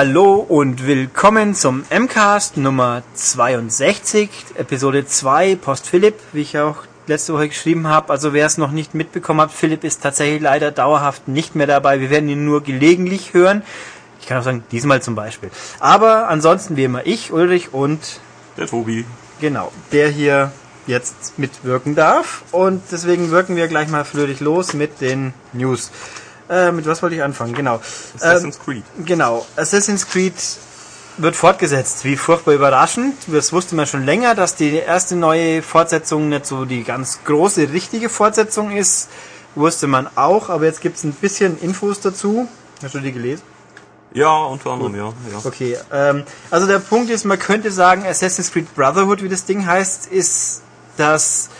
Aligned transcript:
Hallo 0.00 0.34
und 0.36 0.86
willkommen 0.86 1.56
zum 1.56 1.82
MCAST 1.90 2.56
Nummer 2.56 3.02
62, 3.14 4.30
Episode 4.54 5.04
2, 5.04 5.56
Post 5.56 5.88
Philipp, 5.88 6.14
wie 6.32 6.42
ich 6.42 6.56
auch 6.56 6.84
letzte 7.08 7.34
Woche 7.34 7.48
geschrieben 7.48 7.88
habe. 7.88 8.10
Also 8.10 8.32
wer 8.32 8.46
es 8.46 8.58
noch 8.58 8.70
nicht 8.70 8.94
mitbekommen 8.94 9.40
hat, 9.40 9.50
Philipp 9.50 9.82
ist 9.82 10.00
tatsächlich 10.00 10.40
leider 10.40 10.70
dauerhaft 10.70 11.26
nicht 11.26 11.56
mehr 11.56 11.66
dabei. 11.66 12.00
Wir 12.00 12.10
werden 12.10 12.28
ihn 12.28 12.44
nur 12.44 12.62
gelegentlich 12.62 13.34
hören. 13.34 13.62
Ich 14.20 14.28
kann 14.28 14.38
auch 14.38 14.44
sagen, 14.44 14.62
diesmal 14.70 15.02
zum 15.02 15.16
Beispiel. 15.16 15.50
Aber 15.80 16.28
ansonsten 16.28 16.76
wie 16.76 16.84
immer 16.84 17.04
ich, 17.04 17.32
Ulrich 17.32 17.74
und 17.74 18.20
der 18.56 18.68
Tobi. 18.68 19.04
Genau, 19.40 19.72
der 19.90 20.10
hier 20.10 20.52
jetzt 20.86 21.40
mitwirken 21.40 21.96
darf. 21.96 22.44
Und 22.52 22.82
deswegen 22.92 23.32
wirken 23.32 23.56
wir 23.56 23.66
gleich 23.66 23.88
mal 23.88 24.04
flötig 24.04 24.38
los 24.38 24.74
mit 24.74 25.00
den 25.00 25.34
News. 25.52 25.90
Äh, 26.48 26.72
mit 26.72 26.86
was 26.86 27.02
wollte 27.02 27.16
ich 27.16 27.22
anfangen? 27.22 27.54
Genau. 27.54 27.80
Assassin's 28.16 28.56
ähm, 28.56 28.62
Creed. 28.64 28.84
Genau. 29.04 29.46
Assassin's 29.56 30.06
Creed 30.06 30.34
wird 31.18 31.36
fortgesetzt. 31.36 32.04
Wie 32.04 32.16
furchtbar 32.16 32.54
überraschend. 32.54 33.14
Das 33.26 33.52
wusste 33.52 33.74
man 33.74 33.86
schon 33.86 34.04
länger, 34.04 34.34
dass 34.34 34.54
die 34.54 34.76
erste 34.76 35.16
neue 35.16 35.62
Fortsetzung 35.62 36.28
nicht 36.28 36.46
so 36.46 36.64
die 36.64 36.84
ganz 36.84 37.20
große, 37.24 37.72
richtige 37.72 38.08
Fortsetzung 38.08 38.70
ist. 38.70 39.08
Wusste 39.54 39.88
man 39.88 40.08
auch, 40.14 40.50
aber 40.50 40.66
jetzt 40.66 40.80
gibt 40.80 40.96
es 40.96 41.04
ein 41.04 41.12
bisschen 41.12 41.58
Infos 41.60 42.00
dazu. 42.00 42.48
Hast 42.82 42.94
du 42.94 43.00
die 43.00 43.12
gelesen? 43.12 43.42
Ja, 44.14 44.44
unter 44.44 44.70
anderem, 44.70 44.94
ja, 44.94 45.12
ja. 45.30 45.38
Okay, 45.44 45.76
ähm, 45.92 46.24
also 46.50 46.66
der 46.66 46.78
Punkt 46.78 47.10
ist, 47.10 47.24
man 47.24 47.38
könnte 47.38 47.70
sagen, 47.70 48.06
Assassin's 48.06 48.50
Creed 48.50 48.74
Brotherhood, 48.74 49.22
wie 49.22 49.28
das 49.28 49.44
Ding 49.44 49.66
heißt, 49.66 50.06
ist 50.06 50.62
das 50.96 51.50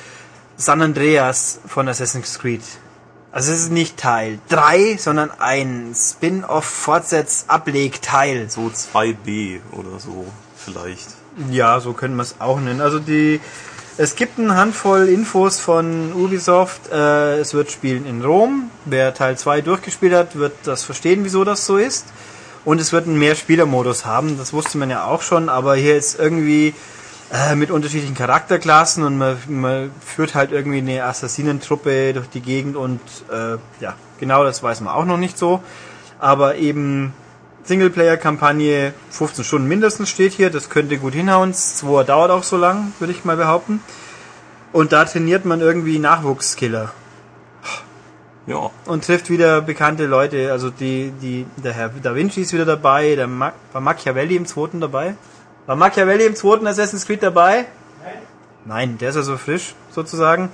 San 0.56 0.80
Andreas 0.80 1.58
von 1.66 1.88
Assassin's 1.88 2.38
Creed. 2.38 2.62
Also 3.30 3.52
es 3.52 3.60
ist 3.60 3.72
nicht 3.72 3.98
Teil 3.98 4.38
3, 4.48 4.96
sondern 4.98 5.30
ein 5.38 5.94
Spin-off 5.94 6.64
Fortsetz 6.64 7.44
Ablegteil. 7.48 8.48
So 8.48 8.70
2b 8.74 9.60
oder 9.72 9.98
so 9.98 10.26
vielleicht. 10.56 11.08
Ja, 11.50 11.80
so 11.80 11.92
können 11.92 12.16
wir 12.16 12.22
es 12.22 12.36
auch 12.40 12.58
nennen. 12.58 12.80
Also 12.80 12.98
die 12.98 13.40
es 14.00 14.14
gibt 14.14 14.38
eine 14.38 14.54
Handvoll 14.54 15.08
Infos 15.08 15.58
von 15.58 16.12
Ubisoft. 16.12 16.92
Äh, 16.92 17.38
es 17.40 17.52
wird 17.52 17.72
spielen 17.72 18.06
in 18.06 18.24
Rom. 18.24 18.70
Wer 18.84 19.12
Teil 19.12 19.36
2 19.36 19.60
durchgespielt 19.60 20.14
hat, 20.14 20.36
wird 20.36 20.52
das 20.62 20.84
verstehen, 20.84 21.24
wieso 21.24 21.42
das 21.42 21.66
so 21.66 21.78
ist. 21.78 22.06
Und 22.64 22.80
es 22.80 22.92
wird 22.92 23.08
einen 23.08 23.18
Mehrspielermodus 23.18 24.06
haben. 24.06 24.38
Das 24.38 24.52
wusste 24.52 24.78
man 24.78 24.88
ja 24.88 25.04
auch 25.04 25.22
schon, 25.22 25.48
aber 25.48 25.74
hier 25.74 25.96
ist 25.96 26.16
irgendwie 26.16 26.74
äh, 27.32 27.54
mit 27.54 27.70
unterschiedlichen 27.70 28.14
Charakterklassen 28.14 29.04
und 29.04 29.18
man, 29.18 29.36
man 29.48 29.90
führt 30.04 30.34
halt 30.34 30.50
irgendwie 30.50 30.78
eine 30.78 31.04
Assassinentruppe 31.04 32.14
durch 32.14 32.28
die 32.28 32.40
Gegend 32.40 32.76
und 32.76 33.00
äh, 33.30 33.58
ja, 33.80 33.94
genau 34.18 34.44
das 34.44 34.62
weiß 34.62 34.80
man 34.80 34.94
auch 34.94 35.04
noch 35.04 35.18
nicht 35.18 35.36
so. 35.36 35.62
Aber 36.18 36.56
eben 36.56 37.12
Singleplayer-Kampagne 37.64 38.94
15 39.10 39.44
Stunden 39.44 39.68
mindestens 39.68 40.08
steht 40.08 40.32
hier, 40.32 40.50
das 40.50 40.70
könnte 40.70 40.96
gut 40.96 41.12
hinhauen. 41.12 41.52
Zwei 41.52 42.02
dauert 42.02 42.30
auch 42.30 42.42
so 42.42 42.56
lang, 42.56 42.92
würde 42.98 43.12
ich 43.12 43.24
mal 43.24 43.36
behaupten. 43.36 43.80
Und 44.72 44.92
da 44.92 45.04
trainiert 45.04 45.44
man 45.44 45.60
irgendwie 45.60 45.98
Nachwuchskiller. 45.98 46.92
Ja. 48.46 48.70
Und 48.86 49.04
trifft 49.04 49.28
wieder 49.28 49.60
bekannte 49.60 50.06
Leute. 50.06 50.50
Also 50.50 50.70
die, 50.70 51.12
die, 51.20 51.46
der 51.62 51.74
Herr 51.74 51.90
Da 52.02 52.14
Vinci 52.14 52.40
ist 52.40 52.54
wieder 52.54 52.64
dabei, 52.64 53.14
der 53.14 53.26
Ma 53.26 53.52
war 53.72 53.82
Machiavelli 53.82 54.36
im 54.36 54.46
zweiten 54.46 54.80
dabei. 54.80 55.14
War 55.68 55.76
Machiavelli 55.76 56.24
im 56.24 56.34
zweiten 56.34 56.66
Assassin's 56.66 57.04
Creed 57.04 57.22
dabei? 57.22 57.66
Nein. 58.02 58.14
Nein, 58.64 58.98
der 58.98 59.10
ist 59.10 59.16
also 59.16 59.36
frisch, 59.36 59.74
sozusagen. 59.90 60.48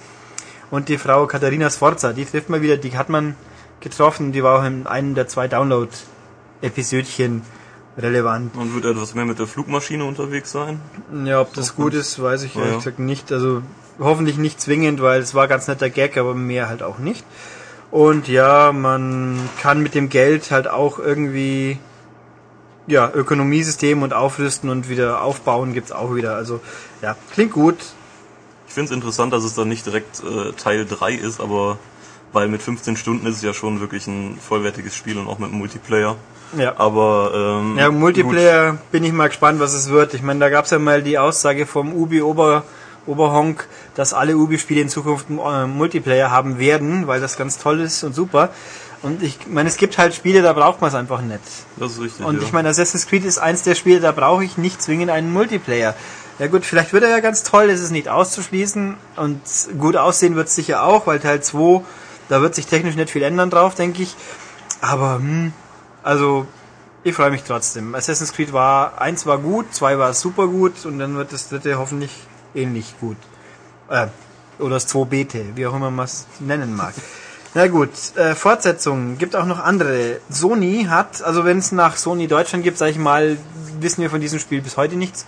Und 0.73 0.89
die 0.89 0.99
Frau 0.99 1.29
Katharina 1.29 1.71
Sforza, 1.71 2.13
die 2.13 2.25
trifft 2.25 2.51
man 2.51 2.63
wieder, 2.63 2.79
die 2.79 2.99
hat 2.99 3.11
man 3.11 3.37
getroffen, 3.79 4.33
die 4.33 4.43
war 4.43 4.59
auch 4.59 4.65
in 4.65 4.89
einem 4.89 5.15
der 5.15 5.29
zwei 5.29 5.47
Download-Episödchen 5.47 7.43
relevant. 7.97 8.57
Und 8.57 8.75
wird 8.75 8.87
etwas 8.87 9.15
mehr 9.15 9.25
mit 9.25 9.39
der 9.39 9.47
Flugmaschine 9.47 10.05
unterwegs 10.05 10.51
sein? 10.51 10.81
Ja, 11.25 11.43
ob 11.43 11.55
das, 11.55 11.67
das 11.67 11.77
gut 11.77 11.95
ist, 11.95 12.21
weiß 12.21 12.43
ich 12.43 12.57
ehrlich 12.57 12.73
ja. 12.73 12.77
gesagt 12.79 12.99
nicht. 12.99 13.31
Also 13.31 13.63
hoffentlich 14.01 14.37
nicht 14.37 14.61
zwingend, 14.61 15.01
weil 15.01 15.21
es 15.21 15.33
war 15.33 15.47
ganz 15.47 15.69
netter 15.69 15.91
Gag, 15.91 16.17
aber 16.17 16.35
mehr 16.35 16.69
halt 16.69 16.83
auch 16.83 16.99
nicht. 16.99 17.25
Und 17.93 18.27
ja, 18.27 18.73
man 18.73 19.39
kann 19.63 19.81
mit 19.81 19.95
dem 19.95 20.09
Geld 20.09 20.51
halt 20.51 20.67
auch 20.67 20.99
irgendwie 20.99 21.79
ja, 22.87 23.11
Ökonomiesystem 23.13 24.03
und 24.03 24.13
aufrüsten 24.13 24.71
und 24.71 24.89
wieder 24.89 25.23
aufbauen 25.23 25.73
gibt's 25.73 25.93
auch 25.93 26.15
wieder. 26.15 26.37
Also 26.37 26.61
ja, 27.03 27.17
klingt 27.33 27.53
gut. 27.53 27.77
Ich 28.67 28.75
finde 28.75 28.91
es 28.91 28.97
interessant, 28.97 29.33
dass 29.33 29.45
es 29.45 29.55
dann 29.55 29.69
nicht 29.69 29.87
direkt 29.87 30.23
äh, 30.23 30.53
Teil 30.53 30.85
3 30.85 31.15
ist, 31.15 31.41
aber 31.41 31.79
weil 32.33 32.49
mit 32.49 32.63
15 32.63 32.97
Stunden 32.97 33.27
ist 33.27 33.37
es 33.37 33.43
ja 33.43 33.55
schon 33.55 33.81
wirklich 33.81 34.07
ein 34.07 34.37
vollwertiges 34.41 34.97
Spiel 34.97 35.19
und 35.19 35.29
auch 35.29 35.39
mit 35.39 35.53
Multiplayer. 35.53 36.17
Ja. 36.59 36.75
Aber 36.77 37.61
ähm, 37.63 37.79
ja, 37.79 37.91
Multiplayer 37.91 38.73
gut. 38.73 38.91
bin 38.91 39.05
ich 39.05 39.13
mal 39.13 39.29
gespannt, 39.29 39.61
was 39.61 39.73
es 39.73 39.91
wird. 39.91 40.15
Ich 40.15 40.23
meine, 40.23 40.41
da 40.41 40.49
gab's 40.51 40.71
ja 40.71 40.79
mal 40.79 41.03
die 41.03 41.19
Aussage 41.19 41.67
vom 41.67 41.93
Ubi 41.93 42.23
Ober 42.23 42.65
Oberhonk, 43.07 43.67
dass 43.95 44.15
alle 44.15 44.37
Ubi-Spiele 44.37 44.81
in 44.81 44.89
Zukunft 44.89 45.27
äh, 45.29 45.67
Multiplayer 45.67 46.31
haben 46.31 46.59
werden, 46.59 47.07
weil 47.07 47.21
das 47.21 47.37
ganz 47.37 47.59
toll 47.59 47.81
ist 47.81 48.03
und 48.03 48.15
super. 48.15 48.51
Und 49.05 49.23
ich 49.23 49.47
meine, 49.47 49.69
es 49.69 49.77
gibt 49.77 49.99
halt 49.99 50.15
Spiele, 50.15 50.41
da 50.41 50.55
braucht 50.55 50.81
man 50.81 50.89
es 50.89 50.95
einfach 50.95 51.21
nicht. 51.21 51.41
Das 51.77 51.93
ist 51.93 52.01
richtig. 52.01 52.25
Und 52.25 52.39
ja. 52.39 52.43
ich 52.43 52.53
meine, 52.53 52.71
Assassin's 52.71 53.07
Creed 53.07 53.25
ist 53.25 53.39
eins 53.39 53.63
der 53.63 53.75
Spiele, 53.75 54.01
da 54.01 54.13
brauche 54.13 54.43
ich 54.43 54.57
nicht 54.57 54.81
zwingend 54.81 55.11
einen 55.11 55.31
Multiplayer. 55.31 55.95
Ja 56.39 56.47
gut, 56.47 56.65
vielleicht 56.65 56.95
wird 56.95 57.05
er 57.05 57.11
ja 57.11 57.21
ganz 57.21 57.43
toll, 57.43 57.69
das 57.69 57.81
ist 57.81 57.91
nicht 57.91 58.09
auszuschließen. 58.09 58.97
Und 59.17 59.41
gut 59.79 59.97
aussehen 59.97 60.37
wird 60.37 60.49
es 60.49 60.55
sicher 60.55 60.85
auch, 60.85 61.07
weil 61.07 61.21
Teil 61.21 61.43
2, 61.43 61.85
da 62.31 62.41
wird 62.41 62.55
sich 62.55 62.67
technisch 62.67 62.97
nicht 62.97 63.11
viel 63.11 63.23
ändern 63.23 63.51
drauf, 63.51 63.75
denke 63.75 64.03
ich. 64.03 64.17
Aber, 64.81 65.17
hm, 65.17 65.53
also, 66.03 66.47
ich 67.03 67.15
freue 67.15 67.31
mich 67.31 67.43
trotzdem. 67.43 67.95
Assassin's 67.95 68.33
Creed 68.33 68.55
war, 68.55 69.03
eins 69.03 69.27
war 69.27 69.37
gut, 69.37 69.75
zwei 69.75 69.99
war 69.99 70.15
super 70.15 70.49
gut 70.49 70.87
und 70.87 70.99
dann 70.99 71.15
wird 71.17 71.33
das 71.33 71.51
dritte 71.51 71.79
hoffentlich 71.79 72.11
ähnlich 72.55 72.95
gut. 73.01 73.19
Äh, 73.91 74.07
oder 74.59 74.77
das 74.77 74.89
2BT, 74.89 75.57
wie 75.57 75.67
auch 75.67 75.75
immer 75.75 75.91
man 75.91 76.07
es 76.07 76.27
nennen 76.41 76.75
mag. 76.75 76.95
Na 77.57 77.69
gut, 77.69 77.91
äh, 78.17 78.35
Fortsetzungen. 78.35 79.17
Gibt 79.17 79.37
auch 79.37 79.47
noch 79.47 79.61
andere. 79.61 80.19
Sony 80.29 80.87
hat, 80.91 81.23
also 81.23 81.45
wenn 81.45 81.59
es 81.59 81.71
nach 81.71 81.97
Sony 81.97 82.27
Deutschland 82.27 82.65
gibt, 82.65 82.79
sage 82.79 82.91
ich 82.91 82.99
mal, 82.99 83.37
wissen 83.79 84.03
wir 84.03 84.11
von 84.11 84.21
diesem 84.21 84.41
Spiel 84.41 84.61
bis 84.61 84.77
heute 84.77 84.97
nichts. 84.97 85.25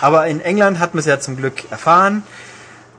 Aber 0.00 0.26
in 0.26 0.40
England 0.40 0.78
hat 0.78 0.94
man 0.94 1.00
es 1.00 1.06
ja 1.06 1.18
zum 1.18 1.36
Glück 1.36 1.70
erfahren. 1.70 2.22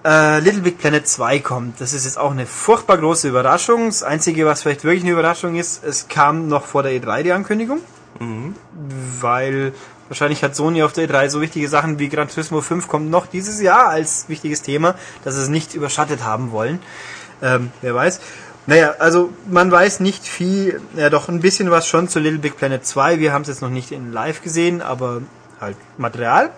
Äh, 0.03 0.39
Little 0.39 0.61
Big 0.61 0.79
Planet 0.79 1.07
2 1.07 1.39
kommt. 1.39 1.79
Das 1.79 1.93
ist 1.93 2.05
jetzt 2.05 2.17
auch 2.17 2.31
eine 2.31 2.47
furchtbar 2.47 2.97
große 2.97 3.29
Überraschung. 3.29 3.85
Das 3.85 4.01
Einzige, 4.01 4.47
was 4.47 4.63
vielleicht 4.63 4.83
wirklich 4.83 5.03
eine 5.03 5.11
Überraschung 5.11 5.55
ist, 5.55 5.83
es 5.83 6.07
kam 6.07 6.47
noch 6.47 6.65
vor 6.65 6.81
der 6.81 6.93
E3 6.93 7.21
die 7.21 7.31
Ankündigung. 7.31 7.81
Mhm. 8.19 8.55
Weil 9.19 9.73
wahrscheinlich 10.09 10.43
hat 10.43 10.55
Sony 10.55 10.81
auf 10.81 10.93
der 10.93 11.07
E3 11.07 11.29
so 11.29 11.39
wichtige 11.39 11.69
Sachen 11.69 11.99
wie 11.99 12.09
Gran 12.09 12.29
Turismo 12.29 12.61
5 12.61 12.87
kommt 12.87 13.11
noch 13.11 13.27
dieses 13.27 13.61
Jahr 13.61 13.89
als 13.89 14.27
wichtiges 14.27 14.63
Thema, 14.63 14.95
dass 15.23 15.35
sie 15.35 15.43
es 15.43 15.49
nicht 15.49 15.75
überschattet 15.75 16.23
haben 16.23 16.51
wollen. 16.51 16.79
Ähm, 17.41 17.71
wer 17.81 17.95
weiß. 17.95 18.19
Naja, 18.67 18.95
also 18.99 19.31
man 19.49 19.71
weiß 19.71 20.01
nicht 20.01 20.25
viel, 20.25 20.81
ja 20.95 21.09
doch 21.09 21.27
ein 21.27 21.39
bisschen 21.39 21.71
was 21.71 21.87
schon 21.87 22.07
zu 22.07 22.19
Little 22.19 22.39
Big 22.39 22.57
Planet 22.57 22.85
2. 22.85 23.19
Wir 23.19 23.33
haben 23.33 23.41
es 23.41 23.47
jetzt 23.47 23.61
noch 23.61 23.69
nicht 23.69 23.91
in 23.91 24.11
live 24.11 24.41
gesehen, 24.41 24.81
aber 24.81 25.21
halt 25.59 25.77
Material. 25.97 26.51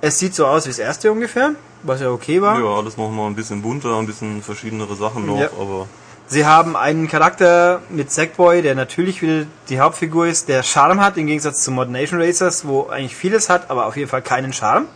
Es 0.00 0.18
sieht 0.18 0.34
so 0.34 0.46
aus 0.46 0.66
wie 0.66 0.70
das 0.70 0.78
erste 0.78 1.10
ungefähr, 1.10 1.52
was 1.82 2.00
ja 2.00 2.10
okay 2.10 2.42
war. 2.42 2.60
Ja, 2.60 2.76
alles 2.76 2.96
noch 2.96 3.10
mal 3.10 3.26
ein 3.26 3.34
bisschen 3.34 3.62
bunter, 3.62 3.98
ein 3.98 4.06
bisschen 4.06 4.42
verschiedenere 4.42 4.94
Sachen 4.94 5.26
noch, 5.26 5.40
ja. 5.40 5.48
aber... 5.58 5.88
Sie 6.28 6.44
haben 6.44 6.74
einen 6.74 7.06
Charakter 7.06 7.82
mit 7.88 8.10
Sackboy, 8.10 8.60
der 8.60 8.74
natürlich 8.74 9.22
wieder 9.22 9.46
die 9.68 9.78
Hauptfigur 9.78 10.26
ist, 10.26 10.48
der 10.48 10.64
Charme 10.64 11.00
hat, 11.00 11.16
im 11.16 11.26
Gegensatz 11.26 11.62
zu 11.62 11.70
Mod 11.70 11.88
Nation 11.88 12.20
Racers, 12.20 12.66
wo 12.66 12.88
eigentlich 12.88 13.14
vieles 13.14 13.48
hat, 13.48 13.70
aber 13.70 13.86
auf 13.86 13.96
jeden 13.96 14.08
Fall 14.08 14.22
keinen 14.22 14.52
Charme. 14.52 14.86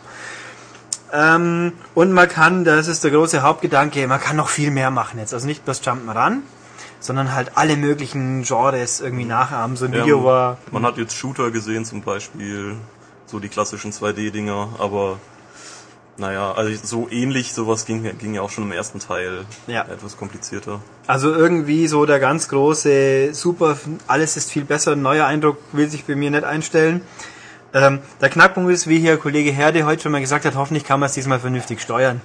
Ähm, 1.13 1.73
und 1.95 2.13
man 2.13 2.29
kann, 2.29 2.65
das 2.65 2.89
ist 2.89 3.05
der 3.05 3.11
große 3.11 3.43
Hauptgedanke, 3.43 4.07
man 4.07 4.21
kann 4.21 4.37
noch 4.37 4.49
viel 4.49 4.71
mehr 4.71 4.91
machen 4.91 5.19
jetzt. 5.19 5.35
Also 5.35 5.47
nicht 5.47 5.65
bloß 5.65 5.83
Jump'n'Run, 5.83 6.39
sondern 7.01 7.35
halt 7.35 7.53
alle 7.57 7.77
möglichen 7.77 8.43
Genres 8.43 9.01
irgendwie 9.01 9.25
nachahmen. 9.25 9.77
So 9.77 9.87
ein 9.87 9.93
ja, 9.93 10.03
Video 10.03 10.25
war. 10.25 10.59
Man 10.71 10.85
hat 10.85 10.99
jetzt 10.99 11.17
Shooter 11.17 11.51
gesehen 11.51 11.85
zum 11.85 12.03
Beispiel, 12.03 12.77
so 13.27 13.39
die 13.39 13.49
klassischen 13.49 13.93
2D-Dinger, 13.93 14.71
aber 14.79 15.19
naja, 16.21 16.53
also 16.53 16.71
so 16.83 17.09
ähnlich, 17.11 17.55
sowas 17.55 17.87
ging, 17.87 18.19
ging 18.19 18.35
ja 18.35 18.43
auch 18.43 18.51
schon 18.51 18.65
im 18.65 18.73
ersten 18.73 18.99
Teil 18.99 19.47
ja. 19.67 19.83
etwas 19.83 20.17
komplizierter. 20.17 20.81
Also 21.07 21.33
irgendwie 21.33 21.87
so 21.89 22.05
der 22.05 22.21
ganz 22.21 22.49
große, 22.49 23.31
super, 23.33 23.79
alles 24.07 24.37
ist 24.37 24.53
viel 24.53 24.65
besser, 24.65 24.97
neuer 24.97 25.27
Eindruck 25.27 25.57
will 25.73 25.89
sich 25.89 26.05
bei 26.05 26.15
mir 26.15 26.31
nicht 26.31 26.45
einstellen. 26.45 27.01
Ähm, 27.73 28.01
der 28.21 28.31
Knackpunkt 28.31 28.73
ist, 28.73 28.89
wie 28.89 28.99
hier 28.99 29.17
Kollege 29.17 29.51
Herde 29.51 29.85
heute 29.85 30.03
schon 30.03 30.13
mal 30.13 30.21
gesagt 30.21 30.45
hat, 30.45 30.57
hoffentlich 30.57 30.85
kann 30.85 30.99
man 30.99 31.07
es 31.07 31.15
diesmal 31.15 31.39
vernünftig 31.39 31.81
steuern. 31.81 32.21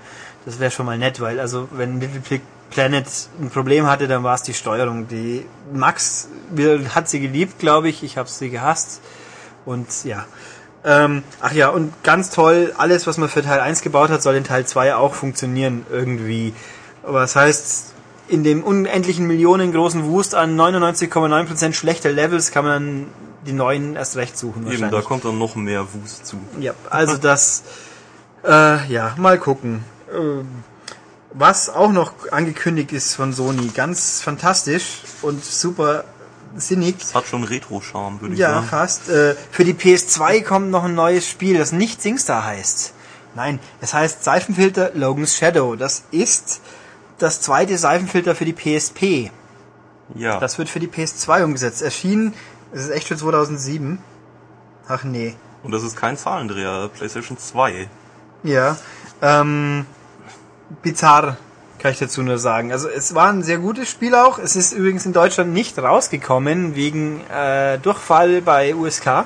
Das 0.45 0.59
wäre 0.59 0.71
schon 0.71 0.85
mal 0.85 0.97
nett, 0.97 1.21
weil 1.21 1.39
also 1.39 1.67
wenn 1.71 1.99
Little 1.99 2.41
Planet 2.71 3.05
ein 3.39 3.49
Problem 3.49 3.87
hatte, 3.87 4.07
dann 4.07 4.23
war 4.23 4.35
es 4.35 4.43
die 4.43 4.53
Steuerung. 4.53 5.07
Die 5.07 5.45
Max 5.73 6.29
hat 6.93 7.09
sie 7.09 7.19
geliebt, 7.19 7.59
glaube 7.59 7.89
ich. 7.89 8.03
Ich 8.03 8.17
habe 8.17 8.29
sie 8.29 8.49
gehasst. 8.49 9.01
Und 9.65 9.87
ja. 10.03 10.25
Ähm, 10.83 11.23
ach 11.41 11.51
ja, 11.53 11.69
und 11.69 12.03
ganz 12.03 12.29
toll, 12.29 12.73
alles, 12.77 13.07
was 13.07 13.17
man 13.17 13.29
für 13.29 13.41
Teil 13.41 13.59
1 13.59 13.81
gebaut 13.81 14.09
hat, 14.09 14.21
soll 14.21 14.35
in 14.35 14.43
Teil 14.43 14.65
2 14.65 14.95
auch 14.95 15.15
funktionieren 15.15 15.85
irgendwie. 15.91 16.53
Aber 17.01 17.21
das 17.21 17.35
heißt, 17.35 17.93
in 18.27 18.43
dem 18.43 18.63
unendlichen 18.63 19.25
Millionen 19.25 19.71
großen 19.71 20.03
Wust 20.09 20.35
an 20.35 20.59
99,9% 20.59 21.73
schlechter 21.73 22.11
Levels 22.11 22.51
kann 22.51 22.65
man 22.65 23.07
die 23.45 23.53
neuen 23.53 23.95
erst 23.95 24.15
recht 24.15 24.37
suchen. 24.37 24.71
Eben, 24.71 24.91
da 24.91 25.01
kommt 25.01 25.25
dann 25.25 25.37
noch 25.37 25.55
mehr 25.55 25.85
Wust 25.93 26.25
zu. 26.25 26.37
Ja, 26.59 26.73
also 26.89 27.17
das, 27.17 27.63
äh, 28.43 28.91
ja, 28.91 29.15
mal 29.17 29.39
gucken. 29.39 29.83
Ähm, 30.13 30.47
was 31.33 31.69
auch 31.69 31.91
noch 31.91 32.31
angekündigt 32.31 32.93
ist 32.93 33.15
von 33.15 33.33
Sony, 33.33 33.67
ganz 33.67 34.21
fantastisch 34.21 35.01
und 35.21 35.43
super 35.43 36.05
sinnig. 36.55 36.99
Das 36.99 37.13
hat 37.13 37.27
schon 37.27 37.43
Retro-Charme, 37.43 38.21
würde 38.21 38.33
ich 38.35 38.39
ja, 38.39 38.53
sagen. 38.53 38.65
Ja, 38.65 38.69
fast. 38.69 39.09
Äh, 39.09 39.35
für 39.51 39.65
die 39.65 39.73
PS2 39.73 40.43
kommt 40.43 40.71
noch 40.71 40.85
ein 40.85 40.95
neues 40.95 41.27
Spiel, 41.27 41.57
das 41.57 41.71
nicht 41.71 42.01
SingStar 42.01 42.45
heißt. 42.45 42.93
Nein, 43.35 43.59
es 43.81 43.93
heißt 43.93 44.23
Seifenfilter 44.23 44.91
Logan's 44.93 45.35
Shadow. 45.35 45.75
Das 45.75 46.05
ist 46.11 46.61
das 47.17 47.41
zweite 47.41 47.77
Seifenfilter 47.77 48.33
für 48.33 48.45
die 48.45 48.53
PSP. 48.53 49.31
Ja. 50.13 50.39
Das 50.39 50.57
wird 50.57 50.69
für 50.69 50.79
die 50.79 50.87
PS2 50.87 51.43
umgesetzt. 51.43 51.81
Erschienen, 51.81 52.33
es 52.71 52.85
ist 52.85 52.89
echt 52.91 53.07
schon 53.07 53.17
2007. 53.17 53.99
Ach 54.87 55.03
nee. 55.03 55.35
Und 55.63 55.71
das 55.71 55.83
ist 55.83 55.95
kein 55.95 56.17
Zahlendreher, 56.17 56.89
PlayStation 56.93 57.37
2. 57.37 57.89
Ja. 58.43 58.77
Ähm, 59.21 59.85
bizarr, 60.83 61.37
kann 61.79 61.91
ich 61.91 61.99
dazu 61.99 62.21
nur 62.21 62.37
sagen. 62.37 62.71
Also 62.71 62.87
es 62.87 63.15
war 63.15 63.29
ein 63.29 63.43
sehr 63.43 63.57
gutes 63.57 63.89
Spiel 63.89 64.13
auch. 64.13 64.37
Es 64.37 64.55
ist 64.55 64.73
übrigens 64.73 65.05
in 65.05 65.13
Deutschland 65.13 65.53
nicht 65.53 65.77
rausgekommen 65.79 66.75
wegen 66.75 67.21
äh, 67.29 67.79
Durchfall 67.79 68.41
bei 68.41 68.75
USK. 68.75 69.25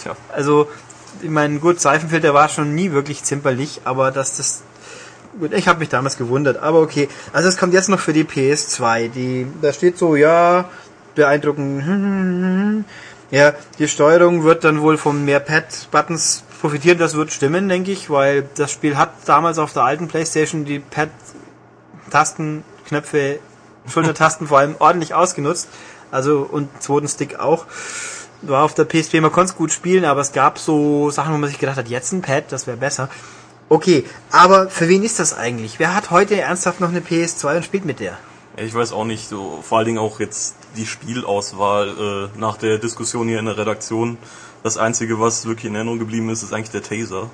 Tja. 0.00 0.16
Also, 0.32 0.68
ich 1.20 1.30
meine, 1.30 1.58
gut, 1.60 1.80
Seifenfilter 1.80 2.34
war 2.34 2.48
schon 2.48 2.74
nie 2.74 2.92
wirklich 2.92 3.22
zimperlich, 3.22 3.82
aber 3.84 4.10
dass 4.10 4.38
das 4.38 4.62
gut, 5.38 5.52
ich 5.52 5.68
habe 5.68 5.80
mich 5.80 5.88
damals 5.88 6.16
gewundert, 6.16 6.58
aber 6.58 6.80
okay. 6.80 7.08
Also 7.32 7.48
es 7.48 7.56
kommt 7.56 7.74
jetzt 7.74 7.88
noch 7.88 8.00
für 8.00 8.12
die 8.12 8.24
PS2. 8.24 9.08
Die, 9.08 9.46
da 9.60 9.72
steht 9.72 9.98
so, 9.98 10.16
ja, 10.16 10.68
beeindruckend. 11.14 12.84
Ja, 13.32 13.54
die 13.78 13.88
Steuerung 13.88 14.44
wird 14.44 14.62
dann 14.62 14.82
wohl 14.82 14.98
von 14.98 15.24
mehr 15.24 15.40
Pad-Buttons 15.40 16.44
profitieren. 16.60 16.98
Das 16.98 17.14
wird 17.14 17.32
stimmen, 17.32 17.66
denke 17.66 17.90
ich, 17.90 18.10
weil 18.10 18.46
das 18.56 18.70
Spiel 18.70 18.98
hat 18.98 19.14
damals 19.24 19.58
auf 19.58 19.72
der 19.72 19.84
alten 19.84 20.06
PlayStation 20.06 20.66
die 20.66 20.80
Pad-Tasten, 20.80 22.62
Knöpfe, 22.86 23.38
Schultertasten 23.90 24.46
vor 24.48 24.58
allem 24.58 24.74
ordentlich 24.80 25.14
ausgenutzt. 25.14 25.68
Also 26.10 26.40
und 26.40 26.68
zweiten 26.82 27.08
Stick 27.08 27.40
auch. 27.40 27.64
War 28.42 28.64
auf 28.64 28.74
der 28.74 28.84
PSP, 28.84 29.22
man 29.22 29.32
konnte 29.32 29.52
es 29.52 29.56
gut 29.56 29.72
spielen, 29.72 30.04
aber 30.04 30.20
es 30.20 30.32
gab 30.32 30.58
so 30.58 31.08
Sachen, 31.08 31.32
wo 31.32 31.38
man 31.38 31.48
sich 31.48 31.58
gedacht 31.58 31.78
hat, 31.78 31.88
jetzt 31.88 32.12
ein 32.12 32.20
Pad, 32.20 32.52
das 32.52 32.66
wäre 32.66 32.76
besser. 32.76 33.08
Okay, 33.70 34.04
aber 34.30 34.68
für 34.68 34.90
wen 34.90 35.04
ist 35.04 35.18
das 35.18 35.32
eigentlich? 35.32 35.78
Wer 35.78 35.94
hat 35.94 36.10
heute 36.10 36.38
ernsthaft 36.38 36.80
noch 36.80 36.90
eine 36.90 37.00
PS2 37.00 37.56
und 37.56 37.64
spielt 37.64 37.86
mit 37.86 37.98
der? 37.98 38.18
Ich 38.56 38.74
weiß 38.74 38.92
auch 38.92 39.04
nicht, 39.04 39.28
so 39.28 39.60
vor 39.62 39.78
allen 39.78 39.86
Dingen 39.86 39.98
auch 39.98 40.20
jetzt 40.20 40.56
die 40.76 40.86
Spielauswahl 40.86 42.30
äh, 42.34 42.38
nach 42.38 42.56
der 42.58 42.78
Diskussion 42.78 43.28
hier 43.28 43.38
in 43.38 43.46
der 43.46 43.56
Redaktion. 43.56 44.18
Das 44.62 44.76
Einzige, 44.76 45.18
was 45.18 45.46
wirklich 45.46 45.66
in 45.66 45.74
Erinnerung 45.74 45.98
geblieben 45.98 46.28
ist, 46.28 46.42
ist 46.42 46.52
eigentlich 46.52 46.70
der 46.70 46.82
Taser. 46.82 47.30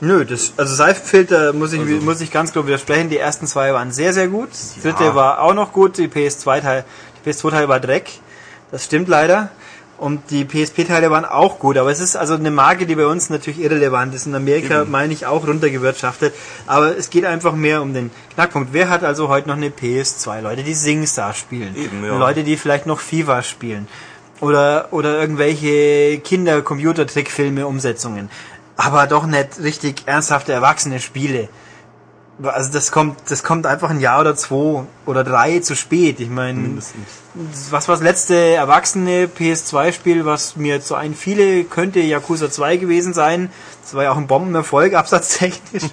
Nö, 0.00 0.24
das, 0.24 0.54
also 0.56 0.74
Seifenfilter 0.74 1.52
muss 1.52 1.72
ich, 1.72 1.80
also, 1.80 1.94
muss 1.96 2.20
ich 2.20 2.30
ganz 2.30 2.52
klar 2.52 2.66
widersprechen. 2.66 3.10
Die 3.10 3.18
ersten 3.18 3.46
zwei 3.46 3.72
waren 3.72 3.92
sehr, 3.92 4.12
sehr 4.12 4.28
gut. 4.28 4.50
Das 4.50 4.76
dritte 4.82 5.04
ja. 5.04 5.14
war 5.14 5.40
auch 5.40 5.54
noch 5.54 5.72
gut. 5.72 5.98
Die 5.98 6.08
PS2-Teil, 6.08 6.84
die 7.24 7.30
PS2-Teil 7.30 7.68
war 7.68 7.80
Dreck. 7.80 8.10
Das 8.70 8.84
stimmt 8.84 9.08
leider. 9.08 9.50
Und 10.00 10.30
die 10.30 10.46
PSP-Teile 10.46 11.10
waren 11.10 11.26
auch 11.26 11.58
gut, 11.58 11.76
aber 11.76 11.90
es 11.90 12.00
ist 12.00 12.16
also 12.16 12.32
eine 12.32 12.50
Marke, 12.50 12.86
die 12.86 12.94
bei 12.94 13.04
uns 13.04 13.28
natürlich 13.28 13.60
irrelevant 13.60 14.14
ist. 14.14 14.24
In 14.24 14.34
Amerika 14.34 14.80
Eben. 14.80 14.90
meine 14.90 15.12
ich 15.12 15.26
auch 15.26 15.46
runtergewirtschaftet. 15.46 16.32
Aber 16.66 16.96
es 16.96 17.10
geht 17.10 17.26
einfach 17.26 17.54
mehr 17.54 17.82
um 17.82 17.92
den 17.92 18.10
Knackpunkt. 18.32 18.72
Wer 18.72 18.88
hat 18.88 19.04
also 19.04 19.28
heute 19.28 19.48
noch 19.48 19.58
eine 19.58 19.68
PS2? 19.68 20.40
Leute, 20.40 20.62
die 20.62 20.72
SingStar 20.72 21.34
spielen. 21.34 21.76
Eben, 21.76 22.02
ja. 22.02 22.16
Leute, 22.16 22.44
die 22.44 22.56
vielleicht 22.56 22.86
noch 22.86 22.98
FIFA 22.98 23.42
spielen. 23.42 23.88
Oder, 24.40 24.88
oder 24.90 25.20
irgendwelche 25.20 26.18
Kinder-Computertrickfilme, 26.20 27.66
Umsetzungen. 27.66 28.30
Aber 28.76 29.06
doch 29.06 29.26
nicht 29.26 29.60
richtig 29.62 30.04
ernsthafte 30.06 30.54
erwachsene 30.54 31.00
Spiele 31.00 31.50
also 32.42 32.72
das 32.72 32.92
kommt, 32.92 33.18
das 33.28 33.42
kommt 33.42 33.66
einfach 33.66 33.90
ein 33.90 34.00
Jahr 34.00 34.20
oder 34.20 34.34
zwei 34.36 34.84
oder 35.06 35.24
drei 35.24 35.60
zu 35.60 35.76
spät. 35.76 36.20
Ich 36.20 36.30
meine, 36.30 36.78
was 37.70 37.88
war 37.88 37.94
das 37.94 38.02
letzte 38.02 38.34
erwachsene 38.34 39.26
PS2-Spiel, 39.26 40.24
was 40.24 40.56
mir 40.56 40.74
jetzt 40.74 40.88
so 40.88 40.94
ein 40.94 41.14
viele 41.14 41.64
könnte 41.64 42.00
Yakuza 42.00 42.50
2 42.50 42.76
gewesen 42.76 43.14
sein. 43.14 43.50
Das 43.82 43.94
war 43.94 44.04
ja 44.04 44.12
auch 44.12 44.16
ein 44.16 44.26
Bombenerfolg, 44.26 44.94
absatztechnisch. 44.94 45.90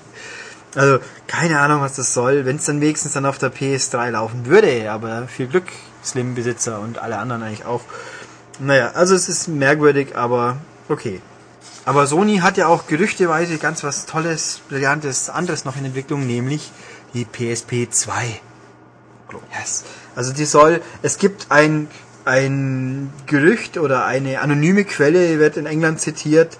Also, 0.75 0.99
keine 1.25 1.59
Ahnung, 1.59 1.81
was 1.81 1.95
das 1.95 2.13
soll, 2.13 2.45
wenn 2.45 2.57
es 2.57 2.65
dann 2.65 2.81
wenigstens 2.81 3.13
dann 3.13 3.25
auf 3.25 3.37
der 3.37 3.51
PS3 3.51 4.11
laufen 4.11 4.45
würde, 4.45 4.91
aber 4.91 5.27
viel 5.27 5.47
Glück, 5.47 5.65
Slim-Besitzer 6.03 6.79
und 6.79 6.99
alle 6.99 7.17
anderen 7.17 7.41
eigentlich 7.41 7.65
auch. 7.65 7.81
Naja, 8.59 8.91
also 8.93 9.15
es 9.15 9.27
ist 9.27 9.47
merkwürdig, 9.47 10.15
aber 10.15 10.57
okay. 10.89 11.21
Aber 11.87 12.05
Sony 12.05 12.39
hat 12.39 12.57
ja 12.57 12.67
auch 12.67 12.85
gerüchteweise 12.87 13.59
ganz 13.59 13.81
was 13.81 14.05
Tolles, 14.05 14.59
Brillantes 14.67 15.29
anderes 15.29 15.63
noch 15.63 15.77
in 15.77 15.85
Entwicklung, 15.85 16.27
nämlich 16.27 16.73
die 17.13 17.23
PSP 17.23 17.89
2. 17.89 18.41
Yes. 19.57 19.85
Also 20.13 20.33
die 20.33 20.43
soll, 20.43 20.81
es 21.01 21.17
gibt 21.17 21.47
ein, 21.47 21.87
ein 22.25 23.13
Gerücht 23.25 23.77
oder 23.77 24.03
eine 24.03 24.41
anonyme 24.41 24.83
Quelle, 24.83 25.39
wird 25.39 25.55
in 25.55 25.65
England 25.65 26.01
zitiert, 26.01 26.57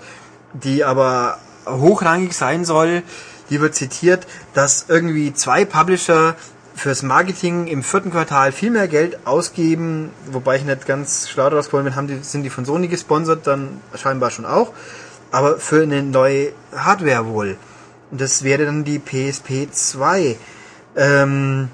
die 0.54 0.86
aber 0.86 1.40
hochrangig 1.66 2.32
sein 2.32 2.64
soll, 2.64 3.04
die 3.50 3.60
wird 3.60 3.76
zitiert, 3.76 4.28
dass 4.54 4.86
irgendwie 4.88 5.34
zwei 5.34 5.66
Publisher 5.66 6.38
fürs 6.74 7.04
Marketing 7.04 7.68
im 7.68 7.84
vierten 7.84 8.12
Quartal 8.12 8.54
viel 8.54 8.72
mehr 8.72 8.88
Geld 8.88 9.28
ausgeben, 9.28 10.12
wobei 10.32 10.56
ich 10.56 10.64
nicht 10.64 10.86
ganz 10.86 11.28
schlau 11.28 11.50
rausgekommen 11.50 11.88
bin, 11.88 11.96
haben 11.98 12.08
die, 12.08 12.20
sind 12.22 12.44
die 12.44 12.50
von 12.50 12.64
Sony 12.64 12.88
gesponsert, 12.88 13.46
dann 13.46 13.82
scheinbar 13.94 14.32
schon 14.32 14.46
auch 14.46 14.72
aber 15.32 15.58
für 15.60 15.84
eine 15.84 16.04
neue 16.04 16.54
Hardware 16.76 17.28
wohl. 17.28 17.58
Und 18.12 18.22
das 18.22 18.44
wäre 18.44 18.66
dann 18.66 18.84
die 18.84 19.00
PSP 19.00 19.68
2. 19.72 20.38
Ähm, 20.96 21.70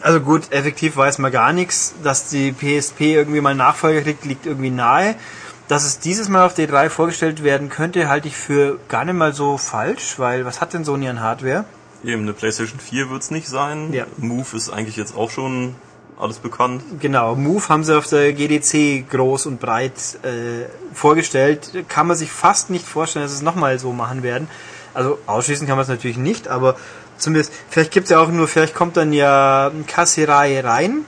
also 0.00 0.20
gut, 0.20 0.52
effektiv 0.52 0.96
weiß 0.96 1.18
man 1.18 1.32
gar 1.32 1.52
nichts. 1.52 1.94
Dass 2.02 2.28
die 2.28 2.52
PSP 2.52 3.14
irgendwie 3.14 3.40
mal 3.40 3.54
Nachfolger 3.54 4.02
kriegt, 4.02 4.24
liegt 4.24 4.46
irgendwie 4.46 4.70
nahe. 4.70 5.14
Dass 5.68 5.84
es 5.84 5.98
dieses 5.98 6.28
Mal 6.28 6.46
auf 6.46 6.56
D3 6.56 6.88
vorgestellt 6.88 7.44
werden 7.44 7.68
könnte, 7.68 8.08
halte 8.08 8.28
ich 8.28 8.36
für 8.36 8.78
gar 8.88 9.04
nicht 9.04 9.14
mal 9.14 9.34
so 9.34 9.58
falsch, 9.58 10.18
weil 10.18 10.46
was 10.46 10.60
hat 10.62 10.72
denn 10.72 10.84
Sony 10.84 11.08
an 11.08 11.20
Hardware? 11.20 11.66
Eben, 12.02 12.22
eine 12.22 12.32
PlayStation 12.32 12.80
4 12.80 13.10
wird 13.10 13.22
es 13.22 13.30
nicht 13.30 13.48
sein. 13.48 13.92
Ja. 13.92 14.06
Move 14.16 14.56
ist 14.56 14.70
eigentlich 14.70 14.96
jetzt 14.96 15.14
auch 15.14 15.30
schon 15.30 15.74
alles 16.18 16.38
bekannt. 16.38 16.82
Genau, 17.00 17.34
Move 17.34 17.68
haben 17.68 17.84
sie 17.84 17.96
auf 17.96 18.06
der 18.08 18.32
GDC 18.32 19.08
groß 19.08 19.46
und 19.46 19.60
breit 19.60 19.92
äh, 20.22 20.66
vorgestellt. 20.92 21.84
Kann 21.88 22.06
man 22.06 22.16
sich 22.16 22.30
fast 22.30 22.70
nicht 22.70 22.86
vorstellen, 22.86 23.24
dass 23.24 23.32
sie 23.32 23.38
es 23.38 23.42
nochmal 23.42 23.78
so 23.78 23.92
machen 23.92 24.22
werden. 24.22 24.48
Also 24.94 25.18
ausschließen 25.26 25.66
kann 25.66 25.76
man 25.76 25.84
es 25.84 25.88
natürlich 25.88 26.16
nicht, 26.16 26.48
aber 26.48 26.76
zumindest, 27.18 27.52
vielleicht 27.70 27.92
gibt 27.92 28.04
es 28.04 28.10
ja 28.10 28.20
auch 28.20 28.30
nur, 28.30 28.48
vielleicht 28.48 28.74
kommt 28.74 28.96
dann 28.96 29.12
ja 29.12 29.68
ein 29.68 29.86
Kassirai 29.86 30.60
rein 30.60 31.04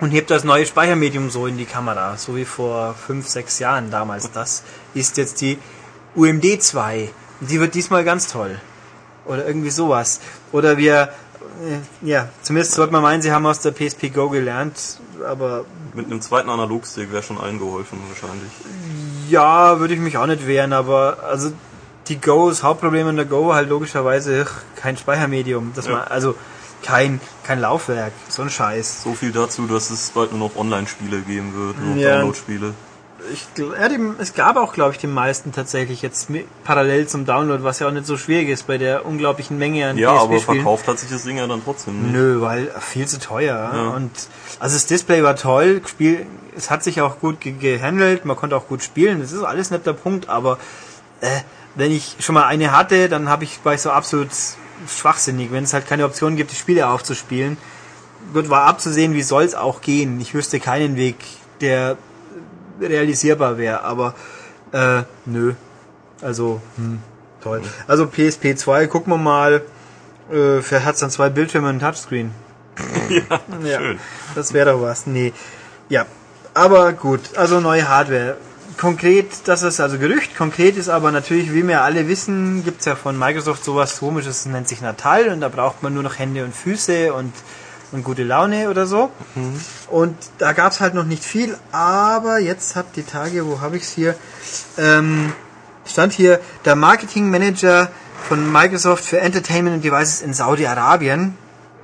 und 0.00 0.10
hebt 0.10 0.30
das 0.30 0.44
neue 0.44 0.66
Speichermedium 0.66 1.30
so 1.30 1.46
in 1.46 1.56
die 1.56 1.64
Kamera, 1.64 2.16
so 2.16 2.36
wie 2.36 2.44
vor 2.44 2.94
fünf, 2.94 3.28
sechs 3.28 3.60
Jahren 3.60 3.90
damals. 3.90 4.30
Das 4.32 4.62
ist 4.94 5.16
jetzt 5.16 5.40
die 5.40 5.58
UMD 6.16 6.62
2. 6.62 7.08
Die 7.40 7.60
wird 7.60 7.74
diesmal 7.74 8.04
ganz 8.04 8.26
toll. 8.26 8.60
Oder 9.24 9.46
irgendwie 9.46 9.70
sowas. 9.70 10.20
Oder 10.50 10.76
wir 10.76 11.10
ja, 12.02 12.28
zumindest 12.42 12.74
sollte 12.74 12.92
man 12.92 13.02
meinen, 13.02 13.22
sie 13.22 13.32
haben 13.32 13.46
aus 13.46 13.60
der 13.60 13.72
PSP 13.72 14.12
Go 14.12 14.28
gelernt, 14.28 14.98
aber. 15.26 15.64
Mit 15.94 16.06
einem 16.06 16.20
zweiten 16.20 16.48
Analogstick 16.48 17.12
wäre 17.12 17.22
schon 17.22 17.38
allen 17.38 17.58
geholfen, 17.58 17.98
wahrscheinlich. 18.08 18.50
Ja, 19.28 19.78
würde 19.80 19.94
ich 19.94 20.00
mich 20.00 20.16
auch 20.16 20.26
nicht 20.26 20.46
wehren, 20.46 20.72
aber 20.72 21.18
also 21.24 21.52
die 22.08 22.20
Go, 22.20 22.48
das 22.48 22.62
Hauptproblem 22.62 23.08
in 23.08 23.16
der 23.16 23.24
Go 23.24 23.54
halt 23.54 23.68
logischerweise 23.68 24.46
kein 24.76 24.96
Speichermedium, 24.96 25.72
dass 25.74 25.86
ja. 25.86 25.92
man, 25.92 26.02
also 26.04 26.34
kein, 26.82 27.20
kein 27.44 27.60
Laufwerk, 27.60 28.12
so 28.28 28.42
ein 28.42 28.50
Scheiß. 28.50 29.04
So 29.04 29.14
viel 29.14 29.32
dazu, 29.32 29.66
dass 29.66 29.90
es 29.90 30.10
bald 30.10 30.32
nur 30.32 30.48
noch 30.48 30.56
Online-Spiele 30.56 31.20
geben 31.20 31.54
wird, 31.54 31.78
nur 31.80 31.96
ja. 31.96 32.16
Download-Spiele 32.16 32.74
ich, 33.32 33.46
ja, 33.58 33.88
dem, 33.88 34.16
es 34.18 34.34
gab 34.34 34.56
auch, 34.56 34.72
glaube 34.72 34.92
ich, 34.92 34.98
den 34.98 35.12
meisten 35.12 35.52
tatsächlich 35.52 36.02
jetzt 36.02 36.28
parallel 36.64 37.06
zum 37.06 37.24
Download, 37.24 37.62
was 37.62 37.78
ja 37.78 37.88
auch 37.88 37.92
nicht 37.92 38.06
so 38.06 38.16
schwierig 38.16 38.48
ist 38.48 38.66
bei 38.66 38.78
der 38.78 39.06
unglaublichen 39.06 39.58
Menge 39.58 39.88
an 39.88 39.98
Ja, 39.98 40.12
aber 40.12 40.38
verkauft 40.40 40.88
hat 40.88 40.98
sich 40.98 41.10
das 41.10 41.24
Ding 41.24 41.36
ja 41.36 41.46
dann 41.46 41.62
trotzdem 41.62 42.02
nicht. 42.02 42.12
Nö, 42.12 42.40
weil 42.40 42.70
viel 42.80 43.06
zu 43.06 43.18
teuer. 43.20 43.70
Ja. 43.74 43.88
Und 43.90 44.10
also 44.58 44.74
das 44.74 44.86
Display 44.86 45.22
war 45.22 45.36
toll, 45.36 45.82
Spiel, 45.86 46.26
es 46.56 46.70
hat 46.70 46.82
sich 46.82 47.00
auch 47.00 47.20
gut 47.20 47.40
ge 47.40 47.52
gehandelt, 47.52 48.24
man 48.24 48.36
konnte 48.36 48.56
auch 48.56 48.66
gut 48.66 48.82
spielen, 48.82 49.20
das 49.20 49.32
ist 49.32 49.42
alles 49.42 49.70
nicht 49.70 49.86
der 49.86 49.92
Punkt, 49.92 50.28
aber 50.28 50.58
äh, 51.20 51.28
wenn 51.74 51.92
ich 51.92 52.16
schon 52.18 52.34
mal 52.34 52.46
eine 52.46 52.72
hatte, 52.72 53.08
dann 53.08 53.28
habe 53.28 53.44
ich 53.44 53.60
war 53.64 53.74
ich 53.74 53.80
so 53.80 53.90
absolut 53.90 54.30
schwachsinnig, 54.88 55.52
wenn 55.52 55.64
es 55.64 55.72
halt 55.72 55.86
keine 55.86 56.04
Option 56.04 56.36
gibt, 56.36 56.50
die 56.50 56.56
Spiele 56.56 56.88
aufzuspielen. 56.88 57.56
Gut, 58.32 58.50
war 58.50 58.64
abzusehen, 58.64 59.14
wie 59.14 59.22
soll 59.22 59.44
es 59.44 59.54
auch 59.54 59.80
gehen. 59.80 60.20
Ich 60.20 60.34
wüsste 60.34 60.60
keinen 60.60 60.96
Weg, 60.96 61.16
der 61.60 61.96
realisierbar 62.80 63.58
wäre, 63.58 63.82
aber 63.82 64.14
äh, 64.72 65.02
nö. 65.26 65.54
Also, 66.20 66.60
hm, 66.76 67.00
toll. 67.42 67.62
Also 67.86 68.06
PSP 68.06 68.56
2, 68.56 68.86
gucken 68.86 69.12
wir 69.12 69.18
mal. 69.18 69.62
Äh, 70.30 70.62
hat 70.62 70.94
es 70.94 71.00
dann 71.00 71.10
zwei 71.10 71.28
Bildschirme 71.28 71.68
und 71.68 71.76
ein 71.76 71.80
Touchscreen. 71.80 72.30
ja, 73.10 73.40
ja, 73.64 73.78
schön. 73.78 73.98
Das 74.34 74.52
wäre 74.52 74.72
doch 74.72 74.80
was. 74.80 75.06
Nee. 75.06 75.32
Ja. 75.88 76.06
Aber 76.54 76.92
gut, 76.92 77.36
also 77.36 77.60
neue 77.60 77.88
Hardware. 77.88 78.36
Konkret, 78.78 79.26
das 79.46 79.62
ist 79.62 79.80
also 79.80 79.98
Gerücht, 79.98 80.36
konkret 80.36 80.76
ist 80.76 80.88
aber 80.88 81.12
natürlich, 81.12 81.52
wie 81.52 81.66
wir 81.66 81.82
alle 81.82 82.08
wissen, 82.08 82.64
gibt 82.64 82.80
es 82.80 82.86
ja 82.86 82.96
von 82.96 83.18
Microsoft 83.18 83.64
sowas 83.64 83.98
komisches, 83.98 84.44
das 84.44 84.52
nennt 84.52 84.66
sich 84.66 84.80
Natal 84.80 85.28
und 85.28 85.40
da 85.40 85.48
braucht 85.48 85.82
man 85.82 85.92
nur 85.94 86.02
noch 86.02 86.18
Hände 86.18 86.42
und 86.44 86.54
Füße 86.54 87.12
und, 87.12 87.32
und 87.92 88.04
gute 88.04 88.24
Laune 88.24 88.70
oder 88.70 88.86
so. 88.86 89.10
Mhm. 89.34 89.60
Und 89.88 90.16
da 90.38 90.52
gab 90.52 90.72
es 90.72 90.80
halt 90.80 90.94
noch 90.94 91.04
nicht 91.04 91.24
viel, 91.24 91.56
aber 91.70 92.38
jetzt 92.38 92.74
hat 92.74 92.96
die 92.96 93.02
Tage, 93.02 93.46
wo 93.46 93.60
habe 93.60 93.76
ich 93.76 93.84
es 93.84 93.90
hier, 93.90 94.16
ähm, 94.78 95.32
stand 95.86 96.12
hier, 96.12 96.40
der 96.64 96.74
Marketing 96.74 97.30
Manager 97.30 97.90
von 98.28 98.50
Microsoft 98.50 99.04
für 99.04 99.20
Entertainment 99.20 99.74
and 99.76 99.84
Devices 99.84 100.22
in 100.22 100.32
Saudi-Arabien, 100.32 101.36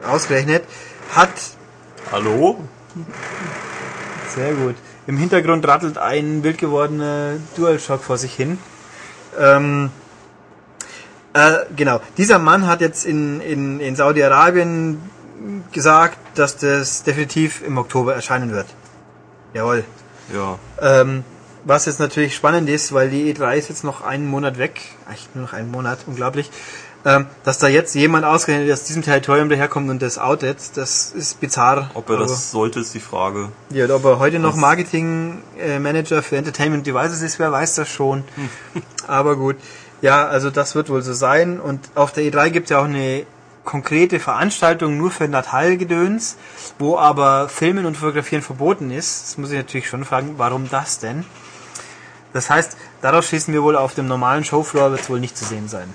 ausgerechnet, 0.07 0.65
hat... 1.15 1.31
Hallo? 2.11 2.59
Sehr 4.35 4.55
gut. 4.55 4.77
Im 5.07 5.17
Hintergrund 5.17 5.67
rattelt 5.67 5.99
ein 5.99 6.43
wild 6.43 6.59
gewordener 6.59 7.37
DualShock 7.57 8.03
vor 8.03 8.19
sich 8.19 8.35
hin. 8.35 8.59
Ähm, 9.38 9.91
äh, 11.33 11.59
genau. 11.77 12.00
Dieser 12.17 12.38
Mann 12.38 12.67
hat 12.67 12.81
jetzt 12.81 13.05
in, 13.05 13.41
in, 13.41 13.81
in 13.81 13.97
Saudi-Arabien 13.97 15.00
gesagt, 15.73 16.18
dass 16.35 16.57
das 16.57 17.02
definitiv 17.02 17.62
im 17.66 17.78
Oktober 17.78 18.14
erscheinen 18.14 18.52
wird. 18.52 18.66
Jawohl. 19.54 19.85
Ja. 20.33 20.59
Ähm, 20.80 21.25
was 21.64 21.87
jetzt 21.87 22.00
natürlich 22.00 22.35
spannend 22.35 22.68
ist, 22.68 22.92
weil 22.92 23.11
die 23.11 23.33
E3 23.35 23.57
ist 23.57 23.68
jetzt 23.68 23.85
noch 23.85 24.02
einen 24.02 24.26
Monat 24.26 24.59
weg, 24.59 24.80
eigentlich 25.07 25.28
nur 25.35 25.45
noch 25.45 25.52
einen 25.52 25.71
Monat, 25.71 25.99
unglaublich, 26.07 26.50
ähm, 27.04 27.26
dass 27.45 27.59
da 27.59 27.68
jetzt 27.68 27.95
jemand 27.95 28.25
ausgerechnet 28.25 28.73
aus 28.73 28.85
diesem 28.85 29.02
Territorium 29.02 29.49
daherkommt 29.49 29.88
und 29.88 30.02
das 30.02 30.18
outet, 30.18 30.59
das 30.76 31.12
ist 31.12 31.40
bizarr. 31.40 31.90
Ob 31.95 32.11
er 32.11 32.18
das 32.18 32.50
sollte, 32.50 32.80
ist 32.80 32.95
die 32.95 33.00
Frage. 33.00 33.50
Ja, 33.71 33.88
ob 33.95 34.04
er 34.04 34.18
heute 34.18 34.38
noch 34.38 34.57
Marketing 34.57 35.42
äh, 35.59 35.78
Manager 35.78 36.23
für 36.23 36.37
Entertainment 36.37 36.87
Devices 36.87 37.23
ist, 37.23 37.38
wer 37.38 37.52
weiß 37.52 37.76
das 37.76 37.88
schon. 37.88 38.25
aber 39.07 39.37
gut. 39.37 39.57
Ja, 40.00 40.26
also 40.26 40.50
das 40.50 40.75
wird 40.75 40.90
wohl 40.90 41.02
so 41.02 41.12
sein. 41.12 41.61
Und 41.61 41.80
auf 41.95 42.12
der 42.12 42.25
E3 42.25 42.50
gibt 42.50 42.66
es 42.66 42.71
ja 42.71 42.78
auch 42.78 42.85
eine 42.85 43.25
konkrete 43.69 44.19
Veranstaltung 44.19 44.97
nur 44.97 45.11
für 45.11 45.29
Natalgedöns, 45.29 46.39
wo 46.79 46.97
aber 46.97 47.51
Filmen 47.51 47.85
und 47.85 47.99
Fotografieren 47.99 48.43
verboten 48.43 48.91
ist. 48.91 49.25
Das 49.25 49.37
muss 49.37 49.51
ich 49.51 49.59
natürlich 49.59 49.89
schon 49.89 50.07
fragen, 50.07 50.37
warum 50.39 50.71
das 50.71 51.01
denn? 51.01 51.27
Das 52.33 52.49
heißt, 52.49 52.79
daraus 53.03 53.27
schließen 53.27 53.53
wir 53.53 53.63
wohl, 53.63 53.77
auf 53.77 53.95
dem 53.95 54.07
normalen 54.07 54.43
Showfloor 54.43 54.93
wird 54.93 55.03
es 55.03 55.11
wohl 55.11 55.21
nicht 55.21 55.37
zu 55.37 55.45
sehen 55.45 55.69
sein. 55.69 55.93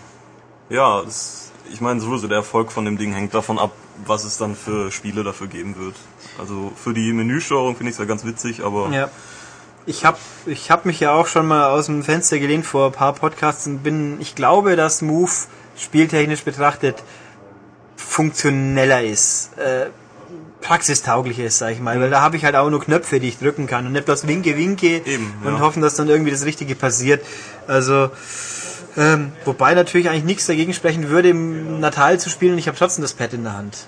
Ja, 0.70 1.02
das, 1.02 1.52
ich 1.72 1.82
meine 1.82 2.00
sowieso, 2.00 2.28
der 2.28 2.38
Erfolg 2.38 2.72
von 2.72 2.86
dem 2.86 3.00
Ding 3.00 3.12
hängt 3.12 3.34
davon 3.34 3.58
ab, 3.58 3.72
was 4.06 4.24
es 4.24 4.38
dann 4.38 4.56
für 4.56 4.92
Spiele 4.92 5.24
dafür 5.24 5.48
geben 5.48 5.76
wird. 5.76 5.96
Also 6.38 6.72
für 6.76 6.94
die 6.94 7.12
Menüsteuerung 7.12 7.76
finde 7.76 7.90
ich 7.90 7.96
es 7.96 8.00
ja 8.00 8.06
ganz 8.06 8.24
witzig, 8.24 8.64
aber... 8.64 8.90
Ja. 8.90 9.10
Ich 9.88 10.06
habe 10.06 10.18
ich 10.46 10.70
hab 10.70 10.86
mich 10.86 11.00
ja 11.00 11.12
auch 11.12 11.28
schon 11.28 11.48
mal 11.48 11.72
aus 11.72 11.88
dem 11.88 12.04
Fenster 12.04 12.38
gelehnt 12.38 12.68
vor 12.68 12.86
ein 12.86 12.92
paar 12.94 13.14
Podcasts 13.14 13.66
und 13.66 13.82
bin, 13.82 14.22
ich 14.22 14.36
glaube, 14.36 14.76
dass 14.76 15.02
Move 15.02 15.32
spieltechnisch 15.76 16.44
betrachtet 16.44 17.04
funktioneller 18.14 19.04
ist. 19.04 19.58
Äh, 19.58 19.88
praxistauglich 20.62 21.40
ist, 21.40 21.58
sag 21.58 21.72
ich 21.72 21.80
mal, 21.82 22.00
weil 22.00 22.10
da 22.10 22.22
habe 22.22 22.38
ich 22.38 22.46
halt 22.46 22.56
auch 22.56 22.70
nur 22.70 22.80
Knöpfe, 22.80 23.20
die 23.20 23.28
ich 23.28 23.38
drücken 23.38 23.68
kann 23.68 23.86
und 23.86 23.92
nicht 23.92 24.06
bloß 24.06 24.28
Winke, 24.28 24.56
Winke 24.56 25.02
Eben, 25.06 25.34
und 25.44 25.56
ja. 25.56 25.60
hoffen, 25.60 25.82
dass 25.82 25.96
dann 25.96 26.08
irgendwie 26.08 26.32
das 26.32 26.46
Richtige 26.46 26.76
passiert. 26.76 27.26
Also 27.68 28.12
ähm, 28.96 29.34
wobei 29.44 29.74
natürlich 29.74 30.10
eigentlich 30.10 30.24
nichts 30.24 30.46
dagegen 30.46 30.74
sprechen 30.74 31.10
würde, 31.10 31.30
im 31.30 31.80
Natal 31.82 32.20
zu 32.20 32.30
spielen 32.30 32.54
und 32.54 32.60
ich 32.60 32.68
habe 32.68 32.78
trotzdem 32.78 33.02
das 33.02 33.14
Pad 33.14 33.34
in 33.34 33.44
der 33.44 33.58
Hand. 33.58 33.88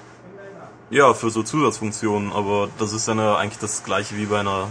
Ja, 0.89 1.13
für 1.13 1.29
so 1.29 1.43
Zusatzfunktionen, 1.43 2.33
aber 2.33 2.67
das 2.77 2.93
ist 2.93 3.07
dann 3.07 3.19
ja 3.19 3.37
eigentlich 3.37 3.59
das 3.59 3.83
gleiche 3.83 4.17
wie 4.17 4.25
bei 4.25 4.41
einer 4.41 4.67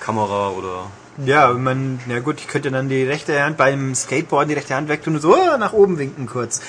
Kamera 0.00 0.50
oder. 0.50 0.90
Ja, 1.24 1.52
man, 1.52 2.00
ja 2.08 2.20
gut, 2.20 2.40
ich 2.40 2.48
könnte 2.48 2.70
dann 2.70 2.88
die 2.88 3.04
rechte 3.04 3.42
Hand 3.42 3.56
beim 3.56 3.94
Skateboarden 3.94 4.48
die 4.48 4.54
rechte 4.54 4.74
Hand 4.74 4.88
wegtun 4.88 5.14
und 5.14 5.20
so 5.20 5.34
oh, 5.34 5.56
nach 5.58 5.72
oben 5.72 5.98
winken 5.98 6.26
kurz. 6.26 6.58
Ja. 6.58 6.64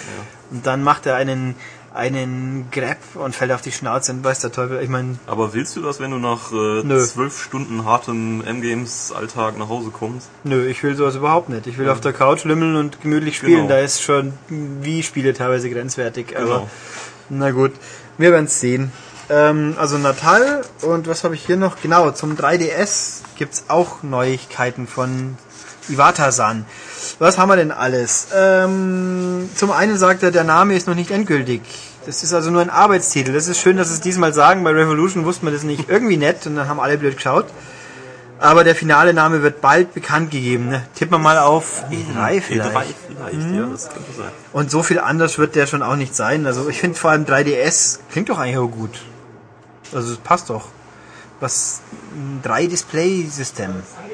Und 0.51 0.67
dann 0.67 0.83
macht 0.83 1.05
er 1.05 1.15
einen 1.15 1.55
einen 1.93 2.67
Grab 2.71 2.97
und 3.13 3.35
fällt 3.35 3.51
auf 3.51 3.61
die 3.61 3.71
Schnauze 3.71 4.11
und 4.11 4.23
weiß 4.23 4.39
der 4.39 4.51
Teufel. 4.51 4.81
Ich 4.81 4.89
meine. 4.89 5.17
Aber 5.27 5.53
willst 5.53 5.75
du 5.75 5.81
das, 5.81 5.99
wenn 5.99 6.11
du 6.11 6.17
nach 6.17 6.51
äh, 6.51 7.05
zwölf 7.05 7.39
Stunden 7.41 7.85
hartem 7.85 8.43
M-Games-Alltag 8.43 9.57
nach 9.57 9.69
Hause 9.69 9.91
kommst? 9.91 10.29
Nö, 10.43 10.65
ich 10.67 10.81
will 10.83 10.95
sowas 10.95 11.15
überhaupt 11.15 11.49
nicht. 11.49 11.67
Ich 11.67 11.77
will 11.77 11.85
ja. 11.85 11.91
auf 11.91 12.01
der 12.01 12.13
Couch 12.13 12.43
lümmeln 12.45 12.75
und 12.75 13.01
gemütlich 13.01 13.37
spielen. 13.37 13.67
Genau. 13.67 13.69
Da 13.69 13.79
ist 13.79 14.01
schon 14.01 14.33
wie 14.49 15.03
Spiele 15.03 15.33
teilweise 15.33 15.69
grenzwertig. 15.69 16.35
Aber 16.35 16.45
genau. 16.45 16.69
na 17.29 17.51
gut, 17.51 17.73
wir 18.17 18.31
werden 18.31 18.45
es 18.45 18.59
sehen. 18.59 18.91
Ähm, 19.29 19.75
also 19.77 19.97
Natal 19.97 20.63
und 20.81 21.07
was 21.07 21.23
habe 21.23 21.35
ich 21.35 21.45
hier 21.45 21.57
noch? 21.57 21.77
Genau, 21.81 22.11
zum 22.11 22.35
3DS 22.35 23.21
gibt's 23.37 23.65
auch 23.67 24.03
Neuigkeiten 24.03 24.87
von 24.87 25.37
Iwata-san. 25.89 26.65
Was 27.19 27.37
haben 27.37 27.49
wir 27.49 27.55
denn 27.55 27.71
alles? 27.71 28.27
Ähm, 28.35 29.49
zum 29.55 29.71
einen 29.71 29.97
sagt 29.97 30.23
er, 30.23 30.31
der 30.31 30.43
Name 30.43 30.75
ist 30.75 30.87
noch 30.87 30.95
nicht 30.95 31.11
endgültig. 31.11 31.61
Das 32.05 32.23
ist 32.23 32.33
also 32.33 32.51
nur 32.51 32.61
ein 32.61 32.69
Arbeitstitel. 32.69 33.31
Das 33.33 33.47
ist 33.47 33.59
schön, 33.59 33.77
dass 33.77 33.87
sie 33.89 33.95
es 33.95 34.01
diesmal 34.01 34.33
sagen. 34.33 34.63
Bei 34.63 34.71
Revolution 34.71 35.25
wusste 35.25 35.45
man 35.45 35.53
das 35.53 35.63
nicht. 35.63 35.89
Irgendwie 35.89 36.17
nett 36.17 36.45
und 36.45 36.55
dann 36.55 36.67
haben 36.67 36.79
alle 36.79 36.97
blöd 36.97 37.15
geschaut. 37.15 37.45
Aber 38.39 38.65
der 38.65 38.75
finale 38.75 39.13
Name 39.13 39.41
wird 39.41 39.61
bald 39.61 39.93
bekannt 39.93 40.31
gegeben. 40.31 40.67
Ne? 40.67 40.83
Tippen 40.95 41.13
wir 41.13 41.19
mal 41.19 41.37
auf 41.37 41.85
E3 41.89 42.41
vielleicht. 42.41 42.75
E3 42.75 42.83
vielleicht, 43.07 43.33
hm. 43.35 43.55
ja, 43.55 43.65
das 43.67 43.89
könnte 43.89 44.11
sein. 44.17 44.31
Und 44.51 44.69
so 44.69 44.83
viel 44.83 44.99
anders 44.99 45.37
wird 45.37 45.55
der 45.55 45.65
schon 45.65 45.81
auch 45.81 45.95
nicht 45.95 46.13
sein. 46.13 46.45
Also 46.45 46.67
ich 46.67 46.79
finde 46.79 46.97
vor 46.99 47.11
allem 47.11 47.23
3DS 47.23 47.99
klingt 48.11 48.29
doch 48.29 48.39
eigentlich 48.39 48.57
auch 48.57 48.67
gut. 48.67 48.99
Also 49.93 50.11
es 50.11 50.17
passt 50.17 50.49
doch. 50.49 50.67
Was 51.43 51.81
ein 52.15 52.41
3-Display-System. 52.41 53.71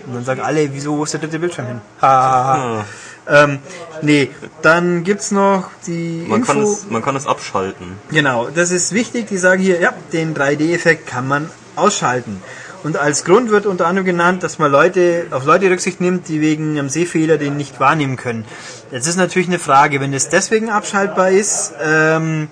Und 0.08 0.16
dann 0.16 0.26
sagen 0.26 0.42
alle, 0.42 0.74
wieso, 0.74 0.98
wo 0.98 1.04
ist 1.04 1.14
der 1.14 1.20
dritte 1.20 1.38
Bildschirm 1.38 1.68
hin? 1.68 1.82
Ha. 2.02 2.86
ähm, 3.28 3.60
nee, 4.02 4.32
dann 4.64 5.04
gibt's 5.04 5.30
noch 5.30 5.70
die 5.86 6.26
man 6.28 6.40
Info. 6.40 6.54
Kann 6.54 6.64
es, 6.64 6.90
man 6.90 7.04
kann 7.04 7.16
es 7.16 7.28
abschalten. 7.28 8.00
Genau, 8.10 8.48
das 8.50 8.72
ist 8.72 8.94
wichtig. 8.94 9.28
Die 9.28 9.38
sagen 9.38 9.62
hier, 9.62 9.80
ja, 9.80 9.94
den 10.12 10.34
3D-Effekt 10.34 11.06
kann 11.06 11.28
man 11.28 11.52
ausschalten. 11.76 12.42
Und 12.84 12.98
als 12.98 13.26
Grund 13.26 13.52
wird 13.52 13.68
unter 13.68 13.86
anderem 13.86 14.08
genannt, 14.08 14.42
dass 14.42 14.58
man 14.58 14.72
Leute, 14.72 15.28
auf 15.30 15.46
Leute 15.46 15.70
Rücksicht 15.70 16.02
nimmt, 16.02 16.30
die 16.30 16.42
wegen 16.42 16.80
einem 16.80 16.90
Sehfehler 16.90 17.38
den 17.38 17.58
nicht 17.58 17.80
wahrnehmen 17.80 18.16
können. 18.16 18.44
Jetzt 18.90 19.06
ist 19.06 19.18
natürlich 19.18 19.50
eine 19.50 19.60
Frage, 19.60 20.02
wenn 20.02 20.14
es 20.14 20.30
deswegen 20.30 20.70
abschaltbar 20.70 21.30
ist, 21.30 21.74
ähm, 21.80 22.48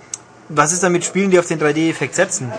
was 0.50 0.72
ist 0.72 0.84
dann 0.84 0.92
mit 0.92 1.04
Spielen, 1.04 1.32
die 1.32 1.40
auf 1.40 1.48
den 1.48 1.60
3D-Effekt 1.60 2.14
setzen? 2.14 2.52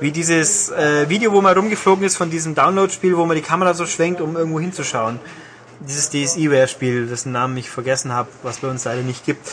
Wie 0.00 0.10
dieses 0.10 0.70
äh, 0.70 1.08
Video, 1.08 1.32
wo 1.32 1.42
man 1.42 1.54
rumgeflogen 1.54 2.04
ist 2.04 2.16
von 2.16 2.30
diesem 2.30 2.54
Download-Spiel, 2.54 3.16
wo 3.16 3.26
man 3.26 3.36
die 3.36 3.42
Kamera 3.42 3.74
so 3.74 3.84
schwenkt, 3.84 4.20
um 4.20 4.36
irgendwo 4.36 4.58
hinzuschauen. 4.58 5.20
Dieses 5.80 6.10
DSiWare-Spiel, 6.10 7.06
dessen 7.06 7.32
Namen 7.32 7.56
ich 7.56 7.70
vergessen 7.70 8.12
habe, 8.12 8.28
was 8.42 8.58
bei 8.58 8.68
uns 8.68 8.84
leider 8.84 9.02
nicht 9.02 9.26
gibt. 9.26 9.46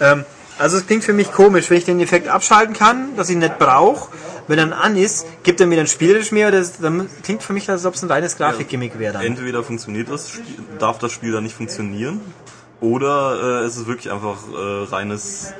Ähm, 0.00 0.24
also 0.58 0.76
es 0.76 0.86
klingt 0.86 1.04
für 1.04 1.12
mich 1.12 1.30
komisch, 1.30 1.70
wenn 1.70 1.78
ich 1.78 1.84
den 1.84 2.00
Effekt 2.00 2.28
abschalten 2.28 2.74
kann, 2.74 3.16
dass 3.16 3.28
ich 3.28 3.34
ihn 3.34 3.40
nicht 3.40 3.58
brauche. 3.58 4.10
Wenn 4.48 4.58
er 4.58 4.66
dann 4.66 4.78
an 4.78 4.96
ist, 4.96 5.24
gibt 5.44 5.60
er 5.60 5.66
mir 5.66 5.76
dann 5.76 5.86
spielerisch 5.86 6.32
mehr 6.32 6.48
oder 6.48 6.64
dann 6.80 7.08
klingt 7.22 7.42
für 7.42 7.52
mich, 7.52 7.70
als 7.70 7.86
ob 7.86 7.94
es 7.94 8.02
ein 8.02 8.10
reines 8.10 8.36
Grafikgimmick 8.36 8.98
wäre. 8.98 9.14
Dann. 9.14 9.22
Entweder 9.22 9.62
funktioniert 9.62 10.10
das, 10.10 10.32
darf 10.78 10.98
das 10.98 11.12
Spiel 11.12 11.32
dann 11.32 11.44
nicht 11.44 11.54
funktionieren, 11.54 12.20
oder 12.80 13.62
äh, 13.62 13.64
es 13.64 13.76
ist 13.76 13.86
wirklich 13.86 14.12
einfach 14.12 14.38
äh, 14.52 14.84
reines, 14.90 15.54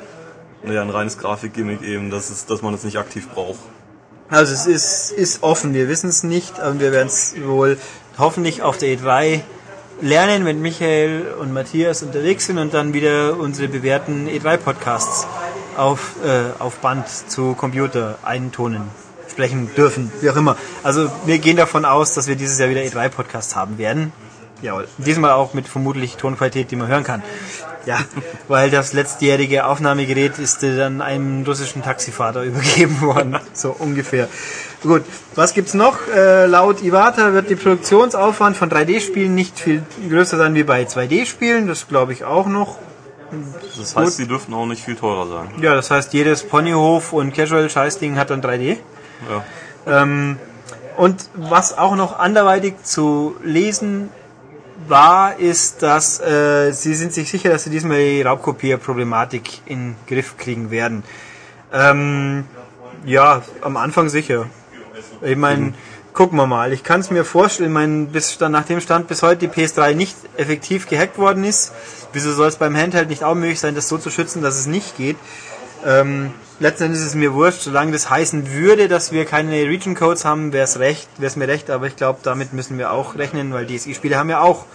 naja, 0.65 0.83
ein 0.83 0.91
reines 0.91 1.17
Grafikgimmick 1.19 1.83
eben, 1.83 2.11
dass, 2.11 2.31
es, 2.31 2.47
dass 2.47 2.63
man 2.63 2.75
es 2.75 2.83
nicht 2.83 2.99
aktiv 2.99 3.29
braucht. 3.29 3.61
Also 4.33 4.55
es 4.55 4.65
ist, 4.65 5.13
ist 5.13 5.43
offen, 5.43 5.75
wir 5.75 5.89
wissen 5.89 6.09
es 6.09 6.23
nicht, 6.23 6.59
aber 6.59 6.81
wir 6.81 6.91
werden 6.91 7.09
es 7.09 7.35
wohl 7.45 7.77
hoffentlich 8.17 8.63
auf 8.63 8.79
der 8.79 8.97
E3 8.97 9.43
lernen, 10.01 10.47
wenn 10.47 10.63
Michael 10.63 11.35
und 11.39 11.53
Matthias 11.53 12.03
unterwegs 12.03 12.47
sind 12.47 12.57
und 12.57 12.73
dann 12.73 12.95
wieder 12.95 13.37
unsere 13.39 13.69
bewährten 13.69 14.29
E3-Podcasts 14.29 15.27
auf, 15.77 16.15
äh, 16.25 16.59
auf 16.59 16.77
Band 16.77 17.07
zu 17.09 17.53
Computer 17.53 18.19
eintonen, 18.23 18.85
sprechen 19.31 19.69
dürfen, 19.77 20.11
wie 20.23 20.31
auch 20.31 20.37
immer. 20.37 20.57
Also 20.83 21.13
wir 21.27 21.39
gehen 21.39 21.59
davon 21.59 21.85
aus, 21.85 22.15
dass 22.15 22.27
wir 22.27 22.35
dieses 22.35 22.59
Jahr 22.59 22.71
wieder 22.71 22.81
E3-Podcasts 22.81 23.55
haben 23.55 23.77
werden. 23.77 24.15
Ja, 24.63 24.81
diesmal 24.99 25.33
auch 25.33 25.55
mit 25.55 25.67
vermutlich 25.67 26.17
Tonqualität, 26.17 26.71
die 26.71 26.77
man 26.77 26.89
hören 26.89 27.05
kann. 27.05 27.23
Ja, 27.85 27.99
weil 28.47 28.71
das 28.71 28.93
letztjährige 28.93 29.67
Aufnahmegerät 29.67 30.39
ist 30.39 30.63
dann 30.63 31.01
einem 31.01 31.45
russischen 31.45 31.83
Taxifahrer 31.83 32.43
übergeben 32.45 33.01
worden, 33.01 33.39
so 33.53 33.75
ungefähr. 33.77 34.29
Gut, 34.83 35.03
was 35.35 35.53
gibt's 35.53 35.75
noch? 35.75 35.99
Äh, 36.15 36.47
laut 36.47 36.83
Iwata 36.83 37.33
wird 37.33 37.51
die 37.51 37.57
Produktionsaufwand 37.57 38.57
von 38.57 38.71
3D-Spielen 38.71 39.35
nicht 39.35 39.59
viel 39.59 39.83
größer 40.09 40.37
sein 40.37 40.55
wie 40.55 40.63
bei 40.63 40.85
2D-Spielen, 40.85 41.67
das 41.67 41.89
glaube 41.89 42.13
ich 42.13 42.25
auch 42.25 42.47
noch. 42.47 42.79
Das 43.77 43.97
heißt, 43.97 43.97
Gut. 43.97 44.13
sie 44.13 44.29
dürften 44.29 44.55
auch 44.55 44.67
nicht 44.67 44.85
viel 44.85 44.95
teurer 44.95 45.27
sein. 45.27 45.63
Ja, 45.63 45.75
das 45.75 45.91
heißt, 45.91 46.13
jedes 46.13 46.45
Ponyhof 46.45 47.13
und 47.13 47.35
Casual-Scheißding 47.35 48.17
hat 48.17 48.31
dann 48.31 48.43
3D. 48.43 48.77
Ja. 49.87 50.03
Ähm, 50.03 50.37
und 50.97 51.31
was 51.35 51.77
auch 51.79 51.97
noch 51.97 52.19
anderweitig 52.19 52.75
zu 52.83 53.37
lesen 53.43 54.11
war, 54.89 55.39
ist, 55.39 55.83
dass 55.83 56.21
äh, 56.21 56.73
sie 56.73 56.95
sind 56.95 57.13
sich 57.13 57.31
sicher, 57.31 57.51
dass 57.51 57.65
sie 57.65 57.71
diesmal 57.71 57.99
die 57.99 58.23
Raubkopierproblematik 58.23 59.61
in 59.67 59.79
den 59.79 59.97
Griff 60.07 60.37
kriegen 60.37 60.71
werden. 60.71 61.03
Ähm, 61.73 62.45
ja, 63.05 63.43
am 63.63 63.77
Anfang 63.77 64.09
sicher. 64.09 64.47
Ich 65.21 65.37
meine, 65.37 65.75
gucken 66.13 66.37
wir 66.39 66.47
mal. 66.47 66.73
Ich 66.73 66.85
kann 66.85 67.01
es 67.01 67.11
mir 67.11 67.25
vorstellen, 67.25 67.73
mein, 67.73 68.09
bis 68.09 68.39
dann 68.39 68.53
nach 68.53 68.65
dem 68.65 68.81
Stand 68.81 69.09
bis 69.09 69.23
heute 69.23 69.49
die 69.49 69.49
PS3 69.49 69.95
nicht 69.95 70.17
effektiv 70.37 70.89
gehackt 70.89 71.19
worden 71.19 71.45
ist. 71.45 71.73
Wieso 72.13 72.33
soll 72.33 72.49
es 72.49 72.57
beim 72.57 72.77
Handheld 72.77 73.09
nicht 73.09 73.25
auch 73.25 73.35
möglich 73.35 73.61
sein, 73.61 73.75
das 73.75 73.89
so 73.89 73.99
zu 73.99 74.11
schützen, 74.11 74.43
dass 74.43 74.59
es 74.59 74.67
nicht 74.67 74.97
geht? 74.97 75.17
Ähm, 75.85 76.33
letzten 76.61 76.85
Endes 76.85 77.01
ist 77.01 77.09
es 77.09 77.15
mir 77.15 77.35
wurscht, 77.35 77.63
solange 77.63 77.93
das 77.93 78.09
heißen 78.09 78.53
würde, 78.53 78.89
dass 78.89 79.13
wir 79.13 79.25
keine 79.25 79.53
Region 79.53 79.95
Codes 79.95 80.25
haben, 80.25 80.53
wäre 80.53 80.65
es 80.65 80.79
recht, 80.79 81.09
wäre 81.19 81.27
es 81.27 81.37
mir 81.37 81.49
recht, 81.49 81.71
aber 81.71 81.87
ich 81.87 81.97
glaube, 81.97 82.21
damit 82.23 82.53
müssen 82.53 82.79
wir 82.79 82.93
auch 82.93 83.17
rechnen, 83.17 83.53
weil 83.53 83.67
DSI-Spiele 83.67 84.17
haben 84.17 84.31
ja 84.31 84.41
auch 84.41 84.67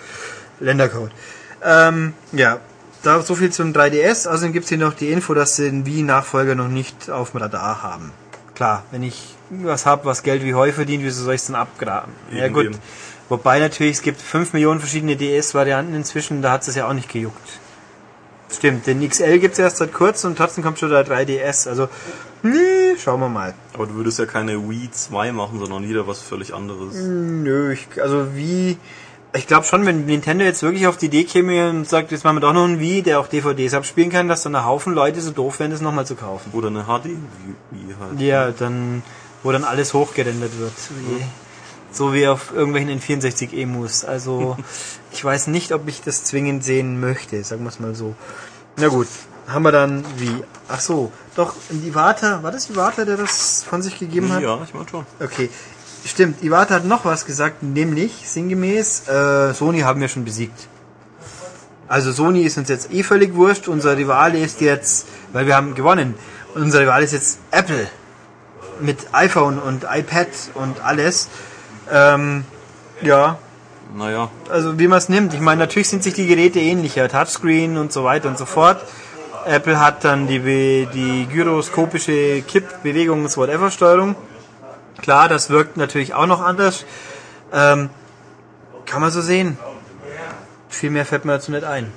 Ländercode. 0.60 1.12
Ähm, 1.64 2.14
ja, 2.32 2.60
da 3.04 3.22
so 3.22 3.36
viel 3.36 3.52
zum 3.52 3.74
3DS. 3.74 4.28
Außerdem 4.28 4.54
gibt 4.54 4.66
es 4.66 4.70
hier 4.70 4.78
noch 4.78 4.94
die 4.94 5.12
Info, 5.12 5.34
dass 5.34 5.56
sie 5.56 5.70
den 5.70 5.86
Wii-Nachfolger 5.86 6.56
noch 6.56 6.68
nicht 6.68 7.10
auf 7.10 7.32
dem 7.32 7.42
Radar 7.42 7.82
haben. 7.82 8.12
Klar, 8.56 8.84
wenn 8.92 9.04
ich 9.04 9.36
was 9.50 9.86
habe, 9.86 10.06
was 10.06 10.24
Geld 10.24 10.44
wie 10.44 10.54
Heu 10.54 10.72
verdient, 10.72 11.04
wieso 11.04 11.24
soll 11.24 11.36
ich 11.36 11.42
es 11.42 11.48
dann 11.48 11.56
abgraben? 11.56 12.12
Eben, 12.30 12.38
ja 12.38 12.48
gut. 12.50 12.66
Eben. 12.66 12.78
Wobei 13.30 13.60
natürlich, 13.60 13.98
es 13.98 14.02
gibt 14.02 14.22
5 14.22 14.54
Millionen 14.54 14.80
verschiedene 14.80 15.16
DS-Varianten 15.16 15.94
inzwischen, 15.94 16.42
da 16.42 16.52
hat 16.52 16.68
es 16.68 16.76
ja 16.76 16.88
auch 16.88 16.94
nicht 16.94 17.10
gejuckt. 17.10 17.60
Stimmt, 18.50 18.88
den 18.88 19.08
XL 19.08 19.40
gibt 19.40 19.54
es 19.54 19.60
erst 19.60 19.78
seit 19.78 19.94
kurzem 19.94 20.32
und 20.32 20.38
trotzdem 20.38 20.64
kommt 20.64 20.80
schon 20.80 20.90
der 20.90 21.06
3DS. 21.06 21.68
Also, 21.68 21.90
nee, 22.44 22.96
schauen 22.98 23.20
wir 23.20 23.30
mal. 23.30 23.54
Aber 23.74 23.88
du 23.88 23.96
würdest 23.96 24.20
ja 24.20 24.26
keine 24.26 24.70
Wii 24.70 24.90
2 24.90 25.32
machen, 25.34 25.60
sondern 25.60 25.88
wieder 25.88 26.08
was 26.08 26.22
völlig 26.22 26.54
anderes. 26.54 26.96
Nö, 26.96 27.74
ich, 27.74 28.02
also 28.02 28.36
wie 28.36 28.78
ich 29.34 29.48
glaube 29.48 29.66
schon, 29.66 29.86
wenn 29.86 30.06
Nintendo 30.06 30.44
jetzt 30.46 30.64
wirklich 30.64 30.88
auf 30.88 30.98
die 30.98 31.08
Idee 31.08 31.24
käme 31.26 31.70
und 31.70 31.88
sagt, 31.88 32.12
jetzt 32.12 32.24
machen 32.24 32.38
wir 32.38 32.42
doch 32.42 32.54
noch 32.54 32.66
ein 32.66 32.80
Wii, 32.80 33.02
der 33.02 33.20
auch 33.20 33.28
DVDs 33.28 33.74
abspielen 33.74 34.10
kann, 34.10 34.28
dass 34.28 34.44
dann 34.44 34.56
ein 34.56 34.66
Haufen 34.66 34.94
Leute 34.94 35.22
so 35.22 35.32
doof 35.32 35.60
wären, 35.60 35.72
das 35.72 35.82
nochmal 35.82 36.06
zu 36.06 36.16
kaufen. 36.16 36.52
Oder 36.54 36.70
eine 36.70 36.86
HD 36.86 37.06
Wii 37.72 37.96
halt. 38.00 38.20
Ja, 38.20 38.52
dann, 38.52 39.04
wo 39.44 39.52
dann 39.52 39.64
alles 39.64 39.94
hochgerendert 39.94 40.58
wird. 40.58 40.74
Wie, 40.90 41.24
so 41.92 42.14
wie 42.14 42.28
auf 42.28 42.54
irgendwelchen 42.54 43.00
N64-Emus. 43.00 44.06
Also, 44.06 44.58
ich 45.12 45.24
weiß 45.24 45.48
nicht, 45.48 45.72
ob 45.72 45.88
ich 45.88 46.02
das 46.02 46.24
zwingend 46.24 46.64
sehen 46.64 47.00
möchte, 47.00 47.44
sagen 47.44 47.64
wir 47.64 47.70
es 47.70 47.80
mal 47.80 47.96
so. 47.96 48.16
Na 48.78 48.88
gut, 48.88 49.08
haben 49.48 49.64
wir 49.64 49.72
dann 49.72 50.06
wie? 50.18 50.44
Ach 50.68 50.80
so, 50.80 51.12
doch, 51.36 51.56
Iwata, 51.72 52.44
war 52.44 52.52
das 52.52 52.70
Iwata, 52.70 53.06
der 53.06 53.18
das 53.18 53.64
von 53.64 53.82
sich 53.82 53.98
gegeben 53.98 54.32
hat? 54.32 54.42
Ja, 54.42 54.60
ich 54.64 54.74
meine 54.74 54.90
schon. 54.90 55.06
Okay, 55.20 55.50
Stimmt, 56.08 56.42
Iwata 56.42 56.76
hat 56.76 56.86
noch 56.86 57.04
was 57.04 57.26
gesagt, 57.26 57.64
nämlich 57.64 58.30
sinngemäß, 58.30 59.10
äh, 59.10 59.54
Sony 59.54 59.82
haben 59.82 60.00
wir 60.00 60.08
schon 60.08 60.24
besiegt. 60.24 60.68
Also 61.90 62.14
Sony 62.14 62.44
ist 62.44 62.58
uns 62.58 62.70
jetzt 62.70 62.94
eh 62.94 63.04
völlig 63.04 63.36
wurscht, 63.36 63.68
unser 63.68 63.98
Rivale 63.98 64.40
ist 64.40 64.62
jetzt, 64.62 65.08
weil 65.34 65.48
wir 65.48 65.56
haben 65.56 65.76
gewonnen, 65.76 66.16
unser 66.56 66.80
Rivale 66.82 67.04
ist 67.04 67.12
jetzt 67.12 67.40
Apple 67.52 67.88
mit 68.80 69.00
iPhone 69.12 69.60
und 69.60 69.86
iPad 69.90 70.30
und 70.54 70.80
alles. 70.82 71.28
Ähm, 71.92 72.46
ja. 73.02 73.38
Naja. 73.96 74.30
Also 74.50 74.78
wie 74.80 74.88
man 74.88 74.98
es 74.98 75.10
nimmt. 75.10 75.34
Ich 75.34 75.40
meine, 75.40 75.60
natürlich 75.60 75.90
sind 75.90 76.04
sich 76.04 76.14
die 76.14 76.28
Geräte 76.28 76.60
ähnlicher, 76.60 77.08
Touchscreen 77.08 77.78
und 77.78 77.94
so 77.94 78.04
weiter 78.04 78.28
und 78.28 78.38
so 78.38 78.46
fort. 78.46 78.84
Apple 79.46 79.80
hat 79.80 80.04
dann 80.04 80.28
die, 80.28 80.88
die 80.94 81.28
gyroskopische 81.32 82.42
Kipp-Bewegungs-Whatever-Steuerung. 82.42 84.16
Klar, 85.02 85.30
das 85.30 85.50
wirkt 85.50 85.78
natürlich 85.78 86.14
auch 86.14 86.26
noch 86.26 86.42
anders. 86.42 86.86
Ähm, 87.54 87.90
kann 88.86 89.02
man 89.02 89.12
so 89.12 89.22
sehen. 89.22 89.58
Viel 90.70 90.90
mehr 90.90 91.06
fällt 91.06 91.24
mir 91.24 91.34
dazu 91.34 91.52
nicht 91.52 91.64
ein. 91.64 91.92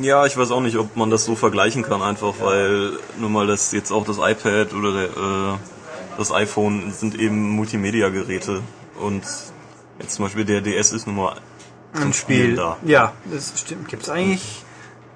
Ja, 0.00 0.26
ich 0.26 0.36
weiß 0.36 0.50
auch 0.50 0.60
nicht, 0.60 0.76
ob 0.76 0.96
man 0.96 1.10
das 1.10 1.24
so 1.24 1.36
vergleichen 1.36 1.82
kann, 1.82 2.02
einfach 2.02 2.34
weil 2.40 2.92
nun 3.18 3.32
mal 3.32 3.46
das 3.46 3.72
jetzt 3.72 3.92
auch 3.92 4.04
das 4.04 4.18
iPad 4.18 4.74
oder 4.74 4.92
der, 4.92 5.04
äh, 5.04 5.56
das 6.18 6.32
iPhone 6.32 6.92
sind 6.92 7.14
eben 7.14 7.50
Multimedia-Geräte 7.50 8.62
und 9.00 9.22
jetzt 9.98 10.14
zum 10.14 10.24
Beispiel 10.24 10.44
der 10.44 10.60
DS 10.60 10.92
ist 10.92 11.06
nun 11.06 11.16
mal 11.16 11.36
zum 11.94 12.12
Spiel 12.12 12.56
da. 12.56 12.76
Ja, 12.84 13.12
das 13.24 13.52
stimmt. 13.58 13.88
Gibt 13.88 14.02
es 14.04 14.10
eigentlich? 14.10 14.64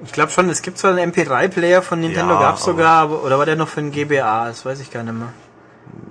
Ich 0.03 0.13
glaube 0.13 0.33
schon, 0.33 0.49
es 0.49 0.63
gibt 0.63 0.79
zwar 0.79 0.97
einen 0.97 1.13
MP3-Player 1.13 1.83
von 1.83 2.01
Nintendo, 2.01 2.35
ja, 2.35 2.41
gab 2.41 2.57
es 2.57 2.65
sogar, 2.65 3.03
aber, 3.03 3.23
oder 3.23 3.39
war 3.39 3.45
der 3.45 3.57
noch 3.57 3.69
für 3.69 3.81
ein 3.81 3.93
GBA? 3.93 4.47
Das 4.47 4.65
weiß 4.65 4.81
ich 4.81 4.91
gar 4.91 5.03
nicht 5.03 5.13
mehr. 5.13 5.33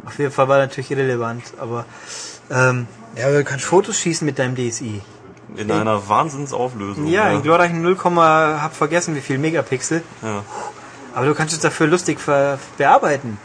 Auf 0.06 0.20
jeden 0.20 0.32
Fall 0.32 0.48
war 0.48 0.60
natürlich 0.60 0.92
irrelevant, 0.92 1.44
aber 1.60 1.86
ähm, 2.52 2.88
ja, 3.16 3.32
du 3.32 3.44
kannst 3.44 3.66
Fotos 3.66 3.98
schießen 3.98 4.26
mit 4.26 4.38
deinem 4.38 4.56
DSI. 4.56 5.02
In 5.56 5.72
einer 5.72 6.08
Wahnsinnsauflösung. 6.08 7.08
Ja, 7.08 7.30
ja. 7.30 7.36
in 7.36 7.42
glorreichen 7.42 7.82
0, 7.82 7.98
hab 7.98 8.76
vergessen 8.76 9.16
wie 9.16 9.22
viel 9.22 9.40
Megapixel. 9.40 10.04
Ja. 10.22 10.44
Aber 11.16 11.26
du 11.26 11.34
kannst 11.34 11.56
es 11.56 11.60
dafür 11.60 11.88
lustig 11.88 12.20
bearbeiten. 12.78 13.40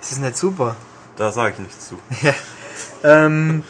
Das 0.00 0.10
ist 0.10 0.20
nicht 0.20 0.36
super. 0.36 0.74
Da 1.16 1.30
sage 1.30 1.52
ich 1.54 1.58
nichts 1.60 1.88
zu. 1.88 1.98
Ähm, 3.04 3.62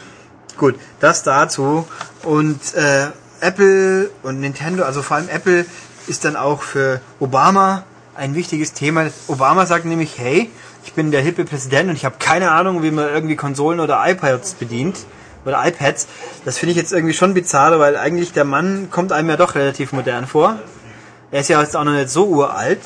gut, 0.57 0.75
das 0.99 1.23
dazu. 1.23 1.87
Und 2.23 2.59
äh, 2.75 3.07
Apple 3.39 4.09
und 4.23 4.39
Nintendo, 4.39 4.83
also 4.83 5.01
vor 5.01 5.17
allem 5.17 5.29
Apple, 5.29 5.65
ist 6.07 6.25
dann 6.25 6.35
auch 6.35 6.61
für 6.61 7.01
Obama 7.19 7.83
ein 8.15 8.35
wichtiges 8.35 8.73
Thema. 8.73 9.07
Obama 9.27 9.65
sagt 9.65 9.85
nämlich, 9.85 10.17
hey, 10.17 10.49
ich 10.83 10.93
bin 10.93 11.11
der 11.11 11.21
hippe 11.21 11.45
Präsident 11.45 11.89
und 11.89 11.95
ich 11.95 12.05
habe 12.05 12.15
keine 12.19 12.51
Ahnung, 12.51 12.83
wie 12.83 12.91
man 12.91 13.07
irgendwie 13.09 13.35
Konsolen 13.35 13.79
oder 13.79 14.01
iPads 14.05 14.55
bedient 14.55 14.97
oder 15.45 15.65
iPads. 15.65 16.07
Das 16.45 16.57
finde 16.57 16.71
ich 16.71 16.77
jetzt 16.77 16.91
irgendwie 16.91 17.13
schon 17.13 17.33
bizarr, 17.33 17.79
weil 17.79 17.97
eigentlich 17.97 18.33
der 18.33 18.45
Mann 18.45 18.89
kommt 18.91 19.11
einem 19.11 19.29
ja 19.29 19.37
doch 19.37 19.55
relativ 19.55 19.91
modern 19.93 20.27
vor. 20.27 20.59
Er 21.31 21.41
ist 21.41 21.49
ja 21.49 21.61
jetzt 21.61 21.75
auch 21.77 21.83
noch 21.83 21.93
nicht 21.93 22.09
so 22.09 22.27
uralt 22.27 22.81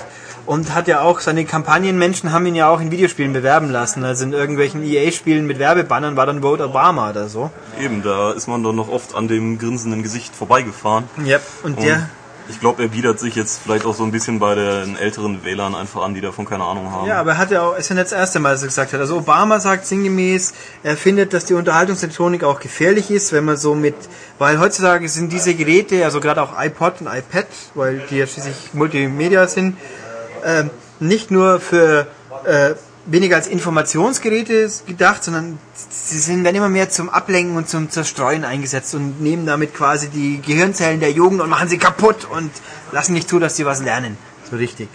und 0.45 0.73
hat 0.73 0.87
ja 0.87 1.01
auch 1.01 1.19
seine 1.19 1.45
Kampagnenmenschen 1.45 2.31
haben 2.31 2.45
ihn 2.45 2.55
ja 2.55 2.69
auch 2.69 2.79
in 2.79 2.91
Videospielen 2.91 3.33
bewerben 3.33 3.69
lassen. 3.71 4.03
Also 4.03 4.25
in 4.25 4.33
irgendwelchen 4.33 4.83
EA-Spielen 4.83 5.47
mit 5.47 5.59
Werbebannern 5.59 6.15
war 6.15 6.25
dann 6.25 6.41
Vote 6.41 6.65
Obama 6.65 7.09
oder 7.09 7.27
so. 7.27 7.51
Eben, 7.79 8.03
da 8.03 8.31
ist 8.31 8.47
man 8.47 8.63
doch 8.63 8.73
noch 8.73 8.89
oft 8.89 9.15
an 9.15 9.27
dem 9.27 9.57
grinsenden 9.57 10.03
Gesicht 10.03 10.35
vorbeigefahren. 10.35 11.05
Ja, 11.25 11.39
und, 11.63 11.77
und 11.77 11.83
der 11.83 12.09
ich 12.47 12.59
glaube, 12.59 12.83
er 12.83 12.89
bietet 12.89 13.19
sich 13.19 13.35
jetzt 13.35 13.61
vielleicht 13.63 13.85
auch 13.85 13.95
so 13.95 14.03
ein 14.03 14.11
bisschen 14.11 14.39
bei 14.39 14.55
den 14.55 14.97
älteren 14.97 15.43
Wählern 15.43 15.73
einfach 15.73 16.03
an, 16.03 16.13
die 16.13 16.21
davon 16.21 16.45
keine 16.45 16.63
Ahnung 16.63 16.91
haben. 16.91 17.07
Ja, 17.07 17.19
aber 17.19 17.31
er 17.31 17.37
hat 17.37 17.51
ja 17.51 17.63
auch, 17.63 17.77
ist 17.77 17.89
ja 17.89 17.95
nicht 17.95 18.05
das 18.05 18.11
erste 18.11 18.39
Mal, 18.39 18.51
dass 18.51 18.61
er 18.61 18.67
gesagt 18.67 18.93
hat. 18.93 18.99
Also 18.99 19.17
Obama 19.17 19.59
sagt 19.59 19.85
sinngemäß, 19.85 20.53
er 20.83 20.95
findet, 20.95 21.33
dass 21.33 21.45
die 21.45 21.53
Unterhaltungselektronik 21.55 22.43
auch 22.43 22.59
gefährlich 22.59 23.09
ist, 23.09 23.33
wenn 23.33 23.45
man 23.45 23.57
so 23.57 23.73
mit, 23.73 23.95
weil 24.37 24.59
heutzutage 24.59 25.09
sind 25.09 25.31
diese 25.31 25.55
Geräte, 25.55 26.05
also 26.05 26.19
gerade 26.19 26.41
auch 26.41 26.51
iPod 26.59 27.01
und 27.01 27.07
iPad, 27.07 27.47
weil 27.73 28.03
die 28.09 28.17
ja 28.17 28.27
schließlich 28.27 28.73
Multimedia 28.73 29.47
sind, 29.47 29.77
äh, 30.45 30.65
nicht 30.99 31.31
nur 31.31 31.59
für 31.59 32.07
äh, 32.45 32.75
weniger 33.05 33.35
als 33.35 33.47
Informationsgeräte 33.47 34.69
gedacht, 34.87 35.23
sondern 35.23 35.59
sie 35.89 36.19
sind 36.19 36.43
dann 36.43 36.55
immer 36.55 36.69
mehr 36.69 36.89
zum 36.89 37.09
Ablenken 37.09 37.55
und 37.55 37.69
zum 37.69 37.89
Zerstreuen 37.89 38.43
eingesetzt 38.43 38.95
und 38.95 39.21
nehmen 39.21 39.45
damit 39.45 39.73
quasi 39.73 40.09
die 40.09 40.41
Gehirnzellen 40.41 40.99
der 40.99 41.11
Jugend 41.11 41.41
und 41.41 41.49
machen 41.49 41.67
sie 41.67 41.77
kaputt 41.77 42.25
und 42.25 42.51
lassen 42.91 43.13
nicht 43.13 43.29
zu, 43.29 43.39
dass 43.39 43.55
sie 43.55 43.65
was 43.65 43.81
lernen. 43.81 44.17
So 44.49 44.57
richtig. 44.57 44.89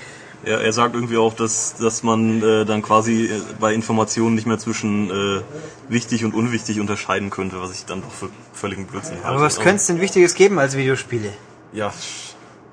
Ja, 0.45 0.59
er 0.59 0.73
sagt 0.73 0.95
irgendwie 0.95 1.19
auch, 1.19 1.35
dass, 1.35 1.75
dass 1.77 2.03
man 2.03 2.43
äh, 2.43 2.65
dann 2.65 2.81
quasi 2.81 3.27
äh, 3.27 3.41
bei 3.61 3.75
Informationen 3.75 4.35
nicht 4.35 4.47
mehr 4.47 4.59
zwischen 4.59 5.11
äh, 5.11 5.43
wichtig 5.91 6.25
und 6.25 6.33
unwichtig 6.33 6.81
unterscheiden 6.81 7.29
könnte, 7.29 7.61
was 7.61 7.73
ich 7.73 7.85
dann 7.85 8.01
doch 8.01 8.11
für 8.11 8.31
völligen 8.55 8.87
Blödsinn 8.87 9.17
halte. 9.17 9.29
Aber 9.29 9.41
was 9.43 9.61
könnte 9.61 9.77
es 9.77 9.87
denn 9.87 10.01
Wichtiges 10.01 10.35
geben 10.35 10.59
als 10.59 10.77
Videospiele? 10.79 11.35
Ja, 11.73 11.93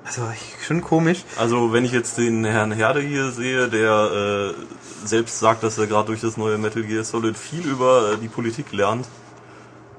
also 0.08 0.22
schon 0.66 0.80
komisch. 0.80 1.24
Also 1.36 1.72
wenn 1.72 1.84
ich 1.84 1.92
jetzt 1.92 2.16
den 2.16 2.44
Herrn 2.44 2.72
Herde 2.72 3.00
hier 3.00 3.30
sehe, 3.30 3.68
der 3.68 4.54
äh, 4.54 5.06
selbst 5.06 5.38
sagt, 5.38 5.62
dass 5.62 5.76
er 5.76 5.86
gerade 5.86 6.06
durch 6.06 6.22
das 6.22 6.36
neue 6.38 6.56
Metal 6.56 6.82
Gear 6.82 7.04
Solid 7.04 7.36
viel 7.36 7.66
über 7.66 8.12
äh, 8.12 8.16
die 8.16 8.28
Politik 8.28 8.72
lernt. 8.72 9.06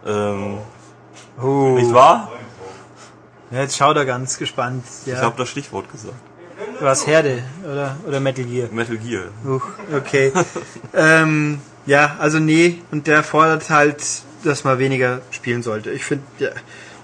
Ähm, 0.06 0.58
oh. 1.40 1.76
Nicht 1.76 1.94
wahr? 1.94 2.32
Ja, 3.52 3.62
jetzt 3.62 3.78
schaut 3.78 3.98
er 3.98 4.06
ganz 4.06 4.38
gespannt. 4.38 4.84
Ja. 5.06 5.16
Ich 5.16 5.22
habe 5.22 5.38
das 5.38 5.50
Stichwort 5.50 5.92
gesagt. 5.92 6.18
Was 6.80 7.06
Herde 7.06 7.44
oder 7.64 7.98
oder 8.08 8.20
Metal 8.20 8.46
Gear? 8.46 8.70
Metal 8.72 8.98
Gear. 8.98 9.26
Uch, 9.46 9.66
okay. 9.96 10.32
ähm, 10.94 11.62
ja, 11.86 12.16
also 12.20 12.40
nee, 12.40 12.82
und 12.92 13.08
der 13.08 13.24
fordert 13.24 13.70
halt, 13.70 14.04
dass 14.44 14.64
man 14.64 14.80
weniger 14.80 15.22
spielen 15.32 15.64
sollte. 15.64 15.92
Ich 15.92 16.04
finde, 16.04 16.24
ja, 16.40 16.50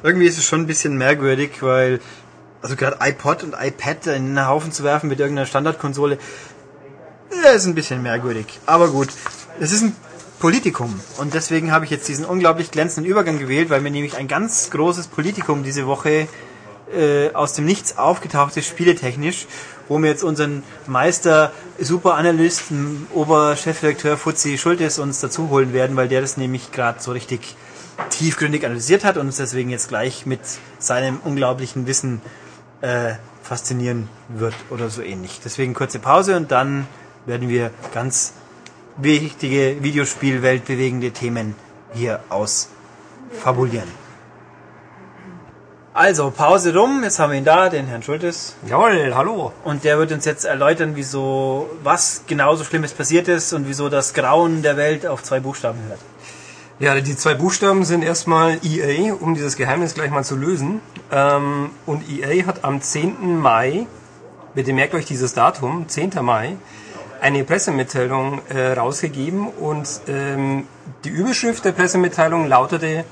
irgendwie 0.03 0.27
ist 0.27 0.37
es 0.37 0.45
schon 0.45 0.61
ein 0.61 0.67
bisschen 0.67 0.97
merkwürdig, 0.97 1.61
weil 1.61 1.99
also 2.65 2.75
gerade 2.75 2.97
iPod 2.99 3.43
und 3.43 3.53
iPad 3.53 4.07
in 4.07 4.13
einen 4.13 4.47
Haufen 4.47 4.71
zu 4.71 4.83
werfen 4.83 5.07
mit 5.07 5.19
irgendeiner 5.19 5.45
Standardkonsole, 5.45 6.17
ist 7.55 7.67
ein 7.67 7.75
bisschen 7.75 8.01
merkwürdig. 8.01 8.59
Aber 8.65 8.87
gut, 8.87 9.09
es 9.59 9.71
ist 9.71 9.83
ein 9.83 9.95
Politikum 10.39 10.99
und 11.19 11.35
deswegen 11.35 11.71
habe 11.71 11.85
ich 11.85 11.91
jetzt 11.91 12.07
diesen 12.07 12.25
unglaublich 12.25 12.71
glänzenden 12.71 13.09
Übergang 13.09 13.37
gewählt, 13.37 13.69
weil 13.69 13.81
mir 13.81 13.91
nämlich 13.91 14.17
ein 14.17 14.27
ganz 14.27 14.71
großes 14.71 15.09
Politikum 15.09 15.63
diese 15.63 15.85
Woche 15.85 16.27
äh, 16.91 17.31
aus 17.33 17.53
dem 17.53 17.65
Nichts 17.65 17.99
aufgetaucht 17.99 18.57
ist, 18.57 18.65
spieletechnisch, 18.67 19.45
wo 19.87 19.99
wir 19.99 20.09
jetzt 20.09 20.23
unseren 20.23 20.63
Meister 20.87 21.51
Superanalysten, 21.77 23.05
Oberchefredakteur 23.13 24.17
Fuzzi 24.17 24.57
Schultes 24.57 24.97
uns 24.97 25.19
dazu 25.19 25.51
holen 25.51 25.71
werden, 25.71 25.95
weil 25.97 26.07
der 26.07 26.21
das 26.21 26.35
nämlich 26.35 26.71
gerade 26.71 26.99
so 26.99 27.11
richtig 27.11 27.55
tiefgründig 28.09 28.65
analysiert 28.65 29.03
hat 29.03 29.17
und 29.17 29.27
uns 29.27 29.37
deswegen 29.37 29.69
jetzt 29.69 29.89
gleich 29.89 30.25
mit 30.25 30.39
seinem 30.79 31.19
unglaublichen 31.23 31.85
Wissen 31.85 32.21
äh, 32.85 33.15
faszinieren 33.41 34.09
wird 34.29 34.53
oder 34.69 34.89
so 34.89 35.01
ähnlich. 35.01 35.41
Deswegen 35.43 35.73
kurze 35.73 35.99
Pause 35.99 36.37
und 36.37 36.51
dann 36.51 36.87
werden 37.25 37.49
wir 37.49 37.71
ganz 37.93 38.33
wichtige 38.97 39.81
Videospielwelt 39.81 40.65
bewegende 40.65 41.11
Themen 41.11 41.55
hier 41.93 42.19
ausfabulieren. 42.29 43.89
Also, 45.93 46.29
Pause 46.29 46.75
rum, 46.75 47.03
jetzt 47.03 47.19
haben 47.19 47.31
wir 47.31 47.37
ihn 47.37 47.45
da, 47.45 47.69
den 47.69 47.87
Herrn 47.87 48.03
Schultes. 48.03 48.55
Jawohl, 48.67 49.15
hallo. 49.15 49.53
Und 49.63 49.85
der 49.85 49.97
wird 49.97 50.11
uns 50.11 50.25
jetzt 50.25 50.43
erläutern, 50.43 50.91
wieso, 50.95 51.69
was 51.83 52.23
genauso 52.27 52.65
Schlimmes 52.65 52.91
passiert 52.93 53.29
ist 53.29 53.53
und 53.53 53.65
wieso 53.65 53.87
das 53.87 54.13
Grauen 54.13 54.61
der 54.61 54.75
Welt 54.75 55.07
auf 55.07 55.23
zwei 55.23 55.39
Buchstaben 55.39 55.79
hört. 55.87 55.99
Ja, 56.77 56.99
die 56.99 57.15
zwei 57.15 57.35
Buchstaben 57.35 57.85
sind 57.85 58.03
erstmal 58.03 58.59
EA, 58.61 59.13
um 59.13 59.33
dieses 59.33 59.55
Geheimnis 59.55 59.93
gleich 59.93 60.11
mal 60.11 60.25
zu 60.25 60.35
lösen. 60.35 60.81
Ähm, 61.09 61.69
und 61.85 62.03
EA 62.09 62.45
hat 62.45 62.65
am 62.65 62.81
10. 62.81 63.39
Mai, 63.39 63.87
bitte 64.55 64.73
merkt 64.73 64.93
euch 64.93 65.05
dieses 65.05 65.33
Datum, 65.33 65.87
10. 65.87 66.11
Mai, 66.21 66.57
eine 67.21 67.45
Pressemitteilung 67.45 68.41
äh, 68.49 68.73
rausgegeben 68.73 69.47
und 69.47 69.87
ähm, 70.09 70.67
die 71.05 71.09
Überschrift 71.09 71.63
der 71.63 71.71
Pressemitteilung 71.71 72.45
lautete 72.45 73.05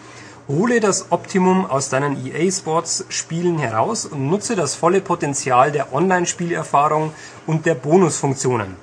Hole 0.50 0.82
das 0.82 1.14
Optimum 1.14 1.66
aus 1.66 1.88
deinen 1.88 2.18
EA 2.26 2.52
Sports 2.52 3.06
Spielen 3.08 3.60
heraus 3.60 4.06
und 4.06 4.30
nutze 4.30 4.58
das 4.58 4.76
volle 4.76 5.00
Potenzial 5.00 5.72
der 5.72 5.94
Online-Spielerfahrung 5.94 7.14
und 7.48 7.66
der 7.66 7.76
Bonusfunktionen. 7.76 8.76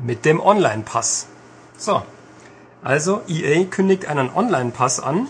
Mit 0.00 0.24
dem 0.24 0.40
Online-Pass. 0.40 1.28
So. 1.78 2.02
Also 2.84 3.22
EA 3.28 3.64
kündigt 3.64 4.06
einen 4.06 4.28
Online-Pass 4.28 5.00
an 5.00 5.26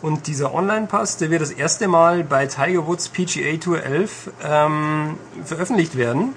und 0.00 0.26
dieser 0.26 0.54
Online-Pass, 0.54 1.18
der 1.18 1.30
wird 1.30 1.42
das 1.42 1.50
erste 1.50 1.86
Mal 1.86 2.24
bei 2.24 2.46
Tiger 2.46 2.86
Woods 2.86 3.10
PGA 3.10 3.58
Tour 3.58 3.82
11 3.82 4.30
ähm, 4.42 5.18
veröffentlicht 5.44 5.96
werden. 5.96 6.32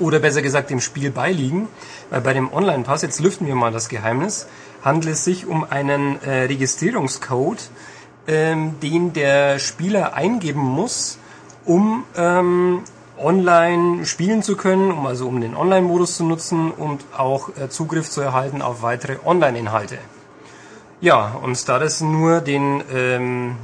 Oder 0.00 0.18
besser 0.18 0.42
gesagt 0.42 0.70
dem 0.70 0.80
Spiel 0.80 1.12
beiliegen. 1.12 1.68
Weil 2.10 2.20
bei 2.20 2.32
dem 2.32 2.52
Online-Pass, 2.52 3.02
jetzt 3.02 3.20
lüften 3.20 3.46
wir 3.46 3.54
mal 3.54 3.70
das 3.70 3.88
Geheimnis, 3.88 4.48
handelt 4.84 5.14
es 5.14 5.24
sich 5.24 5.46
um 5.46 5.64
einen 5.70 6.20
äh, 6.22 6.42
Registrierungscode, 6.46 7.70
ähm, 8.26 8.80
den 8.80 9.12
der 9.12 9.60
Spieler 9.60 10.14
eingeben 10.14 10.62
muss, 10.62 11.18
um 11.64 12.04
ähm, 12.16 12.82
online 13.18 14.04
spielen 14.06 14.42
zu 14.42 14.56
können, 14.56 14.90
um 14.90 15.06
also 15.06 15.28
um 15.28 15.40
den 15.40 15.56
Online-Modus 15.56 16.16
zu 16.16 16.24
nutzen 16.24 16.70
und 16.70 17.04
auch 17.16 17.50
äh, 17.56 17.68
Zugriff 17.68 18.10
zu 18.10 18.20
erhalten 18.20 18.62
auf 18.62 18.82
weitere 18.82 19.16
Online-Inhalte. 19.24 19.98
Ja, 21.00 21.36
und 21.42 21.68
da 21.68 21.78
das 21.78 22.00
nur 22.00 22.40
den 22.40 22.82
ähm, 22.92 23.56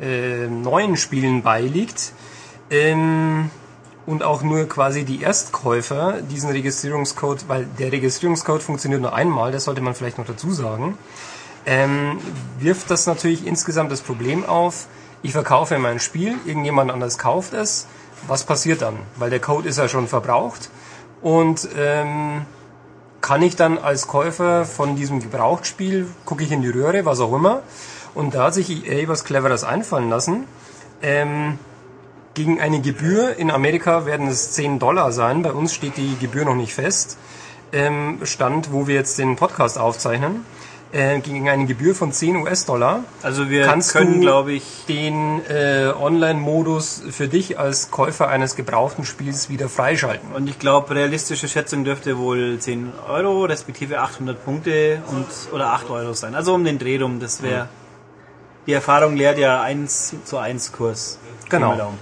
äh, 0.00 0.46
neuen 0.46 0.96
Spielen 0.96 1.42
beiliegt 1.42 2.12
ähm, 2.70 3.50
und 4.06 4.22
auch 4.22 4.42
nur 4.42 4.68
quasi 4.68 5.04
die 5.04 5.22
Erstkäufer 5.22 6.22
diesen 6.22 6.50
Registrierungscode, 6.50 7.48
weil 7.48 7.66
der 7.78 7.90
Registrierungscode 7.90 8.62
funktioniert 8.62 9.02
nur 9.02 9.14
einmal, 9.14 9.50
das 9.50 9.64
sollte 9.64 9.80
man 9.80 9.94
vielleicht 9.94 10.18
noch 10.18 10.26
dazu 10.26 10.52
sagen, 10.52 10.96
ähm, 11.66 12.18
wirft 12.60 12.90
das 12.90 13.06
natürlich 13.06 13.46
insgesamt 13.46 13.90
das 13.90 14.00
Problem 14.00 14.46
auf, 14.46 14.86
ich 15.22 15.32
verkaufe 15.32 15.78
mein 15.78 15.98
Spiel, 15.98 16.36
irgendjemand 16.46 16.92
anders 16.92 17.18
kauft 17.18 17.52
es, 17.52 17.88
was 18.28 18.44
passiert 18.44 18.82
dann? 18.82 18.96
Weil 19.16 19.30
der 19.30 19.40
Code 19.40 19.68
ist 19.68 19.78
ja 19.78 19.88
schon 19.88 20.08
verbraucht 20.08 20.70
und 21.22 21.68
ähm, 21.76 22.46
kann 23.20 23.42
ich 23.42 23.56
dann 23.56 23.78
als 23.78 24.06
Käufer 24.06 24.64
von 24.64 24.96
diesem 24.96 25.20
Gebrauchtspiel, 25.20 26.06
gucke 26.24 26.44
ich 26.44 26.52
in 26.52 26.62
die 26.62 26.68
Röhre, 26.68 27.04
was 27.04 27.20
auch 27.20 27.32
immer, 27.32 27.62
und 28.14 28.34
da 28.34 28.44
hat 28.44 28.54
sich 28.54 28.86
EA 28.86 29.08
was 29.08 29.24
Cleveres 29.24 29.64
einfallen 29.64 30.08
lassen. 30.08 30.44
Ähm, 31.02 31.58
gegen 32.34 32.60
eine 32.60 32.80
Gebühr, 32.80 33.36
in 33.36 33.50
Amerika 33.50 34.06
werden 34.06 34.28
es 34.28 34.52
10 34.52 34.78
Dollar 34.78 35.10
sein, 35.12 35.42
bei 35.42 35.52
uns 35.52 35.74
steht 35.74 35.96
die 35.96 36.16
Gebühr 36.20 36.44
noch 36.44 36.54
nicht 36.54 36.74
fest, 36.74 37.18
ähm, 37.72 38.20
Stand, 38.22 38.72
wo 38.72 38.86
wir 38.86 38.94
jetzt 38.94 39.18
den 39.18 39.36
Podcast 39.36 39.78
aufzeichnen 39.78 40.44
äh, 40.96 41.20
gegen 41.20 41.48
eine 41.48 41.66
Gebühr 41.66 41.94
von 41.94 42.10
10 42.10 42.36
US-Dollar. 42.36 43.04
Also 43.22 43.50
wir 43.50 43.66
kannst 43.66 43.92
können, 43.92 44.20
glaube 44.22 44.52
ich, 44.52 44.64
den 44.88 45.42
äh, 45.46 45.92
Online-Modus 45.98 47.02
für 47.10 47.28
dich 47.28 47.58
als 47.58 47.90
Käufer 47.90 48.28
eines 48.28 48.56
gebrauchten 48.56 49.04
Spiels 49.04 49.50
wieder 49.50 49.68
freischalten. 49.68 50.32
und 50.32 50.48
ich 50.48 50.58
glaube, 50.58 50.94
realistische 50.94 51.48
Schätzung 51.48 51.84
dürfte 51.84 52.16
wohl 52.16 52.58
10 52.58 52.92
Euro, 53.08 53.44
respektive 53.44 54.00
800 54.00 54.42
Punkte 54.42 55.02
und 55.08 55.26
oder 55.52 55.72
8 55.72 55.90
Euro 55.90 56.14
sein. 56.14 56.34
Also 56.34 56.54
um 56.54 56.64
den 56.64 56.78
Dreh 56.78 56.98
rum, 56.98 57.20
das 57.20 57.42
wäre... 57.42 57.68
Die 58.66 58.72
Erfahrung 58.72 59.16
lehrt 59.16 59.38
ja 59.38 59.62
1 59.62 60.16
zu 60.24 60.38
1 60.38 60.72
Kurs. 60.72 61.18
Genau. 61.50 61.92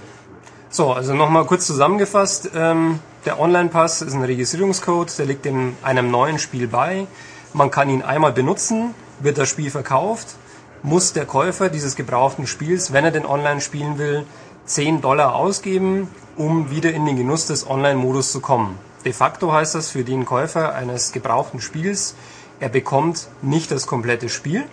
So, 0.69 0.93
also 0.93 1.13
nochmal 1.13 1.45
kurz 1.45 1.67
zusammengefasst. 1.67 2.49
Ähm, 2.55 2.99
der 3.25 3.39
Online-Pass 3.39 4.01
ist 4.01 4.13
ein 4.13 4.23
Registrierungscode, 4.23 5.17
der 5.19 5.25
liegt 5.25 5.45
in 5.45 5.75
einem 5.83 6.09
neuen 6.09 6.39
Spiel 6.39 6.67
bei. 6.67 7.07
Man 7.55 7.71
kann 7.71 7.89
ihn 7.89 8.01
einmal 8.01 8.33
benutzen, 8.33 8.93
wird 9.21 9.37
das 9.37 9.47
Spiel 9.47 9.71
verkauft, 9.71 10.35
muss 10.83 11.13
der 11.13 11.25
Käufer 11.25 11.69
dieses 11.69 11.95
gebrauchten 11.95 12.47
Spiels, 12.47 12.91
wenn 12.91 13.05
er 13.05 13.11
den 13.11 13.25
online 13.25 13.61
spielen 13.61 13.97
will, 13.97 14.25
10 14.65 14.99
Dollar 14.99 15.35
ausgeben, 15.35 16.09
um 16.35 16.69
wieder 16.69 16.91
in 16.91 17.05
den 17.05 17.15
Genuss 17.15 17.47
des 17.47 17.65
Online-Modus 17.65 18.33
zu 18.33 18.41
kommen. 18.41 18.77
De 19.05 19.13
facto 19.13 19.53
heißt 19.53 19.73
das 19.73 19.89
für 19.89 20.03
den 20.03 20.25
Käufer 20.25 20.75
eines 20.75 21.13
gebrauchten 21.13 21.61
Spiels, 21.61 22.15
er 22.59 22.67
bekommt 22.67 23.29
nicht 23.41 23.71
das 23.71 23.87
komplette 23.87 24.27
Spiel, 24.27 24.65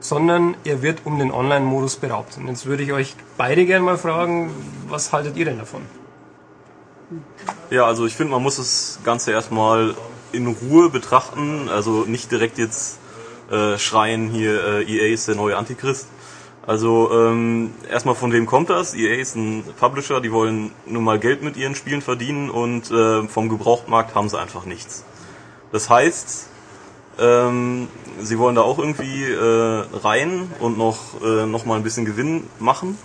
sondern 0.00 0.56
er 0.64 0.82
wird 0.82 1.02
um 1.04 1.16
den 1.16 1.30
Online-Modus 1.30 1.94
beraubt. 1.94 2.38
Und 2.38 2.48
jetzt 2.48 2.66
würde 2.66 2.82
ich 2.82 2.92
euch 2.92 3.14
beide 3.36 3.66
gerne 3.66 3.84
mal 3.84 3.98
fragen, 3.98 4.50
was 4.88 5.12
haltet 5.12 5.36
ihr 5.36 5.44
denn 5.44 5.58
davon? 5.58 5.82
Ja, 7.70 7.84
also 7.84 8.04
ich 8.04 8.16
finde, 8.16 8.32
man 8.32 8.42
muss 8.42 8.56
das 8.56 8.98
Ganze 9.04 9.30
erstmal 9.30 9.94
in 10.32 10.46
Ruhe 10.46 10.90
betrachten, 10.90 11.68
also 11.68 12.04
nicht 12.04 12.30
direkt 12.30 12.58
jetzt 12.58 12.98
äh, 13.50 13.78
schreien, 13.78 14.30
hier 14.30 14.64
äh, 14.64 14.82
EA 14.84 15.12
ist 15.12 15.28
der 15.28 15.34
neue 15.34 15.56
Antichrist. 15.56 16.08
Also 16.66 17.10
ähm, 17.12 17.72
erstmal 17.90 18.14
von 18.14 18.32
wem 18.32 18.46
kommt 18.46 18.70
das? 18.70 18.94
EA 18.94 19.16
ist 19.16 19.34
ein 19.34 19.64
Publisher, 19.78 20.20
die 20.20 20.30
wollen 20.30 20.72
nun 20.86 21.04
mal 21.04 21.18
Geld 21.18 21.42
mit 21.42 21.56
ihren 21.56 21.74
Spielen 21.74 22.02
verdienen 22.02 22.50
und 22.50 22.90
äh, 22.90 23.26
vom 23.26 23.48
Gebrauchtmarkt 23.48 24.14
haben 24.14 24.28
sie 24.28 24.38
einfach 24.38 24.66
nichts. 24.66 25.04
Das 25.72 25.88
heißt, 25.88 26.46
ähm, 27.18 27.88
sie 28.20 28.38
wollen 28.38 28.54
da 28.54 28.62
auch 28.62 28.78
irgendwie 28.78 29.24
äh, 29.24 29.84
rein 30.02 30.50
und 30.60 30.78
noch, 30.78 31.20
äh, 31.22 31.46
noch 31.46 31.64
mal 31.64 31.76
ein 31.76 31.82
bisschen 31.82 32.04
Gewinn 32.04 32.44
machen. 32.58 32.98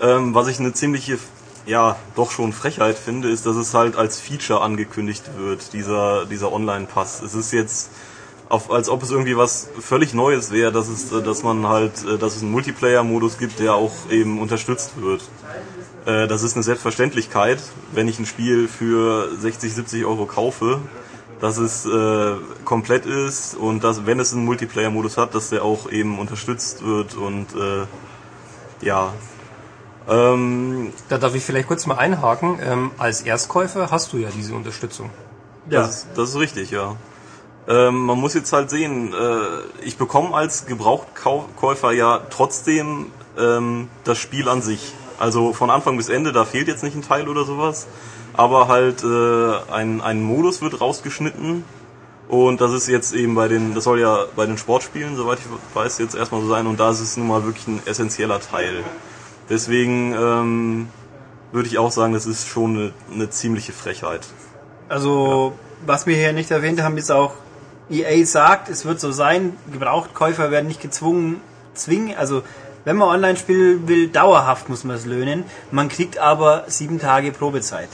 Ähm, 0.00 0.34
was 0.34 0.48
ich 0.48 0.58
eine 0.58 0.72
ziemliche, 0.72 1.18
ja, 1.66 1.96
doch 2.16 2.30
schon 2.30 2.52
Frechheit 2.52 2.98
finde, 2.98 3.28
ist, 3.28 3.46
dass 3.46 3.56
es 3.56 3.74
halt 3.74 3.96
als 3.96 4.20
Feature 4.20 4.60
angekündigt 4.60 5.24
wird, 5.38 5.72
dieser, 5.72 6.26
dieser 6.26 6.52
Online-Pass. 6.52 7.22
Es 7.22 7.34
ist 7.34 7.52
jetzt, 7.52 7.90
auf, 8.48 8.70
als 8.70 8.88
ob 8.88 9.02
es 9.02 9.10
irgendwie 9.10 9.36
was 9.36 9.68
völlig 9.80 10.12
Neues 10.12 10.50
wäre, 10.50 10.72
dass 10.72 10.88
es, 10.88 11.10
dass 11.10 11.42
man 11.42 11.68
halt, 11.68 12.04
äh, 12.04 12.18
dass 12.18 12.36
es 12.36 12.42
einen 12.42 12.50
Multiplayer-Modus 12.52 13.38
gibt, 13.38 13.58
der 13.60 13.74
auch 13.74 13.92
eben 14.10 14.40
unterstützt 14.40 15.00
wird. 15.00 15.22
Äh, 16.04 16.26
Das 16.26 16.42
ist 16.42 16.54
eine 16.54 16.62
Selbstverständlichkeit, 16.62 17.60
wenn 17.92 18.08
ich 18.08 18.18
ein 18.18 18.26
Spiel 18.26 18.68
für 18.68 19.28
60, 19.38 19.72
70 19.74 20.04
Euro 20.04 20.26
kaufe, 20.26 20.80
dass 21.40 21.58
es 21.58 21.86
äh, 21.86 22.34
komplett 22.64 23.06
ist 23.06 23.56
und 23.56 23.82
dass, 23.84 24.04
wenn 24.06 24.20
es 24.20 24.32
einen 24.32 24.44
Multiplayer-Modus 24.44 25.16
hat, 25.16 25.34
dass 25.34 25.50
der 25.50 25.64
auch 25.64 25.90
eben 25.90 26.18
unterstützt 26.18 26.84
wird 26.84 27.14
und 27.14 27.46
äh, 27.54 27.86
ja. 28.84 29.12
Ähm, 30.08 30.92
Da 31.08 31.18
darf 31.18 31.34
ich 31.34 31.44
vielleicht 31.44 31.68
kurz 31.68 31.86
mal 31.86 31.96
einhaken. 31.96 32.58
Ähm, 32.64 32.90
als 32.98 33.22
Erstkäufer 33.22 33.90
hast 33.90 34.12
du 34.12 34.18
ja 34.18 34.28
diese 34.34 34.54
Unterstützung. 34.54 35.10
Das, 35.66 35.90
ist, 35.90 36.06
das 36.16 36.30
ist 36.30 36.36
richtig, 36.36 36.70
ja. 36.70 36.96
Ähm, 37.68 38.06
man 38.06 38.18
muss 38.18 38.34
jetzt 38.34 38.52
halt 38.52 38.70
sehen, 38.70 39.14
äh, 39.14 39.84
ich 39.84 39.96
bekomme 39.96 40.34
als 40.34 40.66
Gebrauchtkäufer 40.66 41.92
ja 41.92 42.20
trotzdem 42.30 43.06
ähm, 43.38 43.88
das 44.04 44.18
Spiel 44.18 44.48
an 44.48 44.62
sich. 44.62 44.94
Also 45.18 45.52
von 45.52 45.70
Anfang 45.70 45.96
bis 45.96 46.08
Ende, 46.08 46.32
da 46.32 46.44
fehlt 46.44 46.66
jetzt 46.66 46.82
nicht 46.82 46.96
ein 46.96 47.02
Teil 47.02 47.28
oder 47.28 47.44
sowas. 47.44 47.86
Aber 48.34 48.66
halt 48.66 49.04
äh, 49.04 49.72
ein, 49.72 50.00
ein 50.00 50.22
Modus 50.22 50.62
wird 50.62 50.80
rausgeschnitten. 50.80 51.64
Und 52.28 52.60
das 52.60 52.72
ist 52.72 52.88
jetzt 52.88 53.12
eben 53.14 53.34
bei 53.34 53.46
den, 53.46 53.74
das 53.74 53.84
soll 53.84 54.00
ja 54.00 54.24
bei 54.34 54.46
den 54.46 54.56
Sportspielen, 54.56 55.16
soweit 55.16 55.38
ich 55.38 55.76
weiß, 55.76 55.98
jetzt 55.98 56.14
erstmal 56.14 56.40
so 56.40 56.48
sein. 56.48 56.66
Und 56.66 56.80
da 56.80 56.90
ist 56.90 57.00
es 57.00 57.16
nun 57.16 57.28
mal 57.28 57.44
wirklich 57.44 57.68
ein 57.68 57.82
essentieller 57.86 58.40
Teil. 58.40 58.82
Deswegen 59.52 60.14
ähm, 60.14 60.88
würde 61.52 61.68
ich 61.68 61.76
auch 61.76 61.92
sagen, 61.92 62.14
das 62.14 62.24
ist 62.24 62.48
schon 62.48 62.74
eine, 62.74 62.92
eine 63.12 63.28
ziemliche 63.28 63.72
Frechheit. 63.72 64.26
Also, 64.88 65.52
was 65.84 66.06
wir 66.06 66.16
hier 66.16 66.32
nicht 66.32 66.50
erwähnt 66.50 66.82
haben, 66.82 66.96
ist 66.96 67.12
auch, 67.12 67.34
EA 67.90 68.24
sagt, 68.24 68.70
es 68.70 68.86
wird 68.86 68.98
so 68.98 69.12
sein, 69.12 69.58
Gebrauchtkäufer 69.70 70.50
werden 70.50 70.68
nicht 70.68 70.80
gezwungen, 70.80 71.42
zwingen, 71.74 72.16
also 72.16 72.42
wenn 72.86 72.96
man 72.96 73.10
online 73.10 73.36
spielen 73.36 73.86
will, 73.88 74.08
dauerhaft 74.08 74.70
muss 74.70 74.84
man 74.84 74.96
es 74.96 75.04
löhnen. 75.04 75.44
Man 75.70 75.90
kriegt 75.90 76.16
aber 76.16 76.64
sieben 76.68 76.98
Tage 76.98 77.30
Probezeit. 77.30 77.90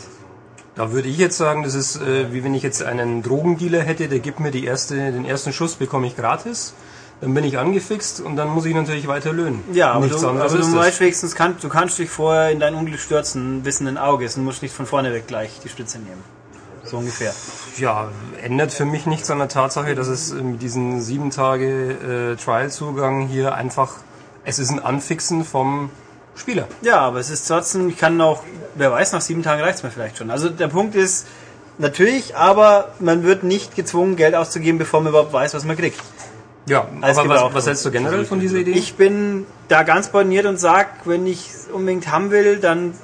Da 0.76 0.92
würde 0.92 1.08
ich 1.08 1.18
jetzt 1.18 1.38
sagen, 1.38 1.64
das 1.64 1.74
ist 1.74 2.00
äh, 2.00 2.32
wie 2.32 2.44
wenn 2.44 2.54
ich 2.54 2.62
jetzt 2.62 2.84
einen 2.84 3.24
Drogendealer 3.24 3.80
hätte, 3.80 4.06
der 4.06 4.20
gibt 4.20 4.38
mir 4.38 4.52
die 4.52 4.64
erste, 4.64 4.94
den 4.94 5.24
ersten 5.24 5.52
Schuss, 5.52 5.74
bekomme 5.74 6.06
ich 6.06 6.14
gratis. 6.14 6.72
Dann 7.20 7.34
bin 7.34 7.42
ich 7.42 7.58
angefixt 7.58 8.20
und 8.20 8.36
dann 8.36 8.48
muss 8.48 8.64
ich 8.64 8.74
natürlich 8.74 9.08
weiter 9.08 9.32
löhnen. 9.32 9.64
Ja, 9.72 9.92
aber 9.92 10.06
Nichts 10.06 10.20
du, 10.20 10.28
anderes 10.28 10.52
aber 10.52 10.62
du 10.62 10.76
weißt 10.76 11.00
wenigstens, 11.00 11.34
kann, 11.34 11.56
du 11.60 11.68
kannst 11.68 11.98
dich 11.98 12.10
vorher 12.10 12.50
in 12.50 12.60
dein 12.60 12.74
Unglück 12.74 13.00
stürzen, 13.00 13.64
wissenden 13.64 13.98
Auges 13.98 14.36
und 14.36 14.44
musst 14.44 14.62
nicht 14.62 14.74
von 14.74 14.86
vorne 14.86 15.12
weg 15.12 15.26
gleich 15.26 15.58
die 15.64 15.68
Spitze 15.68 15.98
nehmen. 15.98 16.22
So 16.84 16.98
ungefähr. 16.98 17.34
Ja, 17.76 18.08
ändert 18.40 18.72
für 18.72 18.84
mich 18.84 19.04
nichts 19.06 19.30
an 19.30 19.38
der 19.38 19.48
Tatsache, 19.48 19.94
dass 19.94 20.06
es 20.06 20.32
mit 20.32 20.62
diesen 20.62 21.00
sieben 21.00 21.30
Tage 21.30 22.36
äh, 22.36 22.36
Trial-Zugang 22.36 23.26
hier 23.26 23.54
einfach, 23.54 23.96
es 24.44 24.58
ist 24.58 24.70
ein 24.70 24.78
Anfixen 24.78 25.44
vom 25.44 25.90
Spieler. 26.36 26.68
Ja, 26.82 27.00
aber 27.00 27.18
es 27.18 27.30
ist 27.30 27.48
trotzdem, 27.48 27.88
ich 27.88 27.98
kann 27.98 28.20
auch, 28.20 28.42
wer 28.76 28.92
weiß, 28.92 29.12
nach 29.12 29.20
sieben 29.20 29.42
Tagen 29.42 29.60
reicht 29.60 29.78
es 29.78 29.82
mir 29.82 29.90
vielleicht 29.90 30.18
schon. 30.18 30.30
Also 30.30 30.48
der 30.48 30.68
Punkt 30.68 30.94
ist, 30.94 31.26
natürlich, 31.78 32.36
aber 32.36 32.92
man 33.00 33.22
wird 33.22 33.42
nicht 33.42 33.74
gezwungen, 33.74 34.16
Geld 34.16 34.34
auszugeben, 34.34 34.78
bevor 34.78 35.00
man 35.00 35.10
überhaupt 35.10 35.32
weiß, 35.32 35.54
was 35.54 35.64
man 35.64 35.76
kriegt. 35.76 36.00
Ja, 36.68 36.86
aber 37.00 37.28
was, 37.28 37.54
was 37.54 37.66
hältst 37.66 37.84
du 37.84 37.90
generell 37.90 38.24
von 38.24 38.40
dieser 38.40 38.58
Idee? 38.58 38.72
Ich 38.72 38.94
bin 38.94 39.46
da 39.68 39.82
ganz 39.82 40.08
borniert 40.08 40.46
und 40.46 40.58
sag, 40.58 41.06
wenn 41.06 41.26
ich 41.26 41.50
es 41.50 41.68
unbedingt 41.72 42.08
haben 42.10 42.30
will, 42.30 42.58
dann 42.58 42.94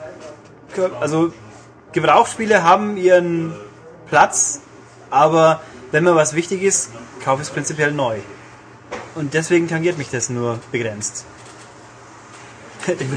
also 1.01 1.33
Gebrauchsspiele 1.93 2.63
haben 2.63 2.97
ihren 2.97 3.55
Platz, 4.09 4.61
aber 5.11 5.61
wenn 5.93 6.05
mir 6.05 6.17
was 6.17 6.35
wichtig 6.35 6.63
ist, 6.63 6.91
kaufe 7.25 7.43
ich 7.43 7.49
es 7.49 7.55
prinzipiell 7.55 7.93
neu. 7.93 8.19
Und 9.15 9.35
deswegen 9.35 9.69
tangiert 9.69 9.97
mich 9.97 10.11
das 10.11 10.29
nur 10.29 10.59
begrenzt. 10.73 11.25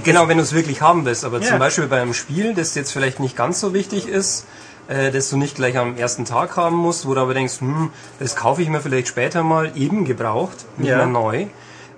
Genau, 0.03 0.27
wenn 0.27 0.37
du 0.37 0.43
es 0.43 0.53
wirklich 0.53 0.81
haben 0.81 1.05
willst. 1.05 1.25
Aber 1.25 1.39
Ja. 1.39 1.47
zum 1.49 1.59
Beispiel 1.59 1.87
bei 1.87 2.01
einem 2.01 2.13
Spiel, 2.13 2.53
das 2.53 2.75
jetzt 2.75 2.91
vielleicht 2.93 3.19
nicht 3.19 3.35
ganz 3.35 3.59
so 3.59 3.73
wichtig 3.73 4.07
ist, 4.07 4.45
äh, 4.87 5.11
das 5.11 5.29
du 5.29 5.37
nicht 5.37 5.55
gleich 5.55 5.77
am 5.77 5.97
ersten 5.97 6.25
Tag 6.25 6.57
haben 6.57 6.75
musst, 6.75 7.07
wo 7.07 7.13
du 7.13 7.21
aber 7.21 7.33
denkst, 7.33 7.59
hm, 7.61 7.91
das 8.19 8.35
kaufe 8.35 8.61
ich 8.61 8.69
mir 8.69 8.79
vielleicht 8.81 9.07
später 9.07 9.43
mal 9.43 9.71
eben 9.75 10.05
gebraucht, 10.05 10.65
nicht 10.77 10.89
Ja. 10.89 10.97
mehr 10.97 11.07
neu, 11.07 11.47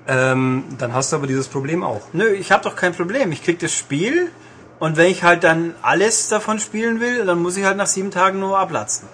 ähm, 0.08 0.64
dann 0.78 0.94
hast 0.94 1.12
du 1.12 1.18
aber 1.18 1.28
dieses 1.28 1.48
Problem 1.48 1.84
auch. 1.84 2.02
Nö, 2.14 2.28
ich 2.30 2.52
habe 2.52 2.64
doch 2.64 2.76
kein 2.76 2.94
Problem. 2.94 3.32
Ich 3.32 3.44
krieg 3.44 3.60
das 3.60 3.74
Spiel 3.74 4.32
und 4.80 4.98
wenn 4.98 5.12
ich 5.12 5.24
halt 5.24 5.44
dann 5.44 5.76
alles 5.82 6.30
davon 6.30 6.60
spielen 6.60 7.00
will, 7.00 7.26
dann 7.26 7.42
muss 7.42 7.58
ich 7.58 7.66
halt 7.66 7.78
nach 7.78 7.88
sieben 7.88 8.12
Tagen 8.12 8.40
nur 8.40 8.58
ablatzen. 8.58 9.08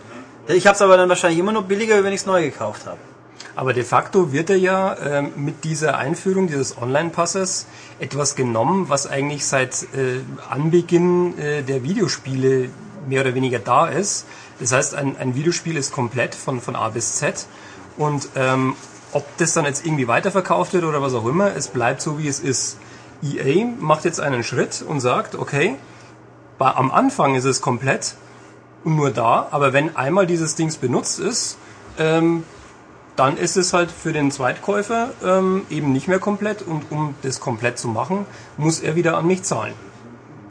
Ich 0.47 0.67
habe 0.67 0.75
es 0.75 0.81
aber 0.81 0.95
dann 0.95 1.09
wahrscheinlich 1.09 1.39
immer 1.39 1.51
noch 1.51 1.63
billiger, 1.63 2.03
wenn 2.03 2.13
ich 2.13 2.21
es 2.21 2.25
neu 2.27 2.43
gekauft 2.43 2.85
habe. 2.85 2.97
Aber 3.57 3.73
de 3.73 3.83
facto 3.83 4.31
wird 4.33 4.49
er 4.49 4.57
ja 4.57 4.95
ähm, 5.03 5.31
mit 5.37 5.63
dieser 5.63 5.97
Einführung 5.97 6.47
dieses 6.47 6.77
Online-Passes 6.77 7.67
etwas 7.99 8.35
genommen, 8.35 8.89
was 8.89 9.07
eigentlich 9.07 9.45
seit 9.45 9.83
äh, 9.95 10.19
Anbeginn 10.49 11.37
äh, 11.39 11.63
der 11.63 11.83
Videospiele 11.83 12.69
mehr 13.07 13.21
oder 13.21 13.35
weniger 13.35 13.59
da 13.59 13.87
ist. 13.87 14.25
Das 14.59 14.71
heißt, 14.71 14.95
ein, 14.95 15.17
ein 15.17 15.35
Videospiel 15.35 15.77
ist 15.77 15.91
komplett 15.91 16.35
von, 16.35 16.61
von 16.61 16.75
A 16.75 16.89
bis 16.89 17.15
Z 17.15 17.45
und 17.97 18.29
ähm, 18.35 18.75
ob 19.11 19.25
das 19.37 19.53
dann 19.53 19.65
jetzt 19.65 19.85
irgendwie 19.85 20.07
weiterverkauft 20.07 20.73
wird 20.73 20.83
oder 20.83 21.01
was 21.01 21.13
auch 21.13 21.25
immer, 21.25 21.55
es 21.55 21.69
bleibt 21.69 22.01
so, 22.01 22.19
wie 22.19 22.27
es 22.27 22.39
ist. 22.39 22.77
EA 23.23 23.65
macht 23.79 24.05
jetzt 24.05 24.19
einen 24.19 24.43
Schritt 24.43 24.83
und 24.85 24.99
sagt, 24.99 25.35
okay, 25.35 25.77
bei, 26.57 26.71
am 26.71 26.91
Anfang 26.91 27.35
ist 27.35 27.45
es 27.45 27.61
komplett 27.61 28.15
und 28.83 28.95
nur 28.97 29.11
da, 29.11 29.47
aber 29.51 29.73
wenn 29.73 29.95
einmal 29.95 30.27
dieses 30.27 30.55
Dings 30.55 30.77
benutzt 30.77 31.19
ist, 31.19 31.57
ähm, 31.97 32.43
dann 33.15 33.37
ist 33.37 33.55
es 33.55 33.73
halt 33.73 33.91
für 33.91 34.11
den 34.11 34.31
Zweitkäufer 34.31 35.11
ähm, 35.23 35.65
eben 35.69 35.93
nicht 35.93 36.07
mehr 36.07 36.19
komplett 36.19 36.61
und 36.61 36.91
um 36.91 37.15
das 37.21 37.39
komplett 37.39 37.79
zu 37.79 37.87
machen, 37.87 38.25
muss 38.57 38.79
er 38.81 38.95
wieder 38.95 39.17
an 39.17 39.25
mich 39.25 39.43
zahlen. 39.43 39.73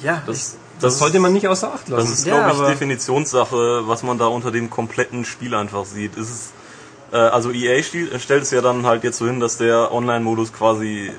Ja, 0.00 0.22
Das, 0.26 0.56
Das, 0.80 0.98
sollte 0.98 1.18
man 1.20 1.32
nicht 1.32 1.46
außer 1.48 1.72
Acht 1.72 1.82
Das 1.88 1.98
lassen. 1.98 2.12
ist, 2.12 2.26
Ja, 2.26 2.48
glaube 2.50 2.64
ich, 2.64 2.70
Definitionssache, 2.72 3.82
was 3.87 4.02
man 4.02 4.18
da 4.18 4.26
unter 4.26 4.50
dem 4.50 4.70
kompletten 4.70 5.24
Spiel 5.24 5.54
einfach 5.54 5.84
sieht. 5.84 6.16
Ist 6.16 6.30
es, 6.30 6.52
äh, 7.12 7.16
also 7.16 7.50
EA 7.50 7.82
stellt 7.82 8.42
es 8.42 8.50
ja 8.50 8.60
dann 8.60 8.87
halt 8.87 9.04
jetzt 9.04 9.18
so 9.18 9.26
hin, 9.26 9.40
dass 9.40 9.56
der 9.58 9.92
Online-Modus 9.92 10.52
quasi 10.52 11.10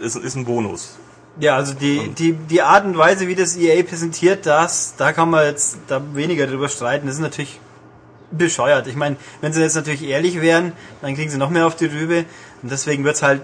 äh, 0.00 0.04
ist, 0.04 0.16
ist 0.16 0.36
ein 0.36 0.44
Bonus. 0.44 0.96
Ja, 1.40 1.56
also 1.56 1.74
die, 1.74 2.10
die, 2.10 2.32
die 2.32 2.62
Art 2.62 2.84
und 2.84 2.96
Weise, 2.96 3.26
wie 3.26 3.34
das 3.34 3.56
EA 3.56 3.82
präsentiert, 3.82 4.46
das, 4.46 4.94
da 4.96 5.12
kann 5.12 5.30
man 5.30 5.44
jetzt 5.46 5.78
da 5.88 6.00
weniger 6.14 6.46
drüber 6.46 6.68
streiten. 6.68 7.06
Das 7.06 7.16
ist 7.16 7.22
natürlich 7.22 7.60
bescheuert. 8.30 8.86
Ich 8.86 8.96
meine, 8.96 9.16
wenn 9.40 9.52
sie 9.52 9.60
jetzt 9.60 9.74
natürlich 9.74 10.04
ehrlich 10.04 10.40
wären, 10.40 10.72
dann 11.02 11.14
kriegen 11.14 11.30
sie 11.30 11.38
noch 11.38 11.50
mehr 11.50 11.66
auf 11.66 11.76
die 11.76 11.86
Rübe. 11.86 12.24
Und 12.62 12.70
deswegen 12.70 13.04
wird's 13.04 13.22
halt 13.22 13.42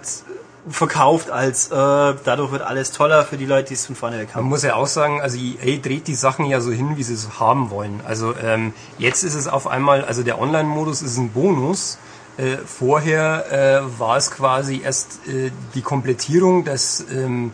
verkauft 0.68 1.30
als 1.30 1.68
äh, 1.68 1.70
dadurch 1.74 2.52
wird 2.52 2.62
alles 2.62 2.92
toller 2.92 3.24
für 3.24 3.36
die 3.36 3.46
Leute, 3.46 3.68
die 3.68 3.74
es 3.74 3.86
von 3.86 3.96
vorne 3.96 4.18
weg 4.18 4.28
Man 4.28 4.36
haben. 4.36 4.48
muss 4.48 4.62
ja 4.62 4.74
auch 4.74 4.86
sagen, 4.86 5.20
also 5.20 5.38
EA 5.38 5.78
dreht 5.80 6.06
die 6.06 6.14
Sachen 6.14 6.44
ja 6.46 6.60
so 6.60 6.70
hin, 6.70 6.96
wie 6.96 7.02
sie 7.02 7.14
es 7.14 7.40
haben 7.40 7.70
wollen. 7.70 8.00
Also 8.06 8.34
ähm, 8.36 8.74
jetzt 8.98 9.22
ist 9.22 9.34
es 9.34 9.48
auf 9.48 9.66
einmal, 9.66 10.04
also 10.04 10.22
der 10.22 10.40
Online-Modus 10.40 11.02
ist 11.02 11.16
ein 11.16 11.30
Bonus. 11.30 11.98
Äh, 12.36 12.58
vorher 12.58 13.50
äh, 13.50 13.98
war 13.98 14.16
es 14.16 14.30
quasi 14.30 14.80
erst 14.82 15.26
äh, 15.28 15.50
die 15.74 15.82
Komplettierung 15.82 16.64
des, 16.64 17.04
ähm, 17.10 17.52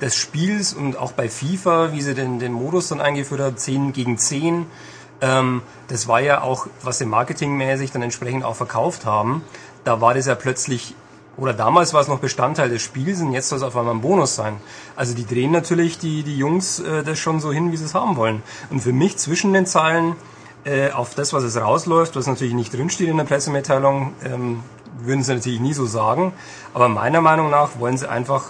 des 0.00 0.14
Spiels 0.16 0.74
und 0.74 0.96
auch 0.96 1.12
bei 1.12 1.28
FIFA, 1.28 1.92
wie 1.92 2.02
sie 2.02 2.14
den, 2.14 2.38
den 2.38 2.52
Modus 2.52 2.88
dann 2.88 3.00
eingeführt 3.00 3.40
hat, 3.40 3.60
10 3.60 3.92
gegen 3.92 4.18
10. 4.18 4.66
Ähm, 5.22 5.62
das 5.88 6.08
war 6.08 6.20
ja 6.20 6.42
auch, 6.42 6.66
was 6.82 6.98
sie 6.98 7.06
marketingmäßig 7.06 7.92
dann 7.92 8.02
entsprechend 8.02 8.44
auch 8.44 8.56
verkauft 8.56 9.06
haben. 9.06 9.42
Da 9.84 10.00
war 10.00 10.14
das 10.14 10.26
ja 10.26 10.34
plötzlich, 10.34 10.94
oder 11.36 11.54
damals 11.54 11.94
war 11.94 12.00
es 12.00 12.08
noch 12.08 12.18
Bestandteil 12.18 12.68
des 12.68 12.82
Spiels 12.82 13.20
und 13.20 13.32
jetzt 13.32 13.48
soll 13.48 13.58
es 13.58 13.64
auf 13.64 13.76
einmal 13.76 13.94
ein 13.94 14.00
Bonus 14.00 14.34
sein. 14.34 14.56
Also 14.96 15.14
die 15.14 15.26
drehen 15.26 15.50
natürlich 15.50 15.98
die, 15.98 16.22
die 16.22 16.36
Jungs 16.36 16.80
äh, 16.80 17.02
das 17.02 17.18
schon 17.18 17.40
so 17.40 17.52
hin, 17.52 17.72
wie 17.72 17.76
sie 17.76 17.84
es 17.84 17.94
haben 17.94 18.16
wollen. 18.16 18.42
Und 18.70 18.80
für 18.80 18.92
mich 18.92 19.16
zwischen 19.16 19.52
den 19.52 19.66
Zeilen 19.66 20.16
äh, 20.64 20.90
auf 20.90 21.14
das, 21.14 21.32
was 21.32 21.42
es 21.44 21.60
rausläuft, 21.60 22.16
was 22.16 22.26
natürlich 22.26 22.54
nicht 22.54 22.74
drinsteht 22.74 23.08
in 23.08 23.16
der 23.16 23.24
Pressemitteilung, 23.24 24.12
ähm, 24.24 24.62
würden 25.00 25.24
sie 25.24 25.34
natürlich 25.34 25.60
nie 25.60 25.72
so 25.72 25.86
sagen. 25.86 26.32
Aber 26.74 26.88
meiner 26.88 27.20
Meinung 27.20 27.50
nach 27.50 27.78
wollen 27.78 27.96
sie 27.96 28.08
einfach 28.08 28.44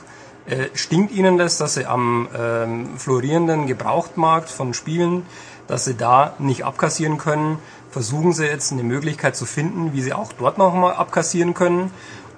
äh, 0.46 0.68
stinkt 0.74 1.12
ihnen 1.12 1.38
das, 1.38 1.58
dass 1.58 1.74
sie 1.74 1.86
am 1.86 2.28
ähm, 2.36 2.98
florierenden 2.98 3.66
Gebrauchtmarkt 3.66 4.50
von 4.50 4.74
Spielen, 4.74 5.24
dass 5.68 5.84
sie 5.84 5.94
da 5.94 6.34
nicht 6.38 6.64
abkassieren 6.64 7.18
können. 7.18 7.58
Versuchen 7.90 8.32
sie 8.32 8.46
jetzt 8.46 8.72
eine 8.72 8.82
Möglichkeit 8.82 9.36
zu 9.36 9.46
finden, 9.46 9.92
wie 9.92 10.02
sie 10.02 10.12
auch 10.12 10.32
dort 10.32 10.58
nochmal 10.58 10.94
abkassieren 10.94 11.54
können. 11.54 11.92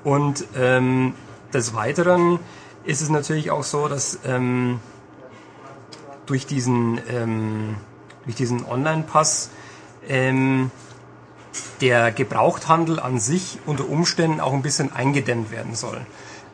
Und 0.04 0.44
ähm, 0.56 1.14
des 1.52 1.74
Weiteren 1.74 2.38
ist 2.84 3.00
es 3.00 3.08
natürlich 3.08 3.50
auch 3.50 3.64
so, 3.64 3.88
dass 3.88 4.18
ähm, 4.26 4.80
durch 6.26 6.46
diesen, 6.46 7.00
ähm, 7.10 7.76
durch 8.24 8.36
diesen 8.36 8.64
Online-Pass 8.64 9.50
ähm, 10.08 10.70
der 11.80 12.12
Gebrauchthandel 12.12 13.00
an 13.00 13.18
sich 13.18 13.58
unter 13.66 13.88
Umständen 13.88 14.40
auch 14.40 14.52
ein 14.52 14.62
bisschen 14.62 14.92
eingedämmt 14.92 15.50
werden 15.50 15.74
soll. 15.74 16.00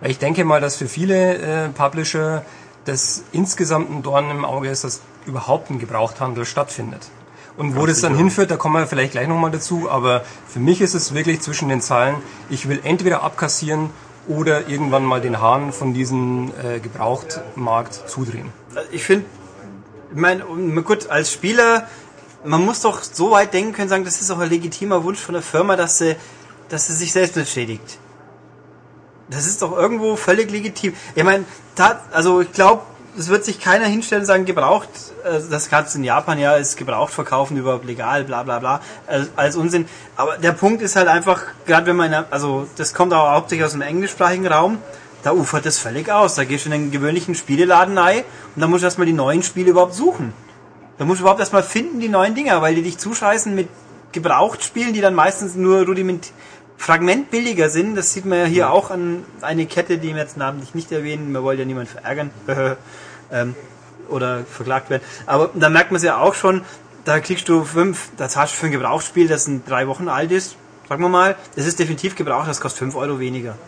Weil 0.00 0.10
ich 0.10 0.18
denke 0.18 0.44
mal, 0.44 0.60
dass 0.60 0.76
für 0.76 0.88
viele 0.88 1.38
äh, 1.38 1.68
Publisher 1.68 2.44
das 2.84 3.24
insgesamt 3.32 3.90
ein 3.90 4.02
Dorn 4.02 4.30
im 4.30 4.44
Auge 4.44 4.70
ist, 4.70 4.84
dass 4.84 5.02
überhaupt 5.26 5.70
ein 5.70 5.78
Gebrauchthandel 5.78 6.44
stattfindet. 6.44 7.10
Und 7.56 7.76
wo 7.76 7.84
das 7.86 8.00
dann 8.00 8.14
hinführt, 8.14 8.50
da 8.50 8.56
kommen 8.56 8.76
wir 8.76 8.86
vielleicht 8.86 9.12
gleich 9.12 9.28
nochmal 9.28 9.50
dazu, 9.50 9.90
aber 9.90 10.24
für 10.48 10.60
mich 10.60 10.80
ist 10.80 10.94
es 10.94 11.14
wirklich 11.14 11.40
zwischen 11.40 11.68
den 11.68 11.80
Zeilen, 11.80 12.16
ich 12.48 12.68
will 12.68 12.80
entweder 12.84 13.22
abkassieren 13.22 13.90
oder 14.28 14.68
irgendwann 14.68 15.04
mal 15.04 15.20
den 15.20 15.40
Hahn 15.40 15.72
von 15.72 15.92
diesem 15.92 16.52
äh, 16.62 16.78
Gebrauchtmarkt 16.78 18.08
zudrehen. 18.08 18.52
Ich 18.92 19.04
finde, 19.04 19.26
ich 20.12 20.16
meine, 20.16 20.44
gut, 20.82 21.08
als 21.08 21.32
Spieler, 21.32 21.86
man 22.44 22.64
muss 22.64 22.80
doch 22.80 23.02
so 23.02 23.32
weit 23.32 23.52
denken 23.52 23.72
können, 23.72 23.88
sagen, 23.88 24.04
das 24.04 24.20
ist 24.20 24.30
auch 24.30 24.38
ein 24.38 24.48
legitimer 24.48 25.04
Wunsch 25.04 25.18
von 25.18 25.34
der 25.34 25.42
Firma, 25.42 25.76
dass 25.76 25.98
sie, 25.98 26.16
dass 26.68 26.86
sie 26.86 26.94
sich 26.94 27.12
selbst 27.12 27.36
entschädigt. 27.36 27.98
Das 29.28 29.46
ist 29.46 29.62
doch 29.62 29.76
irgendwo 29.76 30.16
völlig 30.16 30.50
legitim. 30.50 30.94
Ich 31.14 31.22
meine, 31.22 31.44
also 32.12 32.40
ich 32.40 32.52
glaube, 32.52 32.82
es 33.18 33.28
wird 33.28 33.44
sich 33.44 33.60
keiner 33.60 33.86
hinstellen 33.86 34.22
und 34.22 34.26
sagen, 34.26 34.44
gebraucht, 34.44 34.88
äh, 35.24 35.40
das 35.50 35.68
kannst 35.68 35.94
in 35.96 36.04
Japan 36.04 36.38
ja, 36.38 36.56
ist 36.56 36.76
gebraucht 36.76 37.12
verkaufen 37.12 37.56
überhaupt 37.56 37.84
legal, 37.84 38.24
bla 38.24 38.42
bla 38.42 38.58
bla, 38.58 38.80
als, 39.36 39.56
Unsinn. 39.56 39.86
Aber 40.16 40.36
der 40.38 40.52
Punkt 40.52 40.82
ist 40.82 40.96
halt 40.96 41.08
einfach, 41.08 41.42
gerade 41.66 41.86
wenn 41.86 41.96
man, 41.96 42.12
also 42.30 42.66
das 42.76 42.94
kommt 42.94 43.12
auch 43.12 43.30
hauptsächlich 43.32 43.64
aus 43.64 43.72
dem 43.72 43.82
englischsprachigen 43.82 44.46
Raum, 44.46 44.78
da 45.22 45.32
ufert 45.32 45.66
das 45.66 45.78
völlig 45.78 46.10
aus. 46.10 46.34
Da 46.34 46.44
gehst 46.44 46.64
du 46.64 46.70
in 46.70 46.74
einen 46.74 46.90
gewöhnlichen 46.90 47.34
Spieleladen 47.34 47.98
rein 47.98 48.24
und 48.54 48.60
dann 48.60 48.70
musst 48.70 48.82
du 48.82 48.86
erstmal 48.86 49.06
die 49.06 49.12
neuen 49.12 49.42
Spiele 49.42 49.70
überhaupt 49.70 49.94
suchen. 49.94 50.32
Da 50.98 51.04
musst 51.04 51.20
du 51.20 51.22
überhaupt 51.22 51.40
erstmal 51.40 51.62
finden, 51.62 52.00
die 52.00 52.08
neuen 52.08 52.34
Dinger, 52.34 52.62
weil 52.62 52.74
die 52.74 52.82
dich 52.82 52.98
zuscheißen 52.98 53.54
mit 53.54 53.68
Gebrauchtspielen, 54.12 54.92
die 54.92 55.00
dann 55.00 55.14
meistens 55.14 55.54
nur 55.54 55.84
rudiment 55.86 56.32
fragmentbilliger 56.80 57.68
sind. 57.68 57.94
Das 57.94 58.14
sieht 58.14 58.24
man 58.24 58.38
ja 58.38 58.44
hier 58.46 58.70
auch 58.70 58.90
an 58.90 59.22
eine 59.42 59.66
Kette, 59.66 59.98
die 59.98 60.14
wir 60.14 60.22
jetzt 60.22 60.38
namentlich 60.38 60.74
nicht 60.74 60.90
erwähnen. 60.90 61.30
Wir 61.30 61.42
wollen 61.42 61.58
ja 61.58 61.66
niemanden 61.66 61.90
verärgern 61.90 62.30
ähm, 63.30 63.54
oder 64.08 64.44
verklagt 64.44 64.88
werden. 64.88 65.02
Aber 65.26 65.50
da 65.54 65.68
merkt 65.68 65.90
man 65.90 65.98
es 65.98 66.02
ja 66.02 66.16
auch 66.16 66.34
schon, 66.34 66.62
da 67.04 67.20
kriegst 67.20 67.50
du 67.50 67.64
fünf, 67.64 68.08
da 68.16 68.30
zahlst 68.30 68.54
du 68.54 68.58
für 68.58 68.66
ein 68.66 68.72
Gebrauchsspiel, 68.72 69.28
das 69.28 69.46
ein 69.46 69.62
drei 69.66 69.88
Wochen 69.88 70.08
alt 70.08 70.32
ist, 70.32 70.56
sagen 70.88 71.02
wir 71.02 71.10
mal, 71.10 71.36
das 71.54 71.66
ist 71.66 71.78
definitiv 71.78 72.16
gebraucht, 72.16 72.48
das 72.48 72.62
kostet 72.62 72.78
fünf 72.78 72.96
Euro 72.96 73.20
weniger. 73.20 73.58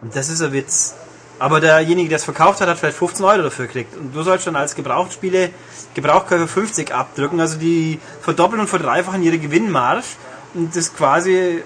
Und 0.00 0.16
das 0.16 0.30
ist 0.30 0.40
ein 0.40 0.52
Witz. 0.52 0.94
Aber 1.38 1.60
derjenige, 1.60 2.08
der 2.08 2.16
es 2.16 2.24
verkauft 2.24 2.62
hat, 2.62 2.68
hat 2.68 2.78
vielleicht 2.78 2.96
15 2.96 3.26
Euro 3.26 3.42
dafür 3.42 3.66
gekriegt. 3.66 3.94
Und 3.94 4.16
du 4.16 4.22
sollst 4.22 4.46
dann 4.46 4.56
als 4.56 4.74
Gebrauchtspiele, 4.74 5.50
Gebrauchkäufer 5.92 6.48
50 6.48 6.94
abdrücken. 6.94 7.40
Also 7.40 7.58
die 7.58 8.00
verdoppeln 8.22 8.60
und 8.62 8.68
verdreifachen 8.68 9.22
ihre 9.22 9.38
Gewinnmarsch. 9.38 10.16
Und 10.54 10.74
das 10.74 10.94
quasi 10.94 11.62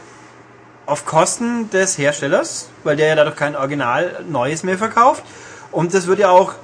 auf 0.90 1.06
Kosten 1.06 1.70
des 1.70 1.98
Herstellers, 1.98 2.68
weil 2.84 2.96
der 2.96 3.08
ja 3.08 3.14
dadurch 3.14 3.36
kein 3.36 3.56
Original 3.56 4.24
Neues 4.28 4.62
mehr 4.62 4.78
verkauft. 4.78 5.22
Und 5.72 5.94
das 5.94 6.06
wird 6.06 6.18
ja 6.18 6.30
auch 6.30 6.54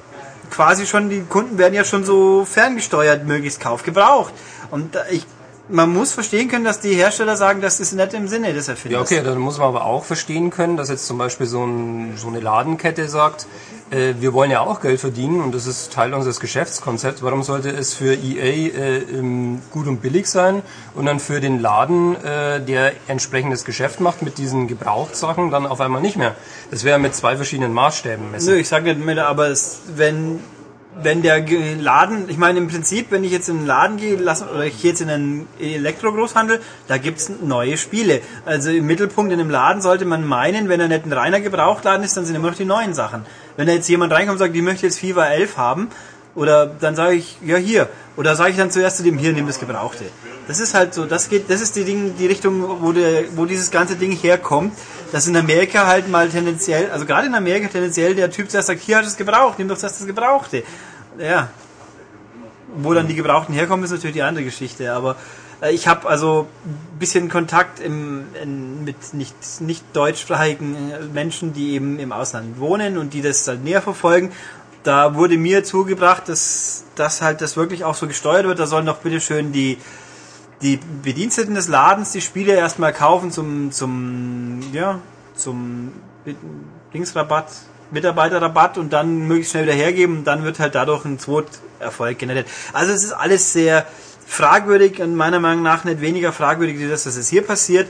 quasi 0.51 0.87
schon, 0.87 1.09
die 1.09 1.23
Kunden 1.23 1.59
werden 1.59 1.75
ja 1.75 1.85
schon 1.85 2.05
so 2.05 2.45
ferngesteuert, 2.45 3.25
möglichst 3.25 3.61
Kauf 3.61 3.83
gebraucht. 3.83 4.33
Und 4.71 4.97
ich 5.11 5.27
man 5.69 5.93
muss 5.93 6.13
verstehen 6.13 6.49
können, 6.49 6.65
dass 6.65 6.81
die 6.81 6.95
Hersteller 6.95 7.37
sagen, 7.37 7.61
das 7.61 7.81
ist 7.81 7.93
nicht 7.93 8.15
im 8.15 8.29
Sinne 8.29 8.53
des 8.53 8.69
Erfinders. 8.69 9.11
Ja, 9.11 9.19
okay, 9.19 9.27
dann 9.27 9.39
muss 9.39 9.59
man 9.59 9.69
aber 9.69 9.85
auch 9.85 10.05
verstehen 10.05 10.51
können, 10.51 10.77
dass 10.77 10.89
jetzt 10.89 11.07
zum 11.07 11.19
Beispiel 11.19 11.47
so, 11.47 11.65
ein, 11.65 12.17
so 12.17 12.29
eine 12.29 12.41
Ladenkette 12.41 13.09
sagt, 13.09 13.47
äh, 13.91 14.15
wir 14.19 14.33
wollen 14.33 14.51
ja 14.51 14.61
auch 14.61 14.81
Geld 14.81 15.01
verdienen 15.01 15.41
und 15.41 15.55
das 15.55 15.67
ist 15.67 15.93
Teil 15.93 16.13
unseres 16.13 16.41
Geschäftskonzepts. 16.41 17.23
Warum 17.23 17.43
sollte 17.43 17.71
es 17.71 17.95
für 17.95 18.15
EA 18.15 18.69
äh, 18.77 19.03
gut 19.71 19.87
und 19.87 20.03
billig 20.03 20.27
sein 20.27 20.63
und 20.95 21.07
dann 21.07 21.21
für 21.21 21.41
den 21.41 21.61
Laden, 21.61 22.17
äh, 22.25 22.61
der 22.61 22.93
entsprechendes 23.07 23.65
Geschäft 23.65 24.01
macht 24.01 24.23
mit 24.23 24.39
diesen 24.39 24.67
Gebrauchtsachen, 24.67 25.51
dann 25.51 25.67
auf 25.67 25.81
einmal 25.81 26.03
nicht 26.03 26.17
mehr? 26.17 26.35
Das 26.71 26.85
wäre 26.85 26.99
mit 26.99 27.15
zwei 27.15 27.37
verschiedenen 27.37 27.73
Maßstäben 27.73 28.31
messen. 28.31 28.55
Nö, 28.55 28.59
ich 28.59 28.69
sage 28.69 28.95
nicht 28.95 29.05
mehr, 29.05 29.29
aber 29.29 29.49
es, 29.49 29.81
wenn 29.95 30.41
wenn 31.03 31.23
der 31.23 31.45
Laden, 31.79 32.29
ich 32.29 32.39
meine 32.39 32.59
im 32.59 32.69
Prinzip, 32.69 33.11
wenn 33.11 33.23
ich 33.25 33.33
jetzt 33.33 33.49
in 33.49 33.59
den 33.59 33.67
Laden 33.67 33.97
gehe, 33.99 34.17
lass, 34.17 34.43
oder 34.43 34.65
ich 34.65 34.81
gehe 34.81 34.91
jetzt 34.91 35.01
in 35.01 35.11
einen 35.11 35.49
Elektrogroßhandel, 35.61 36.61
da 36.89 36.99
gibt's 36.99 37.31
neue 37.43 37.77
Spiele. 37.77 38.21
Also 38.45 38.71
im 38.71 38.87
Mittelpunkt 38.87 39.33
in 39.33 39.41
einem 39.41 39.51
Laden 39.51 39.83
sollte 39.83 40.05
man 40.05 40.27
meinen, 40.27 40.69
wenn 40.69 40.81
er 40.81 40.89
nicht 40.89 41.05
ein 41.05 41.13
reiner 41.13 41.41
Gebrauchtladen 41.41 42.05
ist, 42.05 42.17
dann 42.17 42.25
sind 42.25 42.35
immer 42.35 42.51
noch 42.51 42.57
die 42.57 42.65
neuen 42.65 42.95
Sachen. 42.95 43.27
Wenn 43.57 43.67
da 43.67 43.75
jetzt 43.75 43.89
jemand 43.89 44.13
reinkommt 44.13 44.33
und 44.33 44.39
sagt, 44.39 44.57
ich 44.57 44.63
möchte 44.63 44.87
jetzt 44.87 44.99
FIFA 45.01 45.27
11 45.27 45.57
haben, 45.57 45.89
oder 46.37 46.67
dann 46.67 46.95
sage 46.95 47.15
ich, 47.15 47.39
ja 47.43 47.57
hier. 47.57 47.89
Oder 48.17 48.37
sage 48.37 48.51
ich 48.51 48.57
dann 48.57 48.71
zuerst 48.71 48.99
zu 48.99 49.03
dem, 49.03 49.19
hier, 49.19 49.33
nimm 49.33 49.47
das 49.47 49.59
Gebrauchte. 49.59 50.05
Das 50.47 50.61
ist 50.61 50.75
halt 50.75 50.95
so, 50.95 51.07
das 51.07 51.29
geht, 51.29 51.51
das 51.51 51.61
ist 51.61 51.77
die 51.77 51.85
Ding, 51.85 52.15
die 52.19 52.27
Richtung, 52.27 52.83
wo, 52.83 52.93
der, 52.93 53.25
wo 53.37 53.47
dieses 53.47 53.71
ganze 53.71 53.97
Ding 53.97 54.13
herkommt, 54.13 54.75
dass 55.17 55.27
in 55.27 55.37
Amerika 55.39 55.87
halt 55.87 56.11
mal 56.11 56.29
tendenziell, 56.29 56.91
also 56.91 57.07
gerade 57.07 57.27
in 57.27 57.35
Amerika 57.35 57.69
tendenziell 57.69 58.15
der 58.15 58.31
Typ 58.31 58.51
zuerst 58.51 58.67
sagt, 58.67 58.83
hier 58.83 58.99
hast 58.99 59.05
du 59.07 59.09
es 59.13 59.17
gebraucht, 59.17 59.59
nimm 59.59 59.67
doch 59.67 59.79
zuerst 59.79 59.99
das 59.99 60.07
Gebrauchte. 60.07 60.63
Ja. 61.19 61.49
Wo 62.77 62.93
dann 62.93 63.09
die 63.09 63.15
Gebrauchten 63.15 63.55
herkommen, 63.55 63.83
ist 63.83 63.93
natürlich 63.93 64.13
die 64.13 64.23
andere 64.23 64.45
Geschichte, 64.45 64.93
aber 64.93 65.17
äh, 65.63 65.73
ich 65.73 65.89
habe 65.89 66.07
also 66.07 66.47
ein 66.67 66.99
bisschen 66.99 67.31
Kontakt 67.31 67.81
im, 67.81 68.27
in, 68.43 68.85
mit 68.85 69.15
nicht, 69.15 69.35
nicht 69.61 69.83
deutschsprachigen 69.95 70.93
äh, 70.93 71.05
Menschen, 71.05 71.55
die 71.55 71.71
eben 71.71 71.99
im 71.99 72.13
Ausland 72.13 72.61
wohnen 72.61 72.99
und 72.99 73.15
die 73.15 73.23
das 73.23 73.49
halt 73.49 73.65
näher 73.65 73.81
verfolgen 73.81 74.33
da 74.83 75.17
wurde 75.17 75.37
mir 75.37 75.65
zugebracht, 75.65 76.29
dass, 76.29 76.85
dass 76.95 77.21
halt 77.21 77.41
das 77.41 77.57
wirklich 77.57 77.83
auch 77.83 77.97
so 77.97 78.07
gesteuert 78.07 78.47
wird. 78.47 78.61
Da 78.61 78.67
sollen 78.69 78.87
doch 78.87 78.99
bitte 78.99 79.21
schön 79.21 79.51
die, 79.51 79.79
die 80.63 80.79
Bediensteten 81.03 81.55
des 81.55 81.69
Ladens 81.69 82.13
die 82.13 82.21
Spiele 82.21 82.55
erstmal 82.55 82.93
kaufen 82.93 83.31
zum, 83.31 83.73
zum, 83.73 84.61
ja, 84.73 85.01
zum 85.35 85.93
Dingsrabatt, 86.95 87.49
Mitarbeiterrabatt 87.91 88.79
und 88.79 88.93
dann 88.93 89.29
möglichst 89.29 89.53
schnell 89.53 89.65
wieder 89.65 89.75
hergeben 89.75 90.19
und 90.19 90.25
dann 90.25 90.45
wird 90.45 90.59
halt 90.59 90.75
dadurch 90.75 91.05
ein 91.05 91.19
Zweiterfolg 91.19 92.19
generiert. 92.19 92.49
Also 92.73 92.93
es 92.93 93.05
ist 93.05 93.13
alles 93.13 93.53
sehr 93.53 93.87
fragwürdig 94.27 95.01
und 95.01 95.15
meiner 95.15 95.41
Meinung 95.41 95.63
nach 95.63 95.85
nicht 95.85 96.01
weniger 96.01 96.33
fragwürdig, 96.33 96.79
wie 96.79 96.89
das, 96.89 97.05
dass 97.05 97.17
es 97.17 97.29
hier 97.29 97.43
passiert. 97.43 97.89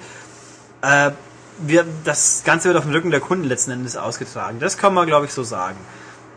Äh, 0.83 1.13
wir, 1.59 1.87
das 2.05 2.43
Ganze 2.45 2.69
wird 2.69 2.77
auf 2.77 2.85
dem 2.85 2.93
Rücken 2.93 3.11
der 3.11 3.21
Kunden 3.21 3.45
letzten 3.45 3.71
Endes 3.71 3.97
ausgetragen. 3.97 4.59
Das 4.61 4.77
kann 4.77 4.93
man, 4.93 5.07
glaube 5.07 5.25
ich, 5.25 5.33
so 5.33 5.43
sagen 5.43 5.79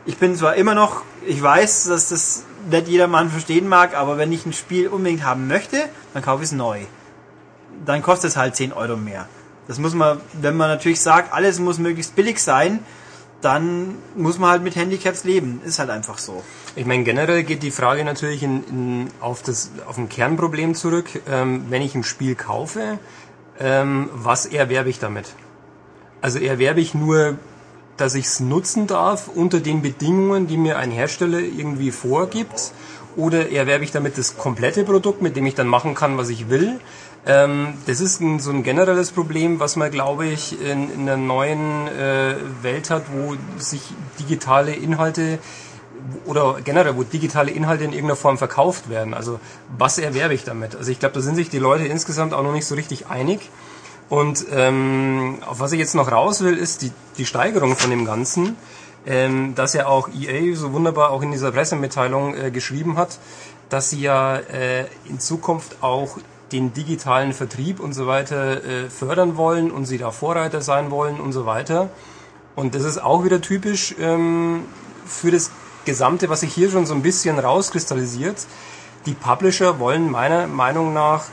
ich 0.09 0.17
bin 0.17 0.35
zwar 0.35 0.55
immer 0.55 0.73
noch, 0.73 1.03
ich 1.25 1.41
weiß, 1.41 1.85
dass 1.85 2.09
das 2.09 2.43
nicht 2.69 2.87
jedermann 2.87 3.29
verstehen 3.29 3.67
mag, 3.67 3.95
aber 3.95 4.17
wenn 4.17 4.31
ich 4.31 4.45
ein 4.45 4.53
Spiel 4.53 4.87
unbedingt 4.87 5.23
haben 5.23 5.47
möchte, 5.47 5.77
dann 6.13 6.23
kaufe 6.23 6.43
ich 6.43 6.49
es 6.49 6.55
neu. 6.55 6.81
Dann 7.85 8.01
kostet 8.01 8.31
es 8.31 8.37
halt 8.37 8.55
10 8.55 8.73
Euro 8.73 8.97
mehr. 8.97 9.27
Das 9.67 9.77
muss 9.79 9.93
man, 9.93 10.19
wenn 10.33 10.57
man 10.57 10.69
natürlich 10.69 10.99
sagt, 11.01 11.31
alles 11.31 11.59
muss 11.59 11.77
möglichst 11.77 12.15
billig 12.15 12.41
sein, 12.41 12.79
dann 13.41 13.95
muss 14.15 14.37
man 14.37 14.49
halt 14.49 14.63
mit 14.63 14.75
Handicaps 14.75 15.23
leben. 15.23 15.61
Ist 15.63 15.79
halt 15.79 15.89
einfach 15.89 16.17
so. 16.17 16.43
Ich 16.75 16.85
meine, 16.85 17.03
generell 17.03 17.43
geht 17.43 17.63
die 17.63 17.71
Frage 17.71 18.03
natürlich 18.03 18.43
in, 18.43 18.63
in, 18.67 19.07
auf, 19.21 19.41
das, 19.43 19.71
auf 19.87 19.97
ein 19.97 20.09
Kernproblem 20.09 20.75
zurück. 20.75 21.21
Ähm, 21.29 21.65
wenn 21.69 21.81
ich 21.81 21.95
ein 21.95 22.03
Spiel 22.03 22.35
kaufe, 22.35 22.99
ähm, 23.59 24.09
was 24.13 24.45
erwerbe 24.45 24.89
ich 24.89 24.99
damit? 24.99 25.33
Also 26.21 26.39
erwerbe 26.39 26.81
ich 26.81 26.93
nur 26.93 27.37
dass 27.99 28.15
ich 28.15 28.25
es 28.25 28.39
nutzen 28.39 28.87
darf 28.87 29.27
unter 29.27 29.59
den 29.59 29.81
Bedingungen, 29.81 30.47
die 30.47 30.57
mir 30.57 30.77
ein 30.77 30.91
Hersteller 30.91 31.39
irgendwie 31.39 31.91
vorgibt? 31.91 32.71
Oder 33.15 33.51
erwerbe 33.51 33.83
ich 33.83 33.91
damit 33.91 34.17
das 34.17 34.37
komplette 34.37 34.83
Produkt, 34.83 35.21
mit 35.21 35.35
dem 35.35 35.45
ich 35.45 35.55
dann 35.55 35.67
machen 35.67 35.95
kann, 35.95 36.17
was 36.17 36.29
ich 36.29 36.49
will? 36.49 36.79
Ähm, 37.25 37.73
das 37.85 37.99
ist 37.99 38.21
ein, 38.21 38.39
so 38.39 38.51
ein 38.51 38.63
generelles 38.63 39.11
Problem, 39.11 39.59
was 39.59 39.75
man, 39.75 39.91
glaube 39.91 40.27
ich, 40.27 40.59
in, 40.61 40.93
in 40.93 41.01
einer 41.01 41.17
neuen 41.17 41.87
äh, 41.87 42.35
Welt 42.61 42.89
hat, 42.89 43.03
wo 43.11 43.35
sich 43.57 43.81
digitale 44.19 44.73
Inhalte 44.73 45.39
oder 46.25 46.59
generell, 46.63 46.95
wo 46.95 47.03
digitale 47.03 47.51
Inhalte 47.51 47.83
in 47.83 47.91
irgendeiner 47.91 48.15
Form 48.15 48.37
verkauft 48.37 48.89
werden. 48.89 49.13
Also 49.13 49.39
was 49.77 49.97
erwerbe 49.97 50.33
ich 50.33 50.43
damit? 50.43 50.75
Also 50.75 50.91
ich 50.91 50.99
glaube, 50.99 51.15
da 51.15 51.21
sind 51.21 51.35
sich 51.35 51.49
die 51.49 51.59
Leute 51.59 51.85
insgesamt 51.85 52.33
auch 52.33 52.43
noch 52.43 52.53
nicht 52.53 52.65
so 52.65 52.75
richtig 52.75 53.07
einig. 53.07 53.49
Und 54.09 54.45
ähm, 54.51 55.37
auf 55.45 55.59
was 55.59 55.71
ich 55.71 55.79
jetzt 55.79 55.95
noch 55.95 56.11
raus 56.11 56.43
will, 56.43 56.57
ist 56.57 56.81
die, 56.81 56.91
die 57.17 57.25
Steigerung 57.25 57.75
von 57.75 57.91
dem 57.91 58.05
Ganzen, 58.05 58.57
ähm, 59.05 59.53
dass 59.55 59.73
ja 59.73 59.87
auch 59.87 60.09
EA 60.09 60.55
so 60.55 60.73
wunderbar 60.73 61.11
auch 61.11 61.21
in 61.21 61.31
dieser 61.31 61.51
Pressemitteilung 61.51 62.35
äh, 62.35 62.51
geschrieben 62.51 62.97
hat, 62.97 63.19
dass 63.69 63.91
sie 63.91 64.01
ja 64.01 64.37
äh, 64.37 64.85
in 65.07 65.19
Zukunft 65.19 65.77
auch 65.81 66.17
den 66.51 66.73
digitalen 66.73 67.33
Vertrieb 67.33 67.79
und 67.79 67.93
so 67.93 68.07
weiter 68.07 68.63
äh, 68.63 68.89
fördern 68.89 69.37
wollen 69.37 69.69
und 69.69 69.85
sie 69.85 69.99
da 69.99 70.09
Vorreiter 70.09 70.61
sein 70.61 70.89
wollen 70.89 71.19
und 71.19 71.31
so 71.31 71.45
weiter. 71.45 71.89
Und 72.55 72.73
das 72.73 72.83
ist 72.83 72.97
auch 72.97 73.23
wieder 73.23 73.41
typisch 73.41 73.95
ähm, 73.99 74.65
für 75.05 75.29
das 75.29 75.51
Gesamte, 75.85 76.29
was 76.29 76.41
sich 76.41 76.53
hier 76.53 76.71
schon 76.71 76.87
so 76.87 76.95
ein 76.95 77.03
bisschen 77.03 77.37
rauskristallisiert. 77.37 78.47
Die 79.05 79.13
Publisher 79.13 79.79
wollen 79.79 80.09
meiner 80.09 80.47
Meinung 80.47 80.93
nach 80.93 81.25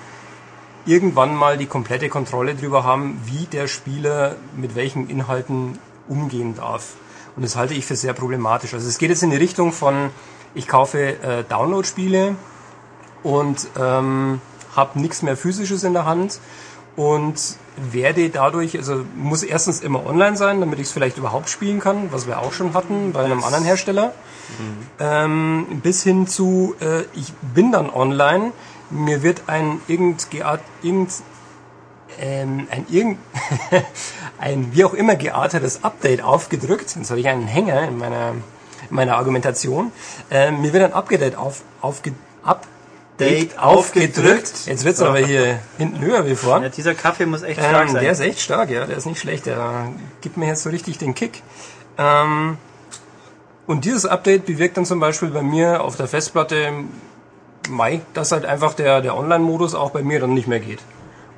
irgendwann 0.87 1.35
mal 1.35 1.59
die 1.59 1.67
komplette 1.67 2.09
Kontrolle 2.09 2.55
darüber 2.55 2.85
haben, 2.85 3.21
wie 3.25 3.47
der 3.47 3.69
Spieler 3.69 4.37
mit 4.57 4.75
welchen 4.75 5.09
Inhalten 5.09 5.79
umgehen 6.09 6.55
darf. 6.55 6.95
Und 7.37 7.45
das 7.45 7.57
halte 7.57 7.75
ich 7.75 7.85
für 7.85 7.97
sehr 7.97 8.13
problematisch. 8.13 8.73
Also 8.73 8.89
es 8.89 8.99
geht 8.99 9.11
jetzt 9.11 9.23
in 9.23 9.31
die 9.31 9.37
Richtung 9.37 9.73
von, 9.73 10.11
ich 10.55 10.69
kaufe 10.69 11.23
äh, 11.23 11.45
Download-Spiele 11.45 12.37
und 13.23 13.67
ähm, 13.79 14.41
habe 14.75 15.01
nichts 15.01 15.23
mehr 15.23 15.37
physisches 15.37 15.85
in 15.85 15.93
der 15.93 16.07
Hand 16.07 16.41
und 16.97 17.59
werde 17.77 18.31
dadurch, 18.31 18.77
also 18.77 19.05
muss 19.17 19.43
erstens 19.43 19.81
immer 19.83 20.07
online 20.07 20.37
sein, 20.37 20.61
damit 20.61 20.79
ich 20.79 20.87
es 20.87 20.93
vielleicht 20.93 21.19
überhaupt 21.19 21.51
spielen 21.51 21.79
kann, 21.79 22.11
was 22.11 22.27
wir 22.27 22.39
auch 22.39 22.55
schon 22.55 22.73
hatten 22.73 23.13
bei 23.13 23.25
einem 23.25 23.45
anderen 23.45 23.65
Hersteller, 23.65 24.15
mhm. 24.59 24.87
ähm, 24.99 25.81
bis 25.83 26.03
hin 26.03 26.27
zu, 26.27 26.75
äh, 26.81 27.03
ich 27.15 27.35
bin 27.55 27.73
dann 27.73 27.91
online, 27.91 28.53
mir 28.91 29.23
wird 29.23 29.43
ein 29.47 29.81
irgend, 29.89 30.27
irgend 30.83 31.13
ähm, 32.19 32.69
ein 32.71 32.87
irgend 32.89 33.19
ein 34.39 34.69
wie 34.73 34.85
auch 34.85 34.95
immer 34.95 35.17
geartetes 35.17 35.85
Update 35.85 36.23
aufgedrückt. 36.23 36.97
Jetzt 36.97 37.11
habe 37.11 37.21
ich 37.21 37.29
einen 37.29 37.47
Hänger 37.47 37.89
in 37.89 37.99
meiner 37.99 38.35
in 38.89 38.97
meiner 38.97 39.17
Argumentation. 39.17 39.93
Ähm, 40.31 40.61
mir 40.63 40.73
wird 40.73 40.85
ein 40.85 40.93
Update 40.93 41.37
auf 41.37 41.63
aufge, 41.81 42.13
Update 42.45 43.59
aufgedrückt. 43.59 44.67
Jetzt 44.67 44.85
wird's 44.85 45.01
aber 45.01 45.19
hier 45.19 45.59
hinten 45.79 46.01
höher 46.01 46.27
wie 46.27 46.37
vorne. 46.37 46.67
Ja, 46.67 46.71
dieser 46.71 46.95
Kaffee 46.95 47.27
muss 47.27 47.43
echt 47.43 47.61
stark 47.61 47.87
ähm, 47.87 47.93
sein. 47.93 48.03
Der 48.03 48.13
ist 48.13 48.21
echt 48.21 48.41
stark, 48.41 48.71
ja. 48.71 48.87
Der 48.87 48.97
ist 48.97 49.07
nicht 49.07 49.21
schlecht. 49.21 49.47
Der 49.47 49.89
gibt 50.21 50.37
mir 50.37 50.47
jetzt 50.47 50.63
so 50.63 50.71
richtig 50.71 50.99
den 50.99 51.15
Kick. 51.15 51.43
Ähm, 51.99 52.59
und 53.67 53.85
dieses 53.85 54.07
Update 54.07 54.47
bewirkt 54.47 54.77
dann 54.77 54.85
zum 54.85 55.01
Beispiel 55.01 55.31
bei 55.31 55.43
mir 55.43 55.83
auf 55.83 55.97
der 55.97 56.07
Festplatte 56.07 56.73
Mai, 57.69 58.01
dass 58.15 58.33
halt 58.33 58.45
einfach 58.45 58.75
der, 58.75 59.01
der 59.01 59.17
Online-Modus 59.17 59.75
auch 59.75 59.91
bei 59.91 60.03
mir 60.03 60.21
dann 60.21 60.35
nicht 60.35 60.49
mehr 60.49 60.61
geht. 60.61 60.81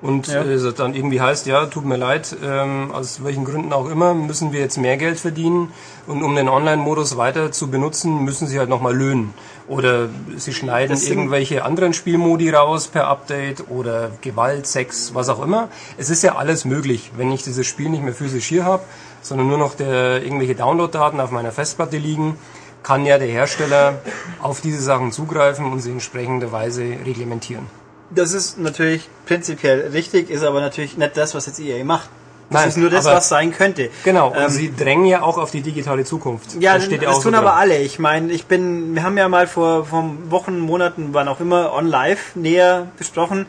Und 0.01 0.29
ja. 0.29 0.43
äh, 0.45 0.73
dann 0.73 0.95
irgendwie 0.95 1.21
heißt, 1.21 1.47
ja, 1.47 1.67
tut 1.67 1.85
mir 1.85 1.97
leid, 1.97 2.37
ähm, 2.45 2.93
aus 2.93 3.25
welchen 3.25 3.45
Gründen 3.45 3.73
auch 3.73 3.89
immer, 3.91 4.15
müssen 4.15 4.53
wir 4.53 4.61
jetzt 4.61 4.79
mehr 4.79 4.97
Geld 4.97 5.19
verdienen 5.19 5.73
und 6.07 6.23
um 6.23 6.37
den 6.37 6.49
Online-Modus 6.49 7.17
weiter 7.17 7.51
zu 7.51 7.69
benutzen, 7.69 8.25
müssen 8.25 8.47
sie 8.47 8.61
halt 8.61 8.69
nochmal 8.69 8.95
löhnen. 8.95 9.35
Oder 9.67 10.09
sie 10.37 10.55
schneiden 10.55 10.97
irgendwelche 11.03 11.65
anderen 11.65 11.95
Spielmodi 11.95 12.51
raus 12.51 12.87
per 12.87 13.09
Update 13.09 13.69
oder 13.71 14.11
Gewalt, 14.21 14.67
Sex, 14.67 15.15
was 15.15 15.29
auch 15.29 15.43
immer. 15.43 15.69
Es 15.97 16.11
ist 16.11 16.23
ja 16.23 16.37
alles 16.37 16.65
möglich, 16.65 17.11
wenn 17.17 17.33
ich 17.33 17.43
dieses 17.43 17.67
Spiel 17.67 17.89
nicht 17.89 18.05
mehr 18.05 18.15
physisch 18.15 18.47
hier 18.47 18.65
habe, 18.65 18.85
sondern 19.21 19.49
nur 19.49 19.59
noch 19.59 19.75
der, 19.75 20.23
irgendwelche 20.23 20.55
Download-Daten 20.55 21.21
auf 21.21 21.33
meiner 21.33 21.51
Festplatte 21.51 21.99
liegen 21.99 22.39
kann 22.83 23.05
ja 23.05 23.19
der 23.19 23.29
Hersteller 23.29 23.99
auf 24.41 24.61
diese 24.61 24.81
Sachen 24.81 25.13
zugreifen 25.13 25.71
und 25.71 25.81
sie 25.81 25.91
entsprechende 25.91 26.53
Weise 26.53 26.83
reglementieren. 26.83 27.67
Das 28.11 28.33
ist 28.33 28.59
natürlich 28.59 29.09
prinzipiell 29.27 29.89
richtig, 29.93 30.31
ist 30.31 30.43
aber 30.43 30.61
natürlich 30.61 30.97
nicht 30.97 31.17
das, 31.17 31.35
was 31.35 31.47
jetzt 31.47 31.61
EA 31.61 31.85
macht. 31.85 32.09
Das 32.51 32.61
Nein, 32.61 32.69
ist 32.71 32.77
nur 32.79 32.89
das, 32.89 33.05
was 33.05 33.29
sein 33.29 33.53
könnte. 33.53 33.91
Genau, 34.05 34.35
ähm, 34.35 34.49
sie 34.49 34.75
drängen 34.75 35.05
ja 35.05 35.21
auch 35.21 35.37
auf 35.37 35.51
die 35.51 35.61
digitale 35.61 36.05
Zukunft. 36.05 36.55
Ja, 36.59 36.75
das, 36.75 36.87
steht 36.87 37.03
ja 37.03 37.11
das 37.11 37.21
tun 37.21 37.33
so 37.33 37.39
aber 37.39 37.57
alle. 37.57 37.77
Ich 37.79 37.99
meine, 37.99 38.33
ich 38.33 38.47
bin, 38.47 38.95
wir 38.95 39.03
haben 39.03 39.19
ja 39.19 39.29
mal 39.29 39.47
vor, 39.47 39.85
vor 39.85 40.11
Wochen, 40.31 40.59
Monaten, 40.59 41.11
wann 41.13 41.29
auch 41.29 41.41
immer, 41.41 41.75
on 41.75 41.87
live 41.87 42.35
näher 42.37 42.89
besprochen. 42.97 43.45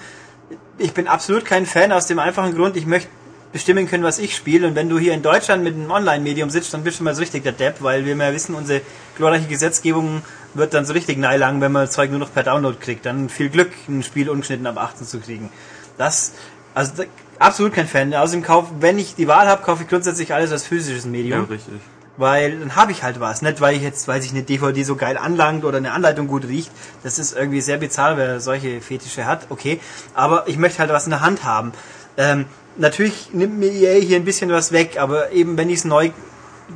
Ich 0.77 0.93
bin 0.93 1.07
absolut 1.07 1.45
kein 1.45 1.65
Fan 1.65 1.93
aus 1.93 2.07
dem 2.07 2.19
einfachen 2.19 2.53
Grund, 2.53 2.75
ich 2.75 2.85
möchte 2.85 3.09
bestimmen 3.51 3.87
können, 3.87 4.03
was 4.03 4.19
ich 4.19 4.35
spiele. 4.35 4.67
Und 4.67 4.75
wenn 4.75 4.89
du 4.89 4.99
hier 4.99 5.13
in 5.13 5.21
Deutschland 5.21 5.63
mit 5.63 5.75
einem 5.75 5.89
Online-Medium 5.89 6.49
sitzt, 6.49 6.73
dann 6.73 6.83
bist 6.83 6.99
du 6.99 7.03
mal 7.03 7.15
so 7.15 7.21
richtig 7.21 7.43
der 7.43 7.51
Depp, 7.51 7.81
weil 7.81 8.05
wir 8.05 8.15
mehr 8.15 8.33
wissen, 8.33 8.55
unsere 8.55 8.81
glorreiche 9.17 9.47
Gesetzgebung 9.47 10.21
wird 10.53 10.73
dann 10.73 10.85
so 10.85 10.93
richtig 10.93 11.17
neilang, 11.17 11.61
wenn 11.61 11.71
man 11.71 11.85
das 11.85 11.91
Zeug 11.91 12.09
nur 12.09 12.19
noch 12.19 12.33
per 12.33 12.43
Download 12.43 12.77
kriegt. 12.79 13.05
Dann 13.05 13.29
viel 13.29 13.49
Glück, 13.49 13.71
ein 13.87 14.03
Spiel 14.03 14.29
ungeschnitten 14.29 14.67
ab 14.67 14.77
18 14.77 15.07
zu 15.07 15.19
kriegen. 15.19 15.49
Das, 15.97 16.33
also 16.73 16.93
da, 16.97 17.03
absolut 17.39 17.73
kein 17.73 17.87
Fan. 17.87 18.13
Außerdem 18.13 18.43
kauf, 18.43 18.67
wenn 18.79 18.99
ich 18.99 19.15
die 19.15 19.27
Wahl 19.27 19.47
habe, 19.47 19.63
kaufe 19.63 19.83
ich 19.83 19.89
grundsätzlich 19.89 20.33
alles 20.33 20.51
als 20.51 20.65
physisches 20.65 21.05
Medium. 21.05 21.41
Ja, 21.41 21.45
richtig. 21.45 21.75
Weil 22.17 22.59
dann 22.59 22.75
habe 22.75 22.91
ich 22.91 23.01
halt 23.01 23.19
was. 23.21 23.41
Nicht, 23.41 23.61
weil 23.61 23.77
ich 23.77 23.81
jetzt, 23.81 24.07
weil 24.09 24.21
sich 24.21 24.31
eine 24.31 24.43
DVD 24.43 24.83
so 24.83 24.97
geil 24.97 25.17
anlangt 25.17 25.63
oder 25.63 25.77
eine 25.77 25.93
Anleitung 25.93 26.27
gut 26.27 26.45
riecht. 26.45 26.69
Das 27.01 27.17
ist 27.17 27.35
irgendwie 27.35 27.61
sehr 27.61 27.77
bizarr, 27.77 28.17
wer 28.17 28.41
solche 28.41 28.81
Fetische 28.81 29.25
hat. 29.25 29.47
Okay. 29.49 29.79
Aber 30.13 30.47
ich 30.47 30.57
möchte 30.57 30.79
halt 30.79 30.91
was 30.91 31.05
in 31.05 31.11
der 31.11 31.21
Hand 31.21 31.45
haben. 31.45 31.71
Ähm, 32.17 32.45
natürlich 32.77 33.33
nimmt 33.33 33.57
mir 33.57 33.71
EA 33.71 33.99
hier 33.99 34.17
ein 34.17 34.25
bisschen 34.25 34.51
was 34.51 34.71
weg, 34.71 34.97
aber 34.99 35.31
eben 35.31 35.57
wenn 35.57 35.69
ich 35.69 35.79
es 35.79 35.85
neu 35.85 36.11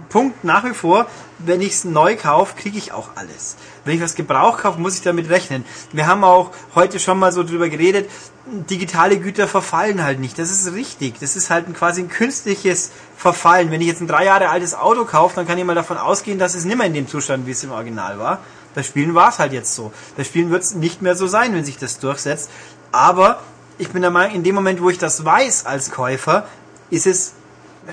Punkt 0.10 0.44
nach 0.44 0.64
wie 0.64 0.74
vor, 0.74 1.08
wenn 1.40 1.62
ich 1.62 1.74
es 1.74 1.84
neu 1.84 2.16
kaufe, 2.16 2.56
kriege 2.56 2.78
ich 2.78 2.92
auch 2.92 3.10
alles. 3.16 3.56
Wenn 3.86 3.96
ich 3.96 4.02
was 4.02 4.16
Gebrauch 4.16 4.58
kaufe, 4.58 4.80
muss 4.80 4.96
ich 4.96 5.02
damit 5.02 5.30
rechnen. 5.30 5.66
Wir 5.92 6.08
haben 6.08 6.24
auch 6.24 6.52
heute 6.76 7.00
schon 7.00 7.20
mal 7.20 7.32
so 7.32 7.44
drüber 7.44 7.70
geredet, 7.70 8.10
digitale 8.46 9.20
Güter 9.20 9.48
verfallen 9.48 10.04
halt 10.04 10.20
nicht. 10.20 10.38
Das 10.38 10.52
ist 10.52 10.74
richtig. 10.74 11.20
Das 11.20 11.36
ist 11.36 11.50
halt 11.50 11.68
ein, 11.68 11.74
quasi 11.74 12.02
ein 12.02 12.10
künstliches 12.10 12.92
Verfallen. 13.18 13.72
Wenn 13.72 13.82
ich 13.82 13.88
jetzt 13.88 14.02
ein 14.02 14.08
drei 14.08 14.26
Jahre 14.26 14.50
altes 14.50 14.76
Auto 14.76 15.06
kaufe, 15.06 15.36
dann 15.36 15.48
kann 15.48 15.58
ich 15.58 15.64
mal 15.64 15.76
davon 15.76 15.98
ausgehen, 15.98 16.40
dass 16.40 16.56
es 16.56 16.66
nicht 16.66 16.78
mehr 16.78 16.88
in 16.88 16.94
dem 16.94 17.08
Zustand, 17.08 17.46
wie 17.46 17.52
es 17.52 17.64
im 17.64 17.72
Original 17.72 18.20
war. 18.20 18.40
Bei 18.76 18.84
Spielen 18.84 19.14
war 19.14 19.30
es 19.30 19.40
halt 19.40 19.54
jetzt 19.54 19.76
so. 19.76 19.94
Bei 20.18 20.24
Spielen 20.24 20.50
wird 20.50 20.64
es 20.64 20.74
nicht 20.74 21.02
mehr 21.02 21.16
so 21.16 21.28
sein, 21.28 21.54
wenn 21.54 21.64
sich 21.64 21.78
das 21.78 22.00
durchsetzt. 22.00 22.50
Aber 22.92 23.42
ich 23.84 23.90
bin 23.90 24.02
der 24.02 24.12
Meinung, 24.12 24.36
in 24.36 24.44
dem 24.44 24.56
Moment, 24.56 24.82
wo 24.82 24.90
ich 24.90 24.98
das 24.98 25.24
weiß 25.24 25.66
als 25.66 25.92
Käufer, 25.92 26.48
ist 26.90 27.08
es 27.08 27.34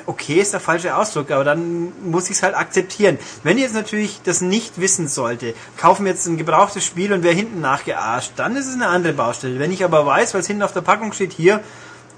okay 0.07 0.41
ist 0.41 0.53
der 0.53 0.61
falsche 0.61 0.97
Ausdruck, 0.97 1.31
aber 1.31 1.45
dann 1.45 1.93
muss 2.09 2.31
ich 2.31 2.37
es 2.37 2.43
halt 2.43 2.55
akzeptieren. 2.55 3.19
Wenn 3.43 3.57
ich 3.57 3.65
jetzt 3.65 3.75
natürlich 3.75 4.21
das 4.23 4.41
nicht 4.41 4.81
wissen 4.81 5.09
sollte, 5.09 5.55
kaufen 5.77 6.05
wir 6.05 6.13
jetzt 6.13 6.27
ein 6.27 6.37
gebrauchtes 6.37 6.85
Spiel 6.85 7.13
und 7.13 7.23
wer 7.23 7.33
hinten 7.33 7.61
nachgearscht, 7.61 8.33
dann 8.37 8.57
ist 8.57 8.69
es 8.69 8.75
eine 8.75 8.87
andere 8.87 9.13
Baustelle. 9.13 9.59
Wenn 9.59 9.73
ich 9.73 9.85
aber 9.85 10.07
weiß, 10.07 10.33
weil 10.35 10.43
es 10.43 10.47
hinten 10.47 10.63
auf 10.63 10.73
der 10.73 10.83
Packung 10.83 11.13
steht, 11.13 11.33
hier 11.33 11.61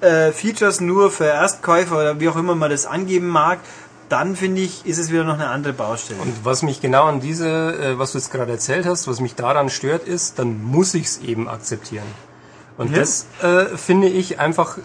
äh, 0.01 0.33
Features 0.33 0.81
nur 0.81 1.11
für 1.11 1.25
Erstkäufer 1.25 1.97
oder 1.97 2.21
wie 2.21 2.29
auch 2.29 2.37
immer 2.37 2.55
man 2.55 2.71
das 2.71 2.87
angeben 2.87 3.29
mag, 3.29 3.61
dann 4.09 4.37
finde 4.37 4.61
ich, 4.61 4.85
ist 4.85 4.99
es 4.99 5.11
wieder 5.11 5.25
noch 5.25 5.35
eine 5.35 5.49
andere 5.49 5.73
Baustelle. 5.73 6.21
Und 6.21 6.45
was 6.45 6.63
mich 6.63 6.83
genau 6.83 7.05
an 7.05 7.21
diese, 7.21 7.49
äh, 7.49 7.99
was 7.99 8.13
du 8.13 8.19
jetzt 8.19 8.31
gerade 8.31 8.53
erzählt 8.53 8.85
hast, 8.85 9.09
was 9.09 9.21
mich 9.21 9.35
daran 9.35 9.71
stört, 9.71 10.07
ist, 10.07 10.39
dann 10.39 10.63
muss 10.63 10.93
ich 10.93 11.07
es 11.07 11.19
eben 11.21 11.49
akzeptieren. 11.49 12.05
Und 12.79 12.93
Ja. 12.93 12.99
das 13.01 13.27
äh, 13.43 13.77
finde 13.77 14.09
ich 14.09 14.39
einfach 14.41 14.79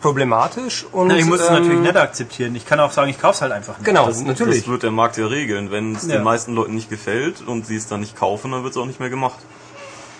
problematisch 0.00 0.84
und 0.90 1.08
Na, 1.08 1.16
ich 1.16 1.24
muss 1.24 1.40
es 1.40 1.48
ähm, 1.48 1.54
natürlich 1.54 1.78
nicht 1.80 1.96
akzeptieren. 1.96 2.54
Ich 2.56 2.66
kann 2.66 2.80
auch 2.80 2.90
sagen, 2.90 3.08
ich 3.08 3.20
kaufe 3.20 3.34
es 3.36 3.42
halt 3.42 3.52
einfach 3.52 3.78
nicht. 3.78 3.86
Genau, 3.86 4.06
Das, 4.06 4.20
natürlich. 4.20 4.60
das 4.60 4.68
wird 4.68 4.82
der 4.82 4.90
Markt 4.90 5.16
ja 5.16 5.26
regeln. 5.26 5.70
Wenn 5.70 5.94
es 5.94 6.06
Ja. 6.06 6.16
den 6.16 6.24
meisten 6.24 6.54
Leuten 6.54 6.74
nicht 6.74 6.90
gefällt 6.90 7.40
und 7.46 7.66
sie 7.66 7.76
es 7.76 7.86
dann 7.86 8.00
nicht 8.00 8.16
kaufen, 8.16 8.50
dann 8.50 8.64
wird 8.64 8.72
es 8.72 8.76
auch 8.76 8.86
nicht 8.86 8.98
mehr 9.00 9.10
gemacht. 9.10 9.38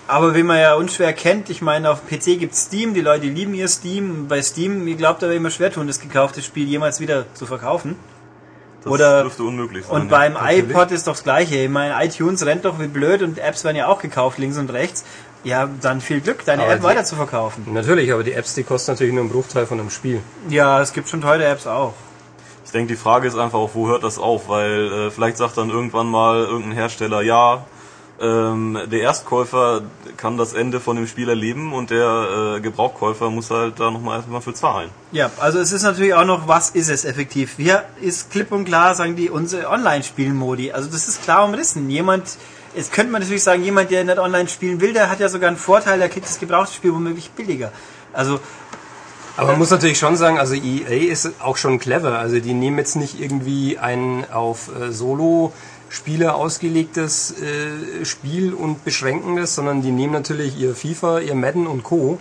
Aber 0.08 0.34
wie 0.34 0.42
man 0.42 0.58
ja 0.58 0.74
unschwer 0.74 1.12
kennt, 1.12 1.48
ich 1.50 1.62
meine, 1.62 1.90
auf 1.90 2.00
dem 2.06 2.18
PC 2.18 2.38
gibt 2.38 2.54
Steam, 2.54 2.94
die 2.94 3.00
Leute 3.00 3.26
lieben 3.26 3.54
ihr 3.54 3.68
Steam. 3.68 4.28
Bei 4.28 4.42
Steam, 4.42 4.86
ich 4.86 4.98
glaube, 4.98 5.18
da 5.20 5.26
wäre 5.26 5.36
immer 5.36 5.50
schwer 5.50 5.72
tun, 5.72 5.86
das 5.86 6.00
gekaufte 6.00 6.42
Spiel 6.42 6.66
jemals 6.68 7.00
wieder 7.00 7.24
zu 7.34 7.46
verkaufen. 7.46 7.96
Das 8.84 8.92
Oder- 8.92 9.22
dürfte 9.22 9.44
unmöglich 9.44 9.86
sein. 9.86 9.94
Und 10.02 10.10
ja. 10.10 10.16
beim 10.18 10.32
natürlich. 10.34 10.70
iPod 10.70 10.90
ist 10.90 11.06
doch 11.06 11.12
das 11.14 11.22
Gleiche. 11.22 11.56
Ich 11.56 11.70
meine, 11.70 12.04
iTunes 12.04 12.44
rennt 12.44 12.64
doch 12.64 12.80
wie 12.80 12.88
blöd 12.88 13.22
und 13.22 13.38
Apps 13.38 13.62
werden 13.64 13.76
ja 13.76 13.86
auch 13.86 14.00
gekauft, 14.00 14.38
links 14.38 14.58
und 14.58 14.70
rechts. 14.72 15.04
Ja, 15.44 15.68
dann 15.80 16.00
viel 16.00 16.20
Glück, 16.20 16.44
deine 16.44 16.62
Aber 16.62 16.72
App 16.74 16.82
weiter 16.82 17.04
zu 17.04 17.16
verkaufen. 17.16 17.66
Natürlich, 17.72 18.12
aber 18.12 18.22
die 18.22 18.32
Apps, 18.32 18.54
die 18.54 18.62
kosten 18.62 18.92
natürlich 18.92 19.12
nur 19.12 19.22
einen 19.22 19.32
Bruchteil 19.32 19.66
von 19.66 19.80
einem 19.80 19.90
Spiel. 19.90 20.20
Ja, 20.48 20.80
es 20.80 20.92
gibt 20.92 21.08
schon 21.08 21.20
teure 21.20 21.44
Apps 21.44 21.66
auch. 21.66 21.94
Ich 22.64 22.70
denke, 22.70 22.94
die 22.94 22.98
Frage 22.98 23.26
ist 23.28 23.36
einfach 23.36 23.58
auch, 23.58 23.70
wo 23.74 23.88
hört 23.88 24.04
das 24.04 24.18
auf? 24.18 24.48
Weil 24.48 24.92
äh, 24.92 25.10
vielleicht 25.10 25.36
sagt 25.36 25.58
dann 25.58 25.70
irgendwann 25.70 26.06
mal 26.06 26.44
irgendein 26.44 26.72
Hersteller, 26.72 27.22
ja, 27.22 27.64
ähm, 28.20 28.78
der 28.90 29.00
Erstkäufer 29.00 29.82
kann 30.16 30.36
das 30.36 30.52
Ende 30.52 30.78
von 30.78 30.94
dem 30.96 31.08
Spiel 31.08 31.28
erleben 31.28 31.72
und 31.72 31.90
der 31.90 32.56
äh, 32.56 32.60
Gebrauchkäufer 32.60 33.30
muss 33.30 33.50
halt 33.50 33.80
da 33.80 33.90
nochmal 33.90 34.18
erstmal 34.18 34.40
für 34.40 34.54
zahlen. 34.54 34.90
Ja, 35.10 35.30
also 35.40 35.58
es 35.58 35.72
ist 35.72 35.82
natürlich 35.82 36.14
auch 36.14 36.24
noch, 36.24 36.46
was 36.46 36.70
ist 36.70 36.88
es 36.88 37.04
effektiv? 37.04 37.54
Hier 37.56 37.82
ist 38.00 38.30
klipp 38.30 38.52
und 38.52 38.64
klar, 38.64 38.94
sagen 38.94 39.16
die, 39.16 39.28
unsere 39.28 39.68
Online-Spielmodi. 39.68 40.70
Also 40.72 40.88
das 40.88 41.08
ist 41.08 41.24
klar 41.24 41.44
umrissen. 41.44 41.90
Jemand, 41.90 42.38
jetzt 42.74 42.92
könnte 42.92 43.12
man 43.12 43.22
natürlich 43.22 43.42
sagen, 43.42 43.62
jemand, 43.62 43.90
der 43.90 44.04
nicht 44.04 44.18
online 44.18 44.48
spielen 44.48 44.80
will, 44.80 44.92
der 44.92 45.10
hat 45.10 45.20
ja 45.20 45.28
sogar 45.28 45.48
einen 45.48 45.56
Vorteil, 45.56 45.98
der 45.98 46.08
kriegt 46.08 46.26
das 46.26 46.38
gebrauchte 46.38 46.74
Spiel 46.74 46.92
womöglich 46.92 47.30
billiger. 47.30 47.72
Also 48.12 48.40
Aber 49.36 49.48
man 49.48 49.58
muss 49.58 49.70
natürlich 49.70 49.98
schon 49.98 50.16
sagen, 50.16 50.38
also 50.38 50.54
EA 50.54 51.10
ist 51.10 51.40
auch 51.40 51.56
schon 51.56 51.78
clever. 51.78 52.18
Also 52.18 52.38
die 52.38 52.52
nehmen 52.52 52.78
jetzt 52.78 52.96
nicht 52.96 53.18
irgendwie 53.18 53.78
ein 53.78 54.26
auf 54.30 54.70
äh, 54.78 54.92
Solo 54.92 55.52
Spieler 55.94 56.36
ausgelegtes 56.36 57.34
äh, 57.38 58.04
Spiel 58.06 58.54
und 58.54 58.82
beschränken 58.82 59.36
das, 59.36 59.54
sondern 59.54 59.82
die 59.82 59.90
nehmen 59.90 60.14
natürlich 60.14 60.58
ihr 60.58 60.74
FIFA, 60.74 61.20
ihr 61.20 61.34
Madden 61.34 61.66
und 61.66 61.82
Co., 61.82 62.18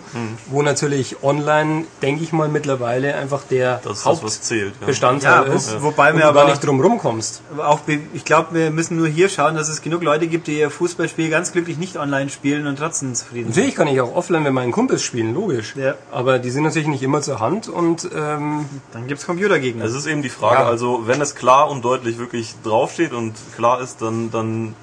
wo 0.50 0.60
natürlich 0.60 1.22
online, 1.22 1.84
denke 2.02 2.22
ich 2.22 2.32
mal, 2.34 2.48
mittlerweile 2.50 3.14
einfach 3.14 3.44
der 3.50 3.80
Das 3.82 3.98
ist 3.98 4.06
das, 4.06 4.22
was 4.22 4.42
zählt. 4.42 4.72
Ja. 4.74 4.80
Hauptbestandteil 4.82 5.46
Ja, 5.46 5.50
wo- 5.50 5.56
ist. 5.56 5.82
wobei 5.82 6.12
du 6.12 6.22
aber- 6.22 6.44
nicht 6.44 6.64
drum 6.66 6.80
rumkommst. 6.82 7.40
Auch, 7.58 7.80
ich 8.12 8.24
glaube, 8.26 8.48
wir 8.52 8.70
müssen 8.70 8.98
nur 8.98 9.08
hier 9.08 9.30
schauen, 9.30 9.54
dass 9.54 9.70
es 9.70 9.80
genug 9.80 10.02
Leute 10.02 10.26
gibt, 10.26 10.48
die 10.48 10.58
ihr 10.58 10.70
Fußballspiel 10.70 11.30
ganz 11.30 11.52
glücklich 11.52 11.78
nicht 11.78 11.96
online 11.96 12.28
spielen 12.28 12.66
und 12.66 12.76
trotzdem 12.78 13.14
zufrieden 13.14 13.44
sind. 13.46 13.56
Natürlich 13.56 13.74
kann 13.74 13.88
ich 13.88 14.00
auch 14.02 14.14
offline 14.14 14.42
mit 14.42 14.52
meinen 14.52 14.72
Kumpels 14.72 15.02
spielen, 15.02 15.32
logisch. 15.32 15.74
Ja. 15.76 15.94
Aber 16.10 16.38
die 16.38 16.50
sind 16.50 16.64
natürlich 16.64 16.88
nicht 16.88 17.02
immer 17.02 17.22
zur 17.22 17.40
Hand 17.40 17.68
und 17.68 18.06
ähm, 18.14 18.66
Dann 18.92 19.06
gibt's 19.06 19.24
Computergegner. 19.24 19.84
Es 19.86 19.94
ist 19.94 20.04
eben 20.06 20.20
die 20.20 20.28
Frage, 20.28 20.62
Ja. 20.62 20.66
also 20.68 21.06
wenn 21.06 21.22
es 21.22 21.34
klar 21.34 21.70
und 21.70 21.82
deutlich 21.86 22.18
wirklich 22.18 22.54
draufsteht 22.62 23.14
und 23.14 23.32
klar 23.56 23.61
ist, 23.80 24.02
dann, 24.02 24.30
dann 24.30 24.74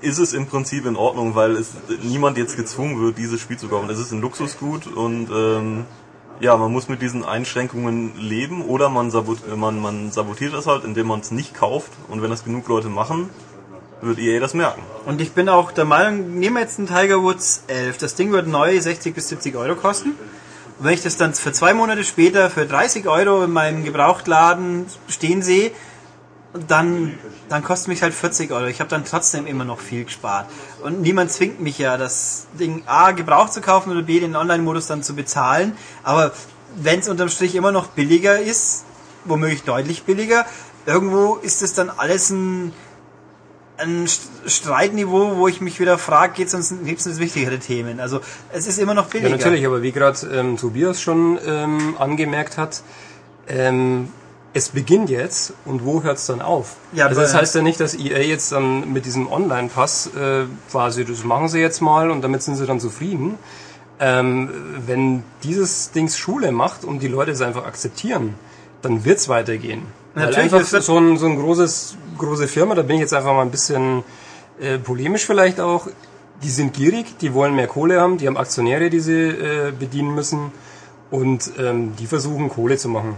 ist 0.00 0.18
es 0.18 0.32
im 0.32 0.46
Prinzip 0.46 0.86
in 0.86 0.96
Ordnung, 0.96 1.34
weil 1.34 1.52
es 1.56 1.72
niemand 2.02 2.36
jetzt 2.38 2.56
gezwungen 2.56 3.00
wird, 3.00 3.18
dieses 3.18 3.40
Spiel 3.40 3.58
zu 3.58 3.68
kaufen. 3.68 3.88
Es 3.90 3.98
ist 3.98 4.12
ein 4.12 4.20
Luxusgut 4.20 4.86
und 4.86 5.28
ähm, 5.30 5.84
ja, 6.40 6.56
man 6.56 6.72
muss 6.72 6.88
mit 6.88 7.00
diesen 7.00 7.24
Einschränkungen 7.24 8.12
leben 8.18 8.62
oder 8.62 8.88
man, 8.88 9.10
sabot 9.10 9.38
man, 9.56 9.80
man 9.80 10.10
sabotiert 10.10 10.52
das 10.52 10.66
halt, 10.66 10.84
indem 10.84 11.06
man 11.06 11.20
es 11.20 11.30
nicht 11.30 11.54
kauft 11.54 11.92
und 12.08 12.22
wenn 12.22 12.30
das 12.30 12.44
genug 12.44 12.68
Leute 12.68 12.88
machen, 12.88 13.30
wird 14.00 14.18
EA 14.18 14.40
das 14.40 14.54
merken. 14.54 14.82
Und 15.06 15.20
ich 15.20 15.32
bin 15.32 15.48
auch 15.48 15.72
der 15.72 15.84
Meinung, 15.84 16.38
nehmen 16.38 16.56
wir 16.56 16.62
jetzt 16.62 16.78
einen 16.78 16.88
Tiger 16.88 17.22
Woods 17.22 17.64
11. 17.68 17.98
Das 17.98 18.14
Ding 18.14 18.32
wird 18.32 18.46
neu 18.46 18.78
60 18.78 19.14
bis 19.14 19.28
70 19.28 19.56
Euro 19.56 19.76
kosten. 19.76 20.10
Und 20.78 20.84
wenn 20.84 20.94
ich 20.94 21.02
das 21.02 21.16
dann 21.16 21.34
für 21.34 21.52
zwei 21.52 21.72
Monate 21.72 22.04
später 22.04 22.50
für 22.50 22.66
30 22.66 23.06
Euro 23.06 23.44
in 23.44 23.52
meinem 23.52 23.84
Gebrauchtladen 23.84 24.86
stehen 25.08 25.42
sehe, 25.42 25.70
dann, 26.68 27.18
dann 27.48 27.62
kostet 27.64 27.88
mich 27.88 28.02
halt 28.02 28.14
40 28.14 28.52
Euro. 28.52 28.66
Ich 28.66 28.80
habe 28.80 28.88
dann 28.90 29.04
trotzdem 29.04 29.46
immer 29.46 29.64
noch 29.64 29.80
viel 29.80 30.04
gespart. 30.04 30.46
Und 30.82 31.00
niemand 31.02 31.30
zwingt 31.32 31.60
mich 31.60 31.78
ja, 31.78 31.96
das 31.96 32.46
Ding 32.58 32.82
A 32.86 33.10
gebraucht 33.10 33.52
zu 33.52 33.60
kaufen 33.60 33.90
oder 33.90 34.02
B 34.02 34.20
den 34.20 34.36
Online-Modus 34.36 34.86
dann 34.86 35.02
zu 35.02 35.14
bezahlen. 35.14 35.76
Aber 36.02 36.32
wenn 36.76 37.00
es 37.00 37.08
unterm 37.08 37.28
Strich 37.28 37.54
immer 37.54 37.72
noch 37.72 37.88
billiger 37.88 38.38
ist, 38.38 38.84
womöglich 39.24 39.64
deutlich 39.64 40.04
billiger, 40.04 40.46
irgendwo 40.86 41.36
ist 41.36 41.62
es 41.62 41.74
dann 41.74 41.90
alles 41.90 42.30
ein 42.30 42.72
ein 43.76 44.06
St- 44.06 44.28
Streitniveau, 44.46 45.36
wo 45.36 45.48
ich 45.48 45.60
mich 45.60 45.80
wieder 45.80 45.98
frage, 45.98 46.34
geht 46.34 46.46
es 46.46 46.54
uns 46.54 46.72
gibt's 46.84 47.06
uns 47.08 47.18
wichtigere 47.18 47.58
Themen? 47.58 47.98
Also 47.98 48.20
es 48.52 48.68
ist 48.68 48.78
immer 48.78 48.94
noch 48.94 49.06
billiger. 49.06 49.30
Ja, 49.30 49.36
natürlich, 49.36 49.66
aber 49.66 49.82
wie 49.82 49.90
gerade 49.90 50.16
ähm, 50.32 50.56
Tobias 50.56 51.02
schon 51.02 51.40
ähm, 51.44 51.96
angemerkt 51.98 52.56
hat, 52.56 52.82
ähm, 53.48 54.12
es 54.54 54.68
beginnt 54.68 55.10
jetzt 55.10 55.52
und 55.64 55.84
wo 55.84 56.04
hört 56.04 56.16
es 56.18 56.26
dann 56.26 56.40
auf? 56.40 56.76
Ja, 56.92 57.06
also 57.06 57.20
das 57.20 57.34
heißt 57.34 57.56
ja 57.56 57.62
nicht, 57.62 57.80
dass 57.80 57.94
EA 57.94 58.20
jetzt 58.20 58.52
dann 58.52 58.92
mit 58.92 59.04
diesem 59.04 59.30
Online-Pass 59.30 60.10
äh, 60.14 60.44
quasi, 60.70 61.04
das 61.04 61.24
machen 61.24 61.48
sie 61.48 61.58
jetzt 61.58 61.80
mal 61.80 62.10
und 62.10 62.22
damit 62.22 62.42
sind 62.42 62.54
sie 62.54 62.64
dann 62.64 62.78
zufrieden. 62.78 63.36
Ähm, 63.98 64.50
wenn 64.86 65.24
dieses 65.42 65.90
Dings 65.90 66.16
Schule 66.16 66.52
macht 66.52 66.84
und 66.84 67.00
die 67.00 67.08
Leute 67.08 67.32
es 67.32 67.42
einfach 67.42 67.66
akzeptieren, 67.66 68.34
dann 68.80 69.04
wird's 69.04 69.28
weitergehen. 69.28 69.82
Natürlich, 70.14 70.52
Weil 70.52 70.60
einfach 70.60 70.82
so 70.82 70.98
ein, 70.98 71.16
so 71.16 71.26
ein 71.26 71.36
großes, 71.36 71.96
große 72.18 72.46
Firma, 72.46 72.76
da 72.76 72.82
bin 72.82 72.96
ich 72.96 73.02
jetzt 73.02 73.14
einfach 73.14 73.32
mal 73.32 73.42
ein 73.42 73.50
bisschen 73.50 74.04
äh, 74.60 74.78
polemisch 74.78 75.26
vielleicht 75.26 75.58
auch, 75.58 75.88
die 76.44 76.50
sind 76.50 76.74
gierig, 76.74 77.18
die 77.18 77.34
wollen 77.34 77.56
mehr 77.56 77.66
Kohle 77.66 78.00
haben, 78.00 78.18
die 78.18 78.28
haben 78.28 78.36
Aktionäre, 78.36 78.88
die 78.88 79.00
sie 79.00 79.20
äh, 79.20 79.72
bedienen 79.76 80.14
müssen 80.14 80.52
und 81.10 81.50
ähm, 81.58 81.96
die 81.98 82.06
versuchen 82.06 82.48
Kohle 82.50 82.76
zu 82.76 82.88
machen. 82.88 83.16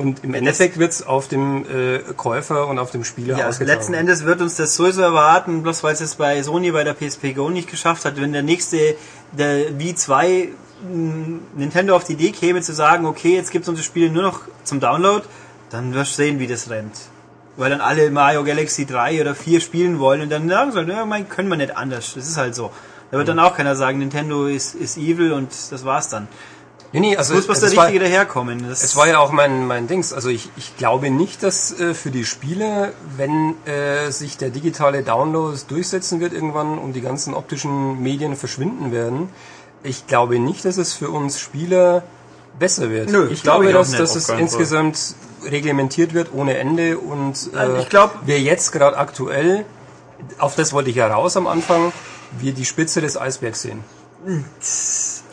Und 0.00 0.24
im 0.24 0.32
Endeffekt 0.32 0.78
wird's 0.78 1.02
auf 1.02 1.28
dem 1.28 1.66
äh, 1.66 1.98
Käufer 2.16 2.68
und 2.68 2.78
auf 2.78 2.90
dem 2.90 3.04
Spieler 3.04 3.36
ja, 3.36 3.48
ausgetragen. 3.48 3.76
letzten 3.76 3.94
Endes 3.94 4.24
wird 4.24 4.40
uns 4.40 4.56
das 4.56 4.74
sowieso 4.74 5.02
erwarten, 5.02 5.62
bloß 5.62 5.82
weil 5.84 5.92
es 5.92 6.00
es 6.00 6.14
bei 6.14 6.42
Sony 6.42 6.70
bei 6.70 6.84
der 6.84 6.94
PSP 6.94 7.34
Go 7.34 7.50
nicht 7.50 7.70
geschafft 7.70 8.06
hat, 8.06 8.18
wenn 8.18 8.32
der 8.32 8.42
nächste, 8.42 8.96
der 9.32 9.72
V2 9.72 10.48
mh, 10.90 11.40
Nintendo 11.54 11.94
auf 11.94 12.04
die 12.04 12.14
Idee 12.14 12.30
käme 12.30 12.62
zu 12.62 12.72
sagen, 12.72 13.04
okay, 13.04 13.34
jetzt 13.34 13.50
gibt 13.50 13.64
es 13.64 13.68
unsere 13.68 13.84
Spiele 13.84 14.10
nur 14.10 14.22
noch 14.22 14.40
zum 14.64 14.80
Download, 14.80 15.22
dann 15.68 15.92
wirst 15.92 16.12
du 16.12 16.22
sehen, 16.22 16.38
wie 16.38 16.46
das 16.46 16.70
rennt. 16.70 16.94
Weil 17.58 17.68
dann 17.68 17.82
alle 17.82 18.10
Mario 18.10 18.42
Galaxy 18.42 18.86
3 18.86 19.20
oder 19.20 19.34
4 19.34 19.60
spielen 19.60 19.98
wollen 19.98 20.22
und 20.22 20.30
dann 20.30 20.48
sagen 20.48 20.72
sie, 20.72 20.80
ja, 20.80 21.04
mein, 21.04 21.28
können 21.28 21.50
wir 21.50 21.58
nicht 21.58 21.76
anders. 21.76 22.14
Das 22.14 22.26
ist 22.26 22.38
halt 22.38 22.54
so. 22.54 22.70
Da 23.10 23.18
wird 23.18 23.28
dann 23.28 23.38
auch 23.38 23.54
keiner 23.54 23.76
sagen, 23.76 23.98
Nintendo 23.98 24.46
ist, 24.46 24.74
ist 24.74 24.96
evil 24.96 25.32
und 25.32 25.50
das 25.70 25.84
war's 25.84 26.08
dann. 26.08 26.26
Nee, 26.92 27.00
nee, 27.00 27.16
also 27.16 27.34
muss 27.34 27.48
was 27.48 27.60
der 27.60 27.68
es 27.68 27.76
war- 27.76 27.84
Richtige 27.86 28.04
daherkommen. 28.04 28.68
Das 28.68 28.82
Es 28.82 28.96
war 28.96 29.06
ja 29.06 29.18
auch 29.18 29.30
mein, 29.30 29.66
mein 29.66 29.86
Dings. 29.86 30.12
Also 30.12 30.28
ich, 30.28 30.50
ich 30.56 30.76
glaube 30.76 31.10
nicht, 31.10 31.42
dass 31.44 31.78
äh, 31.78 31.94
für 31.94 32.10
die 32.10 32.24
Spiele, 32.24 32.92
wenn 33.16 33.54
äh, 33.66 34.10
sich 34.10 34.36
der 34.38 34.50
digitale 34.50 35.02
Download 35.02 35.56
durchsetzen 35.68 36.18
wird 36.20 36.32
irgendwann 36.32 36.78
und 36.78 36.94
die 36.94 37.00
ganzen 37.00 37.34
optischen 37.34 38.02
Medien 38.02 38.34
verschwinden 38.34 38.90
werden, 38.90 39.28
ich 39.84 40.06
glaube 40.08 40.38
nicht, 40.40 40.64
dass 40.64 40.78
es 40.78 40.92
für 40.92 41.10
uns 41.10 41.38
Spieler 41.38 42.02
besser 42.58 42.90
wird. 42.90 43.08
Nö, 43.10 43.28
ich 43.30 43.42
glaube 43.44 43.64
glaube, 43.64 43.66
ich 43.68 43.72
dass, 43.72 43.88
nicht, 43.90 44.00
dass 44.00 44.16
es 44.16 44.26
Fall. 44.26 44.40
insgesamt 44.40 45.14
reglementiert 45.44 46.12
wird 46.12 46.30
ohne 46.34 46.58
Ende 46.58 46.98
und 46.98 47.50
äh, 47.54 47.80
ich 47.80 47.88
glaub- 47.88 48.12
wir 48.26 48.40
jetzt 48.40 48.72
gerade 48.72 48.98
aktuell, 48.98 49.64
auf 50.38 50.56
das 50.56 50.72
wollte 50.72 50.90
ich 50.90 50.96
ja 50.96 51.06
raus 51.06 51.36
am 51.36 51.46
Anfang, 51.46 51.92
wir 52.40 52.52
die 52.52 52.64
Spitze 52.64 53.00
des 53.00 53.16
Eisbergs 53.16 53.62
sehen. 53.62 53.84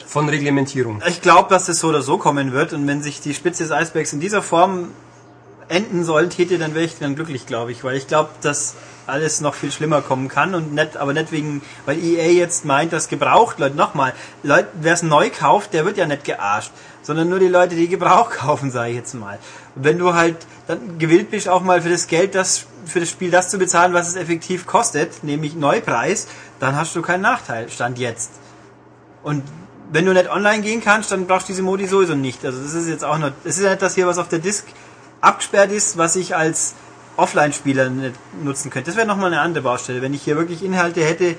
Von 0.08 0.30
Reglementierung. 0.30 1.02
Ich 1.08 1.22
glaube, 1.22 1.50
dass 1.50 1.68
es 1.68 1.82
so 1.82 1.90
oder 1.90 2.02
so 2.02 2.18
kommen 2.18 2.54
wird 2.54 2.72
und 2.72 2.88
wenn 2.88 3.04
sich 3.04 3.20
die 3.20 3.34
Spitze 3.34 3.64
des 3.64 3.74
Eisbergs 3.74 4.14
in 4.14 4.22
dieser 4.22 4.42
Form 4.42 4.92
enden 5.68 6.06
sollte, 6.06 6.58
dann 6.58 6.74
wäre 6.74 6.86
ich 6.86 6.98
dann 6.98 7.16
glücklich, 7.16 7.46
glaube 7.46 7.74
ich, 7.74 7.84
weil 7.84 7.98
ich 7.98 8.08
glaube, 8.08 8.30
dass 8.42 8.76
alles 9.06 9.42
noch 9.42 9.54
viel 9.54 9.72
schlimmer 9.72 10.02
kommen 10.02 10.28
kann 10.28 10.54
und 10.56 10.74
nicht, 10.74 10.98
aber 10.98 11.14
nicht 11.14 11.32
wegen, 11.32 11.62
weil 11.86 11.98
EA 11.98 12.32
jetzt 12.32 12.66
meint, 12.66 12.94
dass 12.94 13.08
gebraucht, 13.08 13.60
Leute, 13.60 13.76
nochmal, 13.76 14.14
Leute, 14.44 14.68
wer 14.74 14.94
es 14.94 15.04
neu 15.04 15.30
kauft, 15.30 15.74
der 15.74 15.86
wird 15.86 15.98
ja 15.98 16.06
nicht 16.06 16.26
gearscht, 16.26 16.72
sondern 17.02 17.30
nur 17.30 17.40
die 17.40 17.48
Leute, 17.48 17.76
die 17.76 17.88
Gebrauch 17.88 18.30
kaufen, 18.38 18.72
sage 18.72 18.92
ich 18.92 18.98
jetzt 18.98 19.14
mal. 19.14 19.40
Und 19.76 19.84
wenn 19.84 19.98
du 19.98 20.14
halt 20.14 20.38
dann 20.68 21.00
gewillt 21.00 21.32
bist, 21.32 21.48
auch 21.50 21.62
mal 21.62 21.82
für 21.82 21.90
das 21.90 22.08
Geld, 22.08 22.36
das 22.36 22.66
für 22.86 23.00
das 23.00 23.10
Spiel 23.10 23.32
das 23.32 23.50
zu 23.50 23.58
bezahlen, 23.58 23.94
was 23.94 24.08
es 24.08 24.16
effektiv 24.16 24.66
kostet, 24.66 25.24
nämlich 25.24 25.56
Neupreis, 25.56 26.28
dann 26.60 26.76
hast 26.76 26.96
du 26.96 27.02
keinen 27.02 27.22
Nachteil, 27.22 27.70
stand 27.70 28.00
jetzt. 28.00 28.32
Und 29.24 29.44
wenn 29.92 30.06
du 30.06 30.14
nicht 30.14 30.30
online 30.30 30.62
gehen 30.62 30.82
kannst, 30.82 31.12
dann 31.12 31.28
brauchst 31.28 31.48
du 31.48 31.54
diese 31.54 31.64
Modi 31.64 31.88
sowieso 31.88 32.16
nicht. 32.16 32.44
Also 32.46 32.62
das 32.62 32.74
ist 32.74 32.88
jetzt 32.88 33.04
auch 33.04 33.18
noch, 33.18 33.32
es 33.44 33.58
ist 33.58 33.64
ja 33.64 33.72
nicht 33.72 33.82
das 33.82 33.96
hier, 33.96 34.08
was 34.08 34.18
auf 34.18 34.28
der 34.28 34.40
Disk 34.40 34.66
abgesperrt 35.22 35.72
ist, 35.72 35.98
was 35.98 36.16
ich 36.16 36.36
als 36.36 36.76
Offline-Spieler 37.16 37.90
nicht 37.90 38.16
nutzen 38.44 38.70
könnte. 38.70 38.92
Das 38.92 38.98
wäre 38.98 39.08
nochmal 39.08 39.34
eine 39.34 39.42
andere 39.42 39.64
Baustelle. 39.64 40.02
Wenn 40.02 40.14
ich 40.14 40.22
hier 40.24 40.38
wirklich 40.38 40.64
Inhalte 40.64 41.04
hätte, 41.04 41.36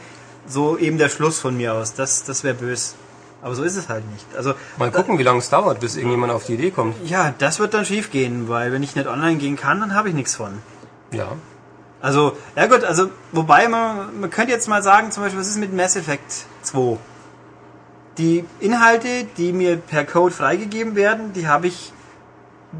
so 0.46 0.78
eben 0.78 0.98
der 0.98 1.08
Schluss 1.08 1.38
von 1.38 1.56
mir 1.56 1.74
aus. 1.74 1.94
Das, 1.94 2.24
das 2.24 2.42
wäre 2.42 2.54
böse. 2.54 2.94
Aber 3.40 3.54
so 3.54 3.62
ist 3.62 3.76
es 3.76 3.88
halt 3.88 4.10
nicht. 4.10 4.26
Also 4.36 4.54
Mal 4.78 4.90
gucken, 4.90 5.18
wie 5.18 5.22
lange 5.22 5.38
es 5.38 5.48
dauert, 5.48 5.78
bis 5.78 5.96
irgendjemand 5.96 6.32
auf 6.32 6.44
die 6.44 6.54
Idee 6.54 6.70
kommt. 6.72 6.96
ja, 7.08 7.32
das 7.38 7.60
wird 7.60 7.72
dann 7.72 7.84
schief 7.84 8.10
gehen, 8.10 8.48
weil 8.48 8.72
wenn 8.72 8.82
ich 8.82 8.96
nicht 8.96 9.06
online 9.06 9.36
gehen 9.36 9.56
kann, 9.56 9.78
dann 9.80 9.94
habe 9.94 10.08
ich 10.08 10.14
nichts 10.14 10.34
von. 10.34 10.58
Ja. 11.12 11.28
Also, 12.00 12.36
ja 12.56 12.66
gut, 12.66 12.84
also, 12.84 13.10
wobei 13.32 13.68
man, 13.68 14.20
man 14.20 14.30
könnte 14.30 14.52
jetzt 14.52 14.68
mal 14.68 14.82
sagen, 14.82 15.10
zum 15.10 15.22
Beispiel, 15.22 15.40
was 15.40 15.48
ist 15.48 15.58
mit 15.58 15.72
Mass 15.72 15.96
Effect 15.96 16.46
2? 16.62 16.96
Die 18.18 18.44
Inhalte, 18.60 19.24
die 19.36 19.52
mir 19.52 19.76
per 19.76 20.04
Code 20.04 20.34
freigegeben 20.34 20.96
werden, 20.96 21.32
die 21.32 21.46
habe 21.46 21.68
ich 21.68 21.92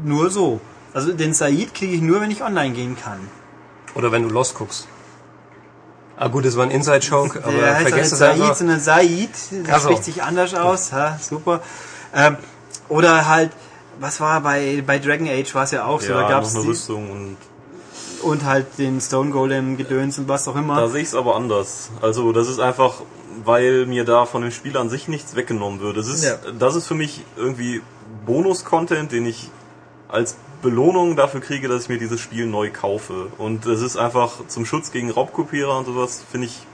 nur 0.03 0.29
so. 0.29 0.59
Also 0.93 1.13
den 1.13 1.33
Said 1.33 1.73
kriege 1.73 1.93
ich 1.93 2.01
nur, 2.01 2.21
wenn 2.21 2.31
ich 2.31 2.43
online 2.43 2.73
gehen 2.73 2.97
kann. 3.01 3.19
Oder 3.95 4.11
wenn 4.11 4.23
du 4.23 4.29
Lost 4.29 4.55
guckst. 4.55 4.87
Ah 6.17 6.27
gut, 6.27 6.45
das 6.45 6.57
war 6.57 6.65
ein 6.65 6.71
Inside-Joke, 6.71 7.41
aber 7.43 7.53
Der 7.53 7.75
heißt 7.75 7.87
vergesst 7.89 8.13
es 8.13 8.19
Said, 8.19 8.31
einfach. 8.33 8.55
sondern 8.55 8.79
Said. 8.79 9.29
Der 9.65 9.75
Ach 9.75 9.79
so. 9.79 9.89
spricht 9.89 10.03
sich 10.03 10.21
anders 10.21 10.53
aus. 10.53 10.91
Ha, 10.91 11.17
super. 11.21 11.61
Ähm, 12.13 12.35
oder 12.89 13.27
halt, 13.27 13.51
was 13.99 14.19
war 14.19 14.41
bei, 14.41 14.83
bei 14.85 14.99
Dragon 14.99 15.27
Age 15.29 15.55
war 15.55 15.63
es 15.63 15.71
ja 15.71 15.85
auch 15.85 16.01
so. 16.01 16.11
Ja, 16.11 16.21
da 16.23 16.29
gab's 16.29 16.53
noch 16.53 16.61
eine 16.61 16.63
die, 16.63 16.69
Rüstung 16.69 17.09
und 17.09 17.37
und 18.21 18.43
halt 18.43 18.77
den 18.77 18.99
Stone 18.99 19.31
Golem 19.31 19.77
Gedöns 19.77 20.19
und 20.19 20.27
was 20.27 20.45
auch 20.49 20.55
immer. 20.57 20.75
Da 20.75 20.89
sehe 20.89 21.01
ich 21.01 21.07
es 21.07 21.15
aber 21.15 21.37
anders. 21.37 21.89
Also 22.01 22.33
das 22.33 22.49
ist 22.49 22.59
einfach, 22.59 22.95
weil 23.43 23.85
mir 23.85 24.05
da 24.05 24.25
von 24.25 24.41
dem 24.41 24.51
Spiel 24.51 24.77
an 24.77 24.89
sich 24.89 25.07
nichts 25.07 25.35
weggenommen 25.35 25.79
wird. 25.79 25.97
Das 25.97 26.07
ist, 26.07 26.23
Ja. 26.23 26.37
das 26.57 26.75
ist 26.75 26.87
für 26.87 26.95
mich 26.95 27.23
irgendwie 27.37 27.81
Bonus-Content, 28.25 29.11
den 29.11 29.25
ich 29.25 29.49
als 30.07 30.35
Belohnung 30.61 31.15
dafür 31.15 31.39
kriege, 31.39 31.67
dass 31.67 31.83
ich 31.83 31.89
mir 31.89 31.97
dieses 31.99 32.19
Spiel 32.19 32.45
neu 32.45 32.69
kaufe. 32.71 33.27
Und 33.37 33.65
das 33.65 33.81
ist 33.81 33.97
einfach 33.97 34.47
zum 34.47 34.65
Schutz 34.65 34.91
gegen 34.91 35.09
Raubkopierer 35.11 35.77
und 35.77 35.85
sowas, 35.85 36.23
finde 36.29 36.47
ich 36.47 36.65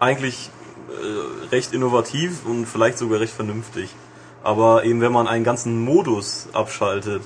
eigentlich 0.00 0.50
äh, 0.88 1.46
recht 1.54 1.72
innovativ 1.74 2.46
und 2.46 2.66
vielleicht 2.66 2.98
sogar 2.98 3.20
recht 3.20 3.32
vernünftig. 3.34 3.94
Aber 4.42 4.84
eben 4.84 5.00
wenn 5.00 5.12
man 5.12 5.26
einen 5.28 5.44
ganzen 5.44 5.84
Modus 5.84 6.48
abschaltet, 6.52 7.22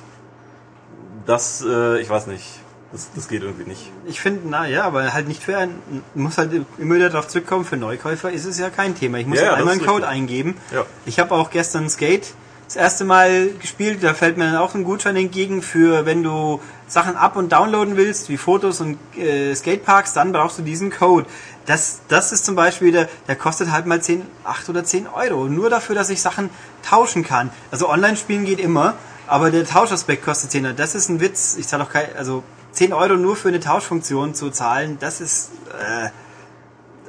das, 1.26 1.64
äh, 1.64 2.00
ich 2.00 2.08
weiß 2.10 2.26
nicht, 2.26 2.44
das, 2.92 3.08
das 3.14 3.28
geht 3.28 3.42
irgendwie 3.42 3.68
nicht. 3.68 3.90
Ich 4.06 4.20
finde, 4.20 4.42
na 4.48 4.66
ja, 4.68 4.84
aber 4.84 5.12
halt 5.12 5.26
nicht 5.28 5.42
für 5.42 5.56
einen, 5.56 6.02
muss 6.14 6.38
halt 6.38 6.52
immer 6.78 6.94
wieder 6.94 7.10
darauf 7.10 7.28
zurückkommen, 7.28 7.64
für 7.64 7.76
Neukäufer 7.76 8.30
ist 8.30 8.44
es 8.44 8.58
ja 8.58 8.70
kein 8.70 8.94
Thema. 8.94 9.18
Ich 9.18 9.26
muss 9.26 9.38
Ja, 9.40 9.48
halt 9.48 9.58
einmal 9.58 9.72
einen 9.74 9.80
Code 9.80 10.02
richtig. 10.02 10.10
eingeben. 10.10 10.56
Ja. 10.72 10.84
Ich 11.06 11.18
habe 11.18 11.34
auch 11.34 11.50
gestern 11.50 11.88
Skate 11.88 12.34
das 12.66 12.76
erste 12.76 13.04
Mal 13.04 13.50
gespielt, 13.60 14.02
da 14.02 14.14
fällt 14.14 14.38
mir 14.38 14.44
dann 14.44 14.56
auch 14.56 14.74
ein 14.74 14.84
Gutschein 14.84 15.14
entgegen 15.16 15.60
für, 15.60 16.06
wenn 16.06 16.22
du 16.22 16.60
Sachen 16.86 17.16
up- 17.16 17.36
und 17.36 17.52
downloaden 17.52 17.96
willst, 17.98 18.30
wie 18.30 18.38
Fotos 18.38 18.80
und 18.80 18.96
äh, 19.18 19.54
Skateparks, 19.54 20.14
dann 20.14 20.32
brauchst 20.32 20.58
du 20.58 20.62
diesen 20.62 20.90
Code. 20.90 21.26
Das, 21.66 22.00
das 22.08 22.32
ist 22.32 22.46
zum 22.46 22.54
Beispiel, 22.54 22.90
der, 22.92 23.08
der 23.28 23.36
kostet 23.36 23.70
halt 23.72 23.84
mal 23.86 24.00
10, 24.00 24.22
8 24.44 24.68
oder 24.70 24.84
10 24.84 25.06
Euro. 25.06 25.48
Nur 25.48 25.68
dafür, 25.68 25.94
dass 25.94 26.08
ich 26.08 26.22
Sachen 26.22 26.48
tauschen 26.82 27.24
kann. 27.24 27.50
Also 27.70 27.90
online 27.90 28.16
spielen 28.16 28.44
geht 28.46 28.58
immer, 28.58 28.94
aber 29.26 29.50
der 29.50 29.66
Tauschaspekt 29.66 30.24
kostet 30.24 30.50
10 30.52 30.64
Euro. 30.66 30.74
Das 30.74 30.94
ist 30.94 31.10
ein 31.10 31.20
Witz. 31.20 31.56
Ich 31.58 31.68
zahle 31.68 31.84
auch 31.84 31.90
kein, 31.90 32.06
also 32.16 32.42
10 32.72 32.92
Euro 32.92 33.14
nur 33.14 33.36
für 33.36 33.48
eine 33.48 33.60
Tauschfunktion 33.60 34.34
zu 34.34 34.50
zahlen, 34.50 34.96
das 35.00 35.20
ist, 35.20 35.50
äh, 35.78 36.08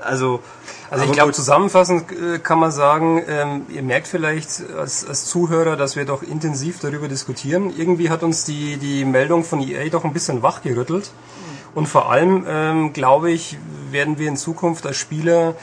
also, 0.01 0.41
Also 0.89 1.05
ich 1.05 1.11
glaube, 1.11 1.32
zusammenfassend 1.32 2.11
äh, 2.11 2.39
kann 2.39 2.59
man 2.59 2.72
sagen, 2.72 3.24
ähm, 3.28 3.66
ihr 3.70 3.84
merkt 3.84 4.07
vielleicht 4.07 4.70
als, 4.78 5.05
als 5.05 5.26
Zuhörer, 5.26 5.78
dass 5.78 5.95
wir 5.95 6.05
doch 6.05 6.24
intensiv 6.24 6.80
darüber 6.80 7.07
diskutieren. 7.07 7.74
Irgendwie 7.76 8.09
hat 8.09 8.22
uns 8.22 8.43
die, 8.43 8.78
die 8.78 9.05
Meldung 9.05 9.43
von 9.43 9.61
EA 9.61 9.89
doch 9.89 10.03
ein 10.03 10.14
bisschen 10.14 10.43
wachgerüttelt. 10.43 11.11
Und 11.74 11.88
vor 11.88 12.11
allem, 12.11 12.45
ähm, 12.47 12.93
glaube 12.93 13.32
ich, 13.32 13.57
werden 13.89 14.20
wir 14.20 14.28
in 14.28 14.38
Zukunft 14.38 14.86
als 14.86 14.97
Spieler 14.97 15.55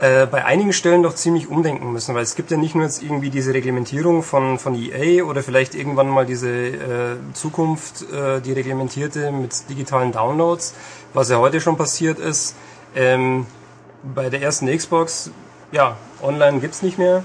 äh, 0.00 0.26
bei 0.26 0.44
einigen 0.44 0.72
Stellen 0.72 1.02
doch 1.02 1.14
ziemlich 1.14 1.48
umdenken 1.48 1.92
müssen, 1.92 2.14
weil 2.14 2.22
es 2.22 2.36
gibt 2.36 2.52
ja 2.52 2.56
nicht 2.56 2.74
nur 2.76 2.84
jetzt 2.84 3.02
irgendwie 3.02 3.30
diese 3.30 3.52
Reglementierung 3.52 4.22
von, 4.22 4.58
von 4.58 4.76
EA 4.76 5.24
oder 5.24 5.42
vielleicht 5.42 5.74
irgendwann 5.74 6.08
mal 6.08 6.24
diese 6.24 6.48
äh, 6.50 7.16
Zukunft, 7.32 8.04
äh, 8.12 8.40
die 8.40 8.52
reglementierte 8.52 9.32
mit 9.32 9.68
digitalen 9.68 10.12
Downloads, 10.12 10.74
was 11.14 11.30
ja 11.30 11.38
heute 11.38 11.60
schon 11.60 11.76
passiert 11.76 12.20
ist. 12.20 12.54
Ähm, 12.94 13.46
bei 14.02 14.30
der 14.30 14.40
ersten 14.40 14.68
Xbox, 14.74 15.32
ja, 15.72 15.96
online 16.22 16.60
gibt's 16.60 16.82
nicht 16.82 16.98
mehr. 16.98 17.24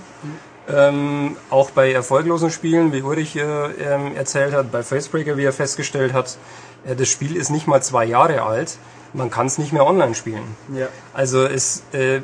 Ähm, 0.67 1.37
auch 1.51 1.71
bei 1.71 1.91
erfolglosen 1.91 2.49
Spielen, 2.49 2.91
wie 2.91 3.03
Ulrich 3.03 3.35
äh, 3.35 3.41
ähm, 3.41 4.15
erzählt 4.15 4.53
hat, 4.53 4.71
bei 4.71 4.81
Facebreaker, 4.81 5.37
wie 5.37 5.43
er 5.43 5.53
festgestellt 5.53 6.13
hat, 6.13 6.37
äh, 6.85 6.95
das 6.95 7.09
Spiel 7.09 7.35
ist 7.35 7.49
nicht 7.49 7.67
mal 7.67 7.83
zwei 7.83 8.05
Jahre 8.05 8.41
alt. 8.41 8.77
Man 9.13 9.29
kann 9.29 9.45
es 9.45 9.59
nicht 9.59 9.73
mehr 9.73 9.85
online 9.85 10.15
spielen. 10.15 10.55
ja. 10.73 10.87
Also 11.13 11.45
es 11.45 11.83
äh, 11.91 12.21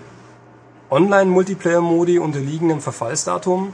Online-Multiplayer-Modi 0.89 2.19
unterliegen 2.19 2.71
einem 2.71 2.81
Verfallsdatum 2.81 3.73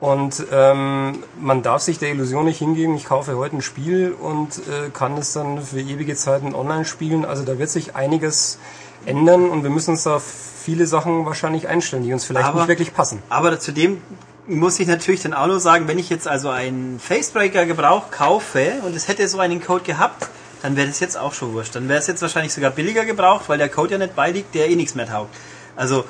und 0.00 0.44
ähm, 0.52 1.24
man 1.40 1.62
darf 1.62 1.82
sich 1.82 1.98
der 1.98 2.10
Illusion 2.10 2.44
nicht 2.44 2.58
hingeben, 2.58 2.94
ich 2.94 3.04
kaufe 3.04 3.36
heute 3.36 3.56
ein 3.56 3.62
Spiel 3.62 4.12
und 4.12 4.58
äh, 4.58 4.90
kann 4.92 5.16
es 5.16 5.32
dann 5.32 5.60
für 5.62 5.80
ewige 5.80 6.14
Zeiten 6.14 6.54
online 6.54 6.84
spielen. 6.84 7.24
Also 7.24 7.44
da 7.44 7.58
wird 7.58 7.68
sich 7.70 7.96
einiges 7.96 8.58
ändern 9.06 9.50
und 9.50 9.64
wir 9.64 9.70
müssen 9.70 9.90
uns 9.92 10.06
auf 10.06 10.22
viele 10.22 10.86
Sachen 10.86 11.26
wahrscheinlich 11.26 11.66
einstellen, 11.68 12.04
die 12.04 12.12
uns 12.12 12.24
vielleicht 12.24 12.46
Aber- 12.46 12.60
nicht 12.60 12.68
wirklich 12.68 12.94
passen. 12.94 13.22
Aber 13.28 13.58
zudem 13.58 14.00
muss 14.46 14.78
ich 14.78 14.86
natürlich 14.86 15.22
dann 15.22 15.34
auch 15.34 15.46
noch 15.46 15.58
sagen, 15.58 15.88
wenn 15.88 15.98
ich 15.98 16.08
jetzt 16.10 16.28
also 16.28 16.48
einen 16.48 17.00
Facebreaker 17.00 17.66
Gebrauch 17.66 18.10
kaufe 18.10 18.74
und 18.86 18.94
es 18.94 19.08
hätte 19.08 19.26
so 19.28 19.40
einen 19.40 19.60
Code 19.62 19.84
gehabt, 19.84 20.28
dann 20.62 20.76
wäre 20.76 20.86
das 20.88 21.00
jetzt 21.00 21.18
auch 21.18 21.34
schon 21.34 21.52
wurscht. 21.52 21.74
Dann 21.74 21.88
wäre 21.88 21.98
es 21.98 22.06
jetzt 22.06 22.22
wahrscheinlich 22.22 22.52
sogar 22.54 22.70
billiger 22.70 23.04
gebraucht, 23.04 23.48
weil 23.48 23.58
der 23.58 23.68
Code 23.68 23.92
ja 23.92 23.98
nicht 23.98 24.16
beiliegt, 24.16 24.54
der 24.54 24.68
eh 24.70 24.76
nichts 24.76 24.94
mehr 24.94 25.06
taugt. 25.08 25.34
Also 25.76 26.04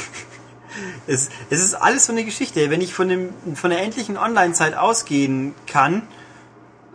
es, 1.06 1.28
es 1.50 1.60
ist 1.62 1.74
alles 1.74 2.06
so 2.06 2.12
eine 2.12 2.24
Geschichte. 2.24 2.70
Wenn 2.70 2.80
ich 2.80 2.94
von, 2.94 3.08
dem, 3.08 3.30
von 3.54 3.70
der 3.70 3.82
endlichen 3.82 4.16
Online-Zeit 4.16 4.76
ausgehen 4.76 5.54
kann, 5.66 6.02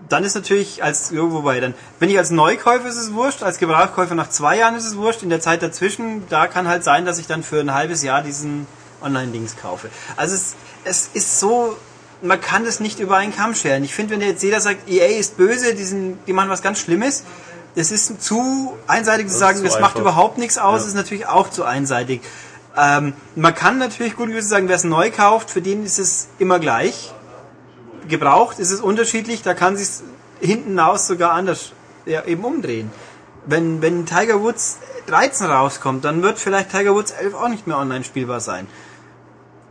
dann 0.10 0.24
ist 0.24 0.36
natürlich 0.36 0.84
als 0.84 1.12
irgendwo 1.12 1.42
bei 1.42 1.60
dann. 1.60 1.74
Wenn 2.00 2.10
ich 2.10 2.18
als 2.18 2.32
Neukäufer 2.32 2.88
ist 2.88 2.96
es 2.96 3.14
wurscht, 3.14 3.44
als 3.44 3.58
Gebrauchkäufer 3.58 4.16
nach 4.16 4.30
zwei 4.30 4.58
Jahren 4.58 4.76
ist 4.76 4.86
es 4.86 4.96
wurscht. 4.96 5.24
In 5.24 5.30
der 5.30 5.42
Zeit 5.42 5.62
dazwischen, 5.62 6.24
da 6.30 6.48
kann 6.48 6.68
halt 6.68 6.84
sein, 6.84 7.06
dass 7.06 7.20
ich 7.20 7.28
dann 7.28 7.44
für 7.44 7.60
ein 7.60 7.74
halbes 7.74 8.04
Jahr 8.04 8.22
diesen 8.22 8.68
Online-Dings 9.02 9.58
kaufe. 9.58 9.90
Also 10.16 10.36
es, 10.36 10.56
es 10.86 11.10
ist 11.14 11.40
so, 11.40 11.76
man 12.22 12.40
kann 12.40 12.64
das 12.64 12.80
nicht 12.80 13.00
über 13.00 13.18
einen 13.18 13.36
Kamm 13.36 13.54
scheren. 13.54 13.84
Ich 13.84 13.94
finde, 13.94 14.14
wenn 14.14 14.22
jetzt 14.22 14.44
jeder 14.44 14.62
sagt, 14.62 14.90
EA 14.90 15.20
ist 15.20 15.38
böse, 15.38 15.76
die, 15.76 15.84
sind, 15.84 16.20
die 16.26 16.34
machen 16.34 16.50
was 16.50 16.62
ganz 16.62 16.80
Schlimmes, 16.80 17.24
das 17.76 17.92
ist 17.92 18.24
zu 18.24 18.74
einseitig 18.88 19.28
zu 19.28 19.38
sagen, 19.38 19.64
das 19.64 19.80
macht 19.80 20.00
überhaupt 20.00 20.40
nichts 20.40 20.58
aus, 20.58 20.82
Ja. 20.82 20.88
ist 20.88 20.94
natürlich 20.96 21.28
auch 21.28 21.50
zu 21.52 21.64
einseitig. 21.64 22.22
Ähm, 22.78 23.14
man 23.36 23.56
kann 23.56 23.80
natürlich 23.80 24.16
gut 24.16 24.28
gewesen 24.30 24.48
sagen, 24.48 24.68
wer 24.68 24.76
es 24.76 24.84
neu 24.84 25.12
kauft, 25.12 25.50
für 25.50 25.62
den 25.62 25.84
ist 25.84 26.00
es 26.00 26.28
immer 26.38 26.60
gleich 26.60 27.12
gebraucht 28.08 28.60
ist 28.60 28.72
es 28.72 28.82
unterschiedlich, 28.82 29.42
da 29.42 29.54
kann 29.54 29.78
sich 29.78 29.90
hinten 30.40 30.80
raus 30.80 31.08
sogar 31.08 31.32
anders 31.32 31.72
ja, 32.06 32.24
eben 32.26 32.44
umdrehen. 32.44 32.92
Wenn, 33.46 33.82
wenn 33.82 34.06
Tiger 34.06 34.42
Woods 34.42 34.80
13 35.08 35.48
rauskommt, 35.48 36.04
dann 36.04 36.22
wird 36.22 36.38
vielleicht 36.38 36.72
Tiger 36.72 36.94
Woods 36.94 37.12
11 37.12 37.34
auch 37.34 37.48
nicht 37.48 37.68
mehr 37.68 37.78
online 37.78 38.04
spielbar 38.04 38.40
sein. 38.40 38.68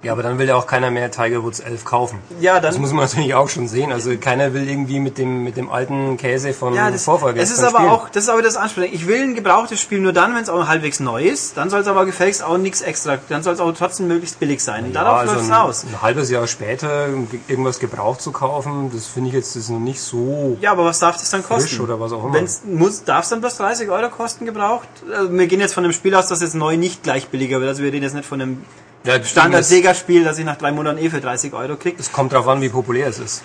Ja, 0.03 0.13
aber 0.13 0.23
dann 0.23 0.39
will 0.39 0.47
ja 0.47 0.55
auch 0.55 0.67
keiner 0.69 0.91
mehr 0.91 1.11
Tiger 1.11 1.43
Woods 1.43 1.59
11 1.59 1.85
kaufen. 1.85 2.19
Ja, 2.39 2.55
dann- 2.61 2.65
Das 2.71 2.79
muss 2.79 2.93
man 2.93 3.05
natürlich 3.07 3.35
auch 3.35 3.49
schon 3.49 3.67
sehen. 3.67 3.91
Also 3.93 4.17
keiner 4.19 4.53
will 4.55 4.69
irgendwie 4.69 5.01
mit 5.01 5.19
dem, 5.19 5.43
mit 5.43 5.57
dem 5.57 5.69
alten 5.71 6.17
Käse 6.17 6.53
von 6.53 6.75
Ja, 6.75 6.91
das, 6.91 7.05
Vorfolger 7.05 7.41
es 7.41 7.51
ist 7.51 7.61
aber 7.65 7.79
spielen. 7.79 7.91
auch, 7.91 8.09
das 8.11 8.25
ist 8.25 8.29
aber 8.29 8.43
das 8.43 8.57
Ansprechen. 8.57 8.95
Ich 8.95 9.09
will 9.09 9.21
ein 9.23 9.35
gebrauchtes 9.35 9.81
Spiel 9.81 9.99
nur 10.01 10.13
dann, 10.13 10.35
wenn 10.35 10.43
es 10.43 10.49
auch 10.49 10.69
halbwegs 10.69 11.01
neu 11.01 11.25
ist. 11.25 11.57
Dann 11.57 11.71
soll 11.71 11.81
es 11.81 11.89
aber 11.89 12.05
gefälligst 12.05 12.45
auch 12.45 12.59
nichts 12.59 12.83
extra. 12.83 13.19
Dann 13.31 13.43
soll 13.43 13.55
es 13.55 13.61
auch 13.61 13.73
trotzdem 13.73 14.07
möglichst 14.07 14.39
billig 14.39 14.63
sein. 14.63 14.85
Und 14.85 14.95
Ja, 14.95 15.03
darauf 15.03 15.19
also 15.21 15.35
läuft 15.35 15.47
es 15.47 15.51
raus. 15.51 15.85
ein 15.91 16.03
halbes 16.03 16.31
Jahr 16.31 16.47
später 16.47 17.09
irgendwas 17.49 17.81
gebraucht 17.81 18.21
zu 18.21 18.31
kaufen, 18.33 18.91
das 18.95 19.07
finde 19.07 19.31
ich 19.31 19.35
jetzt 19.35 19.57
ist 19.57 19.71
noch 19.71 19.81
nicht 19.81 20.01
so. 20.01 20.57
Ja, 20.61 20.73
aber 20.73 20.85
was 20.85 20.99
darf 21.01 21.17
das 21.17 21.31
dann 21.31 21.43
kosten? 21.43 21.81
oder 21.81 21.99
was 21.99 22.13
auch 22.13 22.23
immer. 22.23 22.35
Wenn's 22.35 22.61
muss, 22.65 23.03
darf 23.05 23.25
es 23.25 23.31
dann 23.31 23.41
bloß 23.41 23.57
30 23.57 23.89
Euro 23.91 24.09
kosten 24.11 24.45
gebraucht? 24.45 24.89
Also 25.13 25.33
wir 25.33 25.47
gehen 25.47 25.59
jetzt 25.61 25.73
von 25.75 25.83
dem 25.83 25.93
Spiel 25.93 26.15
aus, 26.15 26.27
dass 26.29 26.43
jetzt 26.43 26.55
neu 26.55 26.77
nicht 26.77 27.03
gleich 27.03 27.29
billiger 27.29 27.59
wird. 27.61 27.71
Also 27.71 27.83
wir 27.83 27.93
reden 27.93 28.05
jetzt 28.05 28.15
nicht 28.15 28.27
von 28.29 28.41
einem 28.41 28.63
Ja, 29.07 29.23
Standard-Sega-Spiel, 29.23 30.25
das 30.25 30.39
ich 30.39 30.45
nach 30.45 30.57
drei 30.57 30.73
Monaten 30.73 30.99
eh 30.99 31.09
für 31.09 31.21
30 31.21 31.53
Euro 31.53 31.77
kriege. 31.77 31.97
Es 31.99 32.11
kommt 32.11 32.33
darauf 32.33 32.49
an, 32.49 32.61
wie 32.61 32.69
populär 32.69 33.07
es 33.07 33.21
ist. 33.21 33.45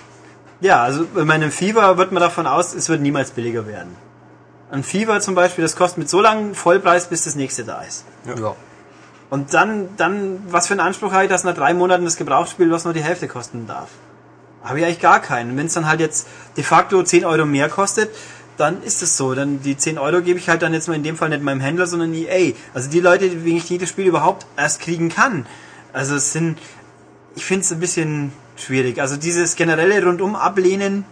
Ja, 0.60 0.82
also 0.82 1.06
bei 1.14 1.24
meinem 1.24 1.52
Fever 1.52 1.98
wird 1.98 2.12
man 2.12 2.22
davon 2.22 2.48
aus, 2.48 2.74
es 2.74 2.90
wird 2.90 3.02
niemals 3.02 3.32
billiger 3.32 3.68
werden. 3.68 3.96
Ein 4.72 4.84
Fever 4.84 5.20
zum 5.20 5.36
Beispiel, 5.36 5.62
das 5.62 5.76
kostet 5.76 6.00
mit 6.00 6.10
so 6.10 6.20
langem 6.20 6.56
Vollpreis, 6.56 7.08
bis 7.08 7.26
das 7.26 7.36
nächste 7.36 7.64
da 7.64 7.82
ist. 7.82 8.06
Ja. 8.26 8.56
Und 9.30 9.54
dann, 9.54 9.90
dann, 9.98 10.42
was 10.48 10.68
für 10.68 10.74
einen 10.74 10.82
Anspruch 10.82 11.12
habe 11.14 11.26
ich, 11.26 11.30
dass 11.30 11.44
nach 11.44 11.54
drei 11.54 11.74
Monaten 11.74 12.06
das 12.06 12.18
Gebrauchsspiel, 12.18 12.72
was 12.72 12.84
nur 12.84 12.94
die 12.94 13.04
Hälfte 13.04 13.28
kosten 13.28 13.68
darf? 13.68 13.90
Habe 14.64 14.80
ich 14.80 14.86
eigentlich 14.86 15.00
gar 15.00 15.20
keinen. 15.20 15.58
Wenn 15.58 15.68
es 15.68 15.74
dann 15.74 15.88
halt 15.88 16.00
jetzt 16.00 16.28
de 16.58 16.64
facto 16.64 17.02
10 17.04 17.24
Euro 17.26 17.46
mehr 17.46 17.70
kostet, 17.70 18.10
dann 18.62 18.84
ist 18.84 19.02
es 19.02 19.18
so. 19.18 19.34
Dann 19.34 19.62
die 19.62 19.76
10 19.76 19.98
Euro 19.98 20.22
gebe 20.22 20.40
ich 20.40 20.48
halt 20.48 20.62
dann 20.62 20.74
jetzt 20.74 20.88
mal 20.88 20.94
in 20.94 21.04
dem 21.04 21.18
Fall 21.18 21.30
nicht 21.30 21.42
meinem 21.42 21.60
Händler, 21.60 21.88
sondern 21.88 22.14
EA. 22.14 22.54
Also 22.74 22.90
die 22.90 23.00
Leute, 23.00 23.44
wegen 23.44 23.58
ich 23.58 23.70
jedes 23.70 23.90
Spiel 23.90 24.06
überhaupt 24.06 24.46
erst 24.56 24.80
kriegen 24.82 25.10
kann. 25.10 25.46
Also 25.92 26.16
es 26.16 26.32
sind, 26.32 26.58
ich 27.36 27.44
finde 27.44 27.66
es 27.66 27.72
ein 27.72 27.80
bisschen 27.80 28.32
schwierig. 28.56 29.02
Also 29.02 29.18
dieses 29.18 29.56
generelle 29.56 30.04
rundum 30.06 30.36
ablehnen, 30.36 31.06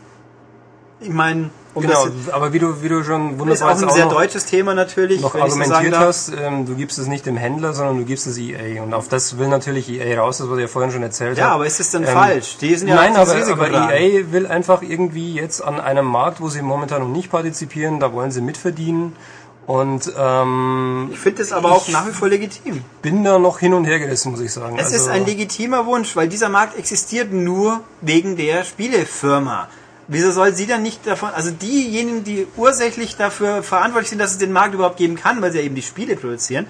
ich 1.01 1.09
meine, 1.09 1.49
um 1.75 1.83
Genau, 1.83 2.07
das 2.07 2.33
aber 2.33 2.51
wie 2.51 2.59
du, 2.59 2.81
wie 2.81 2.89
du 2.89 3.03
schon 3.03 3.33
ist 3.33 3.39
wunderbar 3.39 3.75
auch 3.75 3.81
ein 3.81 3.89
sehr 3.91 4.05
noch, 4.05 4.13
deutsches 4.13 4.45
Thema 4.47 4.73
natürlich, 4.73 5.21
noch 5.21 5.33
so 5.33 5.39
argumentiert 5.41 5.93
darf. 5.93 6.03
hast, 6.05 6.29
ähm, 6.37 6.65
du 6.65 6.75
gibst 6.75 6.97
es 6.97 7.07
nicht 7.07 7.25
dem 7.25 7.37
Händler, 7.37 7.73
sondern 7.73 7.97
du 7.99 8.05
gibst 8.05 8.25
es 8.27 8.37
EA. 8.37 8.81
Und 8.81 8.93
auf 8.93 9.07
das 9.07 9.37
will 9.37 9.47
natürlich 9.47 9.87
EA 9.89 10.19
raus, 10.19 10.39
das 10.39 10.49
was 10.49 10.57
ich 10.57 10.63
ja 10.63 10.67
vorhin 10.67 10.91
schon 10.91 11.03
erzählt 11.03 11.37
Ja, 11.37 11.45
habe. 11.45 11.55
aber 11.55 11.65
ist 11.67 11.79
es 11.79 11.91
dann 11.91 12.03
Ähm, 12.03 12.09
falsch? 12.09 12.57
Die 12.57 12.75
sind 12.75 12.87
ja 12.87 12.95
Nein, 12.95 13.15
auch 13.15 13.25
das 13.25 13.49
aber, 13.49 13.67
aber. 13.67 13.93
EA 13.93 14.31
will 14.31 14.47
einfach 14.47 14.81
irgendwie 14.81 15.35
jetzt 15.35 15.61
an 15.63 15.79
einem 15.79 16.05
Markt, 16.05 16.41
wo 16.41 16.49
sie 16.49 16.61
momentan 16.63 17.01
noch 17.01 17.07
nicht 17.09 17.29
partizipieren, 17.31 17.99
da 17.99 18.11
wollen 18.13 18.31
sie 18.31 18.41
mitverdienen. 18.41 19.15
Und 19.67 20.11
ähm, 20.17 21.09
Ich 21.13 21.19
finde 21.19 21.43
es 21.43 21.51
aber 21.53 21.71
auch 21.71 21.87
nach 21.89 22.07
wie 22.07 22.11
vor 22.11 22.27
legitim. 22.27 22.81
bin 23.03 23.23
da 23.23 23.37
noch 23.37 23.59
hin 23.59 23.75
und 23.75 23.85
her 23.85 23.99
gerissen, 23.99 24.31
muss 24.31 24.41
ich 24.41 24.51
sagen. 24.51 24.79
Es 24.79 24.87
ist 24.87 25.01
Also- 25.01 25.11
ein 25.11 25.25
legitimer 25.27 25.85
Wunsch, 25.85 26.15
weil 26.15 26.27
dieser 26.27 26.49
Markt 26.49 26.75
existiert 26.79 27.31
nur 27.31 27.81
wegen 28.01 28.35
der 28.35 28.63
Spielefirma. 28.63 29.67
Wieso 30.11 30.31
soll 30.31 30.55
sie 30.55 30.65
dann 30.65 30.81
nicht 30.81 31.05
davon, 31.05 31.29
also 31.35 31.51
diejenigen, 31.51 32.23
die 32.23 32.47
ursächlich 32.57 33.15
dafür 33.15 33.61
verantwortlich 33.61 34.09
sind, 34.09 34.17
dass 34.19 34.31
es 34.31 34.39
den 34.39 34.51
Markt 34.51 34.73
überhaupt 34.73 34.97
geben 34.97 35.15
kann, 35.15 35.39
weil 35.41 35.51
sie 35.51 35.59
ja 35.59 35.63
eben 35.63 35.75
die 35.75 35.83
Spiele 35.83 36.15
produzieren, 36.15 36.65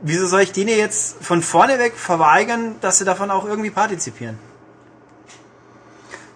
wieso 0.00 0.26
soll 0.28 0.42
ich 0.42 0.52
denen 0.52 0.68
jetzt 0.68 1.16
von 1.20 1.42
vorne 1.42 1.80
weg 1.80 1.94
verweigern, 1.96 2.76
dass 2.80 2.98
sie 2.98 3.04
davon 3.04 3.30
auch 3.32 3.44
irgendwie 3.44 3.70
partizipieren? 3.70 4.38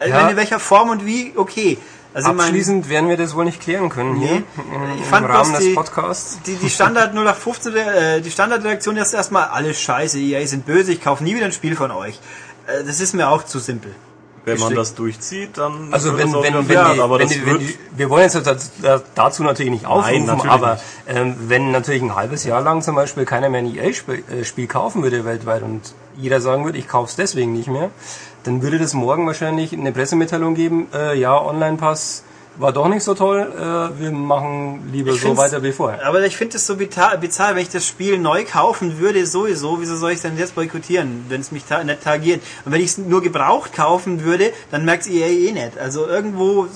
Also 0.01 0.13
Ja. 0.15 0.29
in 0.29 0.37
welcher 0.37 0.59
Form 0.59 0.89
und 0.91 1.07
wie, 1.07 1.35
okay. 1.37 1.79
Also 2.15 2.31
ich 2.31 2.37
mein- 2.37 2.47
Abschließend 2.47 2.89
werden 2.89 3.09
wir 3.09 3.17
das 3.17 3.37
wohl 3.37 3.45
nicht 3.45 3.61
klären 3.61 3.89
können 3.89 4.17
hier 4.17 4.31
Nee. 4.41 4.43
im, 4.75 4.99
Ich 4.99 5.05
fand 5.07 5.27
im 5.27 5.31
Rahmen 5.31 5.51
bloß 5.51 5.59
des 5.61 5.69
die- 5.69 5.75
Podcasts. 5.75 6.39
die, 6.47 6.57
die 6.57 6.71
Standard 6.71 7.15
0815, 7.15 7.77
äh, 7.77 8.21
die 8.21 8.31
Standardreaktion 8.33 8.97
ist 8.97 9.13
erstmal 9.15 9.45
alles 9.49 9.81
scheiße, 9.81 10.19
ihr 10.19 10.49
sind 10.49 10.67
böse, 10.67 10.91
ich 10.91 11.01
kaufe 11.01 11.23
nie 11.23 11.37
wieder 11.37 11.47
ein 11.47 11.53
Spiel 11.53 11.77
von 11.77 11.93
euch. 11.93 12.19
Äh, 12.67 12.83
das 12.83 12.99
ist 13.01 13.15
mir 13.15 13.29
auch 13.29 13.45
zu 13.45 13.61
simpel. 13.61 13.95
Wenn 14.45 14.59
man 14.59 14.75
das 14.75 14.95
durchzieht, 14.95 15.59
dann 15.59 15.93
Also 15.93 16.17
wenn, 16.17 16.33
wenn, 16.33 16.55
wenn, 16.55 16.65
fair, 16.65 16.95
die, 16.95 17.01
aber 17.01 17.19
wenn, 17.19 17.29
die, 17.29 17.45
wenn 17.45 17.59
die, 17.59 17.79
wir 17.95 18.09
wollen 18.09 18.23
jetzt 18.23 18.41
dazu 19.15 19.43
natürlich 19.43 19.71
nicht 19.71 19.87
aufrufen, 19.87 20.27
natürlich 20.27 20.51
aber 20.51 20.81
ähm, 21.07 21.37
wenn 21.47 21.71
natürlich 21.71 22.03
ein 22.03 22.15
halbes 22.15 22.45
Jahr 22.45 22.63
lang 22.63 22.81
zum 22.81 22.95
Beispiel 22.95 23.27
keiner 23.27 23.51
mehr 23.51 23.61
ein 23.61 23.75
EA-Spiel 23.75 24.25
äh, 24.31 24.45
Spiel 24.45 24.67
kaufen 24.67 25.03
würde 25.03 25.25
weltweit 25.27 25.63
und 25.63 25.95
jeder 26.17 26.41
sagen 26.41 26.65
würde, 26.65 26.79
ich 26.79 26.89
kaufe 26.89 27.11
es 27.11 27.17
deswegen 27.17 27.53
nicht 27.53 27.69
mehr, 27.69 27.91
dann 28.45 28.63
würde 28.63 28.79
das 28.79 28.95
morgen 28.95 29.27
wahrscheinlich 29.27 29.73
eine 29.73 29.93
Pressemitteilung 29.93 30.55
geben, 30.55 30.89
äh, 30.95 31.19
ja, 31.19 31.39
Online-Pass 31.39 32.25
war 32.57 32.73
doch 32.73 32.89
nicht 32.89 33.03
so 33.05 33.15
toll, 33.15 33.41
äh, 33.57 34.01
wir 34.01 34.11
machen 34.11 34.91
lieber 34.93 35.13
Ich 35.13 35.21
so 35.23 35.37
weiter 35.37 35.63
wie 35.63 35.73
vorher. 35.73 36.05
Aber 36.07 36.23
ich 36.25 36.37
finde 36.37 36.57
es 36.57 36.67
so 36.67 36.77
bizarr, 36.77 37.19
wenn 37.21 37.63
ich 37.63 37.71
das 37.71 37.87
Spiel 37.87 38.19
neu 38.19 38.45
kaufen 38.45 38.99
würde, 38.99 39.25
sowieso, 39.25 39.81
wieso 39.81 39.97
soll 39.97 40.11
ich 40.11 40.17
es 40.17 40.23
denn 40.23 40.37
jetzt 40.37 40.55
boykottieren, 40.55 41.25
wenn 41.29 41.41
es 41.41 41.53
mich 41.53 41.65
ta 41.65 41.83
nicht 41.85 42.03
tagiert? 42.03 42.43
Und 42.65 42.73
wenn 42.73 42.81
ich 42.81 42.89
es 42.91 42.99
nur 42.99 43.23
gebraucht 43.23 43.73
kaufen 43.73 44.25
würde, 44.25 44.53
dann 44.71 44.85
merkt 44.85 45.05
es 45.07 45.11
EA 45.11 45.29
eh 45.29 45.53
nicht. 45.53 45.79
Also 45.79 46.07
irgendwo 46.07 46.67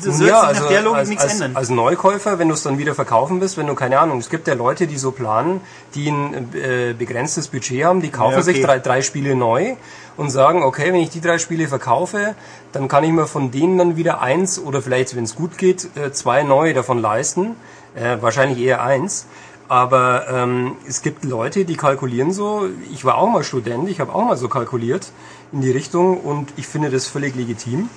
so 0.00 0.12
soll 0.12 0.28
Ja, 0.28 0.40
sich 0.40 0.48
also 0.48 0.62
nach 0.62 0.68
der 0.70 0.82
Logik 0.82 0.98
als, 0.98 1.08
nichts 1.08 1.24
als, 1.24 1.32
ändern. 1.34 1.56
als 1.56 1.68
Neukäufer, 1.70 2.38
wenn 2.38 2.48
du 2.48 2.54
es 2.54 2.62
dann 2.62 2.78
wieder 2.78 2.94
verkaufen 2.94 3.40
willst, 3.40 3.58
wenn 3.58 3.66
du 3.66 3.74
keine 3.74 3.98
Ahnung, 3.98 4.18
es 4.20 4.30
gibt 4.30 4.48
ja 4.48 4.54
Leute, 4.54 4.86
die 4.86 4.96
so 4.96 5.10
planen, 5.10 5.60
die 5.94 6.08
ein 6.08 6.54
äh, 6.54 6.94
begrenztes 6.96 7.48
Budget 7.48 7.84
haben, 7.84 8.00
die 8.00 8.10
kaufen 8.10 8.32
Ja, 8.32 8.38
okay. 8.38 8.52
sich 8.54 8.62
drei, 8.62 8.78
drei 8.78 9.02
Spiele 9.02 9.34
neu 9.34 9.74
und 10.16 10.30
sagen, 10.30 10.62
okay, 10.62 10.92
wenn 10.92 11.00
ich 11.00 11.10
die 11.10 11.20
drei 11.20 11.38
Spiele 11.38 11.68
verkaufe, 11.68 12.34
dann 12.72 12.88
kann 12.88 13.04
ich 13.04 13.12
mir 13.12 13.26
von 13.26 13.50
denen 13.50 13.78
dann 13.78 13.96
wieder 13.96 14.20
eins 14.20 14.58
oder 14.58 14.82
vielleicht, 14.82 15.16
wenn 15.16 15.24
es 15.24 15.34
gut 15.34 15.58
geht, 15.58 15.88
äh, 15.96 16.12
zwei 16.12 16.42
neue 16.42 16.74
davon 16.74 16.98
leisten. 16.98 17.56
Äh, 17.94 18.18
wahrscheinlich 18.20 18.58
eher 18.58 18.82
eins. 18.82 19.26
Aber 19.68 20.28
ähm, 20.28 20.76
es 20.86 21.00
gibt 21.02 21.24
Leute, 21.24 21.64
die 21.64 21.76
kalkulieren 21.76 22.32
so. 22.32 22.68
Ich 22.92 23.04
war 23.04 23.16
auch 23.16 23.28
mal 23.28 23.44
Student, 23.44 23.88
ich 23.88 24.00
habe 24.00 24.14
auch 24.14 24.24
mal 24.24 24.36
so 24.36 24.48
kalkuliert 24.48 25.10
in 25.52 25.62
die 25.62 25.70
Richtung 25.70 26.18
und 26.18 26.52
ich 26.56 26.66
finde 26.66 26.90
das 26.90 27.06
völlig 27.06 27.34
legitim. 27.34 27.88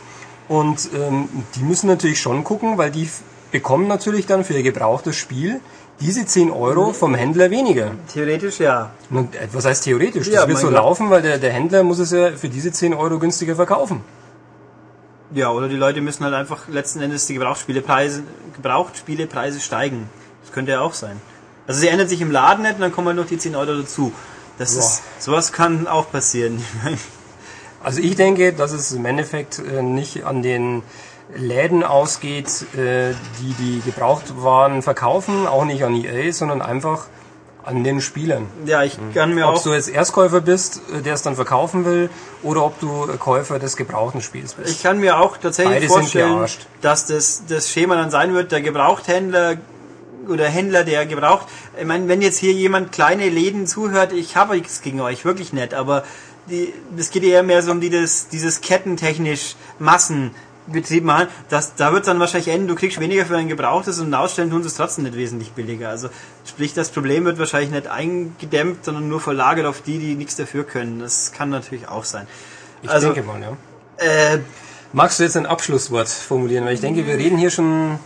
Und 0.48 0.90
ähm, 0.96 1.28
die 1.56 1.64
müssen 1.64 1.88
natürlich 1.88 2.22
schon 2.22 2.44
gucken, 2.44 2.78
weil 2.78 2.92
die 2.92 3.10
bekommen 3.52 3.88
natürlich 3.88 4.26
dann 4.26 4.46
für 4.46 4.54
ihr 4.54 4.64
gebrauchtes 4.64 5.18
Spiel 5.18 5.60
diese 6.00 6.26
10 6.26 6.52
Euro 6.52 6.94
vom 6.94 7.16
Händler 7.16 7.50
weniger. 7.50 7.92
Theoretisch 8.14 8.60
ja. 8.60 8.92
Und, 9.10 9.36
äh, 9.36 9.48
was 9.52 9.66
heißt 9.66 9.84
theoretisch? 9.84 10.26
Das 10.28 10.34
Ja, 10.34 10.42
wird 10.42 10.50
mein 10.54 10.58
so 10.58 10.68
Gott. 10.68 10.76
laufen, 10.76 11.10
weil 11.10 11.22
der, 11.22 11.38
der 11.40 11.52
Händler 11.52 11.84
muss 11.84 12.00
es 12.00 12.12
ja 12.12 12.32
für 12.32 12.50
diese 12.50 12.72
10 12.72 12.94
Euro 12.94 13.18
günstiger 13.20 13.56
verkaufen. 13.56 14.02
Ja, 15.34 15.52
oder 15.52 15.68
die 15.68 15.76
Leute 15.76 16.00
müssen 16.02 16.24
halt 16.24 16.34
einfach 16.34 16.68
letzten 16.70 17.02
Endes 17.02 17.26
die 17.26 17.34
Gebrauchsspielepreise, 17.34 18.24
Gebrauchsspielepreise 18.56 19.60
steigen. 19.60 20.10
Das 20.44 20.54
könnte 20.54 20.72
ja 20.74 20.82
auch 20.82 20.94
sein. 20.94 21.20
Also 21.66 21.82
sie 21.82 21.90
ändert 21.90 22.08
sich 22.10 22.22
im 22.22 22.32
Laden 22.32 22.62
nicht 22.64 22.76
und 22.76 22.82
dann 22.82 22.94
kommen 22.94 23.08
halt 23.08 23.18
noch 23.18 23.26
die 23.26 23.38
10 23.38 23.56
Euro 23.56 23.82
dazu. 23.82 24.14
Das 24.58 24.74
Boah. 24.74 24.80
ist, 24.80 25.02
sowas 25.20 25.52
kann 25.52 25.88
auch 25.88 26.12
passieren. 26.12 26.64
Also 27.84 28.02
ich 28.02 28.16
denke, 28.16 28.54
dass 28.54 28.72
es 28.72 28.92
im 28.92 29.06
Endeffekt 29.06 29.60
äh, 29.60 29.84
nicht 29.84 30.26
an 30.26 30.42
den 30.42 30.82
Läden 31.38 31.84
ausgeht, 31.84 32.66
äh, 32.76 33.14
die 33.40 33.54
die 33.54 33.82
Gebrauchtwaren 33.86 34.82
verkaufen, 34.82 35.48
auch 35.48 35.66
nicht 35.66 35.84
an 35.84 35.94
EA, 35.96 36.32
sondern 36.34 36.62
einfach 36.62 37.06
an 37.64 37.84
den 37.84 38.00
Spielern. 38.00 38.48
ja, 38.66 38.84
ich 38.84 38.98
kann 39.14 39.36
mir 39.36 39.46
Ob 39.46 39.56
auch 39.56 39.64
du 39.64 39.74
jetzt 39.74 39.90
Erstkäufer 39.90 40.40
bist, 40.40 40.82
äh, 40.98 41.02
der 41.02 41.16
es 41.16 41.22
dann 41.22 41.36
verkaufen 41.36 41.84
will, 41.84 42.10
oder 42.42 42.64
ob 42.64 42.80
du 42.80 43.08
Käufer 43.18 43.60
des 43.60 43.76
gebrauchten 43.76 44.22
Spiels 44.22 44.54
bist. 44.54 44.72
Ich 44.72 44.84
kann 44.84 45.00
mir 45.00 45.20
auch 45.20 45.36
tatsächlich 45.36 45.76
Beide 45.76 45.88
vorstellen, 45.88 46.46
dass 46.82 47.08
das, 47.08 47.44
das 47.48 47.70
Schema 47.70 47.96
dann 47.96 48.10
sein 48.10 48.34
wird, 48.34 48.54
der 48.54 48.62
Gebrauchthändler 48.62 49.58
oder 50.30 50.46
Händler, 50.46 50.86
der 50.86 51.06
gebraucht. 51.06 51.48
Ich 51.78 51.86
meine, 51.86 52.08
wenn 52.08 52.22
jetzt 52.22 52.38
hier 52.38 52.54
jemand 52.54 52.94
kleine 52.94 53.30
Läden 53.30 53.68
zuhört, 53.68 54.14
ich 54.14 54.38
habe 54.38 54.56
nichts 54.56 54.82
gegen 54.82 55.02
euch, 55.02 55.26
wirklich 55.26 55.52
nett, 55.52 55.74
aber 55.74 56.04
die, 56.50 56.74
es 56.98 57.12
geht 57.12 57.24
eher 57.24 57.44
mehr 57.44 57.62
so 57.62 57.72
um 57.72 57.82
die, 57.82 57.90
das, 57.90 58.30
dieses 58.30 58.62
kettentechnisch 58.62 59.56
Massenbetrieb 60.68 61.04
machen. 61.04 61.28
Das, 61.50 61.76
da 61.76 61.94
wird 61.94 62.08
dann 62.08 62.20
wahrscheinlich 62.20 62.54
enden, 62.54 62.68
du 62.68 62.76
kriegst 62.76 63.00
weniger 63.00 63.26
für 63.26 63.38
ein 63.38 63.48
gebrauchtes 63.48 64.00
und 64.00 64.14
ausstellen 64.14 64.50
tun 64.50 64.62
sie 64.64 64.68
es 64.68 64.76
trotzdem 64.76 65.06
nicht 65.06 65.16
wesentlich 65.16 65.52
billiger. 65.52 65.90
Also 65.90 66.10
sprich, 66.46 66.74
das 66.74 66.90
Problem 66.90 67.26
wird 67.26 67.40
wahrscheinlich 67.40 67.72
nicht 67.72 67.88
eingedämmt, 67.88 68.86
sondern 68.86 69.08
nur 69.08 69.20
verlagert 69.20 69.66
auf 69.66 69.82
die, 69.82 69.98
die 70.00 70.16
nichts 70.16 70.36
dafür 70.36 70.64
können. 70.64 71.00
Das 71.00 71.32
kann 71.32 71.50
natürlich 71.50 71.88
auch 71.88 72.04
sein. 72.04 72.28
Ich 72.82 72.90
also, 72.90 73.12
denke 73.12 73.28
mal, 73.28 73.42
ja. 73.42 73.58
äh, 73.98 74.40
Magst 74.94 75.20
du 75.20 75.24
jetzt 75.24 75.36
ein 75.36 75.46
Abschlusswort 75.46 76.08
formulieren? 76.08 76.66
Weil 76.66 76.74
ich 76.74 76.82
denke, 76.82 77.06
wir 77.06 77.16
reden 77.16 77.38
hier 77.38 77.50
schon 77.50 78.00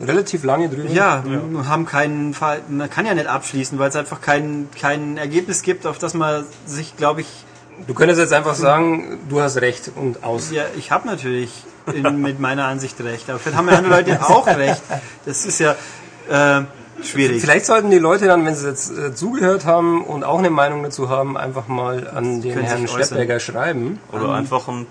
relativ 0.00 0.44
lange 0.44 0.68
drüber. 0.68 0.88
Ja, 0.90 1.24
wir 1.26 1.66
haben 1.66 1.84
keinen 1.84 2.32
Fall, 2.34 2.60
man 2.68 2.88
kann 2.88 3.06
ja 3.06 3.14
nicht 3.14 3.26
abschließen, 3.26 3.78
weil 3.78 3.88
es 3.88 3.96
einfach 3.96 4.20
kein, 4.20 4.68
kein 4.80 5.16
Ergebnis 5.16 5.62
gibt, 5.62 5.86
auf 5.86 5.98
das 5.98 6.14
man 6.14 6.44
sich, 6.66 6.96
glaube 6.96 7.22
ich, 7.22 7.26
Du 7.86 7.94
könntest 7.94 8.20
jetzt 8.20 8.32
einfach 8.32 8.56
sagen, 8.56 9.20
du 9.28 9.40
hast 9.40 9.58
recht 9.58 9.92
und 9.94 10.24
aus. 10.24 10.50
ja, 10.50 10.64
ich 10.76 10.90
habe 10.90 11.06
natürlich 11.06 11.62
in, 11.94 12.20
mit 12.20 12.40
meiner 12.40 12.66
Ansicht 12.66 13.00
recht, 13.00 13.28
aber 13.28 13.38
vielleicht 13.38 13.56
haben 13.56 13.68
ja 13.68 13.76
andere 13.76 13.96
Leute 13.96 14.22
auch 14.22 14.46
recht. 14.46 14.82
Das 15.24 15.44
ist 15.46 15.58
ja 15.58 15.74
äh, 16.28 16.64
schwierig. 17.02 17.40
Vielleicht 17.40 17.66
sollten 17.66 17.90
die 17.90 17.98
Leute 17.98 18.26
dann, 18.26 18.44
wenn 18.44 18.54
sie 18.54 18.66
jetzt 18.66 18.90
äh, 18.90 19.14
zugehört 19.14 19.64
haben 19.64 20.04
und 20.04 20.24
auch 20.24 20.38
eine 20.38 20.50
Meinung 20.50 20.82
dazu 20.82 21.08
haben, 21.08 21.36
einfach 21.36 21.68
mal 21.68 22.08
an 22.08 22.40
den 22.40 22.58
Herrn. 22.58 22.88
Schleppberger 22.88 23.40
schreiben. 23.40 24.00
Oder 24.12 24.32
einfach 24.32 24.68
einen 24.68 24.86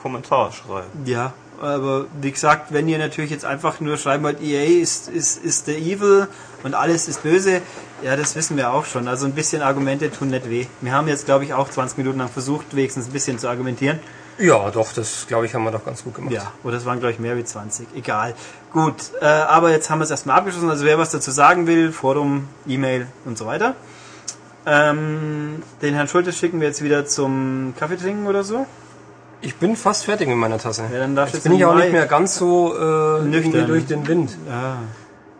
Kommentar 0.00 0.52
schreiben. 0.52 0.88
Ja, 1.04 1.32
aber 1.60 2.06
wie 2.20 2.30
gesagt, 2.30 2.72
wenn 2.72 2.88
ihr 2.88 2.98
natürlich 2.98 3.30
jetzt 3.30 3.44
einfach 3.44 3.80
nur 3.80 3.96
schreiben 3.96 4.24
wollt, 4.24 4.42
EA 4.42 4.80
ist, 4.80 5.08
ist, 5.08 5.42
ist 5.42 5.66
der 5.66 5.78
Evil 5.78 6.28
und 6.62 6.74
alles 6.74 7.08
ist 7.08 7.22
böse, 7.22 7.62
Ja, 8.02 8.16
das 8.16 8.36
wissen 8.36 8.56
wir 8.56 8.72
auch 8.72 8.84
schon. 8.84 9.08
Also 9.08 9.26
ein 9.26 9.32
bisschen 9.32 9.62
Argumente 9.62 10.10
tun 10.10 10.28
nicht 10.28 10.50
weh. 10.50 10.66
Wir 10.80 10.92
haben 10.92 11.08
jetzt, 11.08 11.24
glaube 11.24 11.44
ich, 11.44 11.54
auch 11.54 11.70
20 11.70 11.98
Minuten 11.98 12.18
lang 12.18 12.28
versucht, 12.28 12.76
wenigstens 12.76 13.06
ein 13.06 13.12
bisschen 13.12 13.38
zu 13.38 13.48
argumentieren. 13.48 14.00
Ja, 14.38 14.70
doch, 14.70 14.92
das 14.92 15.26
glaube 15.26 15.46
ich, 15.46 15.54
haben 15.54 15.64
wir 15.64 15.70
doch 15.70 15.84
ganz 15.84 16.04
gut 16.04 16.14
gemacht. 16.14 16.32
Ja, 16.32 16.52
oder 16.62 16.76
es 16.76 16.84
waren, 16.84 16.98
glaube 16.98 17.12
ich, 17.12 17.18
mehr 17.18 17.36
wie 17.36 17.44
20. 17.44 17.88
Egal. 17.94 18.34
Gut, 18.72 18.94
äh, 19.20 19.24
aber 19.24 19.70
jetzt 19.70 19.88
haben 19.88 19.98
wir 19.98 20.04
es 20.04 20.10
erstmal 20.10 20.38
abgeschlossen. 20.38 20.68
Also 20.68 20.84
wer 20.84 20.98
was 20.98 21.10
dazu 21.10 21.30
sagen 21.30 21.66
will, 21.66 21.92
Forum, 21.92 22.48
E-Mail 22.66 23.06
und 23.24 23.38
so 23.38 23.46
weiter. 23.46 23.74
Ähm, 24.66 25.62
den 25.80 25.94
Herrn 25.94 26.08
Schultes 26.08 26.36
schicken 26.36 26.60
wir 26.60 26.68
jetzt 26.68 26.82
wieder 26.82 27.06
zum 27.06 27.72
Kaffee 27.78 27.96
trinken 27.96 28.26
oder 28.26 28.44
so. 28.44 28.66
Ich 29.40 29.54
bin 29.56 29.76
fast 29.76 30.04
fertig 30.04 30.28
mit 30.28 30.36
meiner 30.36 30.58
Tasse. 30.58 30.84
Ja, 30.92 30.98
dann 30.98 31.14
darfst 31.14 31.34
jetzt 31.34 31.44
bin 31.44 31.52
ich 31.54 31.64
auch 31.64 31.74
nicht 31.74 31.92
mehr 31.92 32.06
ganz 32.06 32.36
so 32.36 32.74
äh, 32.74 33.22
Nüchtern. 33.22 33.66
durch 33.68 33.86
den 33.86 34.06
Wind. 34.08 34.36
Ja. 34.48 34.78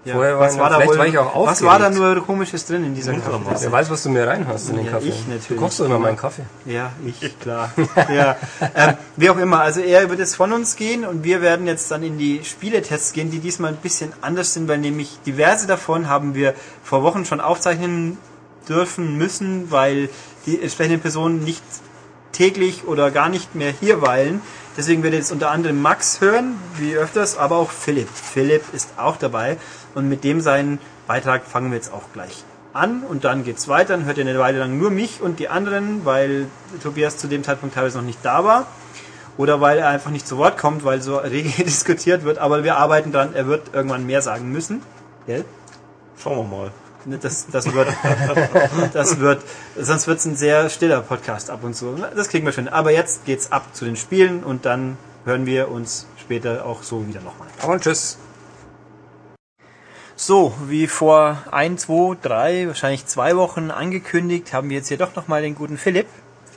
Ja. 0.06 0.14
Vorher 0.14 0.34
war- 0.38 0.46
was 0.46 0.56
war 0.58 0.70
da 0.70 0.76
vielleicht 0.76 0.90
wohl, 0.92 0.98
war 0.98 1.06
ich 1.06 1.18
auch 1.18 1.46
was 1.46 1.62
war 1.62 1.78
da 1.80 1.88
aufgeregt. 1.88 2.16
nur 2.16 2.24
komisches 2.26 2.64
drin 2.64 2.84
in 2.84 2.94
dieser 2.94 3.12
Kaffeetasse? 3.14 3.64
Wer 3.64 3.72
weiß, 3.72 3.90
was 3.90 4.02
du 4.04 4.08
mir 4.10 4.26
reinhast 4.26 4.70
in 4.70 4.76
den 4.76 4.86
Ja, 4.86 4.92
Kaffee. 4.92 5.08
ich 5.08 5.20
natürlich. 5.26 5.46
Du 5.48 5.56
kochst 5.56 5.80
doch 5.80 5.84
immer 5.86 5.98
meinen 5.98 6.16
Kaffee. 6.16 6.42
Ja, 6.64 6.92
ich, 7.04 7.38
klar. 7.40 7.72
ja, 8.14 8.36
ähm, 8.74 8.94
wie 9.16 9.28
auch 9.30 9.36
immer, 9.36 9.60
also 9.60 9.80
er 9.80 10.08
wird 10.08 10.20
jetzt 10.20 10.36
von 10.36 10.52
uns 10.52 10.76
gehen 10.76 11.04
und 11.04 11.24
wir 11.24 11.42
werden 11.42 11.66
jetzt 11.66 11.90
dann 11.90 12.02
in 12.04 12.18
die 12.18 12.42
Spieletests 12.44 13.12
gehen, 13.12 13.30
die 13.32 13.40
diesmal 13.40 13.72
ein 13.72 13.78
bisschen 13.78 14.12
anders 14.22 14.54
sind, 14.54 14.68
weil 14.68 14.78
nämlich 14.78 15.18
diverse 15.26 15.66
davon 15.66 16.08
haben 16.08 16.34
wir 16.36 16.54
vor 16.84 17.02
Wochen 17.02 17.24
schon 17.24 17.40
aufzeichnen 17.40 18.16
dürfen 18.68 19.16
müssen, 19.18 19.70
weil 19.72 20.08
die 20.46 20.62
entsprechenden 20.62 21.00
Personen 21.00 21.42
nicht 21.42 21.62
täglich 22.32 22.84
oder 22.86 23.10
gar 23.10 23.28
nicht 23.28 23.54
mehr 23.54 23.72
hier 23.80 24.02
weilen. 24.02 24.40
Deswegen 24.76 25.02
wird 25.02 25.14
jetzt 25.14 25.32
unter 25.32 25.50
anderem 25.50 25.80
Max 25.80 26.20
hören, 26.20 26.58
wie 26.76 26.94
öfters, 26.96 27.38
aber 27.38 27.56
auch 27.56 27.70
Philipp. 27.70 28.08
Philipp 28.10 28.62
ist 28.74 28.90
auch 28.98 29.16
dabei 29.16 29.56
und 29.94 30.08
mit 30.08 30.22
dem 30.22 30.40
seinen 30.40 30.78
Beitrag 31.06 31.46
fangen 31.46 31.70
wir 31.70 31.76
jetzt 31.76 31.92
auch 31.92 32.12
gleich 32.12 32.44
an 32.74 33.02
und 33.02 33.24
dann 33.24 33.42
geht's 33.42 33.68
weiter. 33.68 33.96
Dann 33.96 34.04
hört 34.04 34.18
ihr 34.18 34.26
eine 34.26 34.38
Weile 34.38 34.58
lang 34.58 34.78
nur 34.78 34.90
mich 34.90 35.22
und 35.22 35.38
die 35.38 35.48
anderen, 35.48 36.04
weil 36.04 36.46
Tobias 36.82 37.16
zu 37.16 37.26
dem 37.26 37.42
Zeitpunkt 37.42 37.74
teilweise 37.74 37.98
noch 37.98 38.04
nicht 38.04 38.18
da 38.22 38.44
war 38.44 38.66
oder 39.38 39.60
weil 39.60 39.78
er 39.78 39.88
einfach 39.88 40.10
nicht 40.10 40.26
zu 40.26 40.36
Wort 40.36 40.58
kommt, 40.58 40.84
weil 40.84 41.00
so 41.00 41.16
rege 41.16 41.64
diskutiert 41.64 42.24
wird. 42.24 42.38
Aber 42.38 42.62
wir 42.64 42.76
arbeiten 42.76 43.12
dran, 43.12 43.34
er 43.34 43.46
wird 43.46 43.74
irgendwann 43.74 44.06
mehr 44.06 44.22
sagen 44.22 44.52
müssen. 44.52 44.82
Gell? 45.26 45.44
Schauen 46.22 46.50
wir 46.50 46.56
mal. 46.56 46.70
Ne, 47.06 47.18
Das, 47.18 47.46
das 47.50 47.72
wird, 47.72 47.88
das 48.92 49.20
wird, 49.20 49.42
sonst 49.78 50.06
wird 50.06 50.18
es 50.18 50.24
ein 50.24 50.36
sehr 50.36 50.68
stiller 50.68 51.00
Podcast 51.00 51.50
ab 51.50 51.62
und 51.62 51.74
zu. 51.74 51.94
Das 52.14 52.28
kriegen 52.28 52.44
wir 52.44 52.52
schon. 52.52 52.68
Aber 52.68 52.90
jetzt 52.90 53.24
geht's 53.24 53.52
ab 53.52 53.74
zu 53.74 53.84
den 53.84 53.96
Spielen 53.96 54.42
und 54.42 54.66
dann 54.66 54.98
hören 55.24 55.46
wir 55.46 55.70
uns 55.70 56.06
später 56.20 56.66
auch 56.66 56.82
so 56.82 57.06
wieder 57.06 57.20
nochmal. 57.20 57.48
Aber 57.62 57.78
tschüss. 57.80 58.18
So, 60.18 60.54
wie 60.66 60.86
vor 60.86 61.42
ein, 61.50 61.76
zwei, 61.78 62.16
drei, 62.20 62.66
wahrscheinlich 62.66 63.06
zwei 63.06 63.36
Wochen 63.36 63.70
angekündigt, 63.70 64.52
haben 64.52 64.70
wir 64.70 64.78
jetzt 64.78 64.88
hier 64.88 64.96
doch 64.96 65.14
nochmal 65.14 65.42
den 65.42 65.54
guten 65.54 65.76
Philipp, 65.76 66.06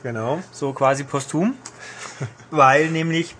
Genau. 0.02 0.42
so 0.50 0.72
quasi 0.72 1.04
posthum, 1.04 1.54
weil 2.50 2.90
nämlich 2.90 3.36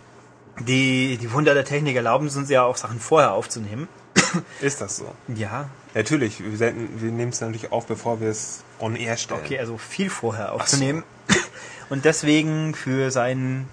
die, 0.61 1.17
die 1.17 1.33
Wunder 1.33 1.55
der 1.55 1.65
Technik 1.65 1.97
erlauben 1.97 2.27
es 2.27 2.37
uns 2.37 2.51
ja 2.51 2.65
auch 2.65 2.77
Sachen 2.77 3.01
vorher 3.01 3.33
aufzunehmen. 3.33 3.89
Ist 4.61 4.83
das 4.83 4.99
so? 4.99 5.07
Ja, 5.29 5.71
Natürlich, 5.95 6.43
wir, 6.45 6.57
senden- 6.57 7.01
wir 7.01 7.11
nehmen 7.11 7.31
es 7.33 7.41
natürlich 7.41 7.73
auf, 7.73 7.87
bevor 7.87 8.21
wir 8.21 8.29
es 8.29 8.63
on 8.79 8.95
air 8.97 9.17
stellen. 9.17 9.41
Okay, 9.45 9.59
also 9.59 9.77
viel 9.77 10.09
vorher 10.11 10.53
aufzunehmen. 10.53 11.03
Und 11.89 12.05
deswegen 12.05 12.75
für 12.75 13.11
sein 13.11 13.69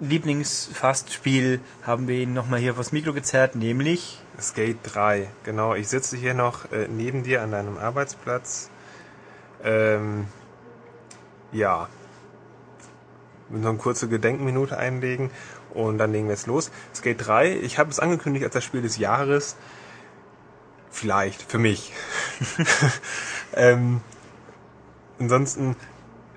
Lieblingsfastspiel 0.00 1.60
haben 1.82 2.06
wir 2.06 2.16
ihn 2.18 2.32
nochmal 2.32 2.60
hier 2.60 2.74
vors 2.74 2.92
Mikro 2.92 3.12
gezerrt, 3.12 3.56
nämlich 3.56 4.20
Skate 4.40 4.78
3, 4.84 5.28
genau. 5.42 5.74
Ich 5.74 5.88
sitze 5.88 6.16
hier 6.16 6.34
noch 6.34 6.70
äh, 6.70 6.86
neben 6.88 7.24
dir 7.24 7.42
an 7.42 7.50
deinem 7.50 7.76
Arbeitsplatz. 7.76 8.70
Ähm, 9.64 10.26
ja. 11.50 11.88
Wir 13.48 13.58
noch 13.60 13.70
eine 13.70 13.78
kurze 13.78 14.08
Gedenkminute 14.08 14.76
einlegen 14.78 15.30
und 15.74 15.98
dann 15.98 16.12
legen 16.12 16.26
wir 16.26 16.34
jetzt 16.34 16.46
los. 16.46 16.70
Skate 16.94 17.26
3, 17.26 17.52
ich 17.56 17.78
habe 17.78 17.90
es 17.90 17.98
angekündigt 17.98 18.44
als 18.44 18.54
das 18.54 18.62
Spiel 18.62 18.82
des 18.82 18.98
Jahres. 18.98 19.56
Vielleicht, 20.90 21.42
für 21.42 21.58
mich. 21.58 21.92
ähm, 23.54 24.00
ansonsten, 25.18 25.76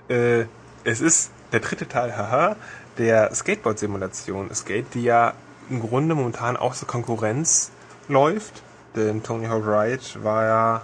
äh, 0.09 0.45
es 0.83 1.01
ist 1.01 1.31
der 1.51 1.59
dritte 1.59 1.87
Teil, 1.87 2.15
haha, 2.15 2.55
der 2.97 3.33
Skateboard-Simulation. 3.33 4.53
Skate, 4.53 4.93
die 4.93 5.03
ja 5.03 5.33
im 5.69 5.79
Grunde 5.79 6.15
momentan 6.15 6.57
auch 6.57 6.75
zur 6.75 6.87
Konkurrenz 6.87 7.71
läuft. 8.07 8.61
Denn 8.95 9.23
Tony 9.23 9.47
Hawk 9.47 9.65
Ride 9.65 10.23
war 10.23 10.43
ja 10.43 10.81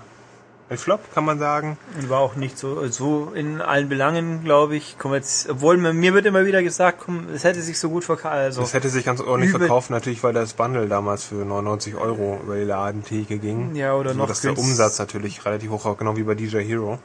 ein 0.69 0.77
Flop, 0.77 0.99
kann 1.13 1.23
man 1.23 1.39
sagen. 1.39 1.77
und 1.97 2.09
war 2.09 2.19
auch 2.19 2.35
nicht 2.35 2.57
so, 2.57 2.87
so 2.89 3.31
in 3.33 3.61
allen 3.61 3.87
Belangen, 3.87 4.43
glaube 4.43 4.75
ich. 4.75 4.97
Komm 4.99 5.13
jetzt, 5.13 5.49
obwohl 5.49 5.77
mir, 5.77 6.13
wird 6.13 6.25
immer 6.25 6.45
wieder 6.45 6.61
gesagt, 6.61 6.99
komm, 7.05 7.27
es 7.33 7.45
hätte 7.45 7.61
sich 7.61 7.79
so 7.79 7.89
gut 7.89 8.03
verkauft. 8.03 8.33
Also, 8.33 8.61
Das 8.61 8.73
hätte 8.73 8.89
sich 8.89 9.05
ganz 9.05 9.21
ordentlich 9.21 9.51
verkauft, 9.51 9.89
natürlich, 9.91 10.21
weil 10.23 10.33
das 10.33 10.53
Bundle 10.53 10.87
damals 10.87 11.23
für 11.23 11.35
99 11.35 11.95
Euro 11.95 12.41
über 12.43 12.55
die 12.57 12.63
Ladentheke 12.65 13.37
ging. 13.37 13.75
Ja, 13.75 13.93
oder 13.95 14.11
so, 14.11 14.17
noch 14.17 14.27
dass 14.27 14.41
der 14.41 14.57
Umsatz 14.57 14.99
natürlich 14.99 15.45
relativ 15.45 15.69
hoch 15.71 15.85
war, 15.85 15.95
genau 15.95 16.17
wie 16.17 16.23
bei 16.23 16.35
DJ 16.35 16.57
Hero. 16.59 16.99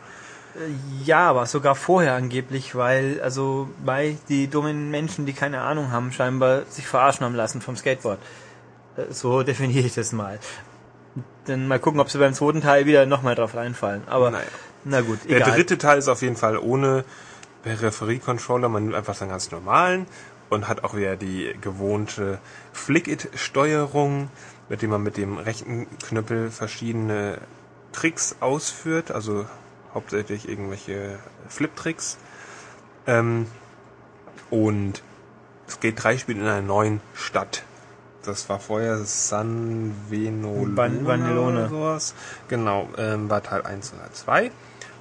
ja, 1.05 1.31
aber 1.31 1.47
sogar 1.47 1.77
vorher 1.77 2.15
angeblich, 2.15 2.75
weil, 2.75 3.21
also, 3.23 3.69
bei 3.85 4.17
die 4.29 4.49
dummen 4.49 4.91
Menschen, 4.91 5.25
die 5.25 5.35
keine 5.35 5.61
Ahnung 5.61 5.93
haben, 5.93 6.11
scheinbar 6.11 6.63
sich 6.69 6.87
verarschen 6.89 7.25
haben 7.25 7.37
lassen 7.37 7.61
vom 7.61 7.77
Skateboard. 7.77 8.19
Äh, 8.97 9.03
So 9.13 9.43
definiere 9.45 9.87
ich 9.87 9.95
das 9.95 10.11
mal. 10.13 10.41
Dann 11.47 11.67
mal 11.67 11.79
gucken, 11.79 12.01
ob 12.01 12.11
sie 12.11 12.19
beim 12.19 12.35
zweiten 12.35 12.61
Teil 12.61 12.87
wieder 12.87 13.05
nochmal 13.07 13.35
drauf 13.35 13.55
reinfallen. 13.55 14.03
Aber, 14.07 14.31
Naja. 14.31 14.45
na 14.85 15.01
gut, 15.01 15.19
Der 15.29 15.39
egal. 15.39 15.53
dritte 15.53 15.79
Teil 15.79 15.99
ist 15.99 16.09
auf 16.09 16.23
jeden 16.23 16.37
Fall 16.37 16.57
ohne 16.59 17.05
Peripherie-Controller. 17.65 18.69
Man 18.69 18.85
nimmt 18.85 18.95
einfach 18.95 19.15
seinen 19.15 19.31
ganz 19.31 19.51
normalen 19.51 20.07
und 20.51 20.69
hat 20.69 20.85
auch 20.85 20.95
wieder 20.95 21.17
die 21.17 21.55
gewohnte 21.61 22.39
Flick-It-Steuerung, 22.73 24.31
mit 24.69 24.83
dem 24.83 24.91
man 24.91 25.03
mit 25.03 25.17
dem 25.17 25.39
rechten 25.39 25.87
Knüppel 26.09 26.51
verschiedene 26.51 27.39
Tricks 27.93 28.37
ausführt, 28.41 29.11
also 29.11 29.47
hauptsächlich 29.95 30.49
irgendwelche 30.49 31.19
Flip-Tricks. 31.49 32.19
Ähm, 33.07 33.47
und 34.51 35.03
Skate 35.69 36.03
3 36.03 36.19
spielt 36.19 36.39
in 36.39 36.45
einer 36.45 36.63
neuen 36.63 37.01
Stadt. 37.15 37.65
Das 38.25 38.49
war 38.49 38.61
vorher 38.61 38.99
San 38.99 39.93
Venolo 40.09 40.77
Van- 40.77 41.05
Vanelone. 41.07 41.59
oder 41.61 41.69
sowas. 41.69 42.15
Genau, 42.49 42.89
ähm, 42.97 43.29
war 43.29 43.43
Teil 43.43 43.63
1 43.63 43.93
oder 43.95 44.13
2. 44.13 44.51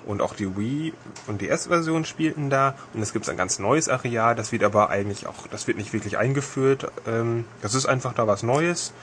Und 0.07 0.21
auch 0.21 0.33
die 0.33 0.57
Wii 0.57 0.93
und 1.27 1.41
DS-Version 1.41 2.05
spielten 2.05 2.49
da. 2.49 2.73
Und 2.95 3.01
es 3.03 3.13
gibt 3.13 3.29
ein 3.29 3.37
ganz 3.37 3.59
neues 3.59 3.87
Areal. 3.87 4.33
Das 4.33 4.51
wird 4.51 4.63
aber 4.63 4.89
eigentlich 4.89 5.27
auch, 5.27 5.45
das 5.51 5.67
wird 5.67 5.77
nicht 5.77 5.93
wirklich 5.93 6.17
eingeführt. 6.17 6.91
Ähm, 7.07 7.45
das 7.61 7.75
ist 7.75 7.85
einfach 7.85 8.13
da 8.13 8.25
was 8.25 8.41
Neues. 8.41 8.93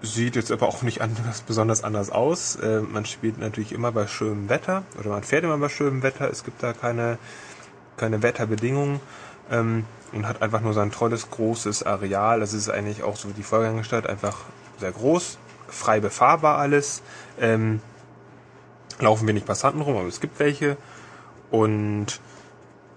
Sieht 0.00 0.36
jetzt 0.36 0.50
aber 0.52 0.66
auch 0.68 0.80
nicht 0.82 1.02
anders, 1.02 1.42
besonders 1.42 1.84
anders 1.84 2.08
aus. 2.10 2.56
Äh, 2.56 2.80
man 2.80 3.04
spielt 3.04 3.38
natürlich 3.38 3.72
immer 3.72 3.92
bei 3.92 4.06
schönem 4.06 4.48
Wetter 4.48 4.84
oder 4.98 5.10
man 5.10 5.24
fährt 5.24 5.44
immer 5.44 5.58
bei 5.58 5.68
schönem 5.68 6.02
Wetter. 6.02 6.30
Es 6.30 6.44
gibt 6.44 6.62
da 6.62 6.72
keine, 6.72 7.18
keine 7.98 8.22
Wetterbedingungen 8.22 9.00
ähm, 9.50 9.84
und 10.12 10.26
hat 10.26 10.42
einfach 10.42 10.60
nur 10.60 10.72
so 10.72 10.80
ein 10.80 10.90
tolles, 10.90 11.30
großes 11.30 11.82
Areal. 11.84 12.40
Das 12.40 12.52
ist 12.52 12.68
eigentlich 12.68 13.02
auch 13.02 13.16
so 13.16 13.28
wie 13.28 13.34
die 13.34 13.42
Vorgängerstadt, 13.42 14.06
einfach 14.06 14.36
sehr 14.78 14.92
groß, 14.92 15.38
frei 15.68 16.00
befahrbar 16.00 16.58
alles. 16.58 17.02
Ähm, 17.40 17.80
laufen 19.00 19.26
wenig 19.28 19.44
Passanten 19.44 19.80
rum, 19.80 19.96
aber 19.96 20.08
es 20.08 20.20
gibt 20.20 20.38
welche. 20.38 20.76
Und 21.50 22.20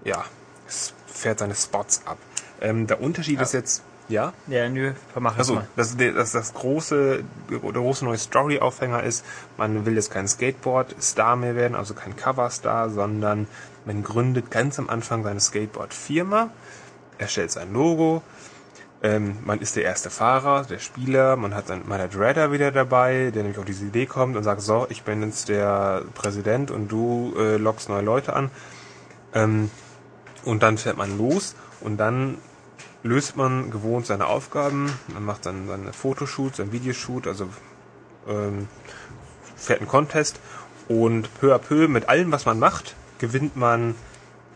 ja, 0.03 0.23
es 0.67 0.93
fährt 1.07 1.39
seine 1.39 1.55
Spots 1.55 2.01
ab. 2.05 2.17
Ähm, 2.59 2.87
der 2.87 3.01
Unterschied 3.01 3.39
ist 3.41 3.53
jetzt, 3.53 3.83
ja? 4.07 4.33
Ja, 4.47 4.67
nö, 4.67 4.93
mach 5.15 5.31
das 5.37 5.49
Also, 5.49 5.55
mal. 5.55 5.67
das, 5.75 5.95
das, 5.97 6.31
das 6.31 6.53
große, 6.53 7.23
der 7.49 7.59
große 7.59 8.03
neue 8.03 8.17
Story-Aufhänger 8.17 9.03
ist, 9.03 9.25
man 9.57 9.85
will 9.85 9.95
jetzt 9.95 10.11
kein 10.11 10.27
Skateboard-Star 10.27 11.35
mehr 11.35 11.55
werden, 11.55 11.75
also 11.75 11.93
kein 11.93 12.15
Cover-Star, 12.15 12.89
sondern 12.89 13.47
man 13.86 14.03
gründet 14.03 14.51
ganz 14.51 14.79
am 14.79 14.89
Anfang 14.89 15.23
seine 15.23 15.39
Skateboard-Firma, 15.39 16.49
erstellt 17.17 17.51
sein 17.51 17.73
Logo, 17.73 18.21
ähm, 19.03 19.38
man 19.45 19.59
ist 19.59 19.75
der 19.75 19.84
erste 19.84 20.11
Fahrer, 20.11 20.63
der 20.63 20.77
Spieler, 20.77 21.36
man 21.36 21.55
hat 21.55 21.69
dann, 21.69 21.88
man 21.88 21.99
hat 21.99 22.15
Redder 22.15 22.51
wieder 22.51 22.71
dabei, 22.71 23.32
der 23.34 23.41
nämlich 23.41 23.57
auf 23.57 23.65
diese 23.65 23.86
Idee 23.86 24.05
kommt 24.05 24.36
und 24.38 24.43
sagt, 24.43 24.61
so, 24.61 24.86
ich 24.89 25.01
bin 25.01 25.23
jetzt 25.23 25.49
der 25.49 26.03
Präsident 26.13 26.69
und 26.69 26.89
du 26.89 27.34
äh, 27.36 27.57
lockst 27.57 27.89
neue 27.89 28.03
Leute 28.03 28.34
an. 28.34 28.51
Ähm, 29.34 29.71
und 30.45 30.61
dann 30.61 30.77
fährt 30.77 30.97
man 30.97 31.17
los 31.17 31.55
und 31.79 31.97
dann 31.97 32.38
löst 33.01 33.38
man 33.38 33.71
gewohnt 33.71 34.05
seine 34.05 34.27
Aufgaben, 34.27 34.93
man 35.13 35.25
macht 35.25 35.47
dann 35.47 35.67
seine 35.67 35.93
Fotoshoots, 35.93 36.57
sein 36.57 36.71
Videoshoot, 36.71 37.25
also 37.25 37.47
ähm, 38.27 38.67
fährt 39.55 39.79
einen 39.79 39.88
Contest 39.88 40.39
und 40.88 41.27
peu 41.39 41.55
à 41.55 41.57
peu 41.57 41.88
mit 41.88 42.07
allem, 42.07 42.32
was 42.32 42.45
man 42.45 42.59
macht, 42.59 42.95
gewinnt 43.22 43.55
man 43.55 43.95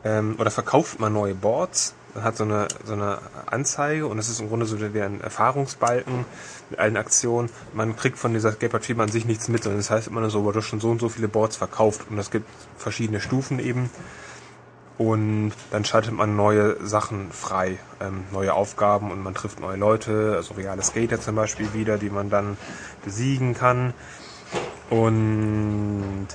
ähm, 0.04 0.36
oder 0.38 0.52
verkauft 0.52 1.00
man 1.00 1.14
neue 1.14 1.36
Boards 1.36 1.96
hat 2.22 2.38
so 2.38 2.44
eine, 2.44 2.68
so 2.86 2.94
eine 2.94 3.20
Anzeige 3.46 4.08
und 4.08 4.18
es 4.20 4.30
ist 4.30 4.40
im 4.40 4.48
Grunde 4.48 4.66
so 4.66 4.80
wie 4.80 5.02
ein 5.02 5.22
Erfahrungsbalken 5.22 6.26
mit 6.70 6.80
allen 6.80 6.98
Aktionen. 6.98 7.50
Man 7.74 7.96
kriegt 7.96 8.18
von 8.18 8.34
dieser 8.34 8.54
Skateboard 8.54 8.86
Firma 8.86 9.04
an 9.04 9.10
sich 9.10 9.26
nichts 9.26 9.50
mit, 9.50 9.64
sondern 9.64 9.80
das 9.80 9.90
heißt 9.90 10.08
immer 10.08 10.22
nur 10.22 10.30
so, 10.30 10.50
du 10.52 10.58
hast 10.58 10.66
schon 10.66 10.80
so 10.80 10.92
und 10.92 11.02
so 11.02 11.10
viele 11.10 11.28
Boards 11.28 11.58
verkauft 11.58 12.06
und 12.10 12.18
es 12.18 12.32
gibt 12.32 12.48
verschiedene 12.78 13.20
Stufen 13.20 13.60
eben. 13.60 13.90
Und 14.98 15.52
dann 15.72 15.84
schaltet 15.84 16.14
man 16.14 16.38
neue 16.38 16.78
Sachen 16.86 17.30
frei, 17.32 17.80
ähm, 18.00 18.24
neue 18.32 18.54
Aufgaben 18.54 19.12
und 19.12 19.22
man 19.22 19.36
trifft 19.36 19.60
neue 19.60 19.76
Leute, 19.76 20.36
also 20.38 20.54
reale 20.54 20.84
Skater 20.84 21.20
zum 21.20 21.36
Beispiel 21.36 21.74
wieder, 21.74 21.98
die 21.98 22.10
man 22.10 22.30
dann 22.30 22.56
besiegen 23.04 23.54
kann. 23.54 23.94
Und 24.90 26.28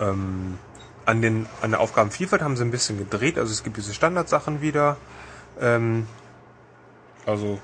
ähm, 0.00 0.58
an, 1.04 1.22
den, 1.22 1.46
an 1.62 1.70
der 1.70 1.80
Aufgabenvielfalt 1.80 2.42
haben 2.42 2.56
sie 2.56 2.64
ein 2.64 2.70
bisschen 2.70 2.98
gedreht. 2.98 3.38
Also 3.38 3.52
es 3.52 3.62
gibt 3.62 3.76
diese 3.76 3.94
Standardsachen 3.94 4.60
wieder. 4.60 4.96
Ähm, 5.60 6.06
also 7.26 7.58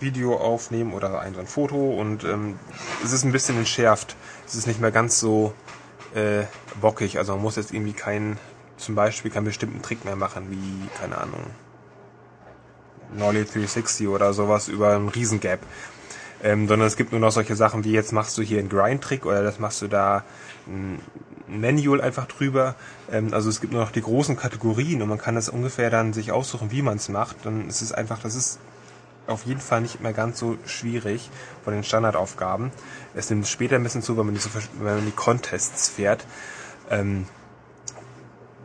Video 0.00 0.36
aufnehmen 0.36 0.92
oder 0.92 1.20
ein, 1.20 1.34
so 1.34 1.40
ein 1.40 1.46
Foto 1.46 1.94
und 1.98 2.24
ähm, 2.24 2.58
es 3.02 3.12
ist 3.12 3.24
ein 3.24 3.32
bisschen 3.32 3.56
entschärft. 3.56 4.16
Es 4.46 4.54
ist 4.54 4.66
nicht 4.66 4.80
mehr 4.80 4.90
ganz 4.90 5.18
so 5.18 5.54
äh, 6.14 6.44
bockig. 6.80 7.18
Also 7.18 7.32
man 7.34 7.42
muss 7.42 7.56
jetzt 7.56 7.72
irgendwie 7.72 7.92
keinen, 7.92 8.38
zum 8.76 8.94
Beispiel 8.94 9.30
keinen 9.30 9.44
bestimmten 9.44 9.82
Trick 9.82 10.04
mehr 10.04 10.16
machen, 10.16 10.50
wie, 10.50 10.88
keine 10.98 11.18
Ahnung, 11.18 11.46
Nolly 13.16 13.44
360 13.44 14.08
oder 14.08 14.32
sowas 14.32 14.68
über 14.68 14.94
einen 14.94 15.08
Riesengap. 15.08 15.60
Ähm, 16.42 16.68
sondern 16.68 16.86
es 16.86 16.96
gibt 16.96 17.12
nur 17.12 17.20
noch 17.20 17.32
solche 17.32 17.56
Sachen 17.56 17.84
wie 17.84 17.92
jetzt 17.92 18.12
machst 18.12 18.36
du 18.36 18.42
hier 18.42 18.58
einen 18.58 18.68
Grind-Trick 18.68 19.24
oder 19.24 19.42
das 19.42 19.58
machst 19.58 19.80
du 19.80 19.88
da 19.88 20.24
Manual 21.46 22.00
einfach 22.00 22.26
drüber. 22.26 22.74
Ähm, 23.10 23.32
also 23.32 23.48
es 23.48 23.60
gibt 23.60 23.72
nur 23.72 23.82
noch 23.82 23.92
die 23.92 24.02
großen 24.02 24.36
Kategorien 24.36 25.02
und 25.02 25.08
man 25.08 25.18
kann 25.18 25.34
das 25.34 25.48
ungefähr 25.48 25.90
dann 25.90 26.12
sich 26.12 26.32
aussuchen, 26.32 26.70
wie 26.70 26.82
man 26.82 26.96
es 26.96 27.08
macht. 27.08 27.44
Dann 27.44 27.68
ist 27.68 27.82
es 27.82 27.92
einfach, 27.92 28.20
das 28.20 28.34
ist 28.34 28.58
auf 29.26 29.46
jeden 29.46 29.60
Fall 29.60 29.80
nicht 29.80 30.00
mehr 30.00 30.12
ganz 30.12 30.38
so 30.38 30.56
schwierig 30.66 31.30
von 31.64 31.72
den 31.72 31.84
Standardaufgaben. 31.84 32.70
Es 33.14 33.30
nimmt 33.30 33.46
später 33.46 33.76
ein 33.76 33.82
bisschen 33.82 34.02
zu, 34.02 34.16
wenn 34.16 34.26
man 34.26 34.34
die, 34.34 34.40
so, 34.40 34.50
wenn 34.78 34.96
man 34.96 35.06
die 35.06 35.12
Contests 35.12 35.88
fährt. 35.88 36.26
Ähm, 36.90 37.26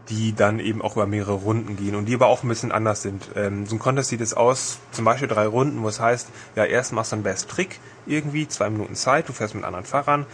die 0.09 0.33
dann 0.33 0.59
eben 0.59 0.81
auch 0.81 0.95
über 0.95 1.05
mehrere 1.05 1.33
Runden 1.33 1.77
gehen 1.77 1.95
und 1.95 2.05
die 2.05 2.15
aber 2.15 2.27
auch 2.27 2.43
ein 2.43 2.49
bisschen 2.49 2.71
anders 2.71 3.01
sind. 3.01 3.29
Ähm, 3.35 3.67
so 3.67 3.75
ein 3.75 3.79
Contest 3.79 4.09
sieht 4.09 4.21
es 4.21 4.33
aus, 4.33 4.79
zum 4.91 5.05
Beispiel 5.05 5.27
drei 5.27 5.45
Runden, 5.45 5.83
wo 5.83 5.87
es 5.87 5.99
heißt, 5.99 6.29
ja, 6.55 6.65
erst 6.65 6.93
machst 6.93 7.11
du 7.11 7.17
einen 7.17 7.23
Best 7.23 7.49
Trick, 7.49 7.79
irgendwie, 8.07 8.47
zwei 8.47 8.69
Minuten 8.69 8.95
Zeit, 8.95 9.29
du 9.29 9.33
fährst 9.33 9.53
mit 9.53 9.63
anderen 9.63 9.85
Fahrern, 9.85 10.25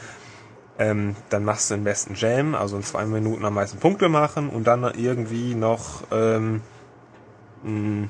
ähm, 0.78 1.16
dann 1.30 1.46
machst 1.46 1.70
du 1.70 1.76
den 1.76 1.84
besten 1.84 2.16
Jam, 2.16 2.56
also 2.56 2.78
in 2.78 2.84
zwei 2.84 3.06
Minuten 3.06 3.46
am 3.46 3.54
meisten 3.54 3.80
Punkte 3.80 4.10
machen 4.10 4.50
und 4.50 4.66
dann 4.66 4.84
irgendwie 4.84 5.56
noch 5.56 6.04
ähm, 6.12 6.62
mh, 7.64 8.10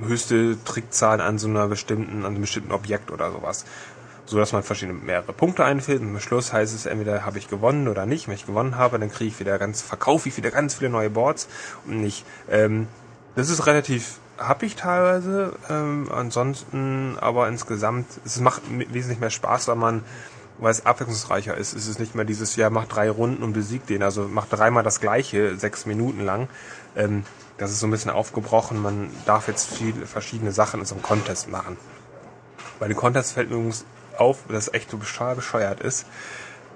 höchste 0.00 0.56
Trickzahl 0.64 1.20
an 1.20 1.38
so 1.38 1.48
einer 1.48 1.68
bestimmten, 1.68 2.20
an 2.20 2.26
einem 2.26 2.40
bestimmten 2.40 2.72
Objekt 2.72 3.10
oder 3.10 3.30
sowas 3.30 3.64
so 4.24 4.38
dass 4.38 4.52
man 4.52 4.62
verschiedene 4.62 4.98
mehrere 4.98 5.32
Punkte 5.32 5.64
einfällt 5.64 6.00
und 6.00 6.08
am 6.08 6.20
Schluss 6.20 6.52
heißt 6.52 6.74
es 6.74 6.86
entweder 6.86 7.24
habe 7.24 7.38
ich 7.38 7.48
gewonnen 7.48 7.88
oder 7.88 8.06
nicht. 8.06 8.28
Wenn 8.28 8.34
ich 8.34 8.46
gewonnen 8.46 8.76
habe, 8.76 8.98
dann 8.98 9.10
kriege 9.10 9.28
ich 9.28 9.40
wieder 9.40 9.58
ganz, 9.58 9.82
verkaufe 9.82 10.28
ich 10.28 10.36
wieder 10.36 10.50
ganz 10.50 10.74
viele 10.74 10.90
neue 10.90 11.10
Boards 11.10 11.48
und 11.86 12.00
nicht. 12.00 12.24
Ähm, 12.50 12.88
das 13.34 13.50
ist 13.50 13.66
relativ 13.66 14.18
happig 14.38 14.76
teilweise, 14.76 15.54
ähm, 15.70 16.08
ansonsten 16.10 17.16
aber 17.20 17.48
insgesamt, 17.48 18.06
es 18.24 18.40
macht 18.40 18.62
wesentlich 18.68 19.20
mehr 19.20 19.30
Spaß, 19.30 19.68
weil 19.68 19.76
man 19.76 20.04
weil 20.62 20.70
es 20.70 20.86
abwechslungsreicher 20.86 21.56
ist. 21.56 21.74
Es 21.74 21.88
ist 21.88 21.98
nicht 21.98 22.14
mehr 22.14 22.24
dieses 22.24 22.54
Jahr 22.54 22.70
macht 22.70 22.94
drei 22.94 23.10
Runden 23.10 23.42
und 23.42 23.52
besiegt 23.52 23.90
den, 23.90 24.02
also 24.02 24.28
macht 24.28 24.52
dreimal 24.52 24.84
das 24.84 25.00
gleiche, 25.00 25.56
sechs 25.56 25.86
Minuten 25.86 26.24
lang. 26.24 26.48
Ähm, 26.96 27.24
das 27.58 27.72
ist 27.72 27.80
so 27.80 27.88
ein 27.88 27.90
bisschen 27.90 28.12
aufgebrochen. 28.12 28.80
Man 28.80 29.10
darf 29.26 29.48
jetzt 29.48 29.74
viele 29.74 30.06
verschiedene 30.06 30.52
Sachen 30.52 30.80
in 30.80 30.86
so 30.86 30.94
einem 30.94 31.02
Contest 31.02 31.48
machen. 31.48 31.76
Bei 32.78 32.86
den 32.86 32.96
Contests 32.96 33.32
fällt 33.32 33.50
mir 33.50 33.56
übrigens 33.56 33.84
auf, 34.16 34.38
das 34.48 34.72
echt 34.72 34.90
so 34.90 34.98
bescheuert 34.98 35.80
ist. 35.80 36.06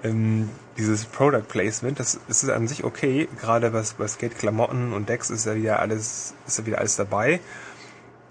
Ähm, 0.03 0.49
dieses 0.77 1.05
Product 1.05 1.47
Placement, 1.47 1.99
das 1.99 2.19
ist 2.27 2.47
an 2.49 2.67
sich 2.67 2.83
okay, 2.83 3.27
gerade 3.39 3.73
was 3.73 3.93
bei 3.93 4.07
Skate 4.07 4.37
Klamotten 4.37 4.93
und 4.93 5.09
Decks 5.09 5.29
ist 5.29 5.45
ja 5.45 5.55
wieder 5.55 5.79
alles, 5.79 6.33
ist 6.45 6.59
ja 6.59 6.65
wieder 6.65 6.79
alles 6.79 6.97
dabei. 6.97 7.39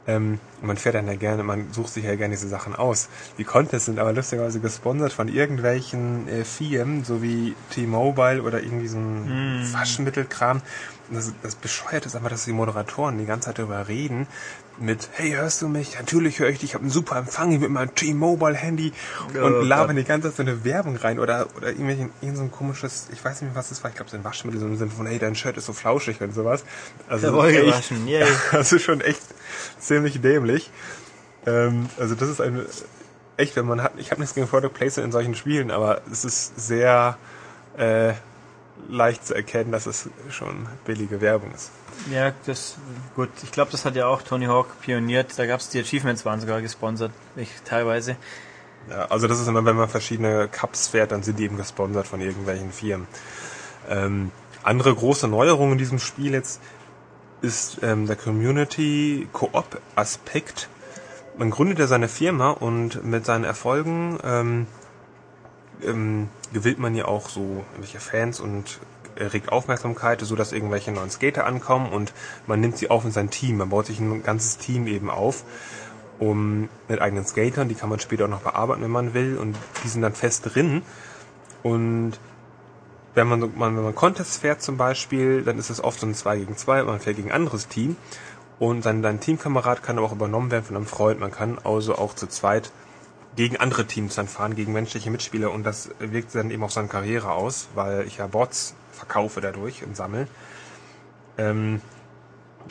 Ähm, 0.07 0.39
man 0.63 0.77
fährt 0.77 0.95
dann 0.95 1.07
ja 1.07 1.17
gerne, 1.17 1.43
man 1.43 1.73
sucht 1.73 1.93
sich 1.93 2.05
ja 2.05 2.15
gerne 2.15 2.35
diese 2.35 2.49
Sachen 2.49 2.77
aus. 2.77 3.09
Die 3.39 3.45
Contests 3.45 3.87
sind 3.87 3.99
aber 3.99 4.13
lustigerweise 4.13 4.61
gesponsert 4.61 5.13
von 5.13 5.29
irgendwelchen 5.29 6.29
äh, 6.29 6.45
Firmen, 6.45 7.05
so 7.05 7.23
wie 7.23 7.55
T-Mobile 7.71 8.43
oder 8.43 8.63
irgendwie 8.63 8.89
so 8.89 8.99
ein 8.99 9.63
mm. 9.63 9.73
Waschmittelkram. 9.73 10.63
Das, 11.11 11.33
das 11.43 11.55
bescheuert 11.55 12.07
ist 12.07 12.17
einfach, 12.17 12.31
dass 12.31 12.45
die 12.45 12.53
Moderatoren 12.53 13.19
die 13.19 13.27
ganze 13.27 13.47
Zeit 13.47 13.59
darüber 13.59 13.87
reden, 13.87 14.27
mit, 14.79 15.09
hey, 15.13 15.33
hörst 15.33 15.63
du 15.63 15.69
mich? 15.69 15.99
Natürlich 15.99 16.39
höre 16.39 16.49
ich 16.49 16.59
dich, 16.59 16.71
ich 16.71 16.75
habe 16.75 16.83
einen 16.83 16.91
super 16.91 17.17
Empfang 17.17 17.59
mit 17.59 17.71
meinem 17.71 17.95
T-Mobile-Handy 17.95 18.93
und 19.35 19.43
oh, 19.43 19.63
labern 19.63 19.97
die 19.97 20.05
ganze 20.05 20.29
Zeit 20.29 20.37
so 20.37 20.43
eine 20.43 20.65
Werbung 20.65 20.97
rein 20.97 21.19
oder 21.19 21.47
oder 21.57 21.69
irgendwelchen, 21.69 22.11
irgend 22.21 22.37
so 22.37 22.43
ein 22.43 22.51
komisches, 22.51 23.09
ich 23.13 23.25
weiß 23.25 23.41
nicht 23.41 23.53
mehr, 23.53 23.57
was 23.57 23.71
das 23.71 23.83
war, 23.83 23.91
ich 23.91 23.97
glaube 23.97 24.11
so 24.11 24.17
ein 24.17 24.25
Waschmittel, 24.25 24.61
so 24.61 24.67
im 24.67 24.77
Sinne 24.77 24.91
von, 24.91 25.07
hey, 25.07 25.19
dein 25.19 25.35
Shirt 25.35 25.57
ist 25.57 25.67
so 25.67 25.73
flauschig 25.73 26.21
und 26.21 26.35
sowas. 26.35 26.65
Also, 27.09 27.43
echt, 27.45 27.93
yeah. 28.07 28.27
also 28.53 28.79
schon 28.79 29.01
echt 29.01 29.23
ziemlich 29.79 30.21
dämlich. 30.21 30.71
Ähm, 31.47 31.89
also 31.99 32.15
das 32.15 32.29
ist 32.29 32.41
ein, 32.41 32.67
echt, 33.37 33.57
wenn 33.57 33.67
man 33.67 33.83
hat, 33.83 33.93
ich 33.97 34.11
habe 34.11 34.21
nichts 34.21 34.35
gegen 34.35 34.49
Product 34.49 34.71
Placement 34.71 35.07
in 35.07 35.13
solchen 35.13 35.35
Spielen, 35.35 35.71
aber 35.71 36.03
es 36.11 36.25
ist 36.25 36.59
sehr 36.59 37.17
äh, 37.77 38.15
leicht 38.89 39.27
zu 39.27 39.35
erkennen, 39.35 39.73
dass 39.73 39.87
es 39.87 40.09
schon 40.31 40.67
billige 40.85 41.21
Werbung 41.21 41.53
ist. 41.53 41.71
Ja, 42.11 42.33
das 42.47 42.77
gut. 43.15 43.31
Ich 43.43 43.51
glaube, 43.51 43.71
das 43.73 43.85
hat 43.85 43.97
ja 43.97 44.07
auch 44.07 44.23
Tony 44.23 44.47
Hawk 44.47 44.81
pioniert. 44.81 45.39
Da 45.39 45.47
gab 45.47 45.61
es 45.61 45.69
die 45.69 45.81
Achievements, 45.81 46.25
waren 46.25 46.41
sogar 46.41 46.63
gesponsert, 46.63 47.13
ich, 47.35 47.51
teilweise. 47.65 48.17
Ja, 48.89 49.07
also 49.07 49.27
das 49.27 49.41
ist 49.41 49.49
immer, 49.49 49.65
wenn 49.65 49.77
man 49.77 49.89
verschiedene 49.89 50.49
Cups 50.49 50.89
fährt, 50.89 51.11
dann 51.11 51.23
sind 51.23 51.39
die 51.39 51.45
eben 51.45 51.57
gesponsert 51.57 52.07
von 52.07 52.21
irgendwelchen 52.21 52.71
Firmen. 52.71 53.09
Ähm, 53.89 54.31
andere 54.63 54.95
große 54.95 55.27
Neuerung 55.27 55.73
in 55.73 55.79
diesem 55.79 55.99
Spiel 55.99 56.33
jetzt 56.33 56.61
ist 57.41 57.79
ähm, 57.83 58.07
der 58.07 58.17
Community 58.17 59.29
Coop 59.33 59.81
Aspekt. 59.95 60.69
Man 61.37 61.51
gründet 61.51 61.79
ja 61.79 61.87
seine 61.87 62.09
Firma 62.09 62.51
und 62.51 63.05
mit 63.05 63.27
seinen 63.27 63.45
Erfolgen 63.45 64.19
ähm, 64.25 64.67
ähm, 65.85 66.29
gewillt 66.53 66.79
man 66.79 66.95
ja 66.95 67.07
auch 67.07 67.29
so 67.29 67.65
irgendwelche 67.73 68.01
Fans 68.01 68.41
und 68.41 68.81
erregt 69.17 69.51
Aufmerksamkeit, 69.51 70.21
so 70.21 70.37
dass 70.37 70.53
irgendwelche 70.53 70.93
neuen 70.93 71.11
Skater 71.11 71.47
ankommen 71.47 71.93
und 71.93 72.13
man 72.47 72.61
nimmt 72.61 72.77
sie 72.79 72.91
auf 72.91 73.05
in 73.05 73.11
sein 73.11 73.31
Team. 73.31 73.59
Man 73.59 73.71
baut 73.71 73.87
sich 73.87 74.01
ein 74.01 74.23
ganzes 74.23 74.59
Team 74.59 74.87
eben 74.87 75.11
auf, 75.11 75.45
um 76.19 76.69
mit 76.89 77.01
eigenen 77.01 77.27
Skatern, 77.27 77.69
die 77.69 77.75
kann 77.75 77.89
man 77.89 78.01
später 78.01 78.25
auch 78.25 78.31
noch 78.31 78.43
bearbeiten, 78.43 78.83
wenn 78.83 78.91
man 78.91 79.15
will, 79.15 79.37
und 79.37 79.57
die 79.85 79.89
sind 79.89 80.03
dann 80.03 80.15
fest 80.15 80.55
drin. 80.55 80.83
Und 81.63 82.13
wenn 83.15 83.29
man, 83.29 83.43
wenn 83.43 83.83
man 83.83 83.95
Contests 83.95 84.37
fährt 84.37 84.63
zum 84.63 84.77
Beispiel, 84.77 85.43
dann 85.43 85.59
ist 85.59 85.71
es 85.71 85.83
oft 85.83 86.01
so 86.01 86.07
ein 86.07 86.15
2 86.15 86.39
gegen 86.39 86.57
2, 86.57 86.85
man 86.85 87.01
fährt 87.01 87.17
gegen 87.17 87.31
ein 87.31 87.37
anderes 87.37 87.69
Team. 87.69 87.97
Und 88.59 88.83
sein, 88.83 89.03
dein 89.03 89.21
Teamkamerad 89.21 89.83
kann 89.83 89.99
aber 89.99 90.07
auch 90.07 90.13
übernommen 90.13 90.51
werden 90.51 90.65
von 90.65 90.77
einem 90.77 90.87
Freund. 90.87 91.21
Man 91.21 91.31
kann 91.31 91.59
also 91.63 91.97
auch 91.97 92.15
zu 92.15 92.27
zweit 92.27 92.71
gegen 93.37 93.59
andere 93.59 93.87
Teams 93.87 94.15
dann 94.15 94.29
fahren, 94.29 94.57
gegen 94.57 94.73
menschliche 94.73 95.11
Mitspieler 95.11 95.53
und 95.53 95.65
das 95.65 95.91
wirkt 95.99 96.35
dann 96.35 96.51
eben 96.51 96.63
auf 96.63 96.73
seine 96.73 96.89
Karriere 96.89 97.33
aus, 97.33 97.69
weil 97.75 98.07
ich 98.07 98.17
ja 98.17 98.27
Bots 98.27 98.75
verkaufe 98.97 99.41
dadurch 99.41 99.85
und 99.85 99.97
sammle. 99.97 100.27
Ähm, 101.39 101.81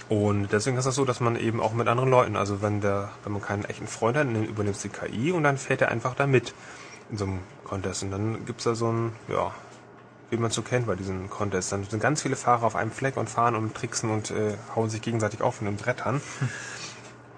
und 0.09 0.51
deswegen 0.51 0.77
ist 0.77 0.85
das 0.85 0.95
so, 0.95 1.05
dass 1.05 1.19
man 1.19 1.35
eben 1.37 1.61
auch 1.61 1.73
mit 1.73 1.87
anderen 1.87 2.09
Leuten, 2.09 2.35
also 2.35 2.61
wenn 2.61 2.81
der, 2.81 3.09
wenn 3.23 3.33
man 3.33 3.41
keinen 3.41 3.65
echten 3.65 3.87
Freund 3.87 4.17
hat, 4.17 4.27
dann 4.27 4.43
übernimmt 4.43 4.83
die 4.83 4.89
KI 4.89 5.31
und 5.31 5.43
dann 5.43 5.57
fährt 5.57 5.81
er 5.81 5.89
einfach 5.89 6.15
da 6.15 6.27
mit 6.27 6.53
in 7.09 7.17
so 7.17 7.25
einem 7.25 7.39
Contest. 7.63 8.03
Und 8.03 8.11
dann 8.11 8.45
gibt's 8.45 8.65
da 8.65 8.75
so 8.75 8.91
ein, 8.91 9.13
ja, 9.29 9.51
wie 10.29 10.37
man 10.37 10.51
so 10.51 10.61
kennt 10.61 10.87
bei 10.87 10.95
diesen 10.95 11.29
Contests. 11.29 11.69
Dann 11.69 11.83
sind 11.85 12.01
ganz 12.01 12.21
viele 12.21 12.35
Fahrer 12.35 12.65
auf 12.65 12.75
einem 12.75 12.91
Fleck 12.91 13.15
und 13.15 13.29
fahren 13.29 13.55
und 13.55 13.73
tricksen 13.75 14.09
und 14.09 14.31
äh, 14.31 14.57
hauen 14.75 14.89
sich 14.89 15.01
gegenseitig 15.01 15.41
auf 15.41 15.61
in 15.61 15.65
den 15.65 15.77
Brettern. 15.77 16.21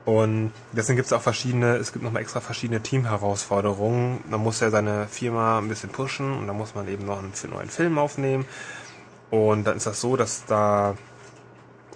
Und 0.05 0.53
deswegen 0.71 0.95
gibt 0.95 1.07
es 1.07 1.11
auch 1.11 1.21
verschiedene, 1.21 1.75
es 1.75 1.91
gibt 1.91 2.05
nochmal 2.05 2.21
extra 2.21 2.39
verschiedene 2.39 2.81
Teamherausforderungen. 2.81 4.23
Man 4.29 4.39
muss 4.39 4.61
ja 4.61 4.69
seine 4.69 5.05
Firma 5.09 5.57
ein 5.57 5.67
bisschen 5.67 5.89
pushen 5.89 6.31
und 6.31 6.47
dann 6.47 6.55
muss 6.55 6.75
man 6.75 6.87
eben 6.87 7.05
noch 7.05 7.19
einen 7.19 7.33
neuen 7.49 7.69
Film 7.69 7.97
aufnehmen. 7.97 8.45
Und 9.29 9.65
dann 9.65 9.77
ist 9.77 9.87
das 9.87 9.99
so, 9.99 10.15
dass 10.15 10.45
da, 10.45 10.95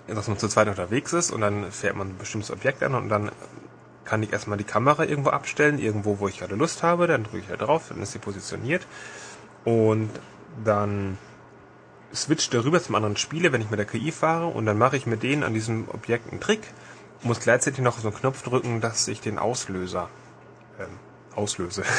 dass 0.07 0.27
man 0.27 0.37
zu 0.37 0.47
zweit 0.47 0.67
unterwegs 0.67 1.13
ist 1.13 1.31
und 1.31 1.41
dann 1.41 1.71
fährt 1.71 1.95
man 1.95 2.09
ein 2.09 2.17
bestimmtes 2.17 2.51
Objekt 2.51 2.83
an 2.83 2.95
und 2.95 3.09
dann 3.09 3.31
kann 4.03 4.23
ich 4.23 4.33
erstmal 4.33 4.57
die 4.57 4.65
Kamera 4.65 5.05
irgendwo 5.05 5.29
abstellen, 5.29 5.79
irgendwo, 5.79 6.19
wo 6.19 6.27
ich 6.27 6.39
gerade 6.39 6.55
Lust 6.55 6.83
habe, 6.83 7.07
dann 7.07 7.23
drücke 7.23 7.39
ich 7.39 7.47
da 7.47 7.55
drauf, 7.55 7.85
dann 7.89 8.01
ist 8.01 8.11
sie 8.11 8.19
positioniert. 8.19 8.85
Und 9.63 10.09
dann 10.63 11.17
switcht 12.13 12.51
der 12.53 12.65
rüber 12.65 12.81
zum 12.81 12.95
anderen 12.95 13.15
Spieler, 13.15 13.51
wenn 13.51 13.61
ich 13.61 13.69
mit 13.69 13.79
der 13.79 13.85
KI 13.85 14.11
fahre. 14.11 14.47
Und 14.47 14.65
dann 14.65 14.77
mache 14.77 14.97
ich 14.97 15.05
mit 15.05 15.23
denen 15.23 15.43
an 15.43 15.53
diesem 15.53 15.87
Objekt 15.89 16.29
einen 16.29 16.41
Trick. 16.41 16.61
Muss 17.23 17.39
gleichzeitig 17.39 17.79
noch 17.79 17.99
so 17.99 18.07
einen 18.07 18.17
Knopf 18.17 18.41
drücken, 18.41 18.81
dass 18.81 19.07
ich 19.07 19.21
den 19.21 19.37
Auslöser 19.37 20.09
ähm, 20.79 20.87
auslöse. 21.35 21.83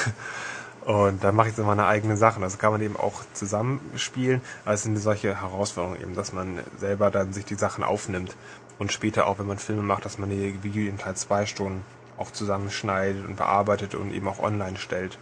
Und 0.85 1.23
dann 1.23 1.37
mache 1.37 1.49
ich 1.49 1.55
so 1.55 1.63
meine 1.63 1.87
eigenen 1.87 2.17
Sachen. 2.17 2.43
Das 2.43 2.59
kann 2.59 2.73
man 2.73 2.83
eben 2.83 2.97
auch 2.97 3.23
zusammenspielen. 3.35 4.41
Aber 4.65 4.75
es 4.75 4.83
sind 4.83 4.97
solche 4.97 5.41
Herausforderungen 5.41 6.01
eben, 6.01 6.15
dass 6.15 6.33
man 6.33 6.59
selber 6.79 7.11
dann 7.11 7.33
sich 7.33 7.45
die 7.45 7.55
Sachen 7.55 7.85
aufnimmt 7.85 8.37
und 8.79 8.93
später 8.93 9.27
auch, 9.27 9.39
wenn 9.39 9.47
man 9.47 9.59
Filme 9.59 9.83
macht, 9.83 10.05
dass 10.05 10.19
man 10.19 10.31
die 10.31 10.63
Video 10.63 10.89
in 10.89 10.99
Teil 10.99 11.15
2 11.15 11.47
Stunden 11.47 11.85
auch 12.19 12.33
zusammenschneidet 12.33 13.25
und 13.25 13.37
bearbeitet 13.37 13.95
und 13.95 14.13
eben 14.13 14.27
auch 14.27 14.41
online 14.41 14.77
stellt. 14.77 15.19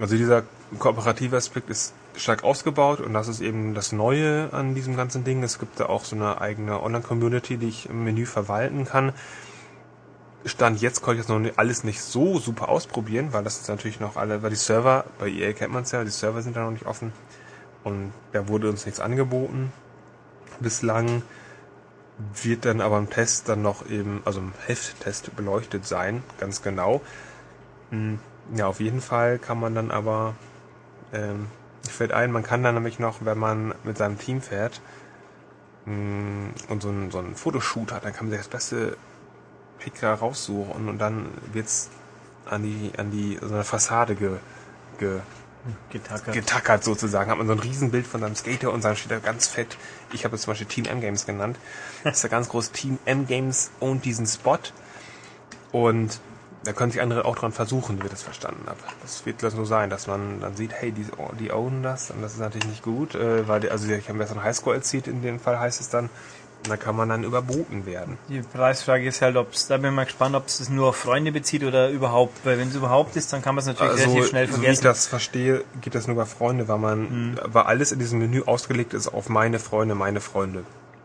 Also 0.00 0.16
dieser 0.16 0.42
kooperative 0.78 1.36
Aspekt 1.36 1.68
ist 1.68 1.92
stark 2.16 2.44
ausgebaut 2.44 3.00
und 3.00 3.12
das 3.12 3.28
ist 3.28 3.40
eben 3.40 3.74
das 3.74 3.92
Neue 3.92 4.48
an 4.52 4.74
diesem 4.74 4.96
ganzen 4.96 5.24
Ding. 5.24 5.42
Es 5.42 5.58
gibt 5.58 5.80
da 5.80 5.86
auch 5.86 6.04
so 6.04 6.16
eine 6.16 6.40
eigene 6.40 6.82
Online-Community, 6.82 7.58
die 7.58 7.68
ich 7.68 7.88
im 7.88 8.04
Menü 8.04 8.24
verwalten 8.24 8.86
kann. 8.86 9.12
Stand 10.44 10.80
jetzt 10.80 11.02
konnte 11.02 11.20
ich 11.20 11.26
das 11.26 11.36
noch 11.36 11.50
alles 11.56 11.84
nicht 11.84 12.02
so 12.02 12.38
super 12.38 12.68
ausprobieren, 12.68 13.32
weil 13.32 13.44
das 13.44 13.60
ist 13.60 13.68
natürlich 13.68 14.00
noch 14.00 14.16
alle, 14.16 14.42
weil 14.42 14.50
die 14.50 14.56
Server, 14.56 15.04
bei 15.18 15.28
EA 15.28 15.52
kennt 15.52 15.72
man 15.72 15.84
es 15.84 15.92
ja, 15.92 16.02
die 16.02 16.10
Server 16.10 16.42
sind 16.42 16.56
da 16.56 16.64
noch 16.64 16.72
nicht 16.72 16.86
offen 16.86 17.12
und 17.84 18.12
da 18.32 18.48
wurde 18.48 18.68
uns 18.68 18.86
nichts 18.86 19.00
angeboten 19.00 19.72
bislang 20.62 21.22
wird 22.42 22.64
dann 22.64 22.80
aber 22.80 22.98
im 22.98 23.10
Test 23.10 23.48
dann 23.48 23.62
noch 23.62 23.88
eben, 23.88 24.22
also 24.24 24.40
im 24.40 24.52
Hefttest 24.66 25.34
beleuchtet 25.34 25.86
sein, 25.86 26.22
ganz 26.38 26.62
genau. 26.62 27.00
Hm, 27.90 28.20
ja, 28.54 28.66
auf 28.66 28.80
jeden 28.80 29.00
Fall 29.00 29.38
kann 29.38 29.58
man 29.58 29.74
dann 29.74 29.90
aber, 29.90 30.34
ähm, 31.12 31.48
fällt 31.88 32.12
ein, 32.12 32.30
man 32.30 32.42
kann 32.42 32.62
dann 32.62 32.74
nämlich 32.74 32.98
noch, 32.98 33.24
wenn 33.24 33.38
man 33.38 33.74
mit 33.82 33.98
seinem 33.98 34.18
Team 34.18 34.40
fährt 34.40 34.80
hm, 35.84 36.52
und 36.68 36.82
so 36.82 36.90
ein, 36.90 37.10
so 37.10 37.18
ein 37.18 37.34
Fotoshoot 37.34 37.92
hat, 37.92 38.04
dann 38.04 38.12
kann 38.12 38.26
man 38.26 38.32
sich 38.32 38.40
das 38.40 38.48
beste 38.48 38.96
Picture 39.82 40.12
raussuchen 40.12 40.88
und 40.88 40.98
dann 40.98 41.26
wird's 41.52 41.90
an 42.46 42.62
die, 42.62 42.92
an 42.96 43.10
die, 43.10 43.38
so 43.40 43.52
eine 43.54 43.64
Fassade 43.64 44.14
ge, 44.14 44.30
ge, 44.98 45.20
Getackert. 45.90 46.34
getackert 46.34 46.84
sozusagen. 46.84 47.30
Hat 47.30 47.38
man 47.38 47.46
so 47.46 47.52
ein 47.52 47.60
Riesenbild 47.60 48.04
von 48.04 48.20
seinem 48.20 48.34
Skater 48.34 48.72
und 48.72 48.82
dann 48.82 48.96
steht 48.96 49.12
da 49.12 49.18
ganz 49.18 49.46
fett, 49.46 49.76
ich 50.12 50.24
habe 50.24 50.34
es 50.34 50.42
zum 50.42 50.50
Beispiel 50.50 50.66
Team 50.66 50.86
M 50.86 51.00
Games 51.00 51.24
genannt, 51.24 51.56
das 52.02 52.16
ist 52.16 52.22
ja 52.24 52.28
ganz 52.28 52.48
groß, 52.48 52.72
Team 52.72 52.98
M 53.04 53.26
Games 53.26 53.70
und 53.78 54.04
diesen 54.04 54.26
Spot 54.26 54.58
und 55.70 56.20
da 56.64 56.72
können 56.72 56.92
sich 56.92 57.00
andere 57.00 57.24
auch 57.24 57.36
dran 57.36 57.52
versuchen, 57.52 58.00
wie 58.00 58.04
ich 58.04 58.10
das 58.10 58.22
verstanden 58.22 58.64
habe. 58.66 58.78
Das 59.02 59.26
wird 59.26 59.42
das 59.42 59.54
nur 59.54 59.66
sein, 59.66 59.90
dass 59.90 60.06
man 60.06 60.40
dann 60.40 60.54
sieht, 60.56 60.72
hey, 60.72 60.92
die, 60.92 61.06
die 61.40 61.52
ownen 61.52 61.82
das 61.82 62.10
und 62.10 62.22
das 62.22 62.34
ist 62.34 62.40
natürlich 62.40 62.66
nicht 62.66 62.82
gut, 62.82 63.14
äh, 63.14 63.46
weil 63.46 63.60
die, 63.60 63.70
also 63.70 63.88
ich 63.88 64.08
habe 64.08 64.18
besseren 64.18 64.42
Highscore 64.42 64.76
erzielt, 64.76 65.06
in 65.06 65.22
dem 65.22 65.40
Fall 65.40 65.58
heißt 65.58 65.80
es 65.80 65.88
dann, 65.88 66.10
und 66.64 66.70
da 66.70 66.76
kann 66.76 66.94
man 66.94 67.08
dann 67.08 67.24
überboten 67.24 67.86
werden. 67.86 68.18
Die 68.28 68.40
Preisfrage 68.40 69.06
ist 69.06 69.20
halt, 69.20 69.36
ob 69.36 69.52
es, 69.52 69.66
da 69.66 69.76
bin 69.78 69.90
ich 69.90 69.96
mal 69.96 70.04
gespannt, 70.04 70.36
ob 70.36 70.46
es 70.46 70.58
das 70.58 70.68
nur 70.68 70.88
auf 70.90 70.96
Freunde 70.96 71.32
bezieht 71.32 71.64
oder 71.64 71.88
überhaupt, 71.90 72.44
weil 72.44 72.58
wenn 72.58 72.68
es 72.68 72.74
überhaupt 72.76 73.16
ist, 73.16 73.32
dann 73.32 73.42
kann 73.42 73.54
man 73.56 73.62
es 73.62 73.66
natürlich 73.66 73.90
Also, 73.92 74.04
relativ 74.10 74.28
schnell 74.28 74.46
so 74.46 74.52
wie 74.52 74.54
ich 74.54 74.62
vergessen. 74.62 74.84
das 74.84 75.06
verstehe, 75.08 75.64
geht 75.80 75.94
das 75.94 76.06
nur 76.06 76.14
über 76.14 76.26
Freunde, 76.26 76.68
weil 76.68 76.78
man, 76.78 77.40
weil 77.44 77.64
alles 77.64 77.90
in 77.90 77.98
diesem 77.98 78.20
Menü 78.20 78.42
ausgelegt 78.46 78.94
ist 78.94 79.08
auf 79.08 79.28
meine 79.28 79.58
Freunde, 79.58 79.94
meine 79.94 80.20
Freunde. 80.20 80.62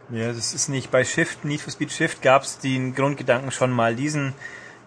Ja, 0.09 0.31
das 0.31 0.53
ist 0.53 0.69
nicht 0.69 0.91
bei 0.91 1.03
Shift, 1.03 1.43
Need 1.43 1.59
for 1.61 1.73
Speed 1.73 1.91
Shift 1.91 2.21
gab 2.21 2.43
es 2.43 2.59
den 2.59 2.93
Grundgedanken 2.95 3.51
schon 3.51 3.71
mal. 3.71 3.95
Diesen, 3.95 4.33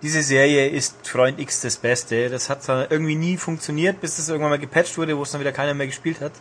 diese 0.02 0.22
Serie 0.22 0.68
ist 0.68 1.06
Freund 1.06 1.38
X 1.38 1.60
das 1.60 1.76
Beste. 1.76 2.30
Das 2.30 2.48
hat 2.48 2.66
irgendwie 2.68 3.16
nie 3.16 3.36
funktioniert, 3.36 4.00
bis 4.00 4.16
das 4.16 4.28
irgendwann 4.30 4.50
mal 4.50 4.58
gepatcht 4.58 4.96
wurde, 4.96 5.18
wo 5.18 5.22
es 5.22 5.30
dann 5.32 5.40
wieder 5.42 5.52
keiner 5.52 5.74
mehr 5.74 5.88
gespielt 5.88 6.20
hat. 6.22 6.32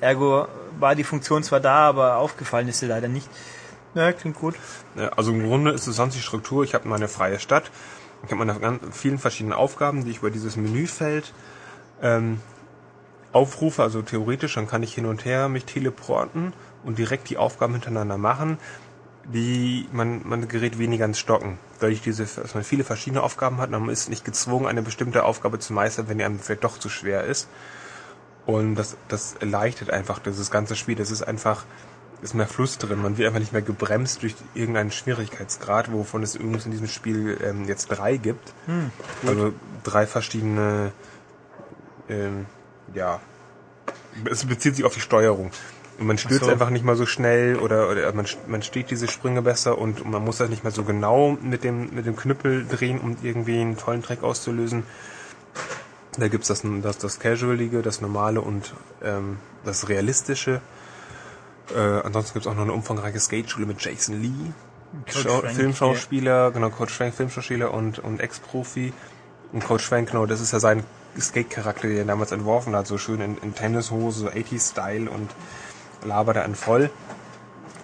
Ergo 0.00 0.46
war 0.78 0.94
die 0.94 1.04
Funktion 1.04 1.42
zwar 1.42 1.60
da, 1.60 1.88
aber 1.88 2.16
aufgefallen 2.16 2.68
ist 2.68 2.80
sie 2.80 2.86
leider 2.86 3.08
nicht. 3.08 3.28
Ja, 3.94 4.12
klingt 4.12 4.36
gut. 4.36 4.54
Ja, 4.94 5.08
Also 5.10 5.32
im 5.32 5.46
Grunde 5.46 5.70
ist 5.70 5.86
es 5.86 5.96
sonst 5.96 6.14
die 6.14 6.20
Struktur, 6.20 6.64
ich 6.64 6.74
habe 6.74 6.88
meine 6.88 7.08
freie 7.08 7.38
Stadt, 7.38 7.70
ich 8.24 8.30
habe 8.30 8.44
meine 8.44 8.58
ganz 8.58 8.82
vielen 8.96 9.18
verschiedenen 9.18 9.54
Aufgaben, 9.54 10.04
die 10.04 10.10
ich 10.10 10.18
über 10.18 10.30
dieses 10.30 10.56
Menüfeld 10.56 11.32
ähm, 12.02 12.40
aufrufe, 13.32 13.82
also 13.82 14.02
theoretisch, 14.02 14.54
dann 14.54 14.68
kann 14.68 14.82
ich 14.82 14.94
hin 14.94 15.06
und 15.06 15.24
her 15.24 15.48
mich 15.48 15.64
teleporten 15.64 16.52
und 16.84 16.98
direkt 16.98 17.30
die 17.30 17.36
Aufgaben 17.36 17.74
hintereinander 17.74 18.18
machen, 18.18 18.58
die 19.24 19.88
man, 19.92 20.22
man 20.24 20.48
gerät 20.48 20.78
weniger 20.78 21.04
ins 21.04 21.18
Stocken. 21.18 21.58
Dadurch, 21.80 22.00
diese, 22.00 22.24
dass 22.24 22.54
man 22.54 22.64
viele 22.64 22.84
verschiedene 22.84 23.22
Aufgaben 23.22 23.58
hat, 23.58 23.70
man 23.70 23.88
ist 23.88 24.08
nicht 24.08 24.24
gezwungen, 24.24 24.66
eine 24.66 24.82
bestimmte 24.82 25.24
Aufgabe 25.24 25.58
zu 25.58 25.72
meistern, 25.72 26.08
wenn 26.08 26.18
die 26.18 26.24
einem 26.24 26.38
vielleicht 26.38 26.64
doch 26.64 26.78
zu 26.78 26.88
schwer 26.88 27.24
ist. 27.24 27.48
Und 28.46 28.76
das, 28.76 28.96
das 29.08 29.34
erleichtert 29.40 29.90
einfach 29.90 30.20
dieses 30.20 30.50
ganze 30.50 30.76
Spiel. 30.76 30.94
Das 30.94 31.10
ist 31.10 31.22
einfach, 31.22 31.64
ist 32.22 32.34
mehr 32.34 32.46
Fluss 32.46 32.78
drin. 32.78 33.02
Man 33.02 33.18
wird 33.18 33.26
einfach 33.26 33.40
nicht 33.40 33.52
mehr 33.52 33.62
gebremst 33.62 34.22
durch 34.22 34.36
irgendeinen 34.54 34.92
Schwierigkeitsgrad, 34.92 35.92
wovon 35.92 36.22
es 36.22 36.36
übrigens 36.36 36.64
in 36.64 36.70
diesem 36.70 36.86
Spiel 36.86 37.38
ähm, 37.42 37.64
jetzt 37.64 37.88
drei 37.88 38.16
gibt. 38.16 38.52
also 39.26 39.52
drei 39.82 40.06
verschiedene, 40.06 40.92
ähm, 42.08 42.46
ja, 42.94 43.20
es 44.30 44.44
bezieht 44.44 44.76
sich 44.76 44.84
auf 44.84 44.94
die 44.94 45.00
Steuerung. 45.00 45.50
Und 45.98 46.06
man 46.06 46.18
stürzt 46.18 46.44
so. 46.44 46.50
einfach 46.50 46.70
nicht 46.70 46.84
mal 46.84 46.96
so 46.96 47.06
schnell 47.06 47.56
oder, 47.56 47.88
oder 47.90 48.12
man, 48.12 48.26
man 48.46 48.62
steht 48.62 48.90
diese 48.90 49.08
Sprünge 49.08 49.42
besser 49.42 49.78
und 49.78 50.08
man 50.08 50.22
muss 50.22 50.38
das 50.38 50.50
nicht 50.50 50.62
mehr 50.62 50.72
so 50.72 50.84
genau 50.84 51.38
mit 51.42 51.64
dem, 51.64 51.94
mit 51.94 52.06
dem 52.06 52.16
Knüppel 52.16 52.66
drehen, 52.66 53.00
um 53.00 53.16
irgendwie 53.22 53.60
einen 53.60 53.78
tollen 53.78 54.02
Track 54.02 54.22
auszulösen. 54.22 54.84
Da 56.18 56.28
gibt's 56.28 56.48
das, 56.48 56.62
das, 56.82 56.98
das 56.98 57.18
Casualige, 57.18 57.82
das 57.82 58.00
Normale 58.00 58.40
und 58.40 58.74
ähm, 59.02 59.38
das 59.64 59.88
Realistische. 59.88 60.60
Äh, 61.74 61.78
ansonsten 61.78 62.34
gibt's 62.34 62.46
auch 62.46 62.54
noch 62.54 62.62
eine 62.62 62.72
umfangreiche 62.72 63.20
Skateschule 63.20 63.66
mit 63.66 63.80
Jason 63.82 64.20
Lee, 64.22 64.52
Schau 65.06 65.40
Frank, 65.40 65.54
Filmschauspieler, 65.54 66.52
genau, 66.52 66.70
Coach 66.70 66.94
Frank, 66.94 67.14
Filmschauspieler 67.14 67.72
und, 67.74 67.98
und 67.98 68.20
Ex-Profi. 68.20 68.92
Und 69.52 69.64
Coach 69.64 69.84
Frank, 69.86 70.10
genau, 70.10 70.26
das 70.26 70.40
ist 70.40 70.52
ja 70.52 70.60
sein 70.60 70.84
Skate-Charakter, 71.18 71.88
den 71.88 71.98
er 71.98 72.04
damals 72.04 72.32
entworfen 72.32 72.74
hat, 72.74 72.86
so 72.86 72.98
schön 72.98 73.20
in, 73.20 73.38
in 73.38 73.54
Tennishose, 73.54 74.20
so 74.20 74.28
80s-Style 74.28 75.10
und 75.10 75.30
labert 76.04 76.36
er 76.36 76.44
einen 76.44 76.54
voll. 76.54 76.90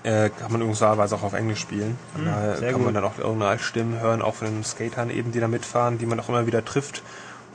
Äh, 0.05 0.31
kann 0.31 0.51
man 0.51 0.61
übrigens 0.61 0.83
auch 0.83 1.23
auf 1.23 1.33
Englisch 1.33 1.61
spielen. 1.61 1.97
Von 2.15 2.25
daher 2.25 2.53
Hm, 2.53 2.59
sehr 2.59 2.71
kann 2.71 2.79
gut. 2.79 2.87
man 2.87 2.95
dann 2.95 3.05
auch 3.05 3.19
Originalstimmen 3.19 4.01
hören, 4.01 4.23
auch 4.23 4.35
von 4.35 4.49
den 4.49 4.65
Skatern 4.65 5.11
eben, 5.11 5.33
die 5.33 5.41
da 5.41 5.49
mitfahren, 5.49 5.99
die 5.99 6.07
man 6.07 6.19
auch 6.19 6.29
immer 6.29 6.47
wieder 6.47 6.65
trifft 6.65 7.03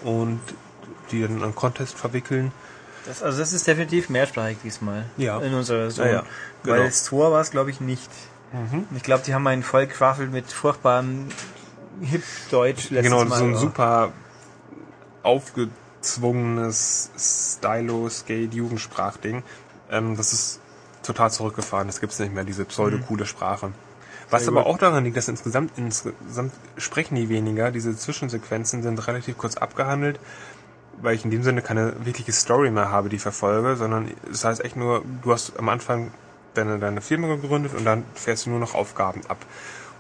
und 0.04 0.40
die 1.12 1.22
dann 1.22 1.38
in 1.38 1.44
einen 1.44 1.56
Contest 1.56 1.98
verwickeln. 1.98 2.52
Das, 3.06 3.22
also 3.24 3.40
das 3.40 3.54
ist 3.54 3.66
definitiv 3.68 4.10
mehrsprachig 4.10 4.58
diesmal. 4.64 5.06
Ja. 5.18 5.40
In 5.40 5.54
unserer 5.54 5.90
Zone. 5.90 6.08
Ja, 6.08 6.14
ja. 6.16 6.24
Weil 6.64 6.74
Genau. 6.76 6.86
das 6.88 7.04
Tor 7.06 7.32
war 7.32 7.42
es, 7.42 7.52
glaube 7.52 7.70
ich, 7.72 7.80
nicht. 7.82 8.10
Und 8.54 8.88
Ich 8.96 9.04
glaube, 9.04 9.24
die 9.26 9.34
haben 9.34 9.46
einen 9.48 9.64
vollquaffelt 9.64 10.32
mit 10.32 10.50
furchtbarem 10.52 11.28
Hip-Deutsch 12.02 12.90
letztes 12.92 13.04
Genau, 13.12 13.26
Mal. 13.26 13.38
so 13.38 13.44
ein 13.46 13.52
aber- 13.52 13.60
super 13.60 14.12
aufgezwungenes 15.24 17.10
Stylo-Skate-Jugendsprachding. 17.18 19.44
Ähm, 19.92 20.16
das 20.18 20.34
ist 20.34 20.60
total 21.04 21.32
zurückgefahren. 21.32 21.88
Das 21.88 22.00
gibt's 22.02 22.20
nicht 22.20 22.34
mehr, 22.34 22.44
diese 22.44 22.66
pseudo-coole 22.66 23.26
Sprache. 23.26 23.72
Was 24.30 24.44
Sehr 24.44 24.52
aber 24.52 24.64
gut. 24.64 24.74
auch 24.74 24.78
daran 24.78 25.06
liegt, 25.06 25.16
dass 25.16 25.30
insgesamt, 25.30 25.72
insgesamt 25.78 26.52
sprechen 26.78 27.16
die 27.16 27.30
weniger. 27.30 27.72
Diese 27.72 27.96
Zwischensequenzen 27.96 28.84
sind 28.84 29.08
relativ 29.08 29.38
kurz 29.38 29.56
abgehandelt, 29.56 30.20
weil 31.02 31.16
ich 31.16 31.26
in 31.26 31.32
dem 31.32 31.44
Sinne 31.44 31.62
keine 31.62 32.06
wirkliche 32.06 32.32
Story 32.32 32.72
mehr 32.72 32.92
habe, 32.92 33.10
die 33.10 33.18
ich 33.18 33.22
verfolge, 33.22 33.76
sondern 33.76 34.12
das 34.30 34.44
heißt 34.46 34.64
echt 34.64 34.76
nur, 34.76 35.04
du 35.24 35.32
hast 35.32 35.58
am 35.58 35.70
Anfang 35.70 36.12
deine, 36.54 36.80
deine 36.80 37.02
Firma 37.02 37.28
gegründet 37.28 37.74
und 37.76 37.86
dann 37.86 38.04
fährst 38.14 38.46
du 38.46 38.50
nur 38.50 38.60
noch 38.60 38.76
Aufgaben 38.76 39.22
ab. 39.28 39.38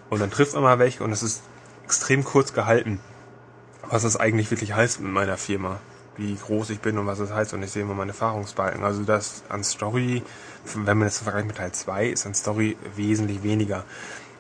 Und 0.09 0.21
dann 0.21 0.31
trifft 0.31 0.53
man 0.53 0.63
mal 0.63 0.79
welche 0.79 1.03
und 1.03 1.11
es 1.11 1.23
ist 1.23 1.43
extrem 1.85 2.23
kurz 2.23 2.53
gehalten 2.53 2.99
was 3.89 4.03
das 4.03 4.17
eigentlich 4.17 4.51
wirklich 4.51 4.73
heißt 4.73 5.01
mit 5.01 5.11
meiner 5.11 5.37
Firma. 5.37 5.79
Wie 6.17 6.35
groß 6.35 6.71
ich 6.71 6.79
bin 6.79 6.97
und 6.97 7.05
was 7.05 7.19
es 7.19 7.31
heißt 7.31 7.53
und 7.53 7.61
ich 7.61 7.71
sehe 7.71 7.83
immer 7.83 7.93
meine 7.93 8.11
Erfahrungsbalken. 8.11 8.83
Also 8.83 9.03
das 9.03 9.43
an 9.49 9.63
Story, 9.63 10.23
wenn 10.73 10.97
man 10.97 11.07
das 11.07 11.19
vergleicht 11.19 11.47
mit 11.47 11.57
Teil 11.57 11.71
2, 11.71 12.07
ist 12.07 12.25
an 12.25 12.33
Story 12.33 12.75
wesentlich 12.95 13.43
weniger. 13.43 13.83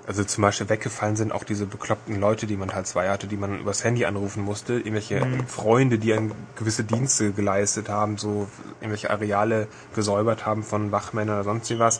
Also 0.07 0.23
zum 0.23 0.41
Beispiel 0.41 0.69
weggefallen 0.69 1.17
sind 1.17 1.33
auch 1.33 1.43
diese 1.43 1.65
bekloppten 1.65 2.17
Leute, 2.17 2.47
die 2.47 2.55
man 2.55 2.69
Teil 2.69 2.85
2 2.85 3.09
hatte, 3.09 3.27
die 3.27 3.35
man 3.35 3.59
übers 3.59 3.83
Handy 3.83 4.05
anrufen 4.05 4.41
musste, 4.41 4.75
irgendwelche 4.75 5.21
Freunde, 5.47 5.99
die 5.99 6.13
an 6.13 6.31
gewisse 6.55 6.85
Dienste 6.85 7.33
geleistet 7.33 7.89
haben, 7.89 8.17
so 8.17 8.47
irgendwelche 8.79 9.09
Areale 9.09 9.67
gesäubert 9.95 10.45
haben 10.45 10.63
von 10.63 10.93
Wachmännern 10.93 11.35
oder 11.35 11.43
sonst 11.43 11.69
wie 11.71 11.77
was. 11.77 11.99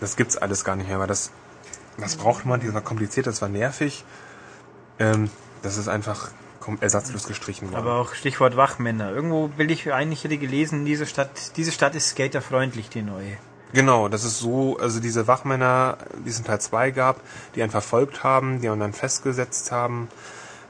Das 0.00 0.16
gibt's 0.16 0.36
alles 0.36 0.64
gar 0.64 0.76
nicht 0.76 0.88
mehr, 0.88 0.98
weil 0.98 1.06
das, 1.06 1.30
das 1.98 2.16
braucht 2.16 2.44
man, 2.44 2.60
das 2.60 2.74
war 2.74 2.82
kompliziert, 2.82 3.26
das 3.26 3.40
war 3.40 3.48
nervig. 3.48 4.04
Ähm, 4.98 5.30
das 5.62 5.78
ist 5.78 5.88
einfach 5.88 6.32
ersatzlos 6.80 7.26
gestrichen 7.26 7.68
worden. 7.72 7.80
Aber 7.80 7.94
auch 7.94 8.12
Stichwort 8.12 8.56
Wachmänner. 8.58 9.12
Irgendwo 9.12 9.50
will 9.56 9.70
ich 9.70 9.90
eigentlich 9.90 10.24
hätte 10.24 10.36
gelesen, 10.36 10.84
diese 10.84 11.06
Stadt, 11.06 11.56
diese 11.56 11.72
Stadt 11.72 11.94
ist 11.94 12.10
skaterfreundlich, 12.10 12.90
die 12.90 13.00
neue. 13.00 13.38
Genau, 13.72 14.08
das 14.08 14.24
ist 14.24 14.38
so, 14.38 14.78
also 14.78 15.00
diese 15.00 15.26
Wachmänner, 15.26 15.98
die 16.24 16.30
es 16.30 16.38
in 16.38 16.44
Teil 16.44 16.60
2 16.60 16.92
gab, 16.92 17.20
die 17.54 17.62
einen 17.62 17.70
verfolgt 17.70 18.22
haben, 18.22 18.60
die 18.60 18.68
man 18.68 18.80
dann 18.80 18.92
festgesetzt 18.92 19.72
haben, 19.72 20.08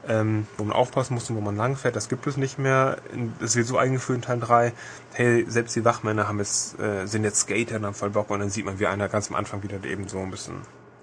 ähm, 0.07 0.47
wo 0.57 0.63
man 0.63 0.75
aufpassen 0.75 1.13
musste, 1.13 1.35
wo 1.35 1.41
man 1.41 1.55
langfährt, 1.55 1.95
das 1.95 2.09
gibt 2.09 2.25
es 2.27 2.37
nicht 2.37 2.57
mehr. 2.57 2.97
Das 3.39 3.55
wird 3.55 3.67
so 3.67 3.77
eingeführt 3.77 4.17
in 4.17 4.21
Teil 4.23 4.39
3, 4.39 4.73
hey, 5.13 5.45
selbst 5.47 5.75
die 5.75 5.85
Wachmänner 5.85 6.27
haben 6.27 6.39
jetzt, 6.39 6.79
äh, 6.79 7.05
sind 7.05 7.23
jetzt 7.23 7.41
Skater 7.41 7.75
und 7.75 7.85
haben 7.85 7.93
voll 7.93 8.09
Bock 8.09 8.29
und 8.29 8.39
dann 8.39 8.49
sieht 8.49 8.65
man, 8.65 8.79
wie 8.79 8.87
einer 8.87 9.09
ganz 9.09 9.29
am 9.29 9.35
Anfang 9.35 9.63
wieder 9.63 9.83
eben 9.83 10.07
so 10.07 10.19
ein 10.19 10.31
bisschen 10.31 10.55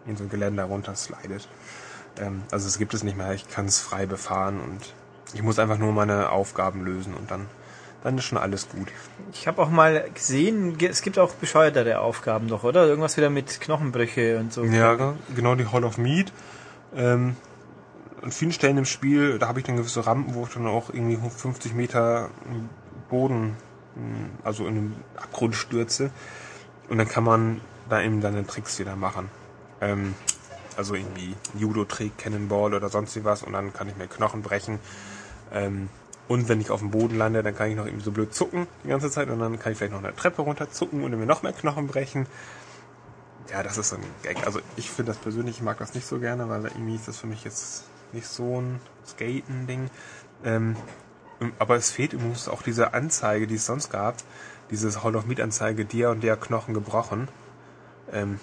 in 0.07 0.17
so 0.17 0.25
ein 0.25 0.31
Geländer 0.31 0.65
runter 0.65 0.95
slidet. 0.97 1.49
Ähm, 2.19 2.43
also 2.51 2.67
es 2.67 2.79
gibt 2.79 2.95
es 2.95 3.03
nicht 3.03 3.17
mehr, 3.17 3.33
ich 3.35 3.49
kann 3.49 3.67
es 3.67 3.81
frei 3.81 4.07
befahren 4.07 4.61
und 4.61 4.95
ich 5.33 5.43
muss 5.43 5.59
einfach 5.59 5.79
nur 5.79 5.93
meine 5.93 6.31
Aufgaben 6.31 6.85
lösen 6.85 7.15
und 7.15 7.31
dann, 7.31 7.47
dann 8.05 8.17
ist 8.19 8.25
schon 8.25 8.39
alles 8.39 8.69
gut. 8.69 8.87
Ich 9.33 9.49
habe 9.49 9.61
auch 9.61 9.71
mal 9.71 10.09
gesehen, 10.15 10.79
ge- 10.79 10.89
es 10.91 11.03
gibt 11.03 11.19
auch 11.19 11.33
bescheuertere 11.35 11.99
Aufgaben 12.01 12.47
doch, 12.49 12.63
oder? 12.63 12.87
Irgendwas 12.87 13.17
wieder 13.17 13.31
mit 13.31 13.61
Knochenbrüche 13.61 14.39
und 14.39 14.53
so. 14.53 14.63
Ja, 14.65 14.95
ge- 14.95 15.15
genau 15.35 15.57
die 15.57 15.67
Hall 15.67 15.83
of 15.85 15.99
Meat. 15.99 16.33
Ähm, 16.95 17.35
an 18.23 18.31
vielen 18.31 18.53
Stellen 18.53 18.79
im 18.79 18.85
Spiel, 18.85 19.39
da 19.39 19.49
habe 19.49 19.59
ich 19.59 19.67
dann 19.67 19.77
gewisse 19.77 20.07
Rampen, 20.07 20.35
wo 20.35 20.45
ich 20.45 20.55
dann 20.55 20.67
auch 20.67 20.91
irgendwie 20.93 21.17
50 21.19 21.75
Meter 21.75 22.31
Boden, 23.11 23.57
mh, 23.97 24.29
also 24.45 24.67
in 24.67 24.75
den 24.77 24.97
Abgrund 25.17 25.55
stürze. 25.57 26.11
Und 26.89 26.99
dann 26.99 27.09
kann 27.09 27.25
man 27.25 27.61
da 27.89 28.01
eben 28.03 28.21
dann 28.21 28.47
Tricks 28.47 28.79
wieder 28.79 28.97
machen. 28.97 29.31
Ähm, 29.81 30.15
also 30.77 30.95
irgendwie 30.95 31.35
Judo-Trick, 31.59 32.19
Cannonball 32.19 32.75
oder 32.75 32.89
sonst 32.89 33.17
wie 33.17 33.25
was 33.25 33.43
und 33.43 33.53
dann 33.55 33.73
kann 33.73 33.89
ich 33.89 33.97
mir 33.97 34.07
Knochen 34.09 34.43
brechen. 34.43 34.79
Ähm, 35.53 35.89
und 36.27 36.49
wenn 36.49 36.61
ich 36.61 36.71
auf 36.71 36.81
dem 36.81 36.91
Boden 36.91 37.19
lande, 37.19 37.43
dann 37.43 37.55
kann 37.55 37.71
ich 37.71 37.77
noch 37.77 37.87
irgendwie 37.87 38.05
so 38.05 38.13
blöd 38.13 38.35
zucken 38.35 38.67
die 38.83 38.89
ganze 38.89 39.11
Zeit 39.11 39.29
und 39.29 39.39
dann 39.39 39.59
kann 39.59 39.73
ich 39.73 39.79
vielleicht 39.79 39.93
noch 39.93 40.03
eine 40.03 40.15
Treppe 40.15 40.43
runter 40.43 40.71
zucken 40.71 41.05
und 41.05 41.11
mir 41.19 41.27
noch 41.27 41.43
mehr 41.43 41.53
Knochen 41.53 41.87
brechen. 41.87 42.27
Ja, 43.51 43.63
das 43.63 43.77
ist 43.77 43.91
so 43.91 43.97
ein 43.97 44.03
Gag. 44.23 44.47
Also 44.47 44.61
ich 44.77 44.91
finde 44.91 45.13
das 45.13 45.19
persönlich, 45.21 45.57
ich 45.57 45.63
mag 45.63 45.79
das 45.79 45.95
nicht 45.95 46.07
so 46.07 46.19
gerne, 46.19 46.49
weil 46.49 46.65
irgendwie 46.65 46.95
ist 46.95 47.09
das 47.09 47.19
für 47.19 47.27
mich 47.27 47.45
jetzt 47.45 47.85
nicht 48.13 48.27
so 48.27 48.61
ein 48.61 48.81
Skaten-Ding. 49.07 49.91
Ähm, 50.45 50.77
aber 51.59 51.77
es 51.77 51.91
fehlt 51.91 52.15
übrigens 52.15 52.49
auch 52.49 52.63
diese 52.63 52.95
Anzeige, 52.95 53.47
die 53.47 53.57
es 53.57 53.67
sonst 53.67 53.91
gab. 53.91 54.17
Dieses 54.71 55.05
Hall 55.05 55.15
of 55.15 55.27
Meat-Anzeige, 55.27 55.85
der 55.85 56.11
und 56.11 56.23
der 56.23 56.37
Knochen 56.39 56.73
gebrochen. 56.73 57.29
Ähm, 58.13 58.41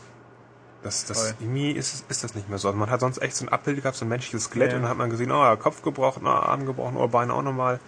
das, 0.83 1.05
das, 1.05 1.35
irgendwie 1.39 1.71
ist, 1.71 2.05
ist 2.09 2.23
das 2.23 2.33
nicht 2.33 2.49
mehr 2.49 2.57
so. 2.57 2.67
Also 2.67 2.79
man 2.79 2.89
hat 2.89 3.01
sonst 3.01 3.21
echt 3.21 3.35
so 3.35 3.45
ein 3.45 3.49
Abbild 3.49 3.77
gehabt, 3.81 3.95
so 3.95 4.05
ein 4.05 4.09
menschliches 4.09 4.45
Skelett 4.45 4.71
Ja. 4.71 4.77
und 4.77 4.83
dann 4.83 4.91
hat 4.91 4.97
man 4.97 5.09
gesehen, 5.09 5.31
oh, 5.31 5.55
Kopf 5.57 5.81
gebrochen, 5.83 6.23
oh, 6.25 6.29
Arm 6.29 6.65
gebrochen, 6.65 6.97
oh, 6.97 7.07
Beine 7.07 7.33
auch 7.33 7.43
nochmal. 7.43 7.79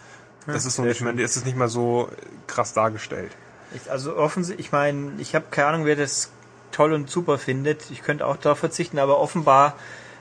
Das 0.45 0.65
ist 0.65 0.75
so 0.75 0.83
nicht 0.83 1.01
mehr, 1.01 1.17
es 1.19 1.37
ist 1.37 1.45
nicht 1.45 1.57
mehr 1.57 1.69
so 1.69 2.09
krass 2.47 2.73
dargestellt. 2.73 3.31
Ich, 3.73 3.89
also 3.89 4.15
offensichtlich, 4.15 4.67
ich 4.67 4.71
meine, 4.71 5.13
ich 5.17 5.35
habe 5.35 5.45
keine 5.49 5.69
Ahnung, 5.69 5.85
wer 5.85 5.95
das 5.95 6.31
toll 6.71 6.93
und 6.93 7.09
super 7.09 7.37
findet. 7.37 7.89
Ich 7.91 8.03
könnte 8.03 8.25
auch 8.27 8.35
darauf 8.37 8.59
verzichten, 8.59 8.99
aber 8.99 9.19
offenbar, 9.19 9.75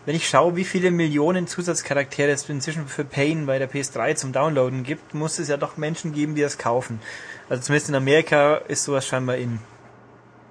wenn 0.07 0.15
ich 0.15 0.29
schaue, 0.29 0.57
wie 0.57 0.65
viele 0.65 0.91
Millionen 0.91 1.47
Zusatzcharaktere 1.47 2.31
es 2.31 2.49
inzwischen 2.49 2.87
für 2.87 3.05
Pain 3.05 3.47
bei 3.47 3.59
der 3.59 3.71
PS3 3.71 4.15
zum 4.15 4.33
Downloaden 4.33 4.85
gibt, 4.85 5.15
muss 5.15 5.39
es 5.39 5.49
ja 5.49 5.57
doch 5.57 5.77
Menschen 5.77 6.13
geben, 6.13 6.35
die 6.35 6.43
das 6.43 6.59
kaufen. 6.59 7.01
Also 7.49 7.65
zumindest 7.65 7.89
in 7.89 7.95
Amerika 7.97 8.57
ist 8.69 8.85
sowas 8.85 9.07
scheinbar 9.07 9.37
in. 9.37 9.59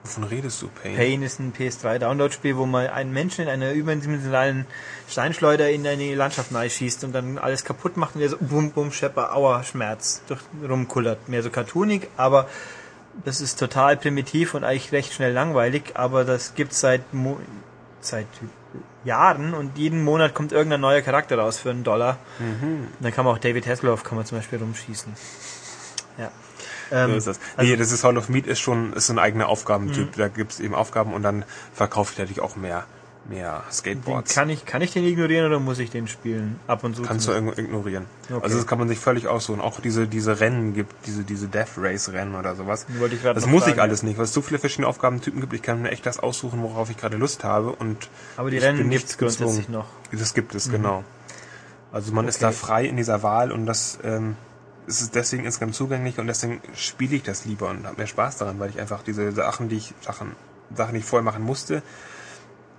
Wovon 0.04 0.24
redest 0.24 0.62
du, 0.62 0.68
Payne? 0.68 0.97
Pain 0.97 1.22
ist 1.22 1.39
ein 1.39 1.54
PS3-Download-Spiel, 1.54 2.58
wo 2.58 2.66
man 2.66 2.88
einen 2.88 3.14
Menschen 3.14 3.43
in 3.43 3.49
einer 3.49 3.72
überdimensionalen 3.72 4.66
Steinschleuder 5.08 5.70
in 5.70 5.86
eine 5.86 6.16
Landschaft 6.16 6.49
schießt 6.52 7.04
und 7.04 7.14
dann 7.14 7.38
alles 7.38 7.64
kaputt 7.64 7.97
macht 7.97 8.16
und 8.16 8.22
der 8.22 8.30
so 8.30 8.38
bum 8.39 8.72
bum 8.72 8.91
schepper, 8.91 9.36
aua, 9.36 9.64
Schmerz 9.64 10.24
durch 10.28 10.41
rumkullert. 10.68 11.30
Mehr 11.30 11.43
so 11.43 11.52
cartoonig, 11.52 12.08
aber 12.18 12.47
das 13.26 13.41
ist 13.41 13.60
total 13.60 13.97
primitiv 13.97 14.56
und 14.56 14.64
eigentlich 14.64 14.91
recht 14.91 15.14
schnell 15.14 15.34
langweilig, 15.34 15.91
aber 15.93 16.24
das 16.24 16.56
gibt's 16.56 16.80
seit 16.80 17.14
Mo 17.14 17.38
seit 17.99 18.26
Jahren 19.04 19.54
und 19.54 19.78
jeden 19.78 20.04
Monat 20.04 20.34
kommt 20.34 20.52
irgendein 20.52 20.82
neuer 20.82 21.02
Charakter 21.02 21.38
raus 21.38 21.60
für 21.60 21.70
einen 21.70 21.84
Dollar. 21.84 22.18
Und 22.39 22.88
dann 22.99 23.12
kann 23.12 23.26
man 23.26 23.36
auch 23.36 23.39
David 23.39 23.68
Hasselhoff 23.68 24.04
kann 24.04 24.16
man 24.16 24.26
zum 24.26 24.39
Beispiel 24.39 24.58
rumschießen. 24.58 25.14
Ja. 26.18 26.32
Ähm, 26.91 27.11
So 27.11 27.17
ist 27.17 27.27
das. 27.27 27.39
nee, 27.57 27.75
das 27.75 27.91
ist 27.91 28.03
Hall 28.03 28.17
of 28.17 28.29
Meat 28.29 28.47
ist 28.47 28.59
schon 28.59 28.93
ist 28.93 29.07
so 29.07 29.13
ein 29.13 29.19
eigener 29.19 29.47
Aufgabentyp. 29.49 30.15
Da 30.17 30.27
gibt's 30.27 30.59
eben 30.59 30.75
Aufgaben 30.75 31.13
und 31.13 31.23
dann 31.23 31.45
verkaufe 31.73 32.11
ich 32.13 32.19
natürlich 32.19 32.41
auch 32.41 32.55
mehr, 32.55 32.83
mehr 33.29 33.63
den 33.67 33.71
Skateboards. 33.73 34.33
kann 34.33 34.49
ich 34.49 34.65
kann 34.65 34.81
ich 34.81 34.91
den 34.91 35.05
ignorieren 35.05 35.45
oder 35.45 35.59
muss 35.59 35.79
ich 35.79 35.89
den 35.91 36.07
spielen? 36.07 36.59
Ab 36.67 36.83
und 36.83 36.95
zu. 36.95 37.03
Kannst 37.03 37.27
du 37.27 37.31
ignorieren. 37.33 38.05
Okay. 38.29 38.39
Also 38.43 38.57
das 38.57 38.67
kann 38.67 38.79
man 38.79 38.87
sich 38.89 38.99
völlig 38.99 39.27
aussuchen. 39.27 39.61
Auch 39.61 39.79
diese, 39.79 40.07
diese 40.07 40.39
Rennen 40.39 40.73
gibt, 40.73 40.93
diese, 41.05 41.23
diese 41.23 41.47
Death 41.47 41.77
Race 41.77 42.11
Rennen 42.11 42.35
oder 42.35 42.55
sowas. 42.55 42.85
Wollte 42.99 43.15
ich 43.15 43.21
Das 43.21 43.45
muss 43.45 43.61
ich 43.63 43.69
fragen, 43.69 43.79
alles 43.81 44.03
nicht, 44.03 44.17
weil 44.17 44.25
es 44.25 44.33
so 44.33 44.41
viele 44.41 44.59
verschiedene 44.59 44.87
Aufgabentypen 44.87 45.39
gibt. 45.39 45.53
Ich 45.53 45.61
kann 45.61 45.81
mir 45.81 45.91
echt 45.91 46.05
das 46.05 46.19
aussuchen, 46.19 46.61
worauf 46.63 46.89
ich 46.89 46.97
gerade 46.97 47.17
Lust 47.17 47.43
habe. 47.43 47.71
Und 47.71 48.09
Aber 48.37 48.49
die 48.49 48.57
ich 48.57 48.63
Rennen 48.63 48.89
gibt's 48.89 49.17
grundsätzlich 49.17 49.69
noch. 49.69 49.85
Das 50.11 50.33
gibt 50.33 50.53
Mhm. 50.53 50.57
es, 50.57 50.69
genau. 50.69 51.03
Also 51.93 52.13
man 52.13 52.27
ist 52.27 52.37
Okay. 52.37 52.45
da 52.45 52.51
frei 52.51 52.85
in 52.85 52.97
dieser 52.97 53.21
Wahl 53.21 53.51
und 53.51 53.65
das 53.65 53.99
ähm, 54.03 54.35
es 54.88 55.01
ist 55.01 55.15
deswegen 55.15 55.45
insgesamt 55.45 55.75
zugänglich 55.75 56.19
und 56.19 56.27
deswegen 56.27 56.61
spiele 56.75 57.15
ich 57.15 57.23
das 57.23 57.45
lieber 57.45 57.69
und 57.69 57.86
habe 57.86 57.97
mehr 57.97 58.07
Spaß 58.07 58.38
daran, 58.38 58.59
weil 58.59 58.69
ich 58.69 58.79
einfach 58.79 59.03
diese 59.03 59.32
Sachen, 59.32 59.69
die 59.69 59.77
ich 59.77 59.93
Sachen, 60.01 60.36
Sachen, 60.75 60.93
die 60.93 60.99
ich 60.99 61.05
vorher 61.05 61.23
machen 61.23 61.43
musste, 61.43 61.82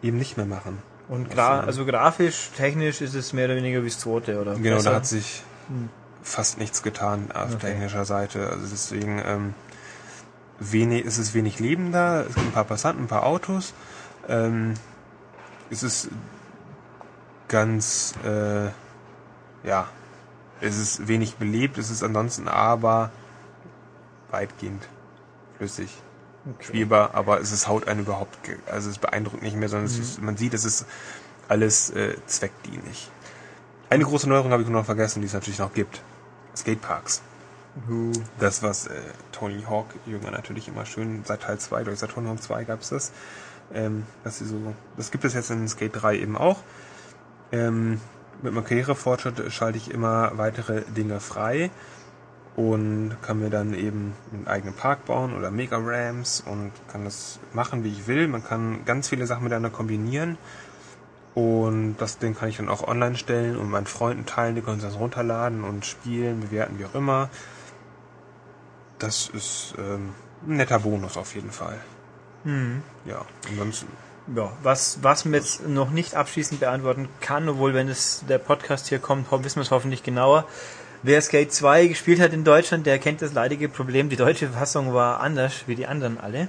eben 0.03 0.18
nicht 0.18 0.36
mehr 0.36 0.46
machen. 0.46 0.78
Und 1.09 1.30
gra 1.30 1.61
also 1.61 1.84
grafisch, 1.84 2.50
technisch 2.57 3.00
ist 3.00 3.14
es 3.14 3.32
mehr 3.32 3.46
oder 3.46 3.57
weniger 3.57 3.82
wie 3.82 3.88
das 3.88 3.98
zweite, 3.98 4.40
oder? 4.40 4.55
Genau, 4.55 4.76
Besser? 4.76 4.90
da 4.90 4.96
hat 4.96 5.07
sich 5.07 5.42
fast 6.22 6.59
nichts 6.59 6.82
getan 6.82 7.30
auf 7.32 7.55
Okay. 7.55 7.72
technischer 7.72 8.05
Seite. 8.05 8.48
Also 8.48 8.66
deswegen 8.70 9.20
ähm, 9.24 9.55
wenig, 10.59 11.05
es 11.05 11.18
ist 11.18 11.34
wenig 11.34 11.59
Leben 11.61 11.92
da, 11.92 12.22
es 12.22 12.34
gibt 12.34 12.46
ein 12.46 12.53
paar 12.53 12.64
Passanten, 12.64 13.05
ein 13.05 13.09
paar 13.09 13.26
Autos. 13.26 13.74
Ähm, 14.28 14.74
es 15.70 15.82
ist 15.82 16.09
ganz, 17.48 18.14
äh, 18.24 18.66
ja, 19.66 19.88
es 20.62 20.78
ist 20.78 21.08
wenig 21.08 21.36
belebt, 21.36 21.78
es 21.78 21.90
ist 21.90 22.02
ansonsten 22.02 22.48
aber 22.48 23.10
weitgehend 24.30 24.88
flüssig 25.58 25.90
spielbar, 26.60 27.14
aber 27.14 27.40
es 27.40 27.52
ist 27.52 27.68
haut 27.68 27.86
einen 27.86 28.00
überhaupt, 28.00 28.36
also 28.70 28.90
es 28.90 28.98
beeindruckt 28.98 29.42
nicht 29.42 29.56
mehr, 29.56 29.68
sondern 29.68 29.86
es 29.86 29.98
ist, 29.98 30.22
man 30.22 30.36
sieht, 30.36 30.54
es 30.54 30.64
ist 30.64 30.86
alles 31.48 31.90
äh, 31.90 32.16
zweckdienlich. 32.26 33.10
Eine 33.90 34.04
große 34.04 34.28
Neuerung 34.28 34.52
habe 34.52 34.62
ich 34.62 34.68
noch 34.68 34.84
vergessen, 34.84 35.20
die 35.20 35.26
es 35.26 35.34
natürlich 35.34 35.58
noch 35.58 35.74
gibt. 35.74 36.00
Skateparks. 36.56 37.22
Huh. 37.88 38.12
Das, 38.38 38.62
was 38.62 38.86
äh, 38.86 39.00
Tony 39.32 39.62
Hawk 39.68 39.86
Jünger 40.06 40.30
natürlich 40.30 40.68
immer 40.68 40.86
schön, 40.86 41.22
seit 41.24 41.42
Teil 41.42 41.58
2, 41.58 41.84
durch 41.84 41.98
seit 41.98 42.10
Tony 42.10 42.28
Hawk 42.28 42.42
2 42.42 42.64
gab 42.64 42.80
es 42.80 42.88
das. 42.88 43.12
Ähm, 43.74 44.06
dass 44.24 44.38
sie 44.38 44.46
so, 44.46 44.74
das 44.96 45.10
gibt 45.10 45.24
es 45.24 45.34
jetzt 45.34 45.50
in 45.50 45.66
Skate 45.68 45.92
3 45.94 46.18
eben 46.18 46.36
auch. 46.36 46.58
Ähm, 47.52 48.00
mit 48.43 48.53
meinem 48.53 48.64
Karrierefortschritt 48.64 49.53
schalte 49.53 49.78
ich 49.78 49.90
immer 49.90 50.32
weitere 50.36 50.82
Dinge 50.82 51.20
frei 51.20 51.70
und 52.57 53.16
kann 53.22 53.38
mir 53.38 53.51
dann 53.51 53.72
eben 53.72 54.14
einen 54.32 54.47
eigenen 54.47 54.74
Park 54.74 55.07
bauen 55.07 55.34
oder 55.34 55.51
Mega 55.51 55.78
Rams 55.80 56.43
und 56.45 56.72
kann 56.88 57.05
das 57.05 57.38
machen, 57.53 57.84
wie 57.84 57.88
ich 57.88 58.07
will. 58.07 58.28
Man 58.28 58.45
kann 58.45 58.84
ganz 58.84 59.09
viele 59.09 59.26
Sachen 59.26 59.45
miteinander 59.45 59.70
kombinieren 59.70 60.36
und 61.34 61.97
das 61.97 62.18
Ding 62.18 62.34
kann 62.34 62.51
ich 62.51 62.59
dann 62.59 62.68
auch 62.68 62.86
online 62.86 63.16
stellen 63.16 63.57
und 63.57 63.70
meinen 63.70 63.86
Freunden 63.86 64.26
teilen, 64.26 64.55
die 64.55 64.61
können 64.61 64.82
das 64.82 64.99
runterladen 64.99 65.64
und 65.64 65.86
spielen, 65.86 66.40
bewerten, 66.40 66.78
wie 66.78 66.84
auch 66.84 66.95
immer. 66.95 67.30
Das 68.99 69.28
ist 69.28 69.74
ähm, 69.78 70.14
ein 70.47 70.57
netter 70.57 70.80
Bonus 70.80 71.16
auf 71.16 71.34
jeden 71.34 71.51
Fall. 71.51 71.78
Hm. 72.45 72.82
Ja, 73.07 73.24
ansonsten. 73.49 73.88
Ja, 74.35 74.53
was, 74.62 74.99
was 75.03 75.25
man 75.25 75.35
jetzt 75.35 75.66
noch 75.66 75.91
nicht 75.91 76.14
abschließend 76.14 76.61
beantworten 76.61 77.09
kann, 77.20 77.49
obwohl 77.49 77.75
wenn 77.75 77.89
es 77.89 78.25
der 78.29 78.39
Podcast 78.39 78.89
hier 78.89 79.01
kommt, 79.01 79.27
wissen 79.31 79.57
wir 79.57 79.62
es 79.62 79.73
hoffentlich 79.73 80.03
genauer. 80.05 80.47
Wer 81.03 81.20
Skate 81.20 81.53
2 81.53 81.89
gespielt 81.89 82.20
hat 82.20 82.33
in 82.33 82.45
Deutschland, 82.45 82.87
der 82.87 83.01
kennt 83.01 83.20
das 83.20 83.33
leidige 83.33 83.68
Problem. 83.68 84.09
Die 84.09 84.16
deutsche 84.16 84.49
Fassung 84.49 84.95
war 84.95 85.20
anders 85.20 85.64
wie 85.66 85.75
die 85.75 85.87
anderen 85.87 86.20
alle. 86.20 86.47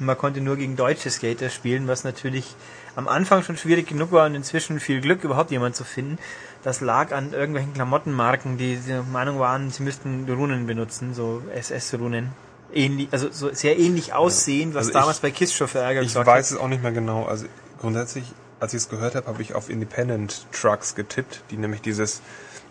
Man 0.00 0.18
konnte 0.18 0.40
nur 0.40 0.56
gegen 0.56 0.76
deutsche 0.76 1.08
Skater 1.08 1.48
spielen, 1.48 1.86
was 1.86 2.02
natürlich 2.04 2.56
am 2.96 3.06
Anfang 3.08 3.42
schon 3.44 3.56
schwierig 3.56 3.86
genug 3.86 4.10
war 4.10 4.26
und 4.26 4.34
inzwischen 4.34 4.80
viel 4.80 5.00
Glück, 5.00 5.22
überhaupt 5.24 5.52
jemanden 5.52 5.74
zu 5.74 5.84
finden. 5.84 6.18
Das 6.64 6.80
lag 6.80 7.12
an 7.12 7.32
irgendwelchen 7.32 7.72
Klamottenmarken, 7.72 8.58
die 8.58 8.76
der 8.76 9.04
Meinung 9.04 9.38
waren, 9.38 9.70
sie 9.70 9.84
müssten 9.84 10.28
Runen 10.28 10.66
benutzen, 10.66 11.14
so 11.14 11.42
SS-Runen. 11.54 12.32
Ähnlich, 12.74 13.08
also 13.12 13.28
so 13.30 13.52
sehr 13.52 13.78
ähnlich 13.78 14.12
aussehen, 14.14 14.74
was 14.74 14.86
Also 14.86 14.92
damals 14.92 15.16
ich- 15.18 15.22
bei 15.22 15.30
Kiss 15.30 15.52
schon 15.52 15.68
für 15.68 15.78
Ärger 15.80 16.00
Ich 16.02 16.08
gesorgt 16.08 16.28
hat. 16.28 16.36
weiß 16.36 16.50
es 16.52 16.56
auch 16.58 16.68
nicht 16.68 16.82
mehr 16.82 16.92
genau. 16.92 17.24
Also 17.24 17.46
grundsätzlich, 17.80 18.24
als 18.60 18.72
ich 18.74 18.78
es 18.82 18.88
gehört 18.88 19.14
habe, 19.14 19.26
habe 19.26 19.42
ich 19.42 19.54
auf 19.54 19.68
Independent 19.68 20.46
Trucks 20.52 20.94
getippt, 20.94 21.42
die 21.50 21.56
nämlich 21.56 21.82
dieses, 21.82 22.22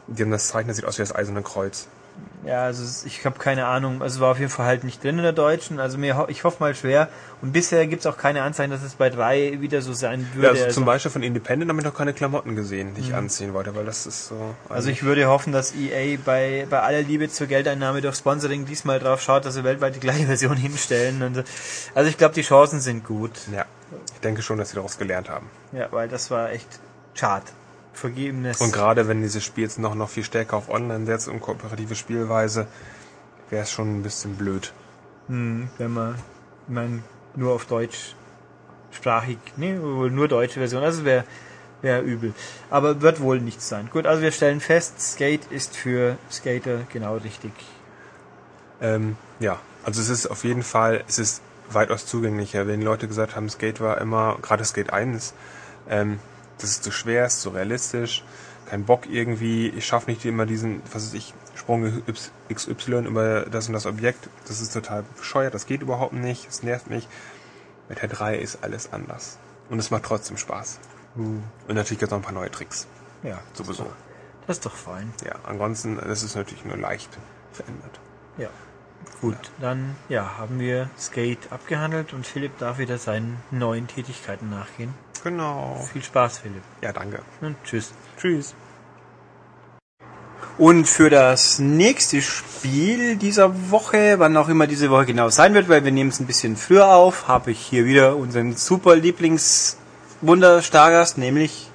die 0.08 0.24
haben 0.24 0.32
das 0.32 0.48
Zeichen, 0.48 0.68
das 0.70 0.78
sieht 0.78 0.86
aus 0.86 0.98
wie 0.98 1.04
das 1.04 1.14
Eiserne 1.14 1.42
Kreuz. 1.44 1.88
Ja, 2.44 2.64
also 2.64 2.84
es- 2.84 3.06
ich 3.06 3.24
habe 3.24 3.38
keine 3.38 3.68
Ahnung. 3.68 4.02
Also 4.02 4.20
war 4.20 4.32
auf 4.32 4.40
jeden 4.40 4.50
Fall 4.50 4.66
halt 4.66 4.84
nicht 4.84 5.04
drin 5.04 5.18
in 5.18 5.24
der 5.24 5.32
deutschen. 5.32 5.80
Also 5.80 6.00
mir, 6.00 6.26
ich 6.28 6.44
hoffe 6.44 6.58
mal 6.60 6.74
schwer. 6.74 7.08
Und 7.44 7.52
bisher 7.54 7.86
gibt's 7.86 8.08
auch 8.08 8.18
keine 8.18 8.42
Anzeichen, 8.42 8.72
dass 8.72 8.82
es 8.82 8.96
bei 8.96 9.12
drei 9.12 9.62
wieder 9.62 9.82
so 9.84 9.94
sein 9.94 10.22
Ja, 10.32 10.36
würde. 10.36 10.50
also 10.50 10.64
also, 10.64 10.74
zum 10.76 10.86
Beispiel 10.86 11.12
von 11.12 11.22
Independent 11.22 11.70
habe 11.70 11.80
ich 11.80 11.86
noch 11.86 11.94
keine 11.94 12.14
Klamotten 12.14 12.56
gesehen, 12.56 12.96
die 12.96 13.02
ich 13.02 13.14
anziehen 13.14 13.54
wollte, 13.54 13.76
weil 13.76 13.86
das 13.86 14.08
ist 14.08 14.28
so. 14.28 14.56
also 14.70 14.90
ich 14.90 15.04
würde 15.04 15.28
hoffen, 15.28 15.54
dass 15.54 15.76
EA 15.76 16.18
bei, 16.26 16.66
bei 16.68 16.80
aller 16.82 17.04
Liebe 17.04 17.30
zur 17.30 17.46
Geldeinnahme 17.46 18.02
durch 18.02 18.16
Sponsoring 18.16 18.66
diesmal 18.66 18.98
drauf 19.00 19.22
schaut, 19.22 19.46
dass 19.46 19.54
sie 19.54 19.64
weltweit 19.64 19.96
die 19.96 20.00
gleiche 20.00 20.26
Version 20.26 20.58
hinstellen. 20.58 21.22
Und, 21.22 21.44
also 21.94 22.10
ich 22.10 22.18
glaube, 22.18 22.34
die 22.34 22.42
Chancen 22.42 22.80
sind 22.82 23.04
gut. 23.06 23.34
ja, 23.54 23.66
ich 24.16 24.20
denke 24.22 24.42
schon, 24.42 24.58
dass 24.58 24.70
sie 24.72 24.76
daraus 24.78 24.98
gelernt 24.98 25.30
haben. 25.30 25.48
Ja, 25.74 25.88
weil 25.92 26.08
das 26.10 26.32
war 26.32 26.52
echt 26.52 26.68
schade. 27.14 27.46
Vergebenes. 28.02 28.60
Und 28.60 28.74
gerade 28.74 29.08
wenn 29.08 29.22
dieses 29.22 29.44
Spiel 29.44 29.64
jetzt 29.64 29.80
noch, 29.80 29.96
noch 29.96 30.10
viel 30.10 30.24
stärker 30.24 30.58
auf 30.58 30.70
Online 30.70 31.06
setzt 31.06 31.28
und 31.28 31.40
kooperative 31.40 31.96
Spielweise, 31.96 32.68
wäre 33.50 33.64
es 33.64 33.72
schon 33.72 34.00
ein 34.00 34.04
bisschen 34.04 34.36
blöd. 34.36 34.74
Hm, 35.28 35.70
wenn 35.78 35.92
man, 35.92 36.16
ich 36.68 36.74
mein, 36.74 37.04
nur 37.36 37.54
auf 37.54 37.66
Deutsch 37.66 38.16
sprachig, 38.92 39.38
nee, 39.56 39.80
wohl 39.80 40.12
nur 40.12 40.28
deutsche 40.28 40.60
Version, 40.60 40.84
also 40.84 41.06
wäre 41.06 41.24
wär 41.82 42.04
übel. 42.04 42.34
Aber 42.70 43.02
wird 43.02 43.22
wohl 43.22 43.40
nichts 43.40 43.68
sein. 43.70 43.90
Gut, 43.92 44.06
also 44.06 44.22
wir 44.22 44.32
stellen 44.32 44.60
fest, 44.60 45.00
Skate 45.02 45.46
ist 45.50 45.76
für 45.76 46.18
Skater 46.32 46.82
genau 46.92 47.18
richtig. 47.18 47.54
Ähm, 48.82 49.16
ja, 49.40 49.60
also 49.84 50.02
es 50.02 50.10
ist 50.10 50.28
auf 50.28 50.44
jeden 50.44 50.64
Fall, 50.64 51.04
es 51.08 51.20
ist 51.20 51.42
weitaus 51.70 52.06
zugänglicher. 52.06 52.68
Wenn 52.68 52.82
Leute 52.82 53.08
gesagt 53.08 53.36
haben, 53.36 53.50
Skate 53.50 53.80
war 53.82 54.00
immer, 54.00 54.38
gerade 54.42 54.64
Skate 54.66 54.92
1, 54.94 55.34
ähm, 55.90 56.20
das 56.62 56.72
ist 56.72 56.84
zu 56.84 56.92
schwer, 56.92 57.26
ist 57.26 57.42
zu 57.42 57.50
realistisch, 57.50 58.24
kein 58.66 58.86
Bock 58.86 59.08
irgendwie, 59.10 59.70
ich 59.70 59.86
schaffe 59.86 60.10
nicht 60.10 60.24
immer 60.26 60.46
diesen, 60.46 60.82
was 60.94 61.08
weiß 61.08 61.14
ich, 61.14 61.34
Sprung 61.56 62.02
XY 62.54 63.06
über 63.06 63.42
das 63.42 63.68
und 63.68 63.74
das 63.74 63.86
Objekt, 63.86 64.30
das 64.48 64.62
ist 64.62 64.74
total 64.74 65.04
bescheuert, 65.18 65.54
das 65.54 65.66
geht 65.66 65.82
überhaupt 65.82 66.14
nicht, 66.14 66.48
es 66.48 66.64
nervt 66.64 66.90
mich. 66.90 67.08
Mit 67.90 68.02
der 68.02 68.08
3 68.08 68.38
ist 68.38 68.64
alles 68.64 68.94
anders. 68.94 69.38
Und 69.70 69.80
es 69.80 69.92
macht 69.92 70.04
trotzdem 70.04 70.38
Spaß. 70.38 70.80
Und 71.16 71.44
natürlich 71.68 72.00
gibt 72.00 72.04
es 72.04 72.12
noch 72.12 72.20
ein 72.20 72.24
paar 72.24 72.34
neue 72.34 72.50
Tricks. 72.50 72.88
Ja, 73.24 73.40
Sowieso. 73.54 73.86
das 74.48 74.58
ist 74.58 74.66
doch 74.66 74.76
fein. 74.76 75.14
Ja, 75.26 75.36
ansonsten, 75.44 75.98
das 75.98 76.24
ist 76.24 76.36
natürlich 76.36 76.64
nur 76.66 76.78
leicht 76.78 77.10
verändert. 77.52 78.00
Ja. 78.38 78.50
Gut, 79.20 79.36
dann 79.60 79.96
ja, 80.10 80.38
haben 80.38 80.60
wir 80.60 80.90
Skate 80.98 81.52
abgehandelt 81.52 82.14
und 82.14 82.26
Philipp 82.26 82.58
darf 82.60 82.78
wieder 82.78 82.98
seinen 82.98 83.38
neuen 83.52 83.88
Tätigkeiten 83.88 84.50
nachgehen. 84.50 84.94
Genau. 85.24 85.88
Viel 85.92 86.04
Spaß, 86.04 86.40
Philipp. 86.40 86.64
Ja, 86.82 86.92
danke. 86.92 87.22
Und 87.42 87.56
tschüss. 87.64 87.94
Tschüss. 88.20 88.56
Und 90.58 90.88
für 90.88 91.10
das 91.10 91.60
nächste 91.60 92.22
Spiel 92.22 93.16
dieser 93.16 93.72
Woche, 93.72 94.20
wann 94.20 94.36
auch 94.38 94.50
immer 94.50 94.68
diese 94.68 94.90
Woche 94.90 95.06
genau 95.06 95.30
sein 95.30 95.54
wird, 95.54 95.70
weil 95.70 95.84
wir 95.84 95.92
nehmen 95.92 96.10
es 96.10 96.20
ein 96.20 96.28
bisschen 96.28 96.58
früher 96.58 96.88
auf, 96.88 97.28
habe 97.28 97.52
ich 97.52 97.60
hier 97.60 97.86
wieder 97.86 98.18
unseren 98.18 98.56
super 98.56 98.96
Lieblings-Wunderstargast, 98.96 101.18
nämlich 101.18 101.72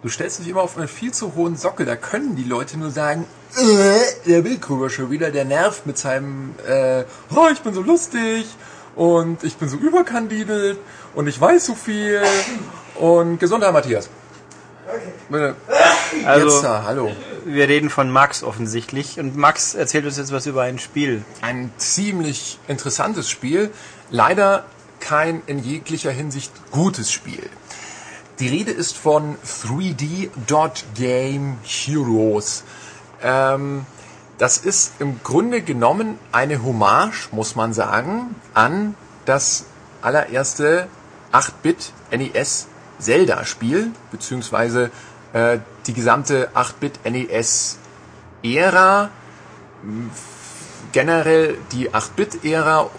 Du 0.00 0.08
stellst 0.08 0.38
dich 0.38 0.46
immer 0.48 0.62
auf 0.62 0.78
einen 0.78 0.86
viel 0.86 1.12
zu 1.12 1.34
hohen 1.34 1.56
Sockel. 1.56 1.84
Da 1.84 1.96
können 1.96 2.36
die 2.36 2.44
Leute 2.44 2.78
nur 2.78 2.90
sagen, 2.90 3.26
äh, 3.56 3.98
der 4.26 4.44
Willküber 4.44 4.90
schon 4.90 5.10
wieder, 5.10 5.32
der 5.32 5.44
nervt 5.44 5.86
mit 5.86 5.98
seinem, 5.98 6.54
äh, 6.66 7.02
oh, 7.34 7.48
ich 7.52 7.62
bin 7.62 7.74
so 7.74 7.82
lustig 7.82 8.46
und 8.94 9.42
ich 9.42 9.56
bin 9.56 9.68
so 9.68 9.76
überkandidelt 9.76 10.78
und 11.18 11.26
ich 11.26 11.40
weiß 11.40 11.66
so 11.66 11.74
viel 11.74 12.22
und 12.94 13.40
Gesundheit, 13.40 13.72
Matthias. 13.72 14.08
Okay. 15.28 15.52
Also- 16.24 16.46
Jetzt 16.60 16.64
hallo. 16.64 17.10
wir 17.44 17.68
reden 17.68 17.90
von 17.90 18.08
Max 18.08 18.44
offensichtlich. 18.44 19.18
Und 19.18 19.36
Max 19.36 19.74
erzählt 19.74 20.04
uns 20.06 20.16
jetzt 20.16 20.30
was 20.30 20.46
über 20.46 20.62
ein 20.62 20.78
Spiel. 20.78 21.24
Ein 21.42 21.72
ziemlich 21.76 22.60
interessantes 22.68 23.28
Spiel. 23.28 23.72
Leider 24.10 24.64
kein 25.00 25.42
in 25.46 25.58
jeglicher 25.58 26.12
Hinsicht 26.12 26.52
gutes 26.70 27.10
Spiel. 27.10 27.50
Die 28.38 28.46
Rede 28.46 28.70
ist 28.70 28.96
von 28.96 29.36
3D 29.44 30.30
Dot 30.46 30.84
Game 30.94 31.58
Heroes. 31.64 32.62
Ähm, 33.24 33.86
das 34.38 34.56
ist 34.58 34.92
im 35.00 35.20
Grunde 35.24 35.62
genommen 35.62 36.16
eine 36.30 36.62
Hommage, 36.62 37.28
muss 37.32 37.56
man 37.56 37.72
sagen, 37.72 38.36
an 38.54 38.94
das 39.24 39.64
allererste 40.00 40.86
8-Bit 41.32 41.92
NES 42.10 42.66
Zelda-Spiel, 42.98 43.92
beziehungsweise 44.10 44.90
äh, 45.32 45.58
die 45.86 45.92
gesamte 45.92 46.50
8-Bit 46.54 47.04
NES-Ära 47.04 49.10
generell 50.92 51.58
die 51.72 51.90
8-Bit-Ära, 51.90 52.90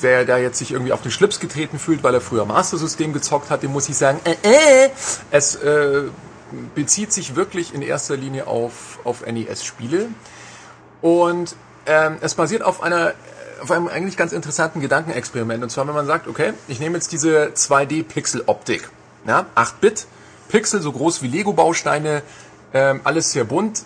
wer 0.00 0.24
da 0.24 0.38
jetzt 0.38 0.58
sich 0.58 0.72
irgendwie 0.72 0.92
auf 0.92 1.02
den 1.02 1.10
Schlips 1.10 1.40
getreten 1.40 1.78
fühlt, 1.78 2.02
weil 2.02 2.14
er 2.14 2.20
früher 2.20 2.44
Master 2.44 2.78
System 2.78 3.12
gezockt 3.12 3.50
hat, 3.50 3.62
dem 3.62 3.72
muss 3.72 3.88
ich 3.88 3.96
sagen, 3.96 4.20
äh, 4.24 4.34
äh, 4.42 4.90
es 5.30 5.56
äh, 5.56 6.04
bezieht 6.74 7.12
sich 7.12 7.36
wirklich 7.36 7.74
in 7.74 7.82
erster 7.82 8.16
Linie 8.16 8.46
auf, 8.46 8.98
auf 9.04 9.24
NES-Spiele. 9.24 10.08
Und 11.00 11.56
ähm, 11.86 12.16
es 12.20 12.34
basiert 12.34 12.62
auf 12.62 12.82
einer 12.82 13.14
auf 13.62 13.70
einem 13.70 13.88
eigentlich 13.88 14.16
ganz 14.16 14.32
interessanten 14.32 14.80
Gedankenexperiment. 14.80 15.62
Und 15.62 15.70
zwar, 15.70 15.86
wenn 15.86 15.94
man 15.94 16.06
sagt, 16.06 16.26
okay, 16.26 16.52
ich 16.68 16.80
nehme 16.80 16.96
jetzt 16.96 17.12
diese 17.12 17.52
2D-Pixel-Optik. 17.54 18.90
Ja, 19.26 19.46
8-Bit, 19.54 20.06
Pixel 20.48 20.82
so 20.82 20.92
groß 20.92 21.22
wie 21.22 21.28
Lego-Bausteine, 21.28 22.22
ähm, 22.74 23.00
alles 23.04 23.32
sehr 23.32 23.44
bunt. 23.44 23.84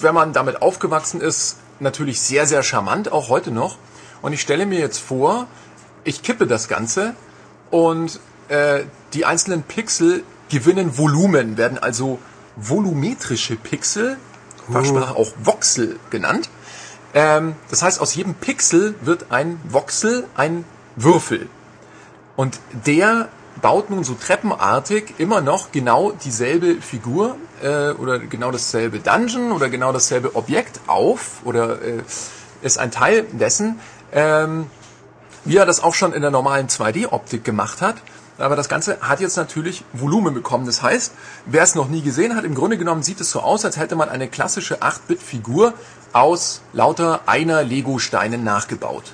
Wenn 0.00 0.14
man 0.14 0.32
damit 0.32 0.60
aufgewachsen 0.62 1.20
ist, 1.20 1.56
natürlich 1.80 2.20
sehr, 2.20 2.46
sehr 2.46 2.62
charmant, 2.62 3.10
auch 3.10 3.28
heute 3.28 3.50
noch. 3.50 3.78
Und 4.22 4.32
ich 4.32 4.40
stelle 4.40 4.66
mir 4.66 4.78
jetzt 4.78 4.98
vor, 4.98 5.46
ich 6.04 6.22
kippe 6.22 6.46
das 6.46 6.68
Ganze 6.68 7.14
und 7.70 8.20
äh, 8.48 8.84
die 9.14 9.24
einzelnen 9.24 9.62
Pixel 9.62 10.22
gewinnen 10.50 10.98
Volumen, 10.98 11.56
werden 11.56 11.78
also 11.78 12.18
volumetrische 12.56 13.56
Pixel, 13.56 14.18
Fachsprache 14.70 15.16
auch 15.16 15.32
Voxel 15.42 15.98
genannt. 16.10 16.48
Ähm, 17.14 17.54
das 17.70 17.82
heißt, 17.82 18.00
aus 18.00 18.14
jedem 18.14 18.34
Pixel 18.34 18.96
wird 19.00 19.26
ein 19.30 19.60
Voxel 19.68 20.26
ein 20.34 20.64
Würfel. 20.96 21.48
Und 22.36 22.58
der 22.84 23.28
baut 23.62 23.88
nun 23.88 24.02
so 24.02 24.14
treppenartig 24.14 25.14
immer 25.18 25.40
noch 25.40 25.70
genau 25.70 26.10
dieselbe 26.10 26.76
Figur 26.80 27.36
äh, 27.62 27.90
oder 27.92 28.18
genau 28.18 28.50
dasselbe 28.50 28.98
Dungeon 28.98 29.52
oder 29.52 29.68
genau 29.68 29.92
dasselbe 29.92 30.34
Objekt 30.34 30.80
auf 30.88 31.40
oder 31.44 31.80
äh, 31.80 32.02
ist 32.62 32.78
ein 32.78 32.90
Teil 32.90 33.24
dessen, 33.32 33.78
ähm, 34.12 34.66
wie 35.44 35.56
er 35.56 35.66
das 35.66 35.82
auch 35.82 35.94
schon 35.94 36.12
in 36.12 36.22
der 36.22 36.32
normalen 36.32 36.68
2D-Optik 36.68 37.44
gemacht 37.44 37.80
hat. 37.80 37.96
Aber 38.36 38.56
das 38.56 38.68
Ganze 38.68 39.00
hat 39.00 39.20
jetzt 39.20 39.36
natürlich 39.36 39.84
Volumen 39.92 40.34
bekommen. 40.34 40.66
Das 40.66 40.82
heißt, 40.82 41.12
wer 41.46 41.62
es 41.62 41.76
noch 41.76 41.88
nie 41.88 42.02
gesehen 42.02 42.34
hat, 42.34 42.44
im 42.44 42.56
Grunde 42.56 42.76
genommen 42.76 43.04
sieht 43.04 43.20
es 43.20 43.30
so 43.30 43.40
aus, 43.40 43.64
als 43.64 43.76
hätte 43.76 43.94
man 43.94 44.08
eine 44.08 44.26
klassische 44.26 44.82
8-Bit-Figur 44.82 45.74
aus 46.14 46.62
lauter 46.72 47.20
einer 47.26 47.62
Lego-Steinen 47.62 48.42
nachgebaut. 48.44 49.12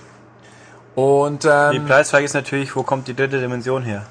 Und 0.95 1.45
Die 1.45 1.49
ähm, 1.49 1.87
Preisfrage 1.87 2.25
ist 2.25 2.35
natürlich, 2.35 2.77
wo 2.77 2.83
kommt 2.83 3.09
die 3.09 3.15
dritte 3.15 3.41
Dimension 3.41 3.83
her? 3.83 4.07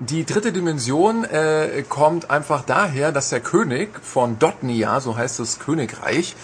die 0.00 0.24
dritte 0.24 0.50
Dimension 0.50 1.24
äh, 1.24 1.84
kommt 1.88 2.30
einfach 2.30 2.62
daher, 2.62 3.12
dass 3.12 3.28
der 3.28 3.40
König 3.40 3.90
von 4.02 4.38
Dotnia, 4.38 4.98
so 5.00 5.16
heißt 5.16 5.38
das 5.38 5.58
Königreich, 5.58 6.34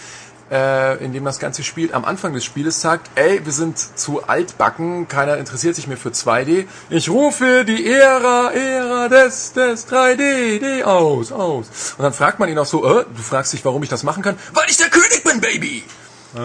äh, 0.51 1.03
in 1.03 1.13
dem 1.13 1.25
das 1.25 1.39
Ganze 1.39 1.63
spielt, 1.63 1.93
am 1.93 2.05
Anfang 2.05 2.33
des 2.33 2.45
Spieles 2.45 2.81
sagt, 2.81 3.09
ey, 3.15 3.45
wir 3.45 3.51
sind 3.51 3.77
zu 3.77 4.23
altbacken, 4.23 5.07
keiner 5.07 5.37
interessiert 5.37 5.75
sich 5.75 5.87
mehr 5.87 5.97
für 5.97 6.09
2D. 6.09 6.65
Ich 6.89 7.09
rufe 7.09 7.65
die 7.65 7.89
Ära, 7.91 8.51
Ära 8.51 9.07
des, 9.09 9.53
des 9.53 9.87
3D, 9.87 10.59
D 10.59 10.83
aus, 10.83 11.31
aus. 11.31 11.95
Und 11.97 12.03
dann 12.03 12.13
fragt 12.13 12.39
man 12.39 12.49
ihn 12.49 12.57
auch 12.57 12.65
so, 12.65 12.85
äh, 12.85 13.05
du 13.05 13.21
fragst 13.21 13.53
dich, 13.53 13.63
warum 13.65 13.83
ich 13.83 13.89
das 13.89 14.03
machen 14.03 14.23
kann? 14.23 14.37
Weil 14.53 14.65
ich 14.69 14.77
der 14.77 14.89
König 14.89 15.23
bin, 15.23 15.41
Baby! 15.41 15.83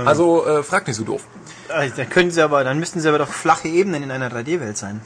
Also, 0.06 0.46
äh, 0.46 0.62
frag 0.62 0.86
nicht 0.86 0.96
so 0.96 1.04
doof. 1.04 1.22
Ah, 1.68 1.84
Dann 1.86 2.08
können 2.08 2.30
sie 2.30 2.40
aber, 2.40 2.64
dann 2.64 2.78
müssten 2.78 3.00
sie 3.00 3.08
aber 3.08 3.18
doch 3.18 3.28
flache 3.28 3.68
Ebenen 3.68 4.02
in 4.02 4.10
einer 4.10 4.30
3D-Welt 4.30 4.78
sein. 4.78 5.00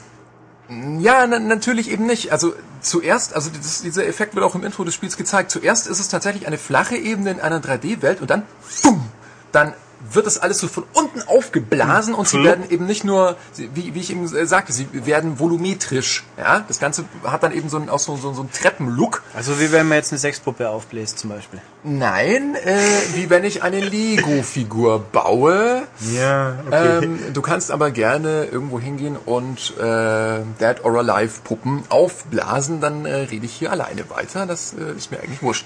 Ja, 0.69 1.25
na, 1.27 1.39
natürlich 1.39 1.89
eben 1.89 2.05
nicht. 2.05 2.31
Also 2.31 2.53
zuerst, 2.81 3.33
also 3.33 3.49
das, 3.49 3.81
dieser 3.81 4.05
Effekt 4.05 4.35
wird 4.35 4.45
auch 4.45 4.55
im 4.55 4.63
Intro 4.63 4.83
des 4.83 4.93
Spiels 4.93 5.15
gezeigt. 5.17 5.51
Zuerst 5.51 5.87
ist 5.87 5.99
es 5.99 6.09
tatsächlich 6.09 6.45
eine 6.47 6.57
flache 6.57 6.97
Ebene 6.97 7.31
in 7.31 7.39
einer 7.39 7.59
3D-Welt 7.59 8.21
und 8.21 8.29
dann, 8.29 8.43
bumm, 8.83 9.09
dann 9.51 9.73
wird 10.11 10.25
das 10.25 10.37
alles 10.37 10.59
so 10.59 10.67
von 10.67 10.83
unten 10.93 11.21
aufgeblasen 11.23 12.13
und 12.13 12.27
sie 12.27 12.43
werden 12.43 12.69
eben 12.69 12.85
nicht 12.85 13.03
nur, 13.03 13.35
wie, 13.73 13.93
wie 13.93 13.99
ich 13.99 14.11
eben 14.11 14.23
äh, 14.33 14.45
sagte, 14.45 14.71
sie 14.73 14.87
werden 14.91 15.39
volumetrisch. 15.39 16.23
Ja, 16.37 16.63
das 16.67 16.79
Ganze 16.79 17.05
hat 17.23 17.43
dann 17.43 17.51
eben 17.51 17.69
so 17.69 17.77
einen, 17.77 17.89
auch 17.89 17.99
so, 17.99 18.15
so, 18.15 18.33
so 18.33 18.41
einen 18.41 18.51
Treppenlook. 18.51 19.23
Also 19.35 19.59
wie 19.59 19.71
wenn 19.71 19.87
man 19.87 19.97
jetzt 19.97 20.11
eine 20.11 20.19
Sexpuppe 20.19 20.69
aufbläst 20.69 21.19
zum 21.19 21.29
Beispiel. 21.31 21.61
Nein, 21.83 22.55
äh, 22.55 22.77
wie 23.15 23.29
wenn 23.29 23.43
ich 23.43 23.63
eine 23.63 23.79
Lego-Figur 23.79 24.99
baue. 25.11 25.83
Ja, 26.13 26.57
Ähm, 26.71 27.19
du 27.33 27.41
kannst 27.41 27.71
aber 27.71 27.91
gerne 27.91 28.45
irgendwo 28.45 28.79
hingehen 28.79 29.17
und 29.25 29.73
äh, 29.77 30.41
Dead 30.59 30.83
or 30.83 30.97
Alive 30.97 31.41
Puppen 31.43 31.83
aufblasen, 31.89 32.81
dann 32.81 33.05
äh, 33.05 33.13
rede 33.15 33.45
ich 33.45 33.53
hier 33.53 33.71
alleine 33.71 34.09
weiter. 34.09 34.45
Das 34.45 34.73
äh, 34.73 34.95
ist 34.95 35.11
mir 35.11 35.19
eigentlich 35.19 35.41
wurscht. 35.41 35.65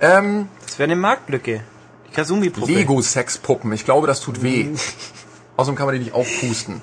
Ähm, 0.00 0.48
das 0.64 0.78
wäre 0.78 0.90
eine 0.90 0.96
Marktlücke. 1.00 1.62
Kasumi-Puppe. 2.14 2.72
Lego-Sex-Puppen, 2.72 3.72
ich 3.72 3.84
glaube, 3.84 4.06
das 4.06 4.20
tut 4.20 4.42
weh. 4.42 4.68
Außerdem 5.56 5.76
kann 5.76 5.86
man 5.86 5.94
die 5.94 6.00
nicht 6.00 6.14
aufpusten. 6.14 6.80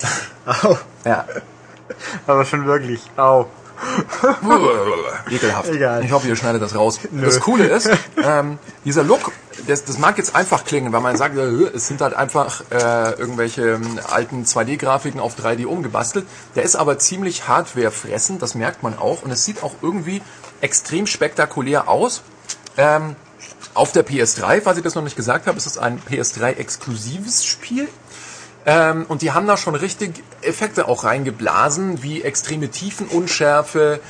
Au. 0.46 0.78
Ja. 1.04 1.24
Aber 2.26 2.44
schon 2.44 2.66
wirklich. 2.66 3.00
Au. 3.16 3.46
Ekelhaft. 5.30 5.70
Egal. 5.70 6.04
Ich 6.04 6.10
hoffe, 6.10 6.28
ihr 6.28 6.36
schneidet 6.36 6.62
das 6.62 6.74
raus. 6.74 7.00
Das 7.12 7.40
Coole 7.40 7.66
ist, 7.66 7.88
ähm, 8.22 8.58
dieser 8.84 9.04
Look, 9.04 9.32
das, 9.66 9.84
das 9.84 9.98
mag 9.98 10.18
jetzt 10.18 10.34
einfach 10.34 10.64
klingen, 10.64 10.92
weil 10.92 11.00
man 11.00 11.16
sagt, 11.16 11.36
äh, 11.36 11.40
es 11.74 11.86
sind 11.86 12.00
halt 12.00 12.14
einfach 12.14 12.62
äh, 12.70 13.12
irgendwelche 13.12 13.74
ähm, 13.74 14.00
alten 14.10 14.44
2D-Grafiken 14.44 15.20
auf 15.20 15.38
3D 15.38 15.66
umgebastelt. 15.66 16.26
Der 16.56 16.64
ist 16.64 16.76
aber 16.76 16.98
ziemlich 16.98 17.46
hardwarefressend, 17.46 18.42
das 18.42 18.54
merkt 18.54 18.82
man 18.82 18.98
auch. 18.98 19.22
Und 19.22 19.30
es 19.30 19.44
sieht 19.44 19.62
auch 19.62 19.74
irgendwie 19.80 20.22
extrem 20.60 21.06
spektakulär 21.06 21.88
aus. 21.88 22.22
Ähm, 22.76 23.16
auf 23.78 23.92
der 23.92 24.04
PS3, 24.04 24.60
falls 24.60 24.76
ich 24.76 24.82
das 24.82 24.96
noch 24.96 25.04
nicht 25.04 25.16
gesagt 25.16 25.46
habe, 25.46 25.56
ist 25.56 25.66
es 25.66 25.78
ein 25.78 26.00
PS3-exklusives 26.02 27.46
Spiel. 27.46 27.88
Ähm, 28.66 29.06
und 29.08 29.22
die 29.22 29.30
haben 29.30 29.46
da 29.46 29.56
schon 29.56 29.76
richtig 29.76 30.22
Effekte 30.42 30.88
auch 30.88 31.04
reingeblasen, 31.04 32.02
wie 32.02 32.22
extreme 32.22 32.70
Tiefenunschärfe, 32.70 34.00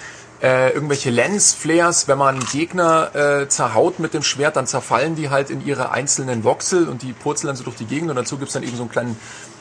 äh, 0.42 0.70
irgendwelche 0.72 1.10
Lens-Flares, 1.10 2.08
wenn 2.08 2.16
man 2.16 2.40
Gegner 2.40 3.14
äh, 3.14 3.48
zerhaut 3.48 3.98
mit 3.98 4.14
dem 4.14 4.22
Schwert, 4.22 4.56
dann 4.56 4.66
zerfallen 4.66 5.16
die 5.16 5.28
halt 5.28 5.50
in 5.50 5.64
ihre 5.64 5.90
einzelnen 5.90 6.44
Voxel 6.44 6.88
und 6.88 7.02
die 7.02 7.12
purzeln 7.12 7.48
dann 7.48 7.56
so 7.56 7.64
durch 7.64 7.76
die 7.76 7.86
Gegend 7.86 8.08
und 8.08 8.16
dazu 8.16 8.38
gibt's 8.38 8.54
dann 8.54 8.62
eben 8.62 8.76
so 8.76 8.84
einen 8.84 8.90
kleinen 8.90 9.16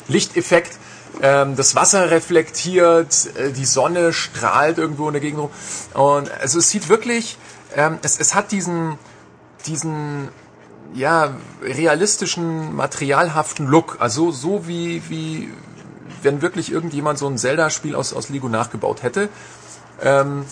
Lichteffekt. 0.08 0.78
Ähm, 1.22 1.58
das 1.58 1.76
Wasser 1.76 2.12
reflektiert, 2.12 3.14
äh, 3.36 3.52
die 3.52 3.66
Sonne 3.66 4.14
strahlt 4.14 4.78
irgendwo 4.78 5.08
in 5.08 5.14
der 5.14 5.22
Gegend 5.22 5.42
rum. 5.42 5.50
Und 5.94 6.32
also 6.40 6.60
es 6.60 6.70
sieht 6.70 6.88
wirklich, 6.88 7.38
ähm, 7.76 7.98
es, 8.04 8.20
es 8.20 8.36
hat 8.36 8.52
diesen, 8.52 8.98
diesen 9.68 10.30
ja, 10.94 11.36
realistischen, 11.62 12.76
materialhaften 12.76 13.68
Look. 13.68 13.98
Also 14.00 14.32
so 14.32 14.68
wie, 14.68 15.02
wie 15.10 15.52
wenn 16.24 16.42
wirklich 16.42 16.72
irgendjemand 16.72 17.20
so 17.20 17.28
ein 17.28 17.38
Zelda-Spiel 17.38 17.96
aus, 17.96 18.14
aus 18.14 18.30
Lego 18.30 18.50
nachgebaut 18.50 19.04
hätte. 19.04 19.30
Ähm, 20.02 20.46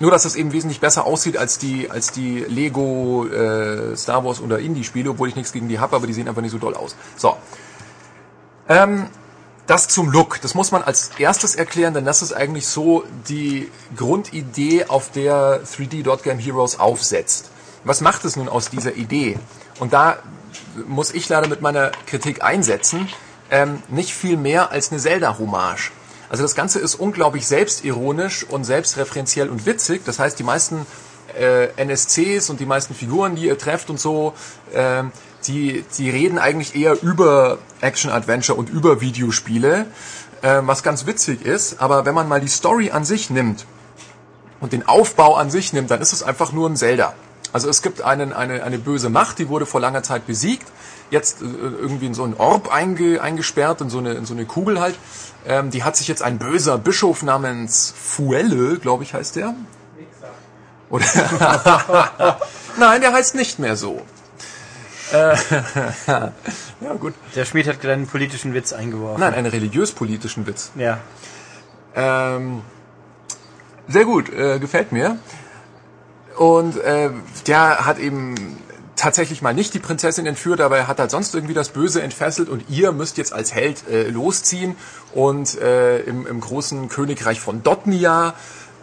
nur, 0.00 0.12
dass 0.12 0.22
das 0.22 0.36
eben 0.36 0.52
wesentlich 0.52 0.80
besser 0.80 1.06
aussieht 1.06 1.36
als 1.36 1.58
die, 1.58 1.90
als 1.90 2.12
die 2.12 2.40
Lego 2.40 3.26
äh, 3.26 3.96
Star 3.96 4.24
Wars 4.24 4.40
oder 4.40 4.60
Indie-Spiele, 4.60 5.10
obwohl 5.10 5.28
ich 5.28 5.36
nichts 5.36 5.52
gegen 5.52 5.68
die 5.68 5.80
habe, 5.80 5.96
aber 5.96 6.06
die 6.06 6.12
sehen 6.12 6.28
einfach 6.28 6.42
nicht 6.42 6.52
so 6.52 6.58
doll 6.58 6.74
aus. 6.74 6.94
So. 7.16 7.36
Ähm, 8.68 9.06
das 9.66 9.88
zum 9.88 10.10
Look, 10.10 10.40
das 10.40 10.54
muss 10.54 10.70
man 10.70 10.82
als 10.82 11.10
erstes 11.18 11.54
erklären, 11.54 11.94
denn 11.94 12.04
das 12.04 12.22
ist 12.22 12.32
eigentlich 12.32 12.66
so 12.68 13.04
die 13.28 13.70
Grundidee, 13.96 14.86
auf 14.86 15.10
der 15.10 15.62
3D 15.64 16.04
Dot 16.04 16.22
Game 16.22 16.38
Heroes 16.38 16.78
aufsetzt. 16.78 17.50
Was 17.84 18.00
macht 18.00 18.24
es 18.24 18.36
nun 18.36 18.48
aus 18.48 18.70
dieser 18.70 18.94
Idee? 18.94 19.38
Und 19.78 19.92
da 19.92 20.18
muss 20.86 21.12
ich 21.12 21.28
leider 21.28 21.48
mit 21.48 21.60
meiner 21.60 21.90
Kritik 22.06 22.42
einsetzen, 22.42 23.08
ähm, 23.50 23.82
nicht 23.88 24.12
viel 24.12 24.36
mehr 24.36 24.70
als 24.70 24.90
eine 24.90 25.00
Zelda-Hommage. 25.00 25.92
Also 26.30 26.42
das 26.42 26.54
Ganze 26.54 26.78
ist 26.78 26.94
unglaublich 26.94 27.46
selbstironisch 27.46 28.44
und 28.44 28.64
selbstreferenziell 28.64 29.48
und 29.48 29.64
witzig. 29.64 30.02
Das 30.04 30.18
heißt, 30.18 30.38
die 30.38 30.42
meisten 30.42 30.86
äh, 31.38 31.68
NSCs 31.82 32.50
und 32.50 32.60
die 32.60 32.66
meisten 32.66 32.94
Figuren, 32.94 33.34
die 33.34 33.46
ihr 33.46 33.56
trefft 33.56 33.88
und 33.88 33.98
so, 33.98 34.34
äh, 34.72 35.04
die, 35.46 35.84
die 35.96 36.10
reden 36.10 36.38
eigentlich 36.38 36.74
eher 36.74 37.02
über 37.02 37.58
Action-Adventure 37.80 38.58
und 38.58 38.68
über 38.68 39.00
Videospiele, 39.00 39.86
äh, 40.42 40.60
was 40.62 40.82
ganz 40.82 41.06
witzig 41.06 41.42
ist. 41.46 41.80
Aber 41.80 42.04
wenn 42.04 42.14
man 42.14 42.28
mal 42.28 42.40
die 42.40 42.48
Story 42.48 42.90
an 42.90 43.04
sich 43.04 43.30
nimmt 43.30 43.64
und 44.60 44.72
den 44.72 44.86
Aufbau 44.86 45.36
an 45.36 45.50
sich 45.50 45.72
nimmt, 45.72 45.90
dann 45.90 46.02
ist 46.02 46.12
es 46.12 46.22
einfach 46.22 46.52
nur 46.52 46.68
ein 46.68 46.76
Zelda. 46.76 47.14
Also 47.52 47.68
es 47.68 47.82
gibt 47.82 48.02
einen, 48.02 48.32
eine, 48.32 48.62
eine 48.62 48.78
böse 48.78 49.08
Macht, 49.08 49.38
die 49.38 49.48
wurde 49.48 49.66
vor 49.66 49.80
langer 49.80 50.02
Zeit 50.02 50.26
besiegt, 50.26 50.66
jetzt 51.10 51.40
äh, 51.40 51.44
irgendwie 51.44 52.06
in 52.06 52.14
so 52.14 52.24
einen 52.24 52.34
Orb 52.34 52.72
einge, 52.72 53.20
eingesperrt, 53.22 53.80
in 53.80 53.90
so 53.90 53.98
eine, 53.98 54.12
in 54.14 54.26
so 54.26 54.34
eine 54.34 54.44
Kugel 54.44 54.80
halt. 54.80 54.96
Ähm, 55.46 55.70
die 55.70 55.82
hat 55.82 55.96
sich 55.96 56.08
jetzt 56.08 56.22
ein 56.22 56.38
böser 56.38 56.78
Bischof 56.78 57.22
namens 57.22 57.94
Fuelle, 57.96 58.78
glaube 58.78 59.04
ich, 59.04 59.14
heißt 59.14 59.36
der. 59.36 59.54
Oder 60.90 61.04
Nein, 62.78 63.00
der 63.00 63.12
heißt 63.12 63.34
nicht 63.34 63.58
mehr 63.58 63.76
so. 63.76 64.02
Äh, 65.12 65.36
ja, 66.06 66.92
gut. 66.98 67.14
Der 67.34 67.44
Schmied 67.44 67.66
hat 67.66 67.80
gerade 67.80 67.94
einen 67.94 68.06
politischen 68.06 68.54
Witz 68.54 68.72
eingeworfen. 68.72 69.20
Nein, 69.20 69.34
einen 69.34 69.46
religiös-politischen 69.46 70.46
Witz. 70.46 70.70
Ja. 70.76 70.98
Ähm, 71.94 72.62
sehr 73.88 74.04
gut, 74.04 74.30
äh, 74.32 74.58
gefällt 74.58 74.92
mir. 74.92 75.18
Und 76.38 76.76
äh, 76.76 77.10
der 77.48 77.84
hat 77.84 77.98
eben 77.98 78.36
tatsächlich 78.94 79.42
mal 79.42 79.54
nicht 79.54 79.74
die 79.74 79.80
Prinzessin 79.80 80.24
entführt, 80.24 80.60
aber 80.60 80.78
er 80.78 80.86
hat 80.86 81.00
halt 81.00 81.10
sonst 81.10 81.34
irgendwie 81.34 81.54
das 81.54 81.70
Böse 81.70 82.00
entfesselt 82.00 82.48
und 82.48 82.64
ihr 82.68 82.92
müsst 82.92 83.18
jetzt 83.18 83.32
als 83.32 83.52
Held 83.52 83.88
äh, 83.88 84.08
losziehen. 84.08 84.76
Und 85.12 85.60
äh, 85.60 86.00
im, 86.00 86.28
im 86.28 86.40
großen 86.40 86.88
Königreich 86.88 87.40
von 87.40 87.64
Dotnia, 87.64 88.34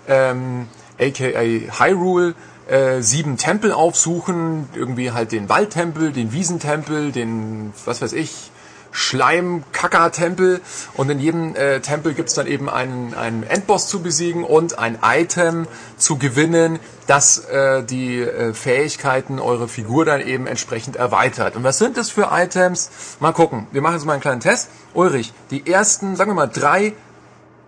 ähm, 0.07 0.67
aka 0.99 1.39
Hyrule, 1.79 2.35
äh, 2.67 3.01
sieben 3.01 3.37
Tempel 3.37 3.71
aufsuchen, 3.71 4.67
irgendwie 4.73 5.11
halt 5.11 5.31
den 5.31 5.47
Waldtempel, 5.47 6.11
den 6.11 6.33
Wiesentempel, 6.33 7.13
den, 7.13 7.73
was 7.85 8.01
weiß 8.01 8.13
ich, 8.13 8.51
Schleim-Kacker-Tempel 8.95 10.61
und 10.93 11.09
in 11.09 11.19
jedem 11.19 11.55
äh, 11.55 11.81
Tempel 11.81 12.13
gibt's 12.13 12.33
dann 12.33 12.47
eben 12.47 12.69
einen, 12.69 13.13
einen 13.13 13.43
Endboss 13.43 13.87
zu 13.87 14.01
besiegen 14.01 14.45
und 14.45 14.79
ein 14.79 14.97
Item 15.03 15.67
zu 15.97 16.17
gewinnen, 16.17 16.79
das 17.05 17.39
äh, 17.39 17.83
die 17.83 18.21
äh, 18.21 18.53
Fähigkeiten 18.53 19.39
eurer 19.39 19.67
Figur 19.67 20.05
dann 20.05 20.21
eben 20.21 20.47
entsprechend 20.47 20.95
erweitert. 20.95 21.57
Und 21.57 21.63
was 21.63 21.77
sind 21.77 21.97
das 21.97 22.09
für 22.09 22.29
Items? 22.31 22.89
Mal 23.19 23.33
gucken. 23.33 23.67
Wir 23.71 23.81
machen 23.81 23.95
jetzt 23.95 24.05
mal 24.05 24.13
einen 24.13 24.21
kleinen 24.21 24.39
Test. 24.39 24.69
Ulrich, 24.93 25.33
die 25.51 25.69
ersten, 25.69 26.15
sagen 26.15 26.31
wir 26.31 26.35
mal, 26.35 26.47
drei, 26.47 26.93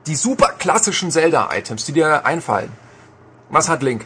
die 0.08 0.16
super 0.16 0.54
klassischen 0.58 1.12
Zelda-Items, 1.12 1.86
die 1.86 1.92
dir 1.92 2.26
einfallen. 2.26 2.72
Was 3.50 3.68
hat 3.68 3.84
Link 3.84 4.06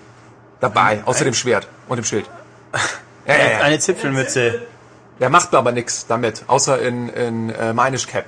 dabei, 0.60 1.04
außer 1.06 1.24
dem 1.24 1.36
Schwert 1.36 1.68
und 1.88 1.98
dem 1.98 2.06
Schild? 2.06 2.30
Ja, 3.28 3.36
ja, 3.38 3.52
ja. 3.52 3.60
Eine 3.60 3.78
Zipfelmütze. 3.78 4.64
Der 5.22 5.30
macht 5.30 5.54
aber 5.54 5.72
nichts 5.72 6.08
damit, 6.08 6.44
außer 6.48 6.82
in, 6.82 7.08
in 7.10 7.52
äh, 7.52 7.74
Minish 7.74 8.08
Cap. 8.08 8.26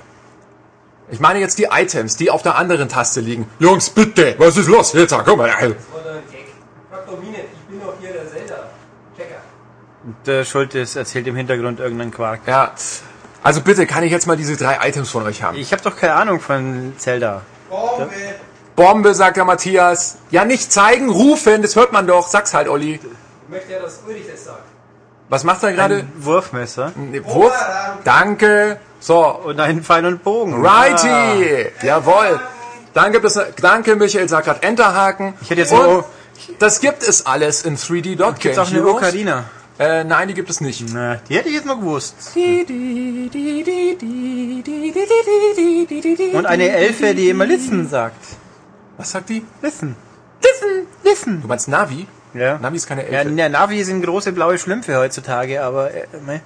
Ich 1.10 1.20
meine 1.20 1.40
jetzt 1.40 1.58
die 1.58 1.68
Items, 1.72 2.18
die 2.18 2.30
auf 2.30 2.44
der 2.44 2.56
anderen 2.56 2.88
Taste 2.88 3.20
liegen. 3.20 3.50
Jungs, 3.58 3.90
bitte, 3.90 4.36
was 4.38 4.58
ist 4.58 4.68
los? 4.68 4.94
Jetzt, 4.94 5.14
komm 5.26 5.40
mal. 5.40 5.50
Oder 5.50 5.66
ein 5.66 5.74
Gag. 6.32 6.46
Frag 6.92 7.08
doch 7.08 7.18
ich 7.22 7.68
bin 7.68 7.82
doch 7.82 7.96
hier 8.00 8.14
der 8.14 8.30
Zelda-Checker. 8.30 9.42
Der 10.28 10.46
Schultes 10.46 10.96
erzählt 10.96 11.26
im 11.26 11.36
Hintergrund 11.36 11.80
irgendeinen 11.80 12.12
Quark. 12.12 12.42
Ja, 12.46 12.72
also 13.42 13.62
bitte, 13.62 13.88
kann 13.88 14.04
ich 14.04 14.12
jetzt 14.12 14.28
mal 14.28 14.38
diese 14.38 14.56
drei 14.56 14.88
Items 14.88 15.10
von 15.10 15.24
euch 15.24 15.42
haben? 15.42 15.58
Ich 15.58 15.74
habe 15.74 15.82
doch 15.82 15.98
keine 15.98 16.14
Ahnung 16.14 16.40
von 16.40 16.94
Zelda. 16.98 17.42
Bombe! 17.72 18.10
Bombe, 18.76 19.16
sagt 19.16 19.38
der 19.38 19.46
Matthias. 19.46 20.20
Ja, 20.30 20.46
nicht 20.46 20.72
zeigen, 20.72 21.10
rufen, 21.10 21.64
das 21.64 21.76
hört 21.76 21.92
man 21.92 22.06
doch. 22.06 22.28
Sag's 22.28 22.54
halt, 22.54 22.68
Olli. 22.68 22.96
Ich 22.96 23.50
möchte 23.50 23.72
ja, 23.74 23.80
dass 23.80 24.00
Ulrich 24.08 24.26
das 24.32 24.46
sagt. 24.46 24.73
Was 25.34 25.44
macht 25.44 25.64
er 25.64 25.74
gerade? 25.74 26.06
Wurfmesser 26.16 26.92
Ne, 26.96 27.26
Wurf? 27.26 27.52
Danke. 28.04 28.78
So, 29.00 29.26
und 29.26 29.60
einen 29.60 29.84
Pfeil 29.84 30.06
und 30.06 30.24
Bogen. 30.24 30.64
righty. 30.64 31.72
Jawohl. 31.82 32.40
Dann 32.94 33.12
gibt 33.12 33.26
es, 33.26 33.40
danke, 33.60 33.96
Michael 33.96 34.30
sagt 34.30 34.46
gerade 34.46 34.62
Enterhaken. 34.62 35.34
Ich 35.42 35.50
hätte 35.50 35.62
jetzt 35.62 35.74
Und 35.74 36.04
das 36.60 36.80
gibt 36.82 37.02
es 37.02 37.26
alles 37.26 37.66
in 37.66 37.78
3D 37.78 38.16
Dot 38.16 38.40
Gibt's 38.40 38.58
Game 38.58 38.64
auch 38.64 38.70
eine. 38.72 38.86
Ocarina? 38.88 39.46
Äh, 39.80 40.04
nein, 40.04 40.28
die 40.28 40.36
gibt 40.36 40.52
es 40.52 40.62
nicht. 40.62 40.86
Na, 40.94 41.16
die 41.28 41.36
hätte 41.36 41.50
ich 41.50 41.56
jetzt 41.56 41.66
mal 41.66 41.78
gewusst. 41.78 42.16
Und 46.34 46.46
eine 46.46 46.70
Elfe, 46.70 47.16
die 47.16 47.30
immer 47.30 47.48
Listen 47.48 47.90
sagt. 47.90 48.24
Was 48.98 49.10
sagt 49.10 49.30
die? 49.30 49.44
Listen. 49.64 49.96
Listen. 50.44 50.88
Listen. 51.04 51.42
Du 51.42 51.48
meinst 51.48 51.68
Navi? 51.68 52.06
Ja. 52.34 52.58
Navi 52.58 52.78
ist 52.78 52.88
keine 52.88 53.04
Ja, 53.12 53.20
Elfe. 53.20 53.32
der 53.36 53.50
Navi 53.50 53.84
sind 53.84 54.02
große 54.04 54.32
blaue 54.32 54.58
Schlümpfe 54.58 54.98
heutzutage, 54.98 55.64
aber 55.64 55.94
äh, 55.94 56.06
meh. 56.26 56.40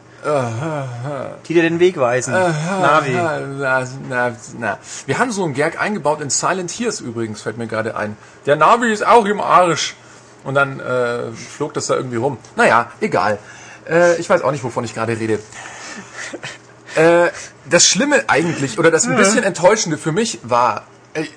die 1.48 1.54
dir 1.54 1.62
den 1.64 1.80
Weg 1.80 1.98
weisen. 1.98 2.34
Navi. 2.34 3.14
Na, 3.14 3.86
na, 4.10 4.36
na. 4.58 4.78
Wir 5.06 5.20
haben 5.20 5.32
so 5.32 5.44
einen 5.46 5.54
Gag 5.54 5.80
eingebaut 5.80 6.22
in 6.22 6.30
Silent 6.30 6.72
Hills 6.72 7.00
übrigens, 7.00 7.42
fällt 7.42 7.58
mir 7.58 7.68
gerade 7.68 7.96
ein. 7.96 8.18
Der 8.46 8.56
Navi 8.56 8.92
ist 8.92 9.06
auch 9.06 9.26
im 9.26 9.40
Arsch. 9.42 9.96
Und 10.44 10.56
dann 10.56 10.80
äh, 10.80 11.32
flog 11.32 11.74
das 11.74 11.88
da 11.88 11.96
irgendwie 11.96 12.16
rum. 12.18 12.38
Naja, 12.56 12.92
egal. 13.02 13.38
Äh, 13.90 14.16
ich 14.16 14.30
weiß 14.30 14.42
auch 14.44 14.52
nicht, 14.52 14.64
wovon 14.64 14.84
ich 14.86 14.94
gerade 14.94 15.18
rede. 15.20 15.40
Äh, 16.96 17.30
das 17.70 17.86
Schlimme 17.86 18.24
eigentlich, 18.28 18.80
oder 18.80 18.90
das 18.90 19.06
ein 19.06 19.16
bisschen 19.18 19.44
Enttäuschende 19.44 19.98
für 19.98 20.12
mich 20.12 20.40
war, 20.44 20.84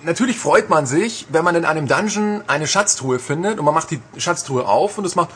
natürlich 0.03 0.39
freut 0.39 0.69
man 0.71 0.87
sich, 0.87 1.27
wenn 1.31 1.45
man 1.45 1.55
in 1.55 1.65
einem 1.65 1.87
Dungeon 1.87 2.43
eine 2.47 2.67
Schatztruhe 2.67 3.19
findet 3.19 3.59
und 3.59 3.65
man 3.65 3.75
macht 3.75 3.91
die 3.91 4.01
Schatztruhe 4.17 4.67
auf 4.67 4.99
und 4.99 5.05
es 5.05 5.15
macht 5.15 5.31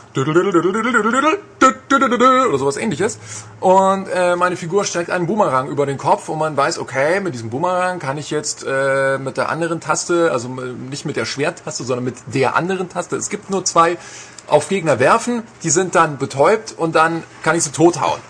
oder 2.49 2.59
sowas 2.59 2.77
ähnliches. 2.77 3.19
Und 3.61 4.09
äh, 4.09 4.37
meine 4.37 4.57
Figur 4.57 4.85
streckt 4.85 5.11
einen 5.11 5.27
Boomerang 5.27 5.69
über 5.69 5.87
den 5.87 5.99
Kopf 5.99 6.29
und 6.29 6.39
man 6.39 6.57
weiß, 6.57 6.79
okay, 6.79 7.21
mit 7.21 7.35
diesem 7.35 7.51
Boomerang 7.51 7.99
kann 7.99 8.19
ich 8.19 8.31
jetzt 8.31 8.65
äh, 8.67 9.19
mit 9.19 9.37
der 9.37 9.49
anderen 9.49 9.81
Taste, 9.81 10.31
also 10.33 10.49
äh, 10.49 10.73
nicht 10.91 11.05
mit 11.05 11.17
der 11.17 11.25
Schwerttaste, 11.25 11.85
sondern 11.85 12.05
mit 12.05 12.17
der 12.27 12.57
anderen 12.57 12.89
Taste, 12.89 13.17
es 13.17 13.31
gibt 13.31 13.51
nur 13.51 13.65
zwei, 13.65 13.99
auf 14.47 14.69
Gegner 14.69 14.99
werfen, 14.99 15.43
die 15.63 15.71
sind 15.71 15.95
dann 15.95 16.19
betäubt 16.19 16.75
und 16.77 16.95
dann 16.95 17.23
kann 17.43 17.57
ich 17.57 17.63
sie 17.65 17.73
tothauen. 17.73 18.21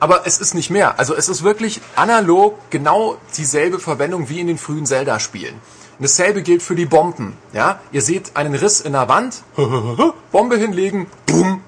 Aber 0.00 0.26
es 0.26 0.38
ist 0.38 0.54
nicht 0.54 0.70
mehr. 0.70 0.98
Also 0.98 1.14
es 1.14 1.28
ist 1.28 1.42
wirklich 1.42 1.80
analog 1.96 2.58
genau 2.70 3.16
dieselbe 3.36 3.78
Verwendung 3.78 4.28
wie 4.28 4.40
in 4.40 4.46
den 4.46 4.58
frühen 4.58 4.86
Zelda-Spielen. 4.86 5.54
Und 5.54 6.02
dasselbe 6.02 6.42
gilt 6.42 6.62
für 6.62 6.74
die 6.74 6.86
Bomben. 6.86 7.36
Ja, 7.52 7.80
ihr 7.92 8.02
seht 8.02 8.36
einen 8.36 8.54
Riss 8.54 8.80
in 8.80 8.92
der 8.92 9.08
Wand, 9.08 9.42
Bombe 10.32 10.56
hinlegen, 10.56 11.06
boom, 11.26 11.62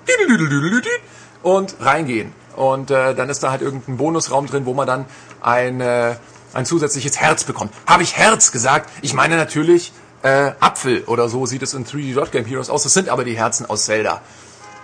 und 1.42 1.76
reingehen. 1.80 2.32
Und 2.56 2.90
äh, 2.90 3.14
dann 3.14 3.28
ist 3.28 3.42
da 3.42 3.50
halt 3.50 3.62
irgendein 3.62 3.98
Bonusraum 3.98 4.46
drin, 4.46 4.66
wo 4.66 4.74
man 4.74 4.86
dann 4.86 5.04
ein, 5.40 5.80
äh, 5.80 6.16
ein 6.54 6.64
zusätzliches 6.64 7.18
Herz 7.18 7.44
bekommt. 7.44 7.72
Habe 7.86 8.02
ich 8.02 8.16
Herz 8.16 8.50
gesagt? 8.50 8.90
Ich 9.02 9.14
meine 9.14 9.36
natürlich 9.36 9.92
äh, 10.22 10.52
Apfel 10.58 11.04
oder 11.06 11.28
so 11.28 11.46
sieht 11.46 11.62
es 11.62 11.74
in 11.74 11.84
3D 11.84 12.14
Dot 12.14 12.32
Game 12.32 12.46
Heroes 12.46 12.70
aus. 12.70 12.82
Das 12.82 12.94
sind 12.94 13.08
aber 13.08 13.24
die 13.24 13.36
Herzen 13.36 13.66
aus 13.66 13.84
Zelda. 13.84 14.22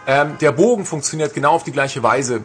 Ähm, 0.06 0.36
der 0.40 0.52
Bogen 0.52 0.84
funktioniert 0.84 1.34
genau 1.34 1.52
auf 1.52 1.64
die 1.64 1.72
gleiche 1.72 2.02
Weise. 2.02 2.44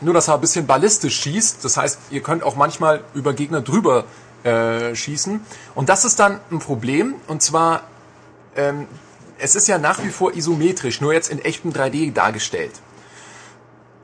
Nur, 0.00 0.14
dass 0.14 0.28
er 0.28 0.34
ein 0.34 0.40
bisschen 0.40 0.66
ballistisch 0.66 1.18
schießt. 1.20 1.64
Das 1.64 1.76
heißt, 1.76 1.98
ihr 2.10 2.22
könnt 2.22 2.42
auch 2.42 2.56
manchmal 2.56 3.02
über 3.14 3.32
Gegner 3.32 3.60
drüber 3.62 4.04
äh, 4.44 4.94
schießen. 4.94 5.40
Und 5.74 5.88
das 5.88 6.04
ist 6.04 6.18
dann 6.18 6.40
ein 6.50 6.58
Problem. 6.58 7.14
Und 7.28 7.42
zwar 7.42 7.82
ähm, 8.56 8.86
es 9.38 9.54
ist 9.54 9.68
ja 9.68 9.78
nach 9.78 10.02
wie 10.02 10.08
vor 10.08 10.34
isometrisch, 10.34 11.00
nur 11.00 11.12
jetzt 11.12 11.30
in 11.30 11.38
echtem 11.44 11.72
3D 11.72 12.12
dargestellt. 12.12 12.72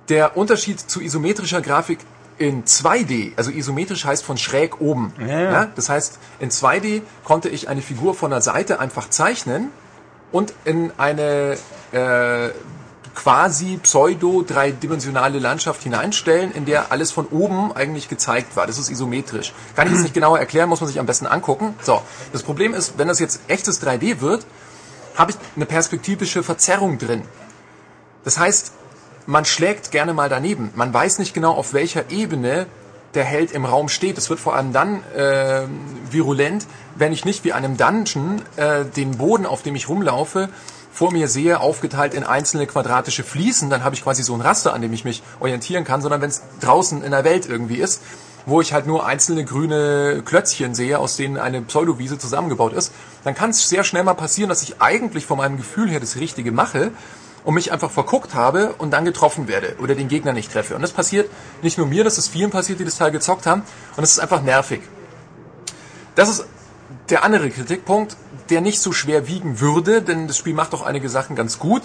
Der 0.09 0.37
Unterschied 0.37 0.79
zu 0.81 1.01
isometrischer 1.01 1.63
Grafik 1.63 2.01
in 2.39 2.65
2D, 2.65 3.33
also 3.37 3.51
isometrisch 3.51 4.05
heißt 4.05 4.25
von 4.25 4.37
schräg 4.37 4.81
oben. 4.81 5.13
Ja, 5.21 5.41
ja. 5.41 5.67
das 5.75 5.89
heißt, 5.89 6.19
in 6.41 6.51
2D 6.51 7.03
konnte 7.25 7.49
ich 7.49 7.69
eine 7.69 7.83
Figur 7.83 8.15
von 8.15 8.31
der 8.31 8.41
Seite 8.41 8.81
einfach 8.81 9.09
zeichnen 9.11 9.71
und 10.33 10.53
in 10.65 10.93
eine 10.99 11.57
äh, 11.93 12.51
quasi 13.15 13.79
pseudo 13.83 14.43
dreidimensionale 14.43 15.39
Landschaft 15.39 15.83
hineinstellen, 15.83 16.53
in 16.53 16.65
der 16.65 16.93
alles 16.93 17.11
von 17.13 17.27
oben 17.27 17.73
eigentlich 17.73 18.09
gezeigt 18.09 18.57
war. 18.57 18.67
Das 18.67 18.79
ist 18.79 18.91
isometrisch. 18.91 19.53
Kann 19.77 19.87
ich 19.87 19.95
jetzt 19.95 20.03
nicht 20.03 20.15
genauer 20.15 20.39
erklären, 20.39 20.69
muss 20.69 20.81
man 20.81 20.89
sich 20.89 20.99
am 20.99 21.07
besten 21.07 21.27
angucken. 21.27 21.75
So, 21.83 22.03
das 22.33 22.43
Problem 22.43 22.75
ist, 22.75 22.99
wenn 22.99 23.09
das 23.09 23.19
jetzt 23.19 23.41
echtes 23.49 23.83
3D 23.83 24.21
wird, 24.21 24.47
habe 25.17 25.33
ich 25.33 25.37
eine 25.57 25.67
perspektivische 25.67 26.43
Verzerrung 26.43 26.99
drin. 26.99 27.23
Das 28.25 28.39
heißt, 28.39 28.73
man 29.27 29.45
schlägt 29.45 29.91
gerne 29.91 30.15
mal 30.15 30.29
daneben. 30.29 30.71
Man 30.75 30.93
weiß 30.93 31.19
nicht 31.19 31.35
genau, 31.35 31.53
auf 31.53 31.75
welcher 31.75 32.11
Ebene 32.11 32.67
der 33.15 33.25
Held 33.25 33.53
im 33.53 33.65
Raum 33.65 33.89
steht. 33.89 34.17
Es 34.17 34.31
wird 34.31 34.41
vor 34.41 34.55
allem 34.55 34.73
dann 34.73 35.03
äh, 35.15 35.63
virulent, 36.11 36.67
wenn 36.97 37.13
ich 37.13 37.25
nicht 37.25 37.45
wie 37.45 37.53
einem 37.53 37.77
Dungeon 37.77 38.43
äh, 38.57 38.85
den 38.85 39.19
Boden, 39.19 39.45
auf 39.47 39.63
dem 39.63 39.75
ich 39.75 39.89
rumlaufe, 39.89 40.49
vor 40.93 41.11
mir 41.11 41.29
sehe, 41.29 41.61
aufgeteilt 41.61 42.15
in 42.15 42.23
einzelne 42.23 42.67
quadratische 42.67 43.25
Fliesen, 43.25 43.71
dann 43.71 43.83
habe 43.83 43.95
ich 43.95 44.03
quasi 44.03 44.23
so 44.23 44.35
ein 44.35 44.43
Raster, 44.43 44.75
an 44.75 44.83
dem 44.83 44.93
ich 44.93 45.05
mich 45.05 45.23
orientieren 45.41 45.85
kann, 45.85 46.03
sondern 46.03 46.21
wenn 46.21 46.29
es 46.29 46.43
draußen 46.61 47.03
in 47.03 47.11
der 47.11 47.25
Welt 47.25 47.47
irgendwie 47.47 47.77
ist, 47.77 48.03
wo 48.45 48.61
ich 48.61 48.73
halt 48.73 48.87
nur 48.87 49.07
einzelne 49.07 49.45
grüne 49.45 50.23
Klötzchen 50.25 50.75
sehe, 50.75 50.99
aus 50.99 51.17
denen 51.17 51.39
eine 51.39 51.63
Pseudowiese 51.63 52.19
zusammengebaut 52.19 52.73
ist, 52.73 52.93
dann 53.25 53.35
kann 53.35 53.51
es 53.51 53.69
sehr 53.69 53.85
schnell 53.85 54.05
mal 54.05 54.15
passieren, 54.15 54.49
dass 54.49 54.63
ich 54.63 54.83
eigentlich 54.83 55.27
von 55.27 55.39
meinem 55.39 55.57
Gefühl 55.57 55.89
her 55.89 56.01
das 56.01 56.17
Richtige 56.17 56.53
mache 56.53 56.91
und 57.45 57.55
mich 57.55 57.73
einfach 57.73 57.91
verguckt 57.91 58.35
habe 58.35 58.75
und 58.79 58.91
dann 58.91 59.05
getroffen 59.05 59.49
werde 59.49 59.77
oder 59.81 59.95
den 59.95 60.09
Gegner 60.09 60.33
nicht 60.33 60.53
treffe. 60.53 60.75
Und 60.75 60.83
das 60.83 60.93
passiert 60.93 61.31
nicht 61.63 61.79
nur 61.79 61.87
mir, 61.87 62.05
das 62.05 62.19
ist 62.19 62.29
vielen 62.29 62.51
passiert, 62.51 62.81
die 62.81 62.85
das 62.85 62.99
Teil 62.99 63.13
gezockt 63.13 63.47
haben 63.47 63.63
und 63.97 64.05
es 64.05 64.13
ist 64.13 64.19
einfach 64.19 64.43
nervig. 64.43 64.83
Das 66.15 66.29
ist 66.29 66.47
der 67.09 67.25
andere 67.25 67.51
Kritikpunkt, 67.51 68.17
der 68.51 68.61
nicht 68.61 68.81
so 68.81 68.93
schwer 68.93 69.27
wiegen 69.29 69.61
würde, 69.61 70.03
denn 70.03 70.27
das 70.29 70.39
Spiel 70.39 70.55
macht 70.55 70.75
auch 70.75 70.83
einige 70.83 71.09
Sachen 71.09 71.37
ganz 71.37 71.59
gut 71.59 71.83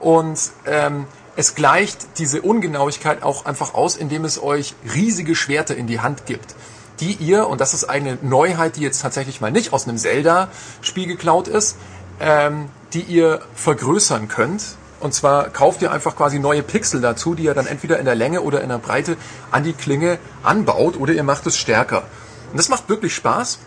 und 0.00 0.38
ähm, 0.66 1.06
es 1.36 1.54
gleicht 1.54 2.18
diese 2.18 2.42
Ungenauigkeit 2.42 3.22
auch 3.22 3.44
einfach 3.46 3.74
aus, 3.74 3.96
indem 3.96 4.24
es 4.24 4.42
euch 4.42 4.74
riesige 4.94 5.34
Schwerter 5.34 5.76
in 5.76 5.86
die 5.86 6.00
Hand 6.00 6.26
gibt, 6.26 6.54
die 7.00 7.14
ihr, 7.14 7.48
und 7.48 7.60
das 7.60 7.72
ist 7.72 7.84
eine 7.84 8.18
Neuheit, 8.22 8.76
die 8.76 8.82
jetzt 8.82 9.00
tatsächlich 9.00 9.40
mal 9.40 9.52
nicht 9.52 9.72
aus 9.72 9.86
einem 9.86 9.96
Zelda-Spiel 9.96 11.06
geklaut 11.06 11.48
ist, 11.48 11.76
ähm, 12.20 12.68
die 12.92 13.02
ihr 13.02 13.40
vergrößern 13.54 14.28
könnt. 14.28 14.76
Und 15.00 15.14
zwar 15.14 15.48
kauft 15.48 15.80
ihr 15.80 15.92
einfach 15.92 16.14
quasi 16.14 16.38
neue 16.38 16.62
Pixel 16.62 17.00
dazu, 17.00 17.34
die 17.34 17.44
ihr 17.44 17.54
dann 17.54 17.66
entweder 17.66 17.98
in 17.98 18.04
der 18.04 18.14
Länge 18.14 18.42
oder 18.42 18.60
in 18.60 18.68
der 18.68 18.78
Breite 18.78 19.16
an 19.50 19.64
die 19.64 19.72
Klinge 19.72 20.18
anbaut 20.42 20.98
oder 20.98 21.14
ihr 21.14 21.22
macht 21.24 21.46
es 21.46 21.56
stärker. 21.56 22.02
Und 22.50 22.58
das 22.58 22.68
macht 22.68 22.88
wirklich 22.90 23.14
Spaß. 23.14 23.60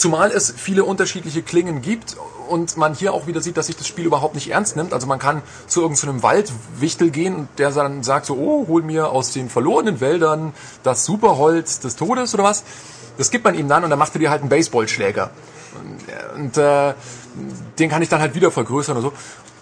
Zumal 0.00 0.30
es 0.30 0.50
viele 0.56 0.84
unterschiedliche 0.84 1.42
Klingen 1.42 1.82
gibt 1.82 2.16
und 2.48 2.78
man 2.78 2.94
hier 2.94 3.12
auch 3.12 3.26
wieder 3.26 3.42
sieht, 3.42 3.58
dass 3.58 3.66
sich 3.66 3.76
das 3.76 3.86
Spiel 3.86 4.06
überhaupt 4.06 4.34
nicht 4.34 4.50
ernst 4.50 4.74
nimmt. 4.74 4.94
Also 4.94 5.06
man 5.06 5.18
kann 5.18 5.42
zu 5.66 5.82
irgendeinem 5.82 6.22
Waldwichtel 6.22 7.10
gehen 7.10 7.34
und 7.34 7.48
der 7.58 7.70
dann 7.70 8.02
sagt 8.02 8.24
so, 8.24 8.34
oh, 8.34 8.66
hol 8.66 8.80
mir 8.80 9.10
aus 9.10 9.32
den 9.34 9.50
verlorenen 9.50 10.00
Wäldern 10.00 10.54
das 10.84 11.04
Superholz 11.04 11.80
des 11.80 11.96
Todes 11.96 12.32
oder 12.32 12.44
was. 12.44 12.64
Das 13.18 13.30
gibt 13.30 13.44
man 13.44 13.54
ihm 13.54 13.68
dann 13.68 13.84
und 13.84 13.90
dann 13.90 13.98
macht 13.98 14.14
er 14.14 14.20
dir 14.20 14.30
halt 14.30 14.40
einen 14.40 14.48
Baseballschläger. 14.48 15.32
Und, 15.78 16.40
und 16.40 16.56
äh, 16.56 16.94
den 17.78 17.90
kann 17.90 18.00
ich 18.00 18.08
dann 18.08 18.22
halt 18.22 18.34
wieder 18.34 18.50
vergrößern 18.50 18.96
oder 18.96 19.10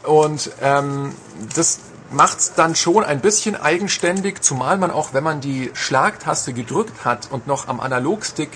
so. 0.04 0.08
Und 0.08 0.52
ähm, 0.62 1.16
das 1.56 1.80
macht 2.12 2.56
dann 2.56 2.76
schon 2.76 3.02
ein 3.02 3.20
bisschen 3.20 3.60
eigenständig, 3.60 4.40
zumal 4.40 4.78
man 4.78 4.92
auch, 4.92 5.14
wenn 5.14 5.24
man 5.24 5.40
die 5.40 5.72
Schlagtaste 5.74 6.52
gedrückt 6.52 7.04
hat 7.04 7.26
und 7.32 7.48
noch 7.48 7.66
am 7.66 7.80
Analogstick 7.80 8.50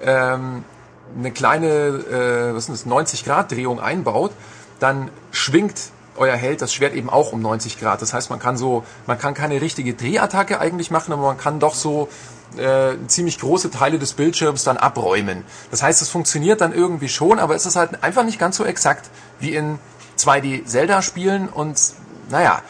ähm, 0.00 0.64
eine 1.16 1.30
kleine, 1.30 1.68
äh, 1.68 2.54
was 2.54 2.68
ist 2.68 2.82
das, 2.82 2.86
90 2.86 3.24
Grad 3.24 3.52
Drehung 3.52 3.80
einbaut, 3.80 4.32
dann 4.78 5.10
schwingt 5.30 5.74
euer 6.16 6.36
Held 6.36 6.62
das 6.62 6.72
Schwert 6.72 6.94
eben 6.94 7.10
auch 7.10 7.32
um 7.32 7.42
90 7.42 7.78
Grad. 7.78 8.02
Das 8.02 8.12
heißt, 8.12 8.30
man 8.30 8.38
kann 8.38 8.56
so, 8.56 8.84
man 9.06 9.18
kann 9.18 9.34
keine 9.34 9.60
richtige 9.60 9.94
Drehattacke 9.94 10.60
eigentlich 10.60 10.90
machen, 10.90 11.12
aber 11.12 11.22
man 11.22 11.38
kann 11.38 11.60
doch 11.60 11.74
so 11.74 12.08
äh, 12.56 12.94
ziemlich 13.06 13.38
große 13.38 13.70
Teile 13.70 13.98
des 13.98 14.14
Bildschirms 14.14 14.64
dann 14.64 14.76
abräumen. 14.76 15.44
Das 15.70 15.82
heißt, 15.82 16.00
es 16.00 16.08
funktioniert 16.08 16.60
dann 16.60 16.72
irgendwie 16.72 17.08
schon, 17.08 17.38
aber 17.38 17.54
es 17.54 17.66
ist 17.66 17.76
halt 17.76 18.02
einfach 18.02 18.24
nicht 18.24 18.38
ganz 18.38 18.56
so 18.56 18.64
exakt 18.64 19.10
wie 19.40 19.54
in 19.54 19.78
2D 20.18 20.64
Zelda-Spielen 20.64 21.48
und 21.48 21.78
naja, 22.30 22.62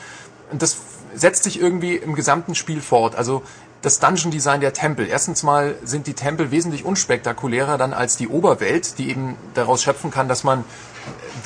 das 0.52 0.76
setzt 1.14 1.44
sich 1.44 1.60
irgendwie 1.60 1.96
im 1.96 2.14
gesamten 2.14 2.54
Spiel 2.54 2.80
fort. 2.80 3.16
Also 3.16 3.42
das 3.86 4.00
Dungeon 4.00 4.32
Design 4.32 4.60
der 4.60 4.72
Tempel. 4.72 5.06
Erstens 5.06 5.44
mal 5.44 5.76
sind 5.84 6.08
die 6.08 6.14
Tempel 6.14 6.50
wesentlich 6.50 6.84
unspektakulärer 6.84 7.78
dann 7.78 7.92
als 7.92 8.16
die 8.16 8.26
Oberwelt, 8.26 8.98
die 8.98 9.10
eben 9.10 9.36
daraus 9.54 9.84
schöpfen 9.84 10.10
kann, 10.10 10.26
dass 10.26 10.42
man 10.42 10.64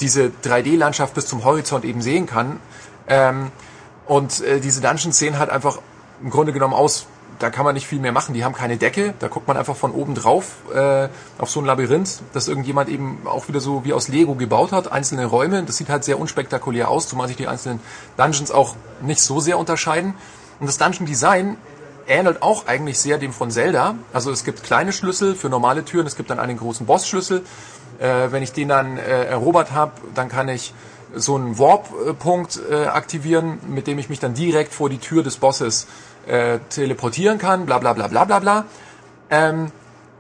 diese 0.00 0.32
3D-Landschaft 0.42 1.12
bis 1.12 1.26
zum 1.26 1.44
Horizont 1.44 1.84
eben 1.84 2.00
sehen 2.00 2.24
kann. 2.24 2.58
Ähm, 3.08 3.52
und 4.06 4.40
äh, 4.40 4.58
diese 4.58 4.80
Dungeons 4.80 5.18
sehen 5.18 5.38
halt 5.38 5.50
einfach 5.50 5.80
im 6.22 6.30
Grunde 6.30 6.54
genommen 6.54 6.72
aus, 6.72 7.04
da 7.40 7.50
kann 7.50 7.66
man 7.66 7.74
nicht 7.74 7.86
viel 7.86 7.98
mehr 7.98 8.12
machen. 8.12 8.32
Die 8.32 8.42
haben 8.42 8.54
keine 8.54 8.78
Decke, 8.78 9.12
da 9.18 9.28
guckt 9.28 9.46
man 9.46 9.58
einfach 9.58 9.76
von 9.76 9.92
oben 9.92 10.14
drauf 10.14 10.46
äh, 10.74 11.08
auf 11.36 11.50
so 11.50 11.60
ein 11.60 11.66
Labyrinth, 11.66 12.22
das 12.32 12.48
irgendjemand 12.48 12.88
eben 12.88 13.18
auch 13.26 13.48
wieder 13.48 13.60
so 13.60 13.84
wie 13.84 13.92
aus 13.92 14.08
Lego 14.08 14.34
gebaut 14.34 14.72
hat, 14.72 14.90
einzelne 14.90 15.26
Räume. 15.26 15.62
Das 15.64 15.76
sieht 15.76 15.90
halt 15.90 16.04
sehr 16.04 16.18
unspektakulär 16.18 16.88
aus, 16.88 17.06
zumal 17.06 17.28
sich 17.28 17.36
die 17.36 17.48
einzelnen 17.48 17.80
Dungeons 18.16 18.50
auch 18.50 18.76
nicht 19.02 19.20
so 19.20 19.40
sehr 19.40 19.58
unterscheiden. 19.58 20.14
Und 20.58 20.66
das 20.68 20.78
Dungeon 20.78 21.04
Design 21.04 21.58
ähnelt 22.10 22.42
auch 22.42 22.66
eigentlich 22.66 22.98
sehr 22.98 23.18
dem 23.18 23.32
von 23.32 23.50
Zelda. 23.50 23.94
Also 24.12 24.30
es 24.30 24.44
gibt 24.44 24.62
kleine 24.64 24.92
Schlüssel 24.92 25.34
für 25.34 25.48
normale 25.48 25.84
Türen, 25.84 26.06
es 26.06 26.16
gibt 26.16 26.30
dann 26.30 26.38
einen 26.38 26.58
großen 26.58 26.84
Bossschlüssel. 26.84 27.42
Äh, 27.98 28.32
wenn 28.32 28.42
ich 28.42 28.52
den 28.52 28.68
dann 28.68 28.98
äh, 28.98 29.24
erobert 29.24 29.72
habe, 29.72 29.92
dann 30.14 30.28
kann 30.28 30.48
ich 30.48 30.74
so 31.14 31.36
einen 31.36 31.58
Warp-Punkt 31.58 32.60
äh, 32.70 32.86
aktivieren, 32.86 33.58
mit 33.68 33.86
dem 33.86 33.98
ich 33.98 34.08
mich 34.08 34.20
dann 34.20 34.34
direkt 34.34 34.72
vor 34.72 34.88
die 34.88 34.98
Tür 34.98 35.22
des 35.22 35.36
Bosses 35.36 35.86
äh, 36.26 36.58
teleportieren 36.68 37.38
kann, 37.38 37.66
bla 37.66 37.78
bla 37.78 37.92
bla 37.92 38.08
bla 38.08 38.24
bla 38.24 38.38
bla. 38.38 38.64
Ähm, 39.30 39.72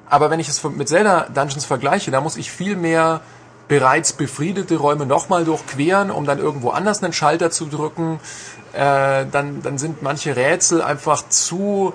aber 0.08 0.30
wenn 0.30 0.40
ich 0.40 0.48
es 0.48 0.62
mit 0.64 0.88
Zelda 0.88 1.26
Dungeons 1.32 1.64
vergleiche, 1.64 2.10
da 2.10 2.20
muss 2.20 2.36
ich 2.36 2.50
viel 2.50 2.76
mehr 2.76 3.20
bereits 3.68 4.12
befriedete 4.12 4.76
Räume 4.76 5.06
nochmal 5.06 5.44
durchqueren, 5.44 6.10
um 6.10 6.24
dann 6.24 6.38
irgendwo 6.38 6.70
anders 6.70 7.04
einen 7.04 7.12
Schalter 7.12 7.52
zu 7.52 7.66
drücken 7.66 8.18
äh, 8.72 9.26
dann, 9.30 9.62
dann 9.62 9.78
sind 9.78 10.02
manche 10.02 10.36
Rätsel 10.36 10.82
einfach 10.82 11.28
zu 11.28 11.92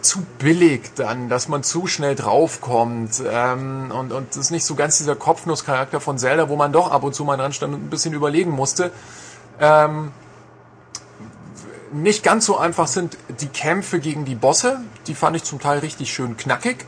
zu 0.00 0.26
billig 0.38 0.90
dann, 0.96 1.28
dass 1.28 1.48
man 1.48 1.62
zu 1.62 1.86
schnell 1.86 2.16
draufkommt. 2.16 3.22
Ähm, 3.30 3.92
und 3.96 4.12
und 4.12 4.30
das 4.30 4.36
ist 4.36 4.50
nicht 4.50 4.64
so 4.64 4.74
ganz 4.74 4.98
dieser 4.98 5.14
Kopfnusscharakter 5.14 6.00
von 6.00 6.18
Zelda, 6.18 6.48
wo 6.48 6.56
man 6.56 6.72
doch 6.72 6.90
ab 6.90 7.04
und 7.04 7.14
zu 7.14 7.24
mal 7.24 7.36
dran 7.36 7.52
stand 7.52 7.74
und 7.74 7.84
ein 7.84 7.90
bisschen 7.90 8.12
überlegen 8.12 8.50
musste. 8.50 8.90
Ähm, 9.60 10.12
nicht 11.92 12.22
ganz 12.22 12.44
so 12.44 12.58
einfach 12.58 12.86
sind 12.86 13.16
die 13.40 13.48
Kämpfe 13.48 13.98
gegen 14.00 14.24
die 14.24 14.34
Bosse, 14.34 14.80
die 15.06 15.14
fand 15.14 15.36
ich 15.36 15.44
zum 15.44 15.58
Teil 15.58 15.78
richtig 15.78 16.12
schön 16.12 16.36
knackig 16.36 16.84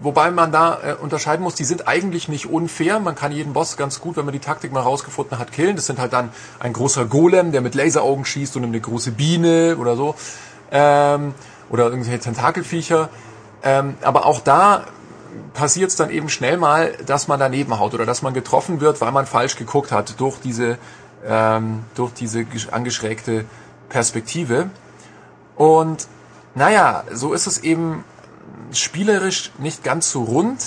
Wobei 0.00 0.30
man 0.30 0.52
da 0.52 0.78
äh, 0.82 0.94
unterscheiden 0.94 1.42
muss, 1.42 1.54
die 1.54 1.64
sind 1.64 1.88
eigentlich 1.88 2.28
nicht 2.28 2.46
unfair. 2.46 3.00
Man 3.00 3.16
kann 3.16 3.32
jeden 3.32 3.52
Boss 3.52 3.76
ganz 3.76 4.00
gut, 4.00 4.16
wenn 4.16 4.24
man 4.24 4.32
die 4.32 4.38
Taktik 4.38 4.72
mal 4.72 4.80
rausgefunden 4.80 5.38
hat, 5.38 5.50
killen. 5.50 5.74
Das 5.74 5.86
sind 5.86 5.98
halt 5.98 6.12
dann 6.12 6.30
ein 6.60 6.72
großer 6.72 7.06
Golem, 7.06 7.50
der 7.50 7.62
mit 7.62 7.74
Laseraugen 7.74 8.24
schießt 8.24 8.56
und 8.56 8.64
eine 8.64 8.80
große 8.80 9.12
Biene 9.12 9.76
oder 9.78 9.96
so. 9.96 10.14
Ähm, 10.70 11.34
oder 11.68 11.86
irgendwelche 11.86 12.20
Tentakelviecher. 12.20 13.08
Ähm, 13.62 13.96
aber 14.02 14.26
auch 14.26 14.40
da 14.40 14.84
passiert 15.54 15.90
es 15.90 15.96
dann 15.96 16.10
eben 16.10 16.28
schnell 16.28 16.56
mal, 16.56 16.92
dass 17.06 17.26
man 17.26 17.40
daneben 17.40 17.78
haut 17.78 17.94
oder 17.94 18.06
dass 18.06 18.22
man 18.22 18.34
getroffen 18.34 18.80
wird, 18.80 19.00
weil 19.00 19.10
man 19.10 19.26
falsch 19.26 19.56
geguckt 19.56 19.90
hat 19.90 20.20
durch 20.20 20.38
diese, 20.38 20.78
ähm, 21.26 21.84
durch 21.96 22.12
diese 22.12 22.46
angeschrägte 22.70 23.44
Perspektive. 23.88 24.70
Und 25.56 26.06
naja, 26.54 27.04
so 27.12 27.32
ist 27.32 27.46
es 27.46 27.58
eben 27.58 28.04
spielerisch 28.72 29.50
nicht 29.58 29.84
ganz 29.84 30.10
so 30.10 30.22
rund. 30.22 30.62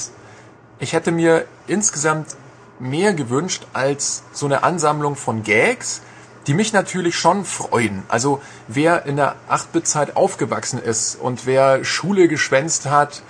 Ich 0.79 0.93
hätte 0.93 1.11
mir 1.11 1.45
insgesamt 1.67 2.35
mehr 2.79 3.13
gewünscht 3.13 3.67
als 3.73 4.23
so 4.33 4.45
eine 4.45 4.63
Ansammlung 4.63 5.15
von 5.15 5.43
Gags, 5.43 6.01
die 6.47 6.53
mich 6.53 6.73
natürlich 6.73 7.15
schon 7.15 7.45
freuen. 7.45 8.03
Also 8.07 8.41
wer 8.67 9.05
in 9.05 9.15
der 9.15 9.35
8-Bit-Zeit 9.49 10.15
aufgewachsen 10.15 10.81
ist 10.81 11.15
und 11.15 11.45
wer 11.45 11.83
Schule 11.83 12.27
geschwänzt 12.27 12.87
hat, 12.87 13.21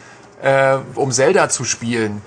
äh, 0.41 0.77
um 0.95 1.11
Zelda 1.11 1.49
zu 1.49 1.65
spielen, 1.65 2.21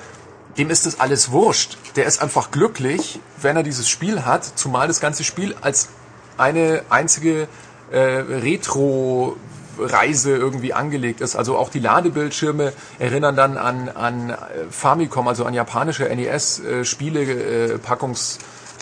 dem 0.59 0.71
ist 0.71 0.87
das 0.87 1.01
alles 1.01 1.33
wurscht. 1.33 1.79
Der 1.97 2.05
ist 2.05 2.23
einfach 2.23 2.51
glücklich, 2.51 3.21
wenn 3.41 3.57
er 3.57 3.63
dieses 3.63 3.89
Spiel 3.89 4.25
hat, 4.25 4.45
zumal 4.45 4.87
das 4.87 5.01
ganze 5.01 5.25
Spiel 5.25 5.57
als 5.61 5.89
eine 6.37 6.83
einzige 6.91 7.49
äh, 7.91 7.99
Retro 7.99 9.37
Reise 9.79 10.37
irgendwie 10.37 10.75
angelegt 10.75 11.21
ist. 11.21 11.37
Also 11.37 11.57
auch 11.57 11.69
die 11.69 11.81
Ladebildschirme 11.81 12.73
erinnern 12.99 13.37
dann 13.37 13.57
an, 13.57 13.89
an 13.89 14.31
äh, 14.31 14.37
Famicom, 14.71 15.29
also 15.29 15.45
an 15.45 15.55
japanische 15.55 16.05
NES-Spiele, 16.05 17.23
äh, 17.23 17.79
Packungs, 17.79 18.39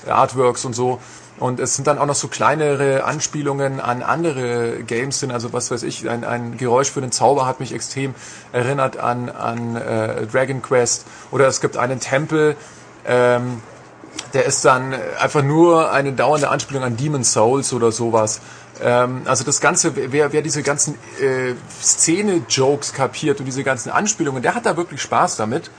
Artworks 0.07 0.65
und 0.65 0.75
so. 0.75 1.01
Und 1.39 1.59
es 1.59 1.75
sind 1.75 1.87
dann 1.89 1.99
auch 1.99 2.07
noch 2.07 2.15
so 2.15 2.29
kleinere 2.29 3.05
Anspielungen 3.05 3.81
an 3.81 4.03
andere 4.03 4.83
Games 4.85 5.19
sind. 5.19 5.33
Also 5.33 5.53
was 5.53 5.71
weiß 5.71 5.83
ich, 5.83 6.09
ein, 6.09 6.25
ein 6.25 6.57
Geräusch 6.57 6.91
für 6.91 7.01
den 7.01 7.11
Zauber 7.11 7.47
hat 7.47 7.59
mich 7.59 7.73
extrem 7.73 8.15
erinnert 8.53 8.97
an, 8.99 9.29
an 9.29 9.77
äh, 9.77 10.27
Dragon 10.27 10.63
Quest. 10.63 11.05
Oder 11.31 11.49
es 11.49 11.61
gibt 11.61 11.77
einen 11.77 11.99
Tempel, 11.99 12.57
ähm, 13.07 13.61
der 14.35 14.45
ist 14.45 14.65
dann 14.65 14.95
einfach 15.21 15.43
nur 15.43 15.91
eine 15.91 16.13
dauernde 16.13 16.49
Anspielung 16.49 16.83
an 16.83 16.97
Demon 16.97 17.25
Souls 17.25 17.73
oder 17.73 17.93
sowas. 17.93 18.41
Ähm, 18.81 19.23
also 19.25 19.45
das 19.45 19.61
Ganze, 19.61 19.93
wer, 20.13 20.33
wer 20.33 20.43
diese 20.43 20.63
ganzen 20.63 20.95
äh, 21.21 21.55
Szene-Jokes 21.83 22.93
kapiert 22.93 23.41
und 23.41 23.47
diese 23.47 23.65
ganzen 23.65 23.91
Anspielungen, 23.91 24.43
der 24.43 24.55
hat 24.55 24.67
da 24.67 24.77
wirklich 24.77 25.03
Spaß 25.03 25.37
damit. 25.37 25.71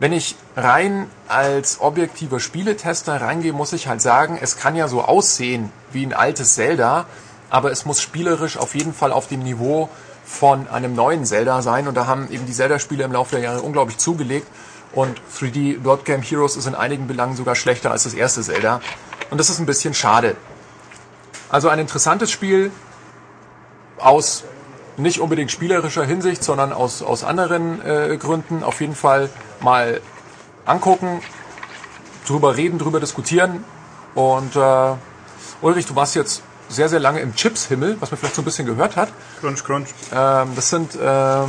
Wenn 0.00 0.12
ich 0.12 0.34
rein 0.56 1.08
als 1.28 1.80
objektiver 1.80 2.40
Spieletester 2.40 3.20
reingehe, 3.20 3.52
muss 3.52 3.72
ich 3.72 3.86
halt 3.86 4.02
sagen, 4.02 4.38
es 4.40 4.56
kann 4.56 4.74
ja 4.74 4.88
so 4.88 5.02
aussehen 5.02 5.70
wie 5.92 6.04
ein 6.04 6.12
altes 6.12 6.54
Zelda, 6.54 7.06
aber 7.48 7.70
es 7.70 7.84
muss 7.84 8.00
spielerisch 8.00 8.56
auf 8.56 8.74
jeden 8.74 8.92
Fall 8.92 9.12
auf 9.12 9.28
dem 9.28 9.42
Niveau 9.42 9.88
von 10.24 10.68
einem 10.68 10.94
neuen 10.94 11.24
Zelda 11.24 11.62
sein. 11.62 11.86
Und 11.86 11.94
da 11.94 12.06
haben 12.06 12.28
eben 12.30 12.46
die 12.46 12.52
Zelda-Spiele 12.52 13.04
im 13.04 13.12
Laufe 13.12 13.36
der 13.36 13.44
Jahre 13.44 13.62
unglaublich 13.62 13.98
zugelegt. 13.98 14.48
Und 14.92 15.20
3D 15.38 15.82
Dot 15.82 16.04
Game 16.04 16.22
Heroes 16.22 16.56
ist 16.56 16.66
in 16.66 16.74
einigen 16.74 17.06
Belangen 17.06 17.36
sogar 17.36 17.54
schlechter 17.54 17.90
als 17.90 18.04
das 18.04 18.14
erste 18.14 18.42
Zelda. 18.42 18.80
Und 19.30 19.38
das 19.38 19.50
ist 19.50 19.58
ein 19.58 19.66
bisschen 19.66 19.94
schade. 19.94 20.36
Also 21.54 21.68
ein 21.68 21.78
interessantes 21.78 22.32
Spiel 22.32 22.72
aus 23.98 24.42
nicht 24.96 25.20
unbedingt 25.20 25.52
spielerischer 25.52 26.02
Hinsicht, 26.04 26.42
sondern 26.42 26.72
aus, 26.72 27.00
aus 27.00 27.22
anderen 27.22 27.80
äh, 27.80 28.16
Gründen. 28.16 28.64
Auf 28.64 28.80
jeden 28.80 28.96
Fall 28.96 29.30
mal 29.60 30.00
angucken, 30.66 31.20
drüber 32.26 32.56
reden, 32.56 32.80
drüber 32.80 32.98
diskutieren. 32.98 33.62
Und 34.16 34.56
äh, 34.56 34.94
Ulrich, 35.62 35.86
du 35.86 35.94
warst 35.94 36.16
jetzt 36.16 36.42
sehr, 36.68 36.88
sehr 36.88 36.98
lange 36.98 37.20
im 37.20 37.36
Chips-Himmel, 37.36 37.98
was 38.00 38.10
man 38.10 38.18
vielleicht 38.18 38.34
so 38.34 38.42
ein 38.42 38.46
bisschen 38.46 38.66
gehört 38.66 38.96
hat. 38.96 39.10
Crunch, 39.40 39.62
crunch. 39.62 39.90
Ähm, 40.12 40.48
das 40.56 40.70
sind 40.70 40.98
ähm, 41.00 41.48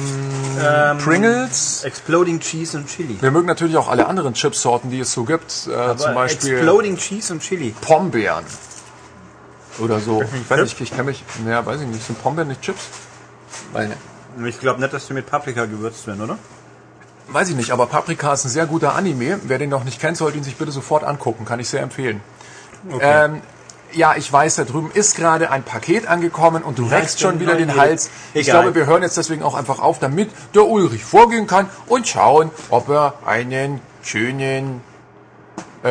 Ähm, 0.63 0.99
Pringles. 0.99 1.83
Exploding 1.83 2.41
Cheese 2.41 2.77
und 2.77 2.85
Chili. 2.85 3.17
Wir 3.21 3.31
mögen 3.31 3.47
natürlich 3.47 3.75
auch 3.75 3.87
alle 3.87 4.05
anderen 4.05 4.35
Chipsorten, 4.35 4.91
die 4.91 4.99
es 4.99 5.11
so 5.11 5.23
gibt. 5.23 5.67
Äh, 5.67 5.97
zum 5.97 6.13
Beispiel 6.13 6.57
Exploding 6.57 6.97
Cheese 6.97 7.33
und 7.33 7.39
Chili. 7.41 7.73
Pombeeren. 7.81 8.45
Oder 9.79 9.99
so. 9.99 10.21
Ich 10.21 10.49
weiß 10.49 10.61
nicht, 10.61 10.81
ich 10.81 10.91
kenne 10.91 11.03
mich. 11.03 11.23
Naja, 11.43 11.65
weiß 11.65 11.81
ich 11.81 11.87
nicht. 11.87 12.05
Sind 12.05 12.21
Pombeeren 12.21 12.47
nicht 12.47 12.61
Chips? 12.61 12.89
Meine. 13.73 13.95
Ich 14.45 14.59
glaube 14.59 14.81
nicht, 14.81 14.93
dass 14.93 15.07
die 15.07 15.13
mit 15.13 15.25
Paprika 15.27 15.65
gewürzt 15.65 16.07
werden, 16.07 16.21
oder? 16.21 16.37
Weiß 17.27 17.49
ich 17.49 17.55
nicht, 17.55 17.71
aber 17.71 17.87
Paprika 17.87 18.33
ist 18.33 18.45
ein 18.45 18.49
sehr 18.49 18.65
guter 18.65 18.95
Anime. 18.95 19.39
Wer 19.43 19.57
den 19.57 19.69
noch 19.69 19.83
nicht 19.83 19.99
kennt, 19.99 20.17
sollte 20.17 20.37
ihn 20.37 20.43
sich 20.43 20.57
bitte 20.57 20.71
sofort 20.71 21.03
angucken. 21.03 21.45
Kann 21.45 21.59
ich 21.59 21.69
sehr 21.69 21.81
empfehlen. 21.81 22.21
Ähm, 22.99 23.41
ja, 23.93 24.15
ich 24.15 24.31
weiß, 24.31 24.55
da 24.55 24.63
drüben 24.63 24.91
ist 24.93 25.15
gerade 25.15 25.49
ein 25.49 25.63
Paket 25.63 26.07
angekommen 26.07 26.63
und 26.63 26.77
du 26.77 26.85
reckst 26.85 27.19
schon 27.19 27.39
wieder 27.39 27.55
den 27.55 27.75
Hals. 27.75 28.09
Ich 28.33 28.47
Egal. 28.47 28.61
glaube, 28.61 28.75
wir 28.75 28.85
hören 28.85 29.01
jetzt 29.01 29.17
deswegen 29.17 29.41
auch 29.41 29.55
einfach 29.55 29.79
auf, 29.79 29.99
damit 29.99 30.29
der 30.53 30.65
Ulrich 30.65 31.03
vorgehen 31.03 31.47
kann 31.47 31.69
und 31.87 32.07
schauen, 32.07 32.51
ob 32.69 32.89
er 32.89 33.15
einen 33.25 33.79
schönen, 34.03 34.81
äh, 35.83 35.89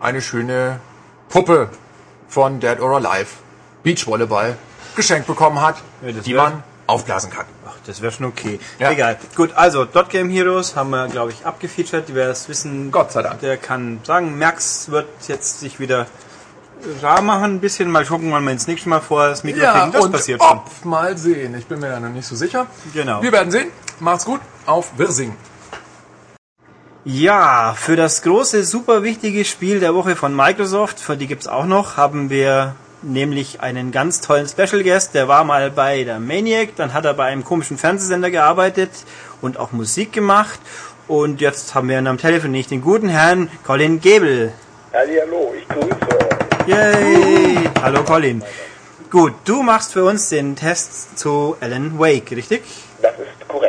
eine 0.00 0.20
schöne 0.20 0.80
Puppe 1.28 1.70
von 2.28 2.60
Dead 2.60 2.78
or 2.80 2.96
Alive 2.96 3.28
Beachvolleyball 3.82 4.56
geschenkt 4.96 5.26
bekommen 5.26 5.60
hat, 5.60 5.76
Ja, 6.02 6.12
die 6.12 6.34
wär- 6.34 6.42
man 6.42 6.62
aufblasen 6.86 7.30
kann. 7.30 7.44
Ach, 7.66 7.74
das 7.86 8.00
wäre 8.00 8.12
schon 8.12 8.26
okay. 8.26 8.58
Ja. 8.78 8.90
Egal. 8.90 9.18
Gut, 9.36 9.52
also 9.54 9.84
Dot 9.84 10.08
Game 10.10 10.30
Heroes 10.30 10.74
haben 10.74 10.90
wir, 10.90 11.06
glaube 11.08 11.32
ich, 11.32 11.44
abgefeatured. 11.46 12.04
Wer 12.14 12.28
es 12.30 12.48
wissen, 12.48 12.90
Gott 12.90 13.12
sei 13.12 13.22
Dank. 13.22 13.40
der 13.40 13.56
kann 13.58 14.00
sagen, 14.04 14.38
Max 14.38 14.90
wird 14.90 15.06
jetzt 15.28 15.60
sich 15.60 15.78
wieder 15.80 16.06
rar 17.02 17.20
machen 17.22 17.56
ein 17.56 17.60
bisschen. 17.60 17.90
Mal 17.90 18.06
gucken, 18.06 18.32
wann 18.32 18.44
wir 18.44 18.52
ins 18.52 18.66
nächste 18.66 18.88
Mal 18.88 19.00
vor 19.00 19.28
das 19.28 19.44
Mikro 19.44 19.60
kriegen. 19.70 19.92
Das 19.92 20.10
passiert 20.10 20.42
schon. 20.42 20.50
ob, 20.58 20.84
mal 20.84 21.16
sehen. 21.18 21.54
Ich 21.58 21.66
bin 21.66 21.78
mir 21.80 21.90
da 21.90 22.00
noch 22.00 22.08
nicht 22.08 22.26
so 22.26 22.34
sicher. 22.36 22.66
Genau. 22.94 23.22
Wir 23.22 23.32
werden 23.32 23.50
sehen. 23.50 23.70
Macht's 24.00 24.24
gut. 24.24 24.40
Auf 24.64 24.96
Wirsing. 24.96 25.36
Ja, 27.10 27.74
für 27.74 27.96
das 27.96 28.20
große, 28.20 28.64
super 28.64 29.02
wichtige 29.02 29.46
Spiel 29.46 29.80
der 29.80 29.94
Woche 29.94 30.14
von 30.14 30.36
Microsoft, 30.36 31.00
für 31.00 31.16
die 31.16 31.26
gibt's 31.26 31.48
auch 31.48 31.64
noch, 31.64 31.96
haben 31.96 32.28
wir 32.28 32.74
nämlich 33.00 33.62
einen 33.62 33.92
ganz 33.92 34.20
tollen 34.20 34.46
Special 34.46 34.82
Guest. 34.82 35.14
Der 35.14 35.26
war 35.26 35.42
mal 35.44 35.70
bei 35.70 36.04
der 36.04 36.20
Maniac, 36.20 36.76
dann 36.76 36.92
hat 36.92 37.06
er 37.06 37.14
bei 37.14 37.24
einem 37.24 37.44
komischen 37.44 37.78
Fernsehsender 37.78 38.30
gearbeitet 38.30 38.90
und 39.40 39.58
auch 39.58 39.72
Musik 39.72 40.12
gemacht. 40.12 40.60
Und 41.06 41.40
jetzt 41.40 41.74
haben 41.74 41.88
wir 41.88 41.98
ihn 41.98 42.06
am 42.06 42.18
Telefon 42.18 42.50
nicht 42.50 42.70
den 42.70 42.82
guten 42.82 43.08
Herrn 43.08 43.48
Colin 43.64 44.02
Gable. 44.02 44.52
Hallihallo, 44.92 45.54
ich 45.58 45.66
grüße. 45.66 45.96
Yay! 46.66 47.70
Hallo 47.80 48.04
Colin. 48.04 48.42
Gut, 49.10 49.32
du 49.46 49.62
machst 49.62 49.94
für 49.94 50.04
uns 50.04 50.28
den 50.28 50.56
Test 50.56 51.18
zu 51.18 51.56
Alan 51.62 51.98
Wake, 51.98 52.32
richtig? 52.32 52.64
Das 53.00 53.14
ist 53.14 53.48
korrekt. 53.48 53.67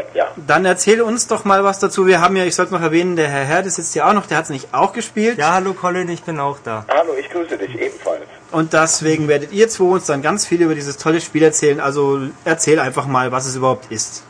Dann 0.49 0.65
erzähl 0.65 1.03
uns 1.03 1.27
doch 1.27 1.45
mal 1.45 1.63
was 1.63 1.77
dazu. 1.77 2.07
Wir 2.07 2.21
haben 2.21 2.35
ja, 2.35 2.43
ich 2.43 2.55
sollte 2.55 2.73
noch 2.73 2.81
erwähnen, 2.81 3.15
der 3.15 3.27
Herr 3.27 3.45
Herde 3.45 3.69
sitzt 3.69 3.93
ja 3.93 4.09
auch 4.09 4.13
noch, 4.13 4.25
der 4.25 4.37
hat 4.37 4.45
es 4.45 4.49
nicht 4.49 4.73
auch 4.73 4.93
gespielt. 4.93 5.37
Ja, 5.37 5.53
hallo 5.53 5.75
Colin, 5.75 6.09
ich 6.09 6.23
bin 6.23 6.39
auch 6.39 6.57
da. 6.63 6.85
Hallo, 6.89 7.11
ich 7.19 7.29
grüße 7.29 7.55
dich 7.55 7.79
ebenfalls. 7.79 8.23
Und 8.49 8.73
deswegen 8.73 9.27
werdet 9.27 9.51
ihr 9.51 9.69
zwei 9.69 9.83
uns 9.83 10.07
dann 10.07 10.23
ganz 10.23 10.47
viel 10.47 10.63
über 10.63 10.73
dieses 10.73 10.97
tolle 10.97 11.21
Spiel 11.21 11.43
erzählen. 11.43 11.79
Also 11.79 12.21
erzähl 12.45 12.79
einfach 12.79 13.05
mal, 13.05 13.31
was 13.31 13.45
es 13.45 13.57
überhaupt 13.57 13.91
ist. 13.91 14.23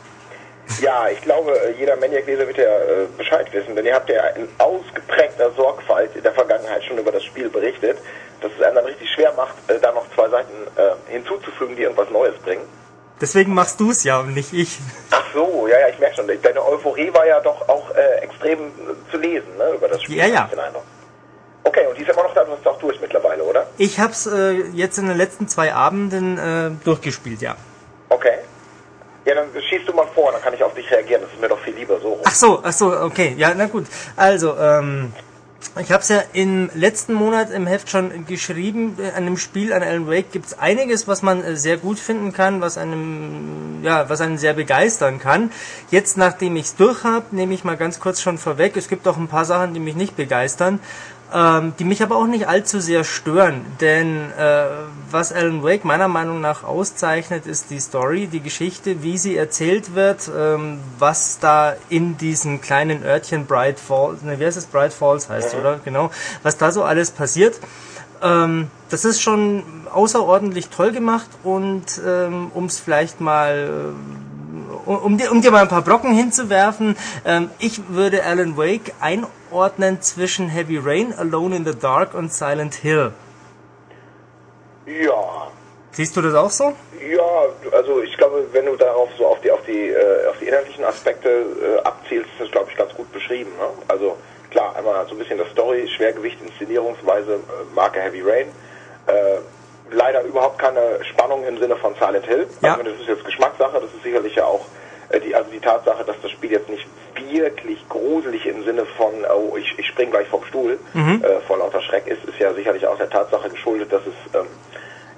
Ja, 0.82 1.08
ich 1.08 1.22
glaube, 1.22 1.58
jeder 1.78 1.96
Maniac-Leser 1.96 2.46
wird 2.46 2.58
ja 2.58 2.64
äh, 2.64 3.06
Bescheid 3.16 3.50
wissen, 3.54 3.74
denn 3.74 3.86
ihr 3.86 3.94
habt 3.94 4.10
ja 4.10 4.22
in 4.36 4.46
ausgeprägter 4.58 5.50
Sorgfalt 5.52 6.14
in 6.14 6.22
der 6.22 6.32
Vergangenheit 6.32 6.84
schon 6.84 6.98
über 6.98 7.12
das 7.12 7.24
Spiel 7.24 7.48
berichtet, 7.48 7.96
dass 8.42 8.52
es 8.58 8.62
einem 8.62 8.74
dann 8.74 8.84
richtig 8.84 9.08
schwer 9.10 9.32
macht, 9.38 9.54
äh, 9.68 9.78
da 9.80 9.90
noch 9.92 10.04
zwei 10.14 10.28
Seiten 10.28 10.52
äh, 10.76 11.12
hinzuzufügen, 11.12 11.76
die 11.76 11.84
irgendwas 11.84 12.10
Neues 12.10 12.34
bringen. 12.44 12.60
Deswegen 13.20 13.52
machst 13.52 13.78
du 13.80 13.90
es 13.90 14.02
ja 14.04 14.20
und 14.20 14.34
nicht 14.34 14.52
ich. 14.52 14.78
Ach 15.10 15.24
so, 15.34 15.66
ja, 15.68 15.78
ja, 15.78 15.88
ich 15.88 15.98
merke 15.98 16.16
schon. 16.16 16.26
Deine 16.26 16.64
Euphorie 16.64 17.12
war 17.12 17.26
ja 17.26 17.40
doch 17.40 17.68
auch 17.68 17.90
äh, 17.94 18.24
extrem 18.24 18.58
äh, 18.58 19.10
zu 19.10 19.18
lesen, 19.18 19.56
ne, 19.58 19.72
über 19.74 19.88
das 19.88 20.02
Spiel. 20.02 20.16
Ja, 20.16 20.26
ja. 20.26 20.48
Okay, 21.62 21.86
und 21.86 21.98
die 21.98 22.02
ist 22.02 22.10
immer 22.10 22.22
noch 22.22 22.34
da, 22.34 22.44
du 22.44 22.52
hast 22.52 22.60
es 22.60 22.66
auch 22.66 22.78
durch 22.78 22.98
mittlerweile, 23.00 23.42
oder? 23.42 23.66
Ich 23.76 24.00
hab's 24.00 24.26
äh, 24.26 24.52
jetzt 24.72 24.98
in 24.98 25.08
den 25.08 25.18
letzten 25.18 25.46
zwei 25.48 25.74
Abenden 25.74 26.38
äh, 26.38 26.70
durchgespielt, 26.84 27.42
ja. 27.42 27.56
Okay. 28.08 28.38
Ja, 29.26 29.34
dann 29.34 29.48
schießt 29.68 29.86
du 29.86 29.92
mal 29.92 30.06
vor, 30.14 30.32
dann 30.32 30.40
kann 30.40 30.54
ich 30.54 30.64
auf 30.64 30.74
dich 30.74 30.90
reagieren. 30.90 31.22
Das 31.22 31.30
ist 31.30 31.40
mir 31.40 31.48
doch 31.48 31.60
viel 31.60 31.74
lieber 31.74 32.00
so 32.00 32.08
rum. 32.08 32.20
Ach 32.24 32.34
so, 32.34 32.60
ach 32.62 32.72
so, 32.72 32.98
okay, 32.98 33.34
ja, 33.36 33.52
na 33.54 33.66
gut. 33.66 33.86
Also, 34.16 34.56
ähm, 34.56 35.12
ich 35.78 35.92
habe 35.92 36.02
es 36.02 36.08
ja 36.08 36.22
im 36.32 36.70
letzten 36.74 37.14
Monat 37.14 37.50
im 37.50 37.66
Heft 37.66 37.90
schon 37.90 38.26
geschrieben. 38.26 38.96
äh, 38.98 39.16
An 39.16 39.24
dem 39.24 39.36
Spiel, 39.36 39.72
an 39.72 39.82
Alan 39.82 40.06
Wake, 40.08 40.32
gibt's 40.32 40.58
einiges, 40.58 41.06
was 41.06 41.22
man 41.22 41.44
äh, 41.44 41.56
sehr 41.56 41.76
gut 41.76 41.98
finden 41.98 42.32
kann, 42.32 42.60
was 42.60 42.78
einem, 42.78 43.80
ja, 43.82 44.08
was 44.08 44.20
einen 44.20 44.38
sehr 44.38 44.54
begeistern 44.54 45.18
kann. 45.18 45.52
Jetzt, 45.90 46.16
nachdem 46.16 46.56
ich's 46.56 46.76
durch 46.76 47.04
habe, 47.04 47.26
nehme 47.30 47.54
ich 47.54 47.64
mal 47.64 47.76
ganz 47.76 48.00
kurz 48.00 48.20
schon 48.20 48.38
vorweg. 48.38 48.76
Es 48.76 48.88
gibt 48.88 49.06
auch 49.06 49.16
ein 49.16 49.28
paar 49.28 49.44
Sachen, 49.44 49.74
die 49.74 49.80
mich 49.80 49.96
nicht 49.96 50.16
begeistern. 50.16 50.80
Ähm, 51.32 51.74
die 51.78 51.84
mich 51.84 52.02
aber 52.02 52.16
auch 52.16 52.26
nicht 52.26 52.48
allzu 52.48 52.80
sehr 52.80 53.04
stören, 53.04 53.64
denn 53.80 54.32
äh, 54.36 54.64
was 55.12 55.32
Alan 55.32 55.62
Wake 55.62 55.84
meiner 55.84 56.08
Meinung 56.08 56.40
nach 56.40 56.64
auszeichnet, 56.64 57.46
ist 57.46 57.70
die 57.70 57.78
Story, 57.78 58.26
die 58.26 58.40
Geschichte, 58.40 59.04
wie 59.04 59.16
sie 59.16 59.36
erzählt 59.36 59.94
wird, 59.94 60.28
ähm, 60.36 60.80
was 60.98 61.38
da 61.38 61.74
in 61.88 62.18
diesem 62.18 62.60
kleinen 62.60 63.04
Örtchen 63.04 63.46
Bright 63.46 63.78
Falls, 63.78 64.22
ne, 64.22 64.40
wie 64.40 64.46
heißt 64.46 64.58
es, 64.58 64.66
Bright 64.66 64.92
Falls 64.92 65.28
heißt, 65.28 65.54
oder? 65.54 65.78
Genau, 65.84 66.10
was 66.42 66.56
da 66.56 66.72
so 66.72 66.82
alles 66.82 67.12
passiert. 67.12 67.60
Ähm, 68.22 68.68
das 68.88 69.04
ist 69.04 69.22
schon 69.22 69.62
außerordentlich 69.92 70.68
toll 70.68 70.90
gemacht 70.90 71.28
und 71.44 71.84
ähm, 72.04 72.50
um 72.54 72.64
es 72.64 72.80
vielleicht 72.80 73.20
mal 73.20 73.94
äh, 73.94 74.19
um 74.86 75.18
dir, 75.18 75.30
um 75.30 75.40
dir 75.40 75.50
mal 75.50 75.62
ein 75.62 75.68
paar 75.68 75.82
Brocken 75.82 76.12
hinzuwerfen, 76.14 76.96
ähm, 77.24 77.50
ich 77.58 77.88
würde 77.88 78.24
Alan 78.24 78.56
Wake 78.56 78.92
einordnen 79.00 80.00
zwischen 80.02 80.48
Heavy 80.48 80.78
Rain, 80.78 81.14
Alone 81.16 81.56
in 81.56 81.64
the 81.64 81.78
Dark 81.78 82.14
und 82.14 82.32
Silent 82.32 82.74
Hill. 82.74 83.12
Ja, 84.86 85.48
Siehst 85.92 86.16
du 86.16 86.22
das 86.22 86.34
auch 86.34 86.50
so? 86.50 86.72
ja, 87.10 87.46
also 87.72 88.02
ich 88.02 88.16
glaube, 88.16 88.46
wenn 88.52 88.66
du 88.66 88.76
darauf 88.76 89.08
so 89.18 89.26
auf 89.26 89.40
die 89.40 89.50
auf 89.50 89.60
die 89.66 89.88
äh, 89.88 90.26
auf 90.28 90.38
die 90.38 90.46
inhaltlichen 90.46 90.84
Aspekte 90.84 91.28
äh, 91.28 91.78
abzielst, 91.82 92.30
ist 92.32 92.40
das 92.40 92.50
glaube 92.50 92.70
ich 92.70 92.76
ganz 92.76 92.94
gut 92.94 93.10
beschrieben. 93.12 93.50
Ne? 93.58 93.66
Also 93.88 94.16
klar, 94.50 94.76
einmal 94.76 95.04
so 95.06 95.14
ein 95.14 95.18
bisschen 95.18 95.38
das 95.38 95.48
Story, 95.50 95.88
Schwergewicht, 95.88 96.38
Inszenierungsweise, 96.42 97.34
äh, 97.34 97.74
Marke 97.74 98.00
Heavy 98.00 98.20
Rain. 98.22 98.48
Äh, 99.06 99.38
leider 99.90 100.22
überhaupt 100.22 100.58
keine 100.58 101.04
Spannung 101.04 101.44
im 101.44 101.58
Sinne 101.58 101.76
von 101.76 101.94
Silent 101.94 102.26
Hill. 102.26 102.46
Ja. 102.62 102.72
Also 102.72 102.90
das 102.90 103.00
ist 103.00 103.08
jetzt 103.08 103.24
Geschmackssache, 103.24 103.80
das 103.80 103.92
ist 103.94 104.02
sicherlich 104.02 104.34
ja 104.34 104.44
auch 104.44 104.64
äh, 105.10 105.20
die, 105.20 105.34
also 105.34 105.50
die 105.50 105.60
Tatsache, 105.60 106.04
dass 106.04 106.16
das 106.22 106.30
Spiel 106.30 106.52
jetzt 106.52 106.68
nicht 106.68 106.86
wirklich 107.14 107.88
gruselig 107.88 108.46
im 108.46 108.64
Sinne 108.64 108.86
von, 108.96 109.12
oh, 109.34 109.56
ich, 109.56 109.78
ich 109.78 109.86
spring 109.86 110.10
gleich 110.10 110.28
vom 110.28 110.44
Stuhl 110.44 110.78
äh, 110.94 111.40
vor 111.46 111.58
lauter 111.58 111.80
Schreck 111.82 112.06
ist, 112.06 112.24
ist 112.24 112.38
ja 112.38 112.52
sicherlich 112.54 112.86
auch 112.86 112.96
der 112.96 113.10
Tatsache 113.10 113.50
geschuldet, 113.50 113.92
dass 113.92 114.02
es 114.02 114.34
ähm, 114.34 114.46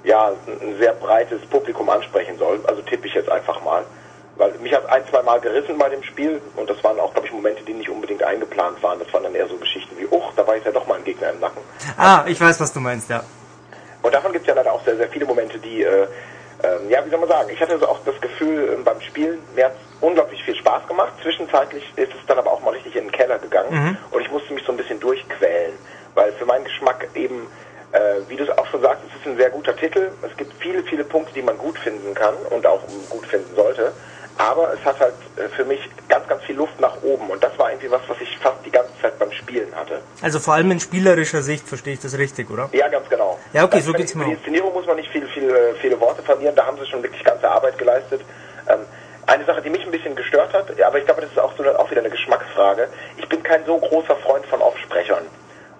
ja, 0.03 0.31
ein 0.47 0.77
sehr 0.79 0.93
breites 0.93 1.41
Publikum 1.45 1.89
ansprechen 1.89 2.37
soll. 2.37 2.59
Also 2.65 2.81
tippe 2.81 3.07
ich 3.07 3.13
jetzt 3.13 3.29
einfach 3.29 3.63
mal. 3.63 3.83
Weil 4.35 4.51
mich 4.59 4.73
hat 4.73 4.89
ein, 4.89 5.03
zwei 5.09 5.21
Mal 5.21 5.39
gerissen 5.39 5.77
bei 5.77 5.89
dem 5.89 6.01
Spiel 6.03 6.41
und 6.55 6.67
das 6.67 6.83
waren 6.83 6.99
auch, 6.99 7.13
glaube 7.13 7.27
ich, 7.27 7.33
Momente, 7.33 7.63
die 7.63 7.73
nicht 7.73 7.89
unbedingt 7.89 8.23
eingeplant 8.23 8.81
waren. 8.81 8.97
Das 8.99 9.13
waren 9.13 9.23
dann 9.23 9.35
eher 9.35 9.47
so 9.47 9.55
Geschichten 9.57 9.95
wie, 9.97 10.07
uch, 10.07 10.33
da 10.35 10.45
war 10.45 10.55
jetzt 10.55 10.65
ja 10.65 10.71
doch 10.71 10.87
mal 10.87 10.95
ein 10.95 11.03
Gegner 11.03 11.29
im 11.29 11.39
Nacken. 11.39 11.61
Ah, 11.97 12.23
ich 12.27 12.41
weiß, 12.41 12.59
was 12.59 12.73
du 12.73 12.79
meinst, 12.79 13.09
ja. 13.09 13.23
Und 14.03 14.13
davon 14.13 14.31
gibt 14.33 14.43
es 14.43 14.47
ja 14.47 14.53
leider 14.53 14.71
auch 14.71 14.83
sehr, 14.83 14.97
sehr 14.97 15.07
viele 15.07 15.25
Momente, 15.25 15.57
die, 15.57 15.81
äh, 15.81 16.07
ähm, 16.61 16.89
ja, 16.89 17.03
wie 17.05 17.09
soll 17.09 17.19
man 17.19 17.29
sagen, 17.29 17.49
ich 17.51 17.59
hatte 17.59 17.79
so 17.79 17.87
auch 17.87 17.99
das 18.05 18.19
Gefühl 18.21 18.73
ähm, 18.73 18.83
beim 18.83 19.01
Spielen, 19.01 19.39
mir 19.55 19.65
hat 19.65 19.75
unglaublich 20.01 20.43
viel 20.43 20.55
Spaß 20.55 20.87
gemacht. 20.87 21.13
Zwischenzeitlich 21.21 21.83
ist 21.95 22.11
es 22.13 22.25
dann 22.27 22.37
aber 22.37 22.51
auch 22.51 22.61
mal 22.61 22.71
richtig 22.71 22.95
in 22.95 23.05
den 23.05 23.11
Keller 23.11 23.39
gegangen 23.39 23.97
und 24.11 24.21
ich 24.21 24.29
musste 24.29 24.53
mich 24.53 24.63
so 24.65 24.73
ein 24.73 24.77
bisschen 24.77 24.99
durchquälen, 24.99 25.73
weil 26.15 26.33
für 26.33 26.45
meinen 26.45 26.65
Geschmack 26.65 27.07
eben, 27.15 27.47
äh, 27.93 28.15
wie 28.27 28.35
du 28.35 28.43
es 28.43 28.57
auch 28.57 28.67
schon 28.67 28.81
sagst, 28.81 29.03
es 29.09 29.21
ist 29.21 29.25
ein 29.25 29.37
sehr 29.37 29.49
guter 29.49 29.75
Titel. 29.75 30.11
Es 30.21 30.35
gibt 30.37 30.53
viele, 30.59 30.83
viele 30.83 31.05
Punkte, 31.05 31.33
die 31.33 31.41
man 31.41 31.57
gut 31.57 31.79
finden 31.79 32.13
kann 32.13 32.35
und 32.49 32.67
auch 32.67 32.81
gut 33.09 33.25
finden 33.25 33.55
sollte. 33.55 33.93
Aber 34.37 34.73
es 34.73 34.83
hat 34.83 34.99
halt 34.99 35.13
äh, 35.37 35.47
für 35.49 35.63
mich 35.65 35.79
ganz, 36.09 36.27
ganz 36.27 36.43
viel 36.43 36.55
Luft 36.55 36.79
nach 36.79 36.95
oben 37.03 37.29
und 37.29 37.43
das 37.43 37.57
war 37.59 37.69
irgendwie 37.69 37.91
was, 37.91 38.01
was 38.07 38.17
ich 38.19 38.37
fast 38.39 38.57
die 38.65 38.71
ganze 38.71 38.91
Zeit 39.01 39.17
beim 39.19 39.31
Spielen 39.31 39.73
hatte. 39.75 40.01
Also 40.21 40.39
vor 40.39 40.55
allem 40.55 40.71
in 40.71 40.79
spielerischer 40.79 41.41
Sicht 41.41 41.67
verstehe 41.67 41.93
ich 41.93 41.99
das 41.99 42.17
richtig, 42.17 42.49
oder? 42.49 42.69
Ja, 42.73 42.87
ganz 42.87 43.07
genau. 43.09 43.37
Ja, 43.53 43.63
okay, 43.63 43.75
Also, 43.77 43.91
so 43.91 43.93
geht's 43.93 44.15
mir 44.15 44.23
Für 44.23 44.29
die. 44.29 44.35
Inszenierung 44.35 44.73
muss 44.73 44.85
man 44.85 44.95
nicht 44.97 45.09
viel, 45.11 45.27
viel, 45.27 45.49
äh, 45.49 45.73
viele 45.81 45.99
Worte 45.99 46.23
verlieren, 46.23 46.55
da 46.55 46.65
haben 46.65 46.77
sie 46.77 46.85
schon 46.87 47.03
wirklich 47.03 47.23
ganze 47.23 47.49
Arbeit 47.49 47.77
geleistet. 47.77 48.21
Ähm, 48.67 48.79
eine 49.25 49.45
Sache, 49.45 49.61
die 49.61 49.69
mich 49.69 49.85
ein 49.85 49.91
bisschen 49.91 50.15
gestört 50.15 50.53
hat, 50.53 50.65
aber 50.81 50.97
ich 50.97 51.05
glaube, 51.05 51.21
das 51.21 51.31
ist 51.31 51.39
auch, 51.39 51.53
so 51.57 51.63
auch 51.63 51.89
wieder 51.89 52.01
eine 52.01 52.09
Geschmacksfrage. 52.09 52.89
Ich 53.17 53.27
bin 53.29 53.41
kein 53.41 53.63
so 53.65 53.77
großer 53.77 54.15
Freund 54.17 54.45
von 54.47 54.61
Offsprechern. 54.61 55.23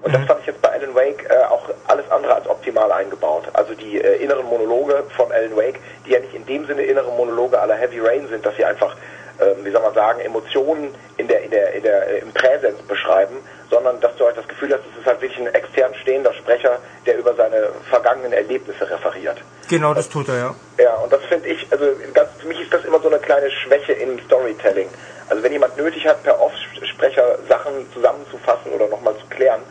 Und 0.03 0.11
Mhm. 0.11 0.17
das 0.17 0.25
fand 0.27 0.39
ich 0.41 0.47
jetzt 0.47 0.61
bei 0.61 0.69
Alan 0.69 0.93
Wake 0.95 1.25
äh, 1.29 1.45
auch 1.45 1.63
alles 1.87 2.09
andere 2.11 2.35
als 2.35 2.47
optimal 2.47 2.91
eingebaut. 2.91 3.45
Also 3.53 3.73
die 3.73 4.01
äh, 4.01 4.17
inneren 4.21 4.45
Monologe 4.45 5.03
von 5.15 5.31
Alan 5.31 5.55
Wake, 5.55 5.79
die 6.05 6.11
ja 6.11 6.19
nicht 6.19 6.33
in 6.33 6.45
dem 6.45 6.65
Sinne 6.67 6.83
innere 6.83 7.09
Monologe 7.11 7.59
aller 7.59 7.75
Heavy 7.75 7.99
Rain 7.99 8.27
sind, 8.27 8.45
dass 8.45 8.53
sie 8.57 8.65
einfach, 8.65 8.95
ähm, 9.39 9.63
wie 9.63 9.71
soll 9.71 9.81
man 9.81 9.93
sagen, 9.93 10.19
Emotionen 10.19 10.93
in 11.15 11.27
der, 11.29 11.41
in 11.43 11.51
der, 11.51 11.73
in 11.73 11.83
der, 11.83 12.07
äh, 12.09 12.17
im 12.19 12.33
Präsens 12.33 12.81
beschreiben, 12.81 13.37
sondern 13.69 13.99
dass 14.01 14.13
du 14.17 14.25
halt 14.25 14.35
das 14.37 14.47
Gefühl 14.47 14.73
hast, 14.73 14.81
es 14.91 14.99
ist 14.99 15.07
halt 15.07 15.21
wirklich 15.21 15.39
ein 15.39 15.53
extern 15.53 15.93
stehender 15.95 16.33
Sprecher, 16.33 16.79
der 17.05 17.17
über 17.17 17.33
seine 17.35 17.69
vergangenen 17.89 18.33
Erlebnisse 18.33 18.89
referiert. 18.89 19.37
Genau, 19.69 19.93
das 19.93 20.09
tut 20.09 20.27
er, 20.27 20.35
ja. 20.37 20.55
Ja, 20.79 20.95
und 20.95 21.13
das 21.13 21.23
finde 21.23 21.47
ich, 21.47 21.65
also 21.71 21.85
ganz, 22.13 22.29
für 22.39 22.47
mich 22.47 22.59
ist 22.59 22.73
das 22.73 22.83
immer 22.83 22.99
so 22.99 23.07
eine 23.07 23.19
kleine 23.19 23.49
Schwäche 23.49 23.93
im 23.93 24.19
Storytelling. 24.25 24.89
Also 25.29 25.41
wenn 25.41 25.53
jemand 25.53 25.77
nötig 25.77 26.05
hat, 26.05 26.21
per 26.23 26.39
Offsprecher 26.41 27.37
Sachen 27.47 27.89
zusammenzufassen 27.93 28.73
oder 28.73 28.87
nochmal 28.89 29.15
zu 29.15 29.25
klären, 29.27 29.61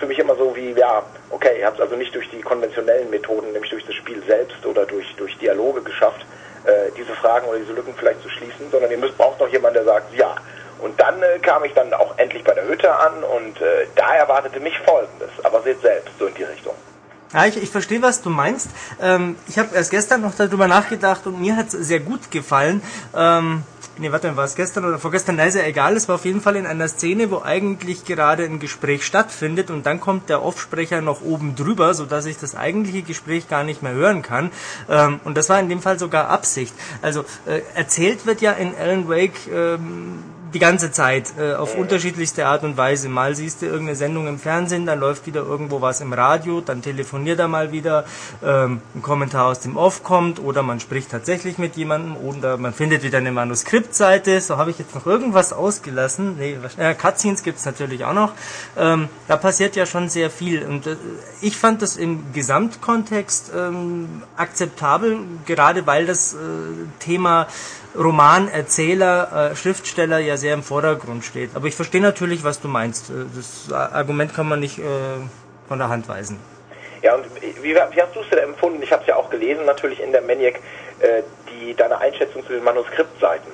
für 0.00 0.06
mich 0.06 0.18
immer 0.18 0.34
so 0.34 0.56
wie, 0.56 0.72
ja, 0.72 1.02
okay, 1.28 1.60
ihr 1.60 1.66
habt 1.66 1.76
es 1.76 1.82
also 1.82 1.94
nicht 1.94 2.14
durch 2.14 2.28
die 2.30 2.40
konventionellen 2.40 3.10
Methoden, 3.10 3.52
nämlich 3.52 3.70
durch 3.70 3.84
das 3.84 3.94
Spiel 3.94 4.22
selbst 4.26 4.64
oder 4.66 4.86
durch, 4.86 5.14
durch 5.16 5.36
Dialoge 5.38 5.82
geschafft, 5.82 6.24
äh, 6.64 6.90
diese 6.96 7.14
Fragen 7.14 7.46
oder 7.46 7.58
diese 7.58 7.72
Lücken 7.72 7.94
vielleicht 7.96 8.22
zu 8.22 8.30
schließen, 8.30 8.70
sondern 8.70 8.90
ihr 8.90 8.98
müsst 8.98 9.16
braucht 9.16 9.38
noch 9.38 9.48
jemanden, 9.48 9.74
der 9.74 9.84
sagt, 9.84 10.14
ja. 10.14 10.34
Und 10.80 10.98
dann 10.98 11.22
äh, 11.22 11.38
kam 11.40 11.64
ich 11.64 11.74
dann 11.74 11.92
auch 11.92 12.16
endlich 12.18 12.42
bei 12.42 12.54
der 12.54 12.66
Hütte 12.66 12.90
an 12.92 13.22
und 13.22 13.60
äh, 13.60 13.86
da 13.94 14.14
erwartete 14.14 14.58
mich 14.60 14.76
Folgendes, 14.80 15.30
aber 15.42 15.62
seht 15.62 15.80
selbst, 15.82 16.10
so 16.18 16.26
in 16.26 16.34
die 16.34 16.44
Richtung. 16.44 16.74
Ja, 17.32 17.46
ich, 17.46 17.62
ich 17.62 17.70
verstehe, 17.70 18.02
was 18.02 18.22
du 18.22 18.30
meinst. 18.30 18.70
Ähm, 19.00 19.36
ich 19.46 19.58
habe 19.58 19.74
erst 19.74 19.90
gestern 19.90 20.22
noch 20.22 20.34
darüber 20.34 20.66
nachgedacht 20.66 21.26
und 21.26 21.40
mir 21.40 21.56
hat 21.56 21.66
es 21.66 21.72
sehr 21.72 22.00
gut 22.00 22.30
gefallen. 22.30 22.82
Ähm, 23.14 23.62
nee, 24.00 24.10
warte, 24.10 24.36
war 24.36 24.44
es 24.44 24.54
gestern 24.54 24.84
oder 24.84 24.98
vorgestern? 24.98 25.36
Na, 25.36 25.44
ist 25.44 25.54
ja 25.54 25.62
egal. 25.62 25.96
Es 25.96 26.08
war 26.08 26.16
auf 26.16 26.24
jeden 26.24 26.40
Fall 26.40 26.56
in 26.56 26.66
einer 26.66 26.88
Szene, 26.88 27.30
wo 27.30 27.42
eigentlich 27.42 28.04
gerade 28.04 28.44
ein 28.44 28.58
Gespräch 28.58 29.04
stattfindet 29.04 29.70
und 29.70 29.86
dann 29.86 30.00
kommt 30.00 30.28
der 30.28 30.42
Offsprecher 30.42 31.00
noch 31.00 31.22
oben 31.22 31.54
drüber, 31.54 31.94
sodass 31.94 32.26
ich 32.26 32.38
das 32.38 32.54
eigentliche 32.54 33.02
Gespräch 33.02 33.48
gar 33.48 33.62
nicht 33.62 33.82
mehr 33.82 33.92
hören 33.92 34.22
kann. 34.22 34.50
Ähm, 34.88 35.20
und 35.24 35.36
das 35.36 35.48
war 35.48 35.60
in 35.60 35.68
dem 35.68 35.82
Fall 35.82 35.98
sogar 35.98 36.28
Absicht. 36.28 36.74
Also 37.02 37.24
äh, 37.46 37.60
erzählt 37.74 38.26
wird 38.26 38.40
ja 38.40 38.52
in 38.52 38.74
Alan 38.74 39.08
Wake 39.08 39.46
ähm, 39.52 40.22
die 40.52 40.58
ganze 40.58 40.90
Zeit 40.90 41.32
äh, 41.38 41.54
auf 41.54 41.76
unterschiedlichste 41.76 42.46
Art 42.46 42.62
und 42.62 42.76
Weise. 42.76 43.08
Mal 43.08 43.34
siehst 43.34 43.62
du 43.62 43.66
irgendeine 43.66 43.96
Sendung 43.96 44.26
im 44.26 44.38
Fernsehen, 44.38 44.86
dann 44.86 45.00
läuft 45.00 45.26
wieder 45.26 45.42
irgendwo 45.42 45.80
was 45.80 46.00
im 46.00 46.12
Radio, 46.12 46.60
dann 46.60 46.82
telefoniert 46.82 47.38
er 47.38 47.48
mal 47.48 47.72
wieder, 47.72 48.04
ähm, 48.42 48.80
ein 48.94 49.02
Kommentar 49.02 49.46
aus 49.46 49.60
dem 49.60 49.76
Off 49.76 50.02
kommt 50.02 50.40
oder 50.40 50.62
man 50.62 50.80
spricht 50.80 51.10
tatsächlich 51.10 51.58
mit 51.58 51.76
jemandem 51.76 52.16
oder 52.16 52.56
man 52.56 52.72
findet 52.72 53.02
wieder 53.02 53.18
eine 53.18 53.32
Manuskriptseite. 53.32 54.40
So 54.40 54.56
habe 54.56 54.70
ich 54.70 54.78
jetzt 54.78 54.94
noch 54.94 55.06
irgendwas 55.06 55.52
ausgelassen. 55.52 56.36
Nee, 56.38 56.56
äh, 56.78 56.94
Cutscenes 56.94 57.42
gibt's 57.42 57.64
natürlich 57.64 58.04
auch 58.04 58.14
noch. 58.14 58.32
Ähm, 58.76 59.08
da 59.28 59.36
passiert 59.36 59.76
ja 59.76 59.86
schon 59.86 60.08
sehr 60.08 60.30
viel 60.30 60.64
und 60.64 60.86
äh, 60.86 60.96
ich 61.40 61.56
fand 61.56 61.82
das 61.82 61.96
im 61.96 62.32
Gesamtkontext 62.32 63.52
ähm, 63.56 64.22
akzeptabel, 64.36 65.18
gerade 65.46 65.86
weil 65.86 66.06
das 66.06 66.34
äh, 66.34 66.36
Thema 66.98 67.46
Roman, 67.96 68.48
Erzähler, 68.48 69.50
äh, 69.52 69.56
Schriftsteller 69.56 70.18
ja 70.18 70.36
sehr 70.36 70.54
im 70.54 70.62
Vordergrund 70.62 71.24
steht. 71.24 71.50
Aber 71.54 71.66
ich 71.66 71.74
verstehe 71.74 72.00
natürlich, 72.00 72.44
was 72.44 72.60
du 72.60 72.68
meinst. 72.68 73.10
Äh, 73.10 73.24
Das 73.34 73.72
Argument 73.72 74.34
kann 74.34 74.48
man 74.48 74.60
nicht 74.60 74.78
äh, 74.78 74.82
von 75.68 75.78
der 75.78 75.88
Hand 75.88 76.08
weisen. 76.08 76.38
Ja, 77.02 77.14
und 77.14 77.24
wie, 77.40 77.74
wie 77.74 77.80
hast 78.02 78.14
du 78.14 78.20
es 78.20 78.28
denn 78.30 78.40
empfunden? 78.40 78.82
Ich 78.82 78.92
habe 78.92 79.02
es 79.02 79.08
ja 79.08 79.16
auch 79.16 79.30
gelesen, 79.30 79.64
natürlich 79.64 80.00
in 80.00 80.12
der 80.12 80.22
Maniac, 80.22 80.56
äh, 81.00 81.22
die, 81.50 81.74
deine 81.74 81.98
Einschätzung 81.98 82.44
zu 82.46 82.52
den 82.52 82.62
Manuskriptseiten. 82.62 83.50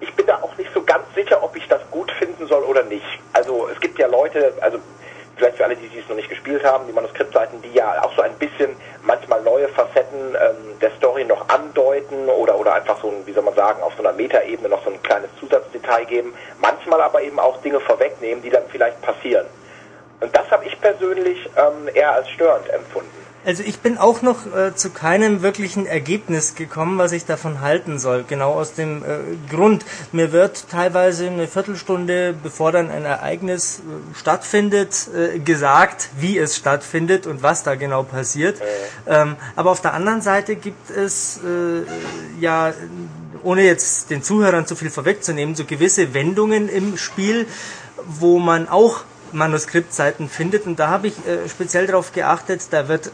Ich 0.00 0.12
bin 0.14 0.26
da 0.26 0.36
auch 0.36 0.56
nicht 0.56 0.70
so 0.74 0.82
ganz 0.82 1.04
sicher, 1.14 1.42
ob 1.42 1.54
ich 1.56 1.66
das 1.68 1.80
gut 1.90 2.10
finden 2.12 2.46
soll 2.46 2.62
oder 2.64 2.82
nicht. 2.84 3.04
Also 3.32 3.68
es 3.72 3.80
gibt 3.80 3.98
ja 3.98 4.06
Leute, 4.06 4.52
also 4.60 4.78
vielleicht 5.36 5.56
für 5.56 5.64
alle, 5.64 5.76
die 5.76 5.86
es 5.98 6.08
noch 6.08 6.16
nicht 6.16 6.28
gespielt 6.28 6.64
haben, 6.64 6.86
die 6.86 6.92
Manuskriptseiten, 6.92 7.60
die 7.62 7.72
ja 7.72 8.02
auch 8.02 8.14
so 8.14 8.22
ein 8.22 8.34
bisschen 8.34 8.74
manchmal 9.02 9.42
neue 9.42 9.68
Facetten 9.68 10.34
ähm, 10.34 10.78
der 10.80 10.90
Story 10.92 11.24
noch 11.24 11.48
andeuten 11.48 12.28
oder, 12.28 12.58
oder 12.58 12.74
einfach 12.74 13.00
so 13.00 13.08
ein, 13.08 13.26
wie 13.26 13.32
soll 13.32 13.42
man 13.42 13.54
sagen, 13.54 13.82
auf 13.82 13.92
so 13.96 14.02
einer 14.02 14.12
Metaebene 14.12 14.68
noch 14.68 14.82
so 14.84 14.90
ein 14.90 15.02
kleines 15.02 15.30
Zusatzdetail 15.38 16.04
geben. 16.06 16.34
Manchmal 16.60 17.00
aber 17.02 17.22
eben 17.22 17.38
auch 17.38 17.60
Dinge 17.62 17.80
vorwegnehmen, 17.80 18.42
die 18.42 18.50
dann 18.50 18.64
vielleicht 18.68 19.00
passieren. 19.02 19.46
Und 20.20 20.34
das 20.34 20.50
habe 20.50 20.64
ich 20.64 20.80
persönlich 20.80 21.48
ähm, 21.56 21.90
eher 21.92 22.12
als 22.12 22.28
störend 22.30 22.68
empfunden. 22.70 23.25
Also 23.46 23.62
ich 23.62 23.78
bin 23.78 23.96
auch 23.96 24.22
noch 24.22 24.52
äh, 24.52 24.74
zu 24.74 24.90
keinem 24.90 25.40
wirklichen 25.40 25.86
Ergebnis 25.86 26.56
gekommen, 26.56 26.98
was 26.98 27.12
ich 27.12 27.26
davon 27.26 27.60
halten 27.60 28.00
soll. 28.00 28.24
Genau 28.26 28.54
aus 28.54 28.74
dem 28.74 29.04
äh, 29.04 29.18
Grund, 29.48 29.84
mir 30.10 30.32
wird 30.32 30.68
teilweise 30.68 31.28
eine 31.28 31.46
Viertelstunde, 31.46 32.34
bevor 32.42 32.72
dann 32.72 32.90
ein 32.90 33.04
Ereignis 33.04 33.78
äh, 33.78 34.18
stattfindet, 34.18 35.08
äh, 35.14 35.38
gesagt, 35.38 36.08
wie 36.18 36.36
es 36.36 36.56
stattfindet 36.56 37.28
und 37.28 37.44
was 37.44 37.62
da 37.62 37.76
genau 37.76 38.02
passiert. 38.02 38.60
Ähm, 39.06 39.36
aber 39.54 39.70
auf 39.70 39.80
der 39.80 39.94
anderen 39.94 40.22
Seite 40.22 40.56
gibt 40.56 40.90
es 40.90 41.38
äh, 41.44 42.40
ja, 42.40 42.74
ohne 43.44 43.62
jetzt 43.62 44.10
den 44.10 44.24
Zuhörern 44.24 44.66
zu 44.66 44.74
viel 44.74 44.90
vorwegzunehmen, 44.90 45.54
so 45.54 45.64
gewisse 45.64 46.14
Wendungen 46.14 46.68
im 46.68 46.96
Spiel, 46.96 47.46
wo 48.06 48.40
man 48.40 48.68
auch 48.68 49.04
Manuskriptseiten 49.30 50.28
findet 50.28 50.66
und 50.66 50.80
da 50.80 50.88
habe 50.88 51.06
ich 51.06 51.14
äh, 51.28 51.48
speziell 51.48 51.86
darauf 51.86 52.12
geachtet, 52.12 52.62
da 52.70 52.88
wird 52.88 53.12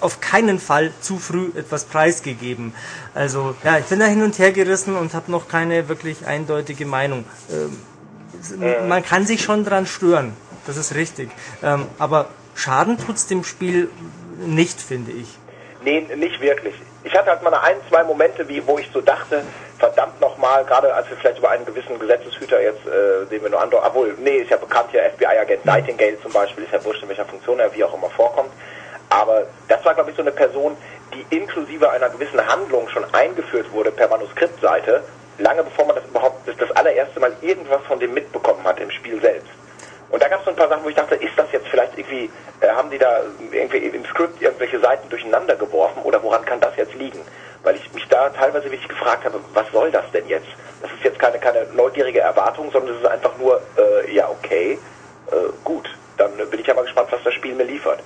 auf 0.00 0.20
keinen 0.20 0.58
Fall 0.58 0.92
zu 1.00 1.18
früh 1.18 1.50
etwas 1.56 1.84
preisgegeben. 1.84 2.74
Also 3.14 3.54
ja, 3.64 3.78
ich 3.78 3.86
bin 3.86 3.98
da 4.00 4.06
hin 4.06 4.22
und 4.22 4.38
her 4.38 4.52
gerissen 4.52 4.96
und 4.96 5.14
habe 5.14 5.30
noch 5.30 5.48
keine 5.48 5.88
wirklich 5.88 6.26
eindeutige 6.26 6.86
Meinung. 6.86 7.24
Ähm, 7.50 7.80
es- 8.40 8.54
Man 8.88 9.04
kann 9.04 9.26
sich 9.26 9.42
schon 9.42 9.64
dran 9.64 9.86
stören, 9.86 10.34
das 10.66 10.76
ist 10.76 10.94
richtig. 10.94 11.30
Ähm, 11.62 11.86
aber 11.98 12.26
Schaden 12.54 12.98
tut's 12.98 13.26
dem 13.26 13.44
Spiel 13.44 13.88
nicht, 14.44 14.80
finde 14.80 15.12
ich. 15.12 15.28
Nee, 15.82 16.06
nicht 16.16 16.40
wirklich. 16.40 16.74
Ich 17.04 17.14
hatte 17.14 17.30
halt 17.30 17.42
mal 17.42 17.54
ein, 17.54 17.76
zwei 17.88 18.04
Momente, 18.04 18.46
wie, 18.48 18.66
wo 18.66 18.78
ich 18.78 18.90
so 18.92 19.00
dachte, 19.00 19.42
verdammt 19.78 20.20
nochmal, 20.20 20.62
gerade 20.66 20.92
als 20.92 21.08
wir 21.08 21.16
vielleicht 21.16 21.38
über 21.38 21.48
einen 21.50 21.64
gewissen 21.64 21.98
Gesetzeshüter 21.98 22.60
jetzt, 22.60 22.86
äh, 22.86 23.24
den 23.30 23.42
wir 23.42 23.48
nur 23.48 23.62
andeuten, 23.62 23.86
obwohl, 23.86 24.14
nee, 24.22 24.36
ist 24.38 24.50
ja 24.50 24.58
bekannt 24.58 24.88
hier, 24.90 25.02
FBI-Agent 25.16 25.64
Nightingale 25.64 26.20
zum 26.22 26.32
Beispiel, 26.32 26.64
ist 26.64 26.72
ja 26.74 26.84
wurscht, 26.84 27.02
in 27.02 27.08
welcher 27.08 27.24
Funktion 27.24 27.58
er 27.60 27.74
wie 27.74 27.82
auch 27.82 27.94
immer 27.94 28.10
vorkommt. 28.10 28.50
Aber 29.10 29.46
das 29.68 29.84
war, 29.84 29.94
glaube 29.94 30.10
ich, 30.10 30.16
so 30.16 30.22
eine 30.22 30.30
Person, 30.30 30.76
die 31.12 31.36
inklusive 31.36 31.90
einer 31.90 32.08
gewissen 32.08 32.44
Handlung 32.46 32.88
schon 32.88 33.04
eingeführt 33.12 33.70
wurde 33.72 33.90
per 33.90 34.08
Manuskriptseite, 34.08 35.02
lange 35.38 35.64
bevor 35.64 35.86
man 35.86 35.96
das 35.96 36.04
überhaupt 36.06 36.46
das, 36.46 36.56
das 36.56 36.70
allererste 36.76 37.18
Mal 37.20 37.32
irgendwas 37.40 37.82
von 37.86 37.98
dem 37.98 38.14
mitbekommen 38.14 38.64
hat 38.64 38.80
im 38.80 38.90
Spiel 38.90 39.20
selbst. 39.20 39.50
Und 40.10 40.22
da 40.22 40.28
gab 40.28 40.40
es 40.40 40.44
so 40.44 40.50
ein 40.50 40.56
paar 40.56 40.68
Sachen, 40.68 40.84
wo 40.84 40.88
ich 40.88 40.94
dachte, 40.94 41.16
ist 41.16 41.36
das 41.36 41.50
jetzt 41.52 41.68
vielleicht 41.68 41.96
irgendwie, 41.96 42.30
äh, 42.60 42.68
haben 42.68 42.90
die 42.90 42.98
da 42.98 43.20
irgendwie 43.52 43.78
im 43.78 44.04
Skript 44.06 44.40
irgendwelche 44.40 44.80
Seiten 44.80 45.08
durcheinander 45.08 45.56
geworfen 45.56 46.02
oder 46.02 46.22
woran 46.22 46.44
kann 46.44 46.60
das 46.60 46.76
jetzt 46.76 46.94
liegen? 46.94 47.20
Weil 47.62 47.76
ich 47.76 47.92
mich 47.92 48.06
da 48.08 48.28
teilweise 48.30 48.64
wirklich 48.64 48.88
gefragt 48.88 49.24
habe, 49.24 49.40
was 49.54 49.70
soll 49.72 49.90
das 49.90 50.04
denn 50.12 50.26
jetzt? 50.28 50.48
Das 50.82 50.90
ist 50.92 51.04
jetzt 51.04 51.18
keine, 51.18 51.38
keine 51.38 51.66
neugierige 51.74 52.20
Erwartung, 52.20 52.70
sondern 52.72 52.94
es 52.94 53.02
ist 53.02 53.06
einfach 53.08 53.36
nur, 53.38 53.60
äh, 53.76 54.12
ja 54.12 54.28
okay, 54.28 54.78
äh, 55.30 55.34
gut. 55.64 55.88
Dann 56.16 56.38
äh, 56.38 56.44
bin 56.44 56.60
ich 56.60 56.66
ja 56.66 56.74
mal 56.74 56.82
gespannt, 56.84 57.08
was 57.10 57.22
das 57.22 57.34
Spiel 57.34 57.54
mir 57.54 57.64
liefert. 57.64 58.00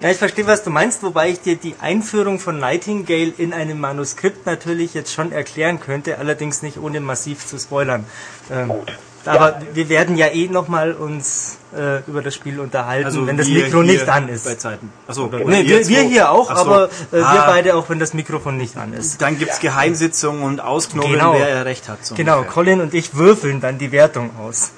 Ja, 0.00 0.08
ich 0.10 0.16
verstehe, 0.16 0.46
was 0.46 0.62
du 0.64 0.70
meinst, 0.70 1.02
wobei 1.02 1.28
ich 1.28 1.40
dir 1.42 1.56
die 1.56 1.74
Einführung 1.80 2.38
von 2.38 2.58
Nightingale 2.58 3.32
in 3.36 3.52
einem 3.52 3.78
Manuskript 3.80 4.46
natürlich 4.46 4.94
jetzt 4.94 5.12
schon 5.12 5.30
erklären 5.30 5.78
könnte, 5.78 6.16
allerdings 6.18 6.62
nicht 6.62 6.78
ohne 6.78 7.00
massiv 7.00 7.46
zu 7.46 7.58
spoilern. 7.58 8.06
Ähm, 8.50 8.68
Gut. 8.68 8.92
Aber 9.26 9.60
wir 9.74 9.90
werden 9.90 10.16
ja 10.16 10.28
eh 10.28 10.48
nochmal 10.48 10.92
uns 10.92 11.58
äh, 11.76 11.98
über 12.06 12.22
das 12.22 12.34
Spiel 12.34 12.58
unterhalten, 12.58 13.26
wenn 13.26 13.36
das 13.36 13.48
Mikro 13.48 13.82
nicht 13.82 14.08
an 14.08 14.30
ist. 14.30 14.46
Bei 14.46 14.54
Zeiten. 14.54 14.90
Achso, 15.06 15.26
Nee, 15.44 15.66
wir, 15.66 15.86
wir 15.86 16.00
hier 16.04 16.30
auch, 16.30 16.46
so. 16.48 16.54
aber 16.56 16.84
äh, 17.12 17.16
wir 17.16 17.26
Ah. 17.26 17.44
beide 17.50 17.74
auch, 17.76 17.90
wenn 17.90 17.98
das 17.98 18.14
Mikrofon 18.14 18.56
nicht 18.56 18.78
an 18.78 18.94
ist. 18.94 19.20
Dann 19.20 19.38
gibt's 19.38 19.60
Geheimsitzungen 19.60 20.42
und 20.42 20.60
Ausknobeln, 20.62 21.12
Genau. 21.18 21.34
wer 21.34 21.46
er 21.50 21.66
recht 21.66 21.90
hat. 21.90 22.02
so 22.06 22.14
Genau, 22.14 22.36
ungefähr. 22.38 22.52
Colin 22.54 22.80
und 22.80 22.94
ich 22.94 23.14
würfeln 23.14 23.60
dann 23.60 23.76
die 23.76 23.92
Wertung 23.92 24.30
aus. 24.42 24.70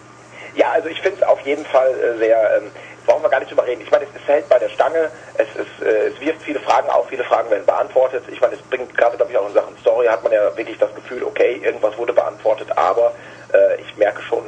Ja, 0.57 0.73
also 0.73 0.89
ich 0.89 1.01
finde 1.01 1.19
es 1.21 1.23
auf 1.29 1.39
jeden 1.47 1.65
Fall 1.65 1.87
äh, 1.93 2.19
sehr, 2.19 2.37
ähm, 2.59 2.65
brauchen 3.07 3.23
wir 3.23 3.29
gar 3.29 3.41
nicht 3.41 3.51
drüber 3.51 3.67
reden. 3.67 3.83
Ich 3.83 3.91
meine, 3.91 4.05
es, 4.05 4.29
hält 4.29 4.49
bei 4.49 4.59
der 4.59 4.69
Stange, 4.69 5.11
es, 5.35 5.49
es, 5.55 5.87
äh, 5.87 6.09
es 6.09 6.21
wirft 6.21 6.43
viele 6.43 6.61
Fragen 6.61 6.89
auf, 6.91 7.09
viele 7.09 7.25
Fragen 7.25 7.51
werden 7.51 7.67
beantwortet. 7.67 8.25
Ich 8.29 8.41
meine, 8.41 8.55
es 8.55 8.63
bringt 8.63 8.97
gerade, 8.97 9.17
glaube 9.17 9.33
ich, 9.33 9.39
auch 9.39 9.47
in 9.47 9.55
Sachen 9.55 9.77
Story, 9.79 10.07
hat 10.07 10.23
man 10.23 10.33
ja 10.33 10.57
wirklich 10.57 10.79
das 10.79 10.95
Gefühl, 10.95 11.25
okay, 11.25 11.61
irgendwas 11.63 11.97
wurde 11.99 12.13
beantwortet, 12.13 12.69
aber 12.77 13.13
äh, 13.53 13.81
ich 13.81 13.97
merke 13.97 14.23
schon, 14.23 14.45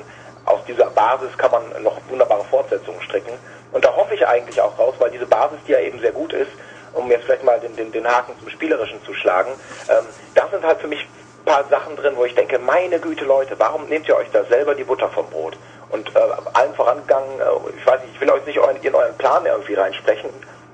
aus 0.46 0.60
dieser 0.66 0.90
Basis 0.90 1.36
kann 1.38 1.50
man 1.50 1.82
noch 1.82 1.98
wunderbare 2.08 2.44
Fortsetzungen 2.44 3.00
stricken. 3.02 3.32
Und 3.72 3.84
da 3.84 3.94
hoffe 3.94 4.14
ich 4.14 4.26
eigentlich 4.26 4.60
auch 4.60 4.78
raus, 4.78 4.94
weil 4.98 5.10
diese 5.10 5.26
Basis, 5.26 5.58
die 5.66 5.72
ja 5.72 5.80
eben 5.80 5.98
sehr 6.00 6.12
gut 6.12 6.32
ist, 6.32 6.50
um 6.92 7.10
jetzt 7.10 7.24
vielleicht 7.24 7.44
mal 7.44 7.58
den, 7.58 7.74
den, 7.76 7.90
den 7.90 8.06
Haken 8.06 8.38
zum 8.38 8.48
Spielerischen 8.50 9.02
zu 9.04 9.14
schlagen, 9.14 9.50
ähm, 9.88 10.04
da 10.34 10.46
sind 10.48 10.64
halt 10.64 10.80
für 10.80 10.86
mich 10.86 11.00
ein 11.00 11.44
paar 11.44 11.64
Sachen 11.68 11.96
drin, 11.96 12.14
wo 12.16 12.24
ich 12.24 12.34
denke, 12.34 12.58
meine 12.58 13.00
Güte 13.00 13.24
Leute, 13.24 13.58
warum 13.58 13.86
nehmt 13.86 14.08
ihr 14.08 14.16
euch 14.16 14.30
da 14.32 14.44
selber 14.44 14.74
die 14.74 14.84
Butter 14.84 15.08
vom 15.08 15.28
Brot? 15.28 15.56
Und 15.94 16.08
äh, 16.16 16.18
allen 16.54 16.74
vorangegangen, 16.74 17.38
äh, 17.38 17.78
ich 17.78 17.86
weiß 17.86 18.00
nicht, 18.02 18.14
ich 18.14 18.20
will 18.20 18.28
euch 18.28 18.44
nicht 18.46 18.58
euren, 18.58 18.76
in 18.82 18.94
euren 18.96 19.16
Plan 19.16 19.46
irgendwie 19.46 19.74
reinsprechen, 19.74 20.28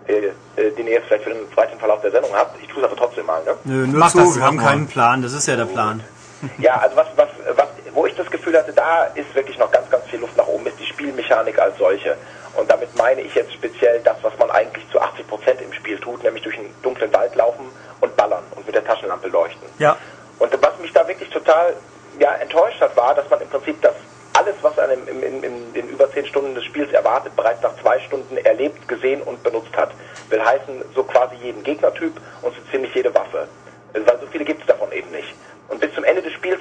äh, 0.09 0.33
äh, 0.57 0.71
den 0.71 0.87
ihr 0.87 0.95
jetzt 0.95 1.09
vielleicht 1.09 1.25
für 1.25 1.31
den 1.31 1.45
weiteren 1.55 1.79
Verlauf 1.79 2.01
der 2.01 2.11
Sendung 2.11 2.31
habt. 2.33 2.59
Ich 2.63 2.69
tue 2.69 2.79
es 2.79 2.85
aber 2.87 2.97
trotzdem 2.97 3.27
mal. 3.27 3.45
Ne? 3.45 3.55
Nö, 3.65 3.87
nur 3.87 3.99
Mach 3.99 4.13
zu, 4.13 4.19
das, 4.21 4.37
wir 4.37 4.43
haben 4.43 4.57
keinen 4.57 4.87
Plan, 4.87 5.21
das 5.21 5.35
ist 5.35 5.47
ja 5.47 5.57
der 5.57 5.67
Plan. 5.67 6.03
Ja, 6.57 6.77
also 6.77 6.97
was, 6.97 7.09
was, 7.17 7.29
was, 7.55 7.67
wo 7.93 8.07
ich 8.07 8.15
das 8.15 8.31
Gefühl 8.31 8.57
hatte, 8.57 8.73
da 8.73 9.05
ist 9.15 9.35
wirklich 9.35 9.59
noch 9.59 9.71
ganz, 9.71 9.91
ganz 9.91 10.07
viel 10.07 10.21
Luft 10.21 10.39
nach 10.39 10.47
oben, 10.47 10.67
ist 10.67 10.81
die 10.81 10.87
Spielmechanik 10.87 11.59
als 11.59 11.77
solche. 11.77 12.17
Und 12.57 12.71
damit 12.71 12.97
meine 12.97 13.21
ich 13.21 13.35
jetzt 13.35 13.53
speziell 13.53 14.01
das, 14.01 14.17
was 14.23 14.33
man 14.39 14.51
eigentlich 14.51 14.89
zu 14.91 14.99
80 14.99 15.29
Prozent 15.29 15.61
im 15.61 15.71
Spiel 15.75 15.99
tut, 15.99 16.25
nämlich 16.25 16.43
durch 16.43 16.57
einen 16.57 16.75
dunklen 16.81 17.13
Wald 17.13 17.35
laufen 17.35 17.67
und 18.01 18.17
ballern 18.17 18.43
und 18.57 18.65
mit 18.65 18.75
der 18.75 18.83
Taschenlampe 18.83 19.29
leuchten. 19.29 19.69
Ja. 19.79 19.99
Und 20.39 20.51
was 20.63 20.79
mich 20.79 20.95
da 20.95 21.07
wirklich 21.07 21.29
total 21.29 21.75
ja, 22.19 22.33
enttäuscht 22.37 22.81
hat, 22.81 22.97
war, 22.97 23.15
dass 23.15 23.29
man 23.29 23.43
im 23.43 23.49
Prinzip 23.49 23.83
das 23.83 23.93
alles, 24.41 24.55
was 24.63 24.79
einem 24.79 25.07
im, 25.07 25.23
im, 25.23 25.45
in 25.45 25.73
den 25.75 25.89
über 25.89 26.11
zehn 26.13 26.25
Stunden 26.25 26.55
des 26.55 26.65
Spiels 26.65 26.91
erwartet, 26.93 27.37
bereits 27.37 27.61
nach 27.63 27.77
zwei 27.83 27.99
Stunden 28.01 28.39
erlebt, 28.39 28.89
gesehen 28.89 29.21
und 29.23 29.43
benutzt 29.43 29.77
hat. 29.77 29.91
Will 30.31 30.43
heißen, 30.43 30.83
so 30.95 31.03
quasi 31.05 31.37
jeden 31.37 31.63
Gegnertyp 31.63 32.15
und 32.41 32.55
so 32.55 32.61
ziemlich 32.71 32.95
jede 32.95 33.15
Waffe. 33.15 33.49
Weil 33.93 34.19
so 34.19 34.27
viele 34.33 34.47
gibt 34.47 34.63
es 34.63 34.67
davon 34.67 34.91
eben 34.93 35.11
nicht. 35.11 35.35
Und 35.69 35.81
bis 35.81 35.93
zum 35.95 36.05
Ende 36.05 36.23
des 36.23 36.33
Spiels 36.33 36.61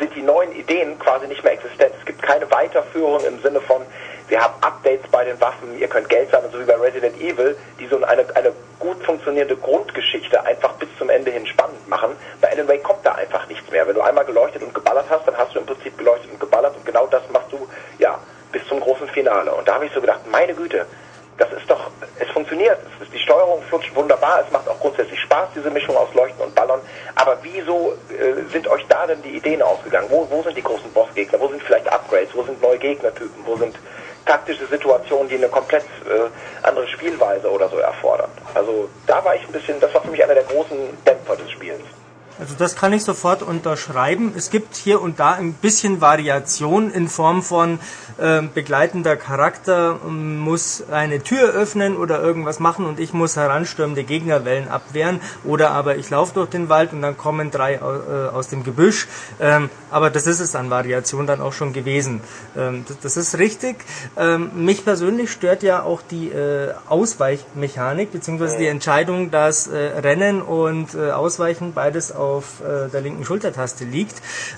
sind 0.00 0.14
die 0.16 0.22
neuen 0.22 0.52
Ideen 0.52 0.98
quasi 0.98 1.28
nicht 1.28 1.44
mehr 1.44 1.52
existent. 1.52 1.92
Es 2.00 2.04
gibt 2.04 2.22
keine 2.22 2.50
Weiterführung 2.50 3.24
im 3.24 3.40
Sinne 3.40 3.60
von, 3.60 3.82
wir 4.28 4.40
haben 4.40 4.54
Updates 4.60 5.08
bei 5.10 5.24
den 5.24 5.40
Waffen, 5.40 5.78
ihr 5.78 5.88
könnt 5.88 6.08
Geld 6.08 6.30
sammeln, 6.30 6.50
so 6.52 6.60
wie 6.60 6.64
bei 6.64 6.74
Resident 6.74 7.16
Evil, 7.20 7.56
die 7.78 7.86
so 7.86 8.02
eine, 8.02 8.24
eine 8.34 8.52
gut 8.78 9.02
funktionierende 9.04 9.56
Grundgeschichte 9.56 10.42
einfach 10.44 10.72
bis 10.74 10.88
zum 10.98 11.10
Ende 11.10 11.30
hin 11.30 11.46
spannend 11.46 11.88
machen. 11.88 12.16
Bei 12.40 12.50
Alan 12.50 12.68
Wake 12.68 12.82
kommt 12.82 13.04
da 13.04 13.12
einfach 13.12 13.46
nichts 13.48 13.70
mehr. 13.70 13.86
Wenn 13.86 13.94
du 13.94 14.00
einmal 14.00 14.24
geleuchtet 14.24 14.62
und 14.62 14.74
geballert 14.74 15.06
hast, 15.08 15.26
dann 15.26 15.36
hast 15.36 15.54
du 15.54 15.60
im 15.60 15.66
Prinzip 15.66 15.96
geleuchtet 15.96 16.30
und 16.32 16.40
geballert 16.40 16.76
und 16.76 16.84
genau 16.84 17.06
das 17.06 17.22
machst 17.32 17.52
du, 17.52 17.68
ja, 17.98 18.18
bis 18.52 18.66
zum 18.68 18.80
großen 18.80 19.08
Finale. 19.08 19.54
Und 19.54 19.68
da 19.68 19.74
habe 19.74 19.86
ich 19.86 19.92
so 19.92 20.00
gedacht, 20.00 20.20
meine 20.30 20.54
Güte, 20.54 20.86
das 21.38 21.52
ist 21.52 21.70
doch, 21.70 21.90
es 22.18 22.28
funktioniert. 22.30 22.78
Es 22.96 23.02
ist, 23.02 23.12
die 23.12 23.18
Steuerung 23.18 23.62
flutscht 23.64 23.94
wunderbar. 23.94 24.42
Es 24.44 24.50
macht 24.50 24.68
auch 24.68 24.80
grundsätzlich 24.80 25.20
Spaß, 25.20 25.50
diese 25.54 25.70
Mischung 25.70 25.96
aus 25.96 26.12
Leuchten 26.14 26.42
und 26.42 26.54
Ballern. 26.54 26.80
Aber 27.14 27.36
wieso 27.42 27.92
äh, 28.08 28.50
sind 28.50 28.66
euch 28.68 28.86
da 28.88 29.06
denn 29.06 29.22
die 29.22 29.36
Ideen 29.36 29.60
ausgegangen? 29.60 30.08
Wo, 30.10 30.26
wo 30.30 30.42
sind 30.42 30.56
die 30.56 30.62
großen 30.62 30.90
Bossgegner? 30.92 31.38
Wo 31.38 31.48
sind 31.48 31.62
vielleicht 31.62 31.92
Upgrades? 31.92 32.34
Wo 32.34 32.42
sind 32.42 32.60
neue 32.62 32.78
Gegnertypen? 32.78 33.44
Wo 33.44 33.56
sind 33.56 33.76
taktische 34.26 34.66
Situationen, 34.66 35.28
die 35.28 35.36
eine 35.36 35.48
komplett 35.48 35.84
äh, 35.84 36.66
andere 36.66 36.86
Spielweise 36.88 37.50
oder 37.50 37.68
so 37.68 37.78
erfordern? 37.78 38.30
Also 38.54 38.88
da 39.06 39.24
war 39.24 39.34
ich 39.34 39.42
ein 39.42 39.52
bisschen, 39.52 39.80
das 39.80 39.94
war 39.94 40.02
für 40.02 40.10
mich 40.10 40.22
einer 40.22 40.34
der 40.34 40.44
großen 40.44 40.76
Dämpfer 41.04 41.36
des 41.36 41.50
Spiels. 41.50 41.82
Also 42.38 42.54
das 42.58 42.76
kann 42.76 42.92
ich 42.92 43.02
sofort 43.02 43.42
unterschreiben. 43.42 44.34
Es 44.36 44.50
gibt 44.50 44.76
hier 44.76 45.00
und 45.00 45.18
da 45.18 45.32
ein 45.32 45.54
bisschen 45.54 46.02
Variation 46.02 46.90
in 46.90 47.08
Form 47.08 47.42
von 47.42 47.78
äh, 48.18 48.42
begleitender 48.42 49.16
Charakter 49.16 49.98
ähm, 50.06 50.38
muss 50.38 50.84
eine 50.90 51.22
Tür 51.22 51.54
öffnen 51.54 51.96
oder 51.96 52.22
irgendwas 52.22 52.60
machen 52.60 52.84
und 52.84 53.00
ich 53.00 53.14
muss 53.14 53.36
heranstürmende 53.36 54.04
Gegnerwellen 54.04 54.68
abwehren 54.68 55.20
oder 55.44 55.70
aber 55.70 55.96
ich 55.96 56.10
laufe 56.10 56.34
durch 56.34 56.50
den 56.50 56.68
Wald 56.68 56.92
und 56.92 57.00
dann 57.00 57.16
kommen 57.16 57.50
drei 57.50 57.76
äh, 57.76 57.78
aus 57.78 58.48
dem 58.48 58.64
Gebüsch. 58.64 59.08
Ähm, 59.40 59.70
aber 59.90 60.10
das 60.10 60.26
ist 60.26 60.40
es 60.40 60.54
an 60.54 60.68
Variation 60.68 61.26
dann 61.26 61.40
auch 61.40 61.54
schon 61.54 61.72
gewesen. 61.72 62.20
Ähm, 62.54 62.84
das, 62.86 62.98
das 63.00 63.16
ist 63.16 63.38
richtig. 63.38 63.76
Ähm, 64.18 64.50
mich 64.56 64.84
persönlich 64.84 65.32
stört 65.32 65.62
ja 65.62 65.82
auch 65.82 66.02
die 66.02 66.28
äh, 66.28 66.74
Ausweichmechanik 66.86 68.12
beziehungsweise 68.12 68.58
die 68.58 68.66
Entscheidung, 68.66 69.30
dass 69.30 69.68
äh, 69.68 69.76
Rennen 69.78 70.42
und 70.42 70.94
äh, 70.94 71.12
Ausweichen 71.12 71.72
beides 71.72 72.12
auf 72.12 72.25
äh, 72.60 72.90
der 72.90 73.00
linken 73.00 73.24
Schultertaste 73.24 73.84
liegt. 73.84 74.16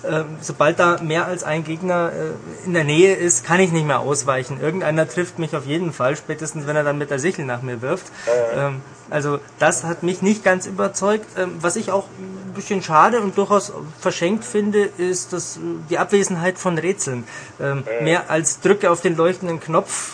Ähm, 0.08 0.38
sobald 0.40 0.78
da 0.78 1.00
mehr 1.02 1.26
als 1.26 1.44
ein 1.44 1.64
Gegner 1.64 2.10
äh, 2.12 2.66
in 2.66 2.74
der 2.74 2.84
Nähe 2.84 3.14
ist, 3.14 3.44
kann 3.44 3.60
ich 3.60 3.72
nicht 3.72 3.86
mehr 3.86 4.00
ausweichen. 4.00 4.60
Irgendeiner 4.60 5.08
trifft 5.08 5.38
mich 5.38 5.54
auf 5.56 5.66
jeden 5.66 5.92
Fall, 5.92 6.16
spätestens 6.16 6.66
wenn 6.66 6.76
er 6.76 6.84
dann 6.84 6.98
mit 6.98 7.10
der 7.10 7.18
Sichel 7.18 7.44
nach 7.44 7.62
mir 7.62 7.82
wirft. 7.82 8.06
Ähm, 8.54 8.82
also 9.10 9.38
das 9.58 9.84
hat 9.84 10.02
mich 10.02 10.22
nicht 10.22 10.44
ganz 10.44 10.66
überzeugt. 10.66 11.26
Ähm, 11.38 11.56
was 11.60 11.76
ich 11.76 11.90
auch 11.90 12.04
ein 12.18 12.52
bisschen 12.54 12.82
schade 12.82 13.20
und 13.20 13.36
durchaus 13.38 13.72
verschenkt 14.00 14.44
finde, 14.44 14.88
ist 14.98 15.32
das, 15.32 15.56
äh, 15.56 15.60
die 15.90 15.98
Abwesenheit 15.98 16.58
von 16.58 16.78
Rätseln. 16.78 17.24
Ähm, 17.60 17.84
mehr 18.02 18.30
als 18.30 18.60
drücke 18.60 18.90
auf 18.90 19.00
den 19.00 19.16
leuchtenden 19.16 19.60
Knopf 19.60 20.12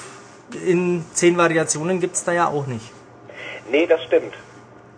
in 0.66 1.05
zehn 1.12 1.36
Variationen 1.36 2.01
gibt's 2.01 2.24
da 2.24 2.32
ja 2.32 2.48
auch 2.48 2.66
nicht. 2.66 2.93
Nee, 3.70 3.86
das 3.86 4.02
stimmt. 4.05 4.35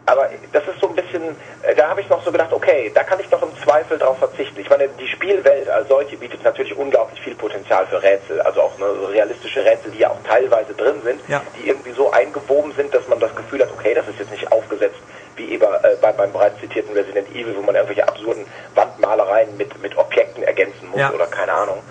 Aber 0.09 0.31
das 0.53 0.63
ist 0.69 0.81
so 0.81 0.89
ein 0.89 0.95
bisschen, 0.95 1.37
äh, 1.63 1.75
da 1.75 1.89
habe 1.89 2.01
ich 2.01 2.09
noch 2.09 2.23
so 2.25 2.31
gedacht, 2.31 2.53
okay, 2.53 2.93
da 2.95 3.03
kann 3.03 3.19
ich 3.19 3.29
noch 3.31 3.43
im 3.43 3.51
Zweifel 3.65 3.99
drauf 3.99 4.19
verzichten. 4.19 4.61
Ich 4.61 4.71
meine, 4.71 4.89
die 4.89 5.09
Spielwelt 5.09 5.69
als 5.69 5.89
solche 5.89 6.17
bietet 6.17 6.45
natürlich 6.45 6.77
unglaublich 6.77 7.21
viel 7.21 7.35
Potenzial 7.35 7.87
für 7.89 8.01
Rätsel, 8.01 8.41
also 8.43 8.63
auch 8.63 8.79
ne, 8.79 8.87
so 9.01 9.07
realistische 9.07 9.65
Rätsel, 9.65 9.91
die 9.91 9.99
ja 9.99 10.11
auch 10.11 10.23
teilweise 10.27 10.75
drin 10.75 11.03
sind, 11.03 11.21
Ja. 11.29 11.43
die 11.59 11.69
irgendwie 11.69 11.91
so 11.91 12.13
eingewoben 12.13 12.73
sind, 12.77 12.95
dass 12.95 13.07
man 13.09 13.19
das 13.19 13.35
Gefühl 13.35 13.61
hat, 13.63 13.71
okay, 13.73 13.95
das 13.95 14.07
ist 14.07 14.19
jetzt 14.21 14.31
nicht 14.31 14.51
aufgesetzt 14.53 14.97
wie 15.35 15.51
eben 15.53 15.65
äh, 15.65 15.97
bei, 16.01 16.13
beim 16.13 16.33
bereits 16.33 16.59
zitierten 16.61 16.95
Resident 16.95 17.29
Evil, 17.31 17.55
wo 17.57 17.61
man 17.63 17.75
irgendwelche 17.75 18.09
absurden 18.09 18.47
Wandmalereien 18.75 19.57
mit, 19.57 19.77
mit 19.83 19.97
Objekten 19.99 20.43
ergänzen 20.45 20.89
muss 20.89 21.01
Ja. 21.01 21.13
oder 21.13 21.27
keine 21.27 21.53
Ahnung. 21.53 21.83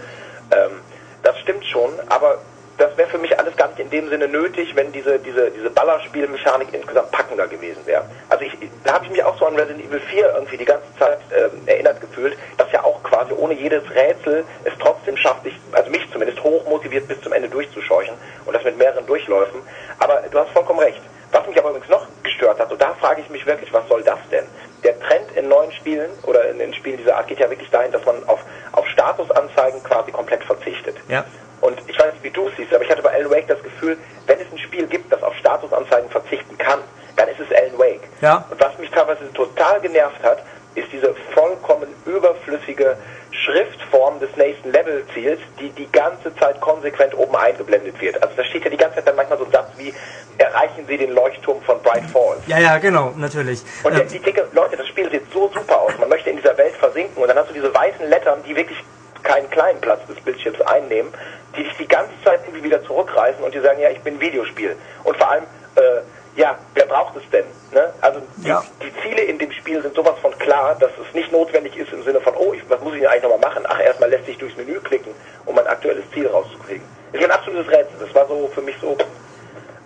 Ähm, 0.52 0.80
das 1.22 1.38
stimmt 1.40 1.66
schon, 1.66 1.92
aber 2.10 2.40
das 2.78 2.98
wäre 2.98 3.10
für 3.10 3.18
mich 3.18 3.38
alles 3.40 3.56
gar 3.56 3.70
nicht 3.70 3.80
in 3.80 3.90
dem 3.90 4.10
Sinne 4.10 4.28
nötig, 4.28 4.76
wenn 4.76 4.92
diese, 4.92 5.18
diese, 5.20 5.50
diese 5.52 5.70
Ballerspielmechanik 5.70 6.74
insgesamt 6.74 7.12
packender 7.12 7.48
gewesen 7.48 7.86
wäre. 7.86 8.06
Also 8.30 8.44
ich, 8.44 8.58
da 8.84 8.94
habe 8.94 9.06
ich 9.06 9.12
mich 9.12 9.24
auch 9.24 9.38
so 9.38 9.46
an 9.46 9.56
Resident 9.56 9.86
Evil 9.86 10.00
4 10.00 10.34
irgendwie 10.36 10.58
die 10.58 10.66
ganze 10.66 10.88
Zeit 11.00 11.20
ähm, 11.32 11.62
erinnert 11.66 12.02
gefühlt, 12.02 12.38
dass 12.58 12.72
ja 12.72 12.84
auch 12.84 13.02
quasi 13.04 13.34
ohne 13.34 13.54
jedes 13.54 13.84
Rätsel 13.92 14.44
es 14.66 14.74
trotzdem 14.80 15.16
schafft, 15.16 15.44
sich, 15.44 15.54
also 15.72 15.90
mich 15.90 16.06
zumindest 16.12 16.44
hoch 16.44 16.68
motiviert 16.68 17.08
bis 17.08 17.22
zum 17.22 17.34
Ende 17.34 17.48
durchzuscheuchen 17.48 18.16
und 18.46 18.54
das 18.54 18.64
mit 18.64 18.78
mehreren 18.78 19.06
Durchläufen. 19.06 19.62
Aber 20.00 20.24
du 20.30 20.40
hast 20.40 20.50
vollkommen 20.50 20.80
recht. 20.80 21.02
Was 21.32 21.46
mich 21.48 21.58
aber 21.58 21.70
übrigens 21.70 21.90
noch 21.90 22.08
gestört 22.24 22.60
hat, 22.60 22.72
und 22.72 22.82
da 22.82 22.94
frage 22.94 23.22
ich 23.22 23.30
mich 23.30 23.46
wirklich, 23.46 23.72
was 23.74 23.88
soll 23.88 24.04
das 24.04 24.20
denn? 24.32 24.46
Der 24.84 24.98
Trend 25.00 25.32
in 25.36 25.50
neuen 25.50 25.72
Spielen 25.74 26.10
oder 26.24 26.50
in, 26.50 26.60
in 26.60 26.74
Spielen 26.74 26.98
dieser 26.98 27.18
Art 27.18 27.28
geht 27.28 27.40
ja 27.40 27.50
wirklich 27.50 27.70
dahin, 27.72 27.92
dass 27.92 28.06
man 28.06 28.16
auf, 28.28 28.40
auf 28.72 28.88
Statusanzeigen 28.88 29.84
quasi 29.84 30.12
komplett 30.12 30.44
verzichtet. 30.44 30.96
Ja. 31.08 31.26
Und 31.66 31.82
ich 31.88 31.98
weiß 31.98 32.14
nicht, 32.14 32.24
wie 32.24 32.30
du 32.30 32.48
es 32.48 32.56
siehst, 32.58 32.72
aber 32.74 32.84
ich 32.84 32.92
hatte 32.92 33.02
bei 33.02 33.12
Alan 33.12 33.32
Wake 33.32 33.48
das 33.48 33.62
Gefühl, 33.64 33.98
wenn 34.28 34.40
es 34.40 34.46
ein 34.52 34.60
Spiel 34.60 34.86
gibt, 34.86 35.12
das 35.12 35.24
auf 35.24 35.36
Statusanzeigen 35.38 36.10
verzichten 36.12 36.56
kann, 36.60 36.80
dann 37.16 37.28
ist 37.28 37.40
es 37.40 37.48
Alan 37.58 37.80
Wake. 37.80 38.08
Ja. 38.22 38.46
Und 38.50 38.60
was 38.60 38.78
mich 38.78 38.92
teilweise 38.92 39.32
total 39.34 39.82
genervt 39.82 40.22
hat, 40.24 40.44
ist 40.76 40.92
diese 40.92 41.16
vollkommen 41.34 41.88
überflüssige 42.06 42.98
Schriftform 43.32 44.20
des 44.20 44.30
nächsten 44.36 44.72
Levelziels, 44.72 45.40
die 45.60 45.70
die 45.70 45.92
ganze 45.92 46.36
Zeit 46.36 46.62
konsequent 46.62 47.18
oben 47.18 47.36
eingeblendet 47.36 48.00
wird. 48.00 48.22
Also 48.22 48.36
da 48.36 48.44
steht 48.44 48.64
ja 48.64 48.70
die 48.70 48.78
ganze 48.78 48.98
Zeit 48.98 49.08
dann 49.08 49.16
manchmal 49.16 49.40
so 49.40 49.46
ein 49.46 49.52
Satz 49.52 49.70
wie, 49.78 49.94
erreichen 50.38 50.86
Sie 50.88 50.98
den 50.98 51.14
Leuchtturm 51.14 51.62
von 51.64 51.82
Bright 51.82 52.04
Falls. 52.12 52.46
Ja, 52.46 52.60
ja, 52.60 52.78
genau, 52.78 53.14
natürlich. 53.16 53.64
Und 53.84 53.94
Ähm, 53.94 54.08
die 54.08 54.20
dicke, 54.20 54.48
Leute, 54.52 54.78
das 54.78 54.88
Spiel 54.88 55.10
sieht 55.10 55.32
so 55.34 55.50
super 55.54 55.82
aus. 55.82 55.94
Man 55.98 56.10
möchte 56.10 56.30
in 56.30 56.38
dieser 56.38 56.58
Welt 56.58 56.76
versinken 56.76 57.22
und 57.22 57.28
dann 57.28 57.38
hast 57.38 57.50
du 57.50 57.54
diese 57.54 57.74
weißen 57.74 58.08
Lettern, 58.08 58.44
die 58.46 58.56
wirklich 58.56 58.78
keinen 59.26 59.50
kleinen 59.50 59.82
Platz 59.82 60.06
des 60.08 60.18
Bildschirms 60.22 60.62
einnehmen, 60.62 61.12
die 61.58 61.64
dich 61.64 61.78
die 61.78 61.88
ganze 61.88 62.12
Zeit 62.24 62.42
irgendwie 62.46 62.64
wieder 62.64 62.84
zurückreißen 62.86 63.44
und 63.44 63.54
die 63.54 63.60
sagen, 63.60 63.80
ja, 63.80 63.90
ich 63.90 64.00
bin 64.02 64.20
Videospiel. 64.20 64.76
Und 65.04 65.18
vor 65.18 65.30
allem, 65.32 65.44
äh, 65.76 66.40
ja, 66.40 66.58
wer 66.74 66.86
braucht 66.86 67.16
es 67.16 67.24
denn? 67.32 67.46
Ne? 67.72 67.94
Also 68.02 68.22
die, 68.38 68.48
Ja. 68.50 68.64
die 68.82 68.92
Ziele 69.02 69.22
in 69.22 69.40
dem 69.40 69.52
Spiel 69.52 69.82
sind 69.82 69.96
sowas 69.96 70.16
von 70.22 70.38
klar, 70.38 70.76
dass 70.80 70.92
es 71.08 71.14
nicht 71.14 71.32
notwendig 71.32 71.76
ist 71.78 71.92
im 71.94 72.04
Sinne 72.04 72.20
von, 72.22 72.34
oh, 72.36 72.54
ich, 72.54 72.62
was 72.70 72.80
muss 72.82 72.94
ich 72.94 73.00
denn 73.02 73.10
eigentlich 73.10 73.24
nochmal 73.24 73.40
machen? 73.40 73.64
Ach, 73.68 73.80
erstmal 73.80 74.10
lässt 74.10 74.26
sich 74.26 74.38
durchs 74.38 74.58
Menü 74.58 74.80
klicken, 74.82 75.12
um 75.46 75.58
ein 75.58 75.68
aktuelles 75.68 76.04
Ziel 76.14 76.28
rauszukriegen. 76.28 76.84
Es 77.14 77.20
ist 77.20 77.26
ein 77.26 77.32
absolutes 77.32 77.68
Rätsel. 77.72 77.96
Das 78.00 78.14
war 78.14 78.28
so 78.28 78.50
für 78.54 78.62
mich 78.62 78.76
so, 78.82 78.98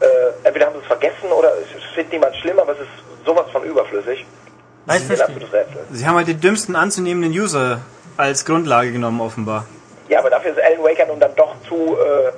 äh, 0.01 0.05
entweder 0.43 0.67
haben 0.67 0.73
sie 0.75 0.81
es 0.81 0.87
vergessen 0.87 1.31
oder 1.31 1.53
es 1.59 1.83
findet 1.93 2.13
niemand 2.13 2.35
schlimm, 2.37 2.57
aber 2.59 2.71
es 2.73 2.79
ist 2.79 3.25
sowas 3.25 3.45
von 3.51 3.63
überflüssig. 3.63 4.25
nein, 4.85 5.01
verstehe. 5.01 5.25
absolutes 5.27 5.53
Rätsel. 5.53 5.85
Sie 5.91 6.07
haben 6.07 6.15
halt 6.15 6.27
den 6.27 6.39
dümmsten 6.41 6.75
anzunehmenden 6.75 7.31
User 7.31 7.81
als 8.17 8.43
Grundlage 8.45 8.91
genommen, 8.91 9.21
offenbar. 9.21 9.65
Ja, 10.09 10.19
aber 10.19 10.29
dafür 10.29 10.51
ist 10.51 10.61
Alan 10.61 10.83
Wake 10.83 10.99
ja 10.99 11.05
nun 11.05 11.19
dann 11.19 11.35
doch 11.35 11.55
zu, 11.67 11.95
äh, 11.97 12.31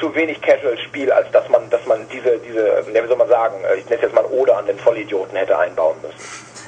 zu 0.00 0.14
wenig 0.14 0.40
Casual-Spiel, 0.40 1.12
als 1.12 1.30
dass 1.30 1.48
man, 1.50 1.68
dass 1.70 1.86
man 1.86 2.08
diese, 2.10 2.38
diese, 2.38 2.84
wie 2.86 3.06
soll 3.06 3.16
man 3.16 3.28
sagen, 3.28 3.56
äh, 3.64 3.76
ich 3.76 3.84
nenne 3.84 3.96
es 3.96 4.02
jetzt 4.02 4.14
mal 4.14 4.24
Oder 4.24 4.56
an 4.56 4.66
den 4.66 4.78
Vollidioten 4.78 5.36
hätte 5.36 5.58
einbauen 5.58 5.96
müssen. 6.02 6.18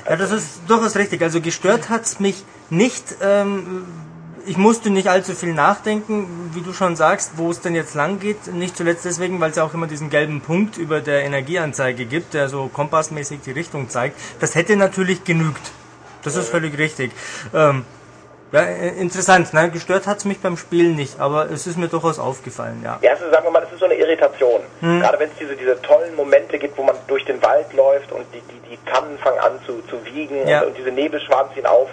Ja, 0.09 0.17
das 0.17 0.31
ist 0.31 0.61
durchaus 0.69 0.95
richtig. 0.97 1.23
Also 1.23 1.41
gestört 1.41 1.89
hat's 1.89 2.21
mich 2.21 2.45
nicht. 2.71 3.17
Ähm, 3.23 3.87
ich 4.47 4.57
musste 4.57 4.91
nicht 4.91 5.09
allzu 5.09 5.35
viel 5.35 5.55
nachdenken, 5.55 6.51
wie 6.53 6.61
du 6.61 6.73
schon 6.73 6.95
sagst, 6.95 7.33
wo 7.37 7.51
es 7.51 7.61
denn 7.61 7.75
jetzt 7.75 7.95
lang 7.95 8.21
geht. 8.21 8.47
Nicht 8.53 8.77
zuletzt 8.77 9.05
deswegen, 9.05 9.41
weil 9.41 9.51
es 9.51 9.57
ja 9.57 9.65
auch 9.65 9.75
immer 9.75 9.89
diesen 9.89 10.09
gelben 10.09 10.41
Punkt 10.41 10.77
über 10.77 11.01
der 11.01 11.25
Energieanzeige 11.25 12.05
gibt, 12.05 12.35
der 12.35 12.49
so 12.49 12.69
kompassmäßig 12.73 13.41
die 13.45 13.51
Richtung 13.51 13.89
zeigt. 13.89 14.17
Das 14.39 14.55
hätte 14.55 14.77
natürlich 14.77 15.25
genügt. 15.25 15.73
Das 16.23 16.37
ist 16.37 16.49
völlig 16.49 16.79
richtig. 16.79 17.13
Ähm, 17.55 17.85
ja, 18.53 18.61
äh, 18.61 18.89
interessant. 19.01 19.53
Ne? 19.53 19.71
Gestört 19.71 20.07
hat's 20.07 20.25
mich 20.25 20.41
beim 20.41 20.57
Spielen 20.57 20.95
nicht, 20.97 21.19
aber 21.21 21.51
es 21.51 21.67
ist 21.67 21.77
mir 21.77 21.89
durchaus 21.89 22.19
aufgefallen, 22.19 22.81
ja. 22.85 22.99
Ja, 23.03 23.13
also 23.13 23.31
sagen 23.31 23.45
wir 23.45 23.51
mal, 23.51 23.61
das 23.61 23.73
ist 23.73 23.81
so 23.81 23.87
eine 23.87 23.95
Irritation. 23.95 24.61
Gerade 24.81 25.19
wenn 25.19 25.31
es 25.31 25.37
diese, 25.39 25.57
diese 25.57 25.81
tollen 25.83 26.15
Momente 26.15 26.59
gibt, 26.59 26.77
wo 26.79 26.83
man 26.83 26.97
durch 27.09 27.25
den 27.25 27.43
Wald 27.43 27.73
läuft 27.73 28.13
und 28.13 28.25
die, 28.33 28.41
die, 28.41 28.77
die 28.77 28.91
Tannen 28.91 29.19
fangen 29.19 29.39
an 29.41 29.59
zu, 29.67 29.83
zu 29.91 30.05
wiegen 30.05 30.47
Ja. 30.47 30.61
und, 30.61 30.69
und 30.69 30.79
diese 30.79 30.91
Nebelschwaden 30.91 31.53
ziehen 31.55 31.67
auf 31.67 31.89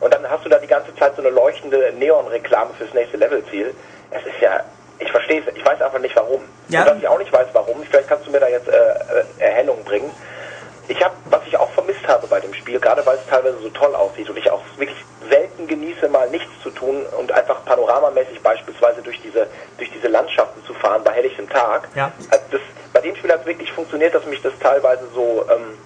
und 0.00 0.12
dann 0.12 0.28
hast 0.28 0.44
du 0.44 0.48
da 0.48 0.58
die 0.58 0.66
ganze 0.66 0.94
Zeit 0.96 1.16
so 1.16 1.22
eine 1.22 1.30
leuchtende 1.30 1.92
Neon-Reklame 1.98 2.70
fürs 2.76 2.92
nächste 2.92 3.16
Levelziel. 3.16 3.74
Es 4.10 4.22
ist 4.26 4.40
ja, 4.40 4.60
ich 4.98 5.10
verstehe 5.10 5.40
es, 5.40 5.56
ich 5.56 5.64
weiß 5.64 5.80
einfach 5.80 5.98
nicht 5.98 6.14
warum. 6.14 6.42
Ja. 6.68 6.80
Und 6.82 6.88
dass 6.88 6.98
ich 6.98 7.08
auch 7.08 7.18
nicht 7.18 7.32
weiß 7.32 7.46
warum, 7.54 7.82
vielleicht 7.90 8.08
kannst 8.08 8.26
du 8.26 8.30
mir 8.30 8.40
da 8.40 8.48
jetzt 8.48 8.68
äh, 8.68 8.72
äh, 8.72 9.24
Erhellung 9.38 9.82
bringen. 9.84 10.10
Ich 10.88 11.02
habe, 11.02 11.14
was 11.30 11.40
ich 11.46 11.56
auch 11.56 11.70
vermisst 11.70 12.06
habe 12.06 12.26
bei 12.26 12.40
dem 12.40 12.52
Spiel, 12.54 12.78
gerade 12.78 13.04
weil 13.06 13.16
es 13.16 13.26
teilweise 13.26 13.58
so 13.58 13.70
toll 13.70 13.94
aussieht 13.94 14.28
und 14.28 14.36
ich 14.36 14.50
auch 14.50 14.62
wirklich 14.76 14.98
selten 15.30 15.66
genieße, 15.66 16.08
mal 16.08 16.28
nichts 16.30 16.50
zu 16.62 16.70
tun 16.70 17.04
und 17.18 17.32
einfach 17.32 17.64
panoramamäßig 17.64 18.42
beispielsweise 18.42 19.00
durch 19.02 19.20
diese 19.22 19.46
durch 19.78 19.90
diese 19.90 20.08
Landschaften 20.08 20.62
zu 20.66 20.74
fahren 20.74 21.02
bei 21.04 21.12
helllichtem 21.12 21.48
Tag. 21.48 21.88
Ja. 21.94 22.12
Also 22.30 22.44
das, 22.50 22.60
bei 22.92 23.00
dem 23.00 23.16
Spiel 23.16 23.32
hat 23.32 23.40
es 23.40 23.46
wirklich 23.46 23.72
funktioniert, 23.72 24.14
dass 24.14 24.26
mich 24.26 24.42
das 24.42 24.52
teilweise 24.60 25.06
so 25.14 25.44
ähm, 25.50 25.78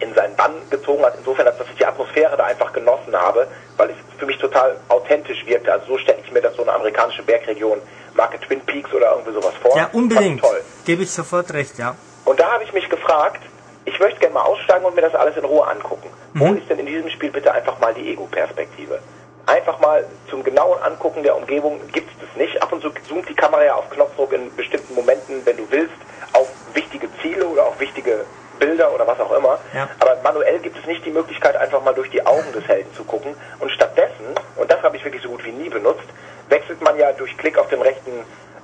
in 0.00 0.14
seinen 0.14 0.36
Bann 0.36 0.54
gezogen 0.70 1.04
hat, 1.04 1.14
insofern, 1.16 1.46
dass 1.46 1.56
ich 1.68 1.76
die 1.76 1.86
Atmosphäre 1.86 2.36
da 2.36 2.44
einfach 2.44 2.72
genossen 2.72 3.14
habe, 3.16 3.46
weil 3.76 3.90
es 3.90 3.96
für 4.18 4.26
mich 4.26 4.38
total 4.38 4.76
authentisch 4.88 5.44
wirkte. 5.46 5.72
Also 5.72 5.86
so 5.86 5.98
stelle 5.98 6.18
ich 6.24 6.30
mir 6.32 6.40
das 6.40 6.54
so 6.54 6.62
eine 6.62 6.72
amerikanische 6.72 7.22
Bergregion, 7.22 7.80
Marke 8.14 8.38
Twin 8.40 8.60
Peaks 8.60 8.92
oder 8.92 9.12
irgendwie 9.12 9.32
sowas 9.32 9.54
vor. 9.62 9.76
Ja, 9.76 9.88
unbedingt. 9.92 10.40
Toll. 10.40 10.60
Gebe 10.84 11.02
ich 11.02 11.10
sofort 11.10 11.52
recht, 11.52 11.78
ja. 11.78 11.96
Und 12.24 12.40
da 12.40 12.52
habe 12.52 12.64
ich 12.64 12.72
mich 12.72 12.88
gefragt, 12.88 13.42
ich 13.84 13.98
möchte 14.00 14.20
gerne 14.20 14.34
mal 14.34 14.42
aussteigen 14.42 14.84
und 14.84 14.94
mir 14.94 15.02
das 15.02 15.14
alles 15.14 15.36
in 15.36 15.44
Ruhe 15.44 15.66
angucken. 15.66 16.08
Wo 16.34 16.52
ist 16.52 16.68
denn 16.68 16.78
in 16.78 16.86
diesem 16.86 17.10
Spiel 17.10 17.30
bitte 17.30 17.52
einfach 17.52 17.78
mal 17.78 17.94
die 17.94 18.10
Ego-Perspektive? 18.10 19.00
Einfach 19.46 19.78
mal 19.78 20.04
zum 20.30 20.42
genauen 20.42 20.82
Angucken 20.82 21.22
der 21.22 21.36
Umgebung 21.36 21.78
gibt 21.92 22.10
es 22.10 22.26
das 22.26 22.36
nicht. 22.36 22.62
Ab 22.62 22.72
und 22.72 22.80
zu 22.80 22.90
zoomt 23.06 23.28
die 23.28 23.34
Kamera 23.34 23.64
ja 23.64 23.74
auf 23.74 23.90
Knopfdruck 23.90 24.32
in 24.32 24.54
bestimmten 24.56 24.94
Momenten, 24.94 25.44
wenn 25.44 25.56
du 25.56 25.66
willst, 25.70 25.94
auf 26.32 26.48
wichtige 26.72 27.08
Ziele 27.20 27.46
oder 27.46 27.66
auf 27.66 27.78
wichtige 27.78 28.24
Bilder 28.58 28.94
oder 28.94 29.06
was 29.06 29.20
auch 29.20 29.32
immer. 29.36 29.58
Ja. 29.74 29.88
Aber 30.00 30.16
manuell 30.22 30.58
gibt 30.60 30.78
es 30.78 30.86
nicht 30.86 31.04
die 31.04 31.10
Möglichkeit, 31.10 31.56
einfach 31.56 31.82
mal 31.84 31.92
durch 31.92 32.10
die 32.10 32.24
Augen 32.24 32.52
des 32.52 32.66
Helden 32.66 32.92
zu 32.94 33.04
gucken. 33.04 33.34
Und 33.60 33.70
stattdessen, 33.70 34.34
und 34.56 34.70
das 34.70 34.82
habe 34.82 34.96
ich 34.96 35.04
wirklich 35.04 35.22
so 35.22 35.28
gut 35.28 35.44
wie 35.44 35.52
nie 35.52 35.68
benutzt, 35.68 36.08
wechselt 36.48 36.80
man 36.82 36.98
ja 36.98 37.12
durch 37.12 37.36
Klick 37.36 37.58
auf 37.58 37.68
dem 37.68 37.82
rechten 37.82 38.12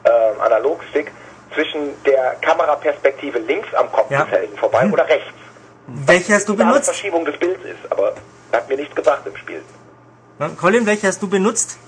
ähm, 0.05 0.41
Analogstick 0.41 1.13
zwischen 1.55 2.03
der 2.05 2.37
Kameraperspektive 2.41 3.39
links 3.41 3.73
am 3.75 3.91
Kopf 3.93 4.11
Ja. 4.11 4.25
des 4.25 4.33
Helden 4.33 4.57
vorbei 4.59 4.89
oder 4.91 5.07
rechts. 5.09 5.29
Welche 5.87 6.35
hast 6.35 6.49
du 6.49 6.55
Da 6.55 6.63
eine 6.63 6.73
benutzt? 6.73 6.87
Verschiebung 6.91 7.25
des 7.25 7.37
Bilds 7.39 7.65
ist, 7.65 7.91
aber 7.93 8.15
hat 8.53 8.69
mir 8.69 8.77
nichts 8.77 8.95
gebracht 8.95 9.23
im 9.27 9.37
Spiel. 9.37 9.63
Na, 10.39 10.49
Colin, 10.51 10.87
welche 10.87 11.07
hast 11.09 11.21
du 11.23 11.29
benutzt? 11.29 11.79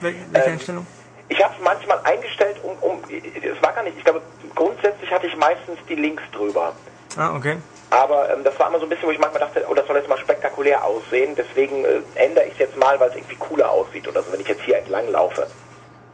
Wel 0.00 0.14
welche 0.32 0.46
Ähm, 0.48 0.52
Einstellung? 0.54 0.86
Ich 1.28 1.42
habe 1.42 1.54
es 1.56 1.64
manchmal 1.64 1.98
eingestellt, 2.04 2.56
um, 2.62 2.72
um, 2.80 2.98
es 3.08 3.62
war 3.62 3.72
gar 3.72 3.82
nicht, 3.84 3.96
ich 3.96 4.04
glaube, 4.04 4.20
grundsätzlich 4.54 5.10
hatte 5.10 5.26
ich 5.28 5.36
meistens 5.36 5.78
die 5.88 5.94
links 5.94 6.22
drüber. 6.32 6.72
Ah, 7.16 7.34
okay. 7.36 7.56
Aber 7.90 8.30
ähm, 8.32 8.42
das 8.42 8.58
war 8.58 8.68
immer 8.68 8.78
so 8.78 8.86
ein 8.86 8.88
bisschen, 8.88 9.06
wo 9.06 9.12
ich 9.12 9.18
manchmal 9.18 9.40
dachte, 9.40 9.64
oh, 9.68 9.74
das 9.74 9.86
soll 9.86 9.96
jetzt 9.96 10.08
mal 10.08 10.18
spektakulär 10.18 10.82
aussehen. 10.84 11.34
Deswegen 11.36 11.84
äh, 11.84 12.00
ändere 12.16 12.46
ich 12.46 12.52
es 12.54 12.58
jetzt 12.58 12.76
mal, 12.76 12.98
weil 12.98 13.10
es 13.10 13.16
irgendwie 13.16 13.36
cooler 13.36 13.70
aussieht 13.70 14.08
oder 14.08 14.22
so, 14.22 14.32
wenn 14.32 14.40
ich 14.40 14.48
jetzt 14.48 14.62
hier 14.62 14.78
entlang 14.78 15.08
laufe. 15.08 15.46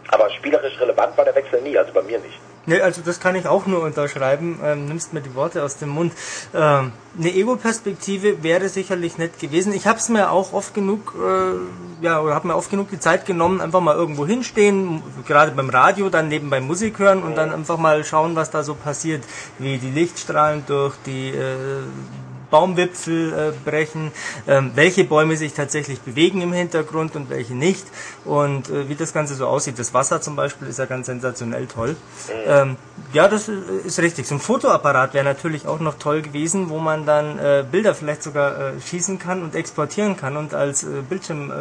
Aber 0.09 0.29
spielerisch 0.31 0.79
relevant 0.81 1.17
war 1.17 1.25
der 1.25 1.35
Wechsel 1.35 1.61
nie, 1.63 1.77
also 1.79 1.93
bei 1.93 2.03
mir 2.03 2.19
nicht. 2.19 2.39
Ne, 2.69 2.83
also 2.83 3.01
das 3.01 3.19
kann 3.19 3.35
ich 3.35 3.49
auch 3.49 3.67
nur 3.67 3.83
unterschreiben. 3.83 4.61
Ähm, 4.63 4.85
nimmst 4.89 5.15
mir 5.15 5.23
die 5.23 5.35
Worte 5.35 5.65
aus 5.65 5.79
dem 5.79 5.89
Mund. 5.89 6.13
Ähm, 6.55 6.93
eine 7.19 7.35
Ego-Perspektive 7.35 8.43
wäre 8.43 8.69
sicherlich 8.69 9.17
nett 9.17 9.39
gewesen. 9.39 9.73
Ich 9.73 9.87
habe 9.87 9.99
es 9.99 10.11
mir 10.11 10.31
auch 10.31 10.53
oft 10.53 10.75
genug, 10.75 11.15
äh, 11.17 12.05
ja, 12.05 12.21
oder 12.21 12.35
habe 12.35 12.47
mir 12.47 12.57
oft 12.57 12.71
genug 12.71 12.91
die 12.91 13.01
Zeit 13.01 13.25
genommen, 13.25 13.63
einfach 13.63 13.81
mal 13.81 13.97
irgendwo 13.97 14.27
hinstehen, 14.27 15.03
gerade 15.27 15.53
beim 15.53 15.71
Radio, 15.71 16.11
dann 16.11 16.29
nebenbei 16.29 16.61
Musik 16.61 16.99
hören 16.99 17.23
und 17.23 17.37
dann 17.37 17.55
einfach 17.55 17.79
mal 17.79 18.05
schauen, 18.05 18.37
was 18.37 18.51
da 18.51 18.63
so 18.63 18.75
passiert, 18.75 19.25
wie 19.59 19.79
die 19.79 19.91
Lichtstrahlen 19.91 20.65
durch 20.67 20.95
die 21.07 21.31
äh, 21.31 21.85
Baumwipfel 22.51 23.33
äh, 23.33 23.69
brechen, 23.69 24.13
ähm, 24.47 24.73
welche 24.75 25.05
Bäume 25.05 25.37
sich 25.37 25.53
tatsächlich 25.55 26.01
bewegen 26.01 26.41
im 26.41 26.53
Hintergrund 26.53 27.17
und 27.17 27.31
welche 27.31 27.55
nicht 27.55 27.87
und 28.25 28.69
äh, 28.71 28.89
wie 28.89 28.95
das 28.95 29.13
Ganze 29.13 29.35
so 29.35 29.47
aussieht. 29.47 29.79
Das 29.79 29.95
Wasser 29.95 30.21
zum 30.21 30.37
Beispiel 30.37 30.69
ist 30.69 30.79
ja 30.79 30.87
ganz 30.87 31.07
sensationell 31.07 31.67
toll. 31.67 31.97
Ähm, 32.47 32.77
ja, 33.13 33.29
das 33.29 33.49
ist, 33.49 33.99
richtig. 34.01 34.27
So 34.27 34.37
ein 34.37 34.41
Fotoapparat 34.41 35.15
wäre 35.15 35.25
natürlich 35.25 35.67
auch 35.67 35.81
noch 35.81 35.99
toll 35.99 36.23
gewesen, 36.23 36.71
wo 36.71 36.79
man 36.79 37.07
dann 37.07 37.39
äh, 37.39 37.65
Bilder 37.71 37.95
vielleicht 37.95 38.23
sogar 38.23 38.75
äh, 38.77 38.81
schießen 38.81 39.19
kann 39.19 39.43
und 39.43 39.55
exportieren 39.55 40.17
kann 40.17 40.37
und 40.37 40.55
als 40.55 40.85
äh, 40.85 41.03
Bildschirm, 41.09 41.51
äh, 41.51 41.55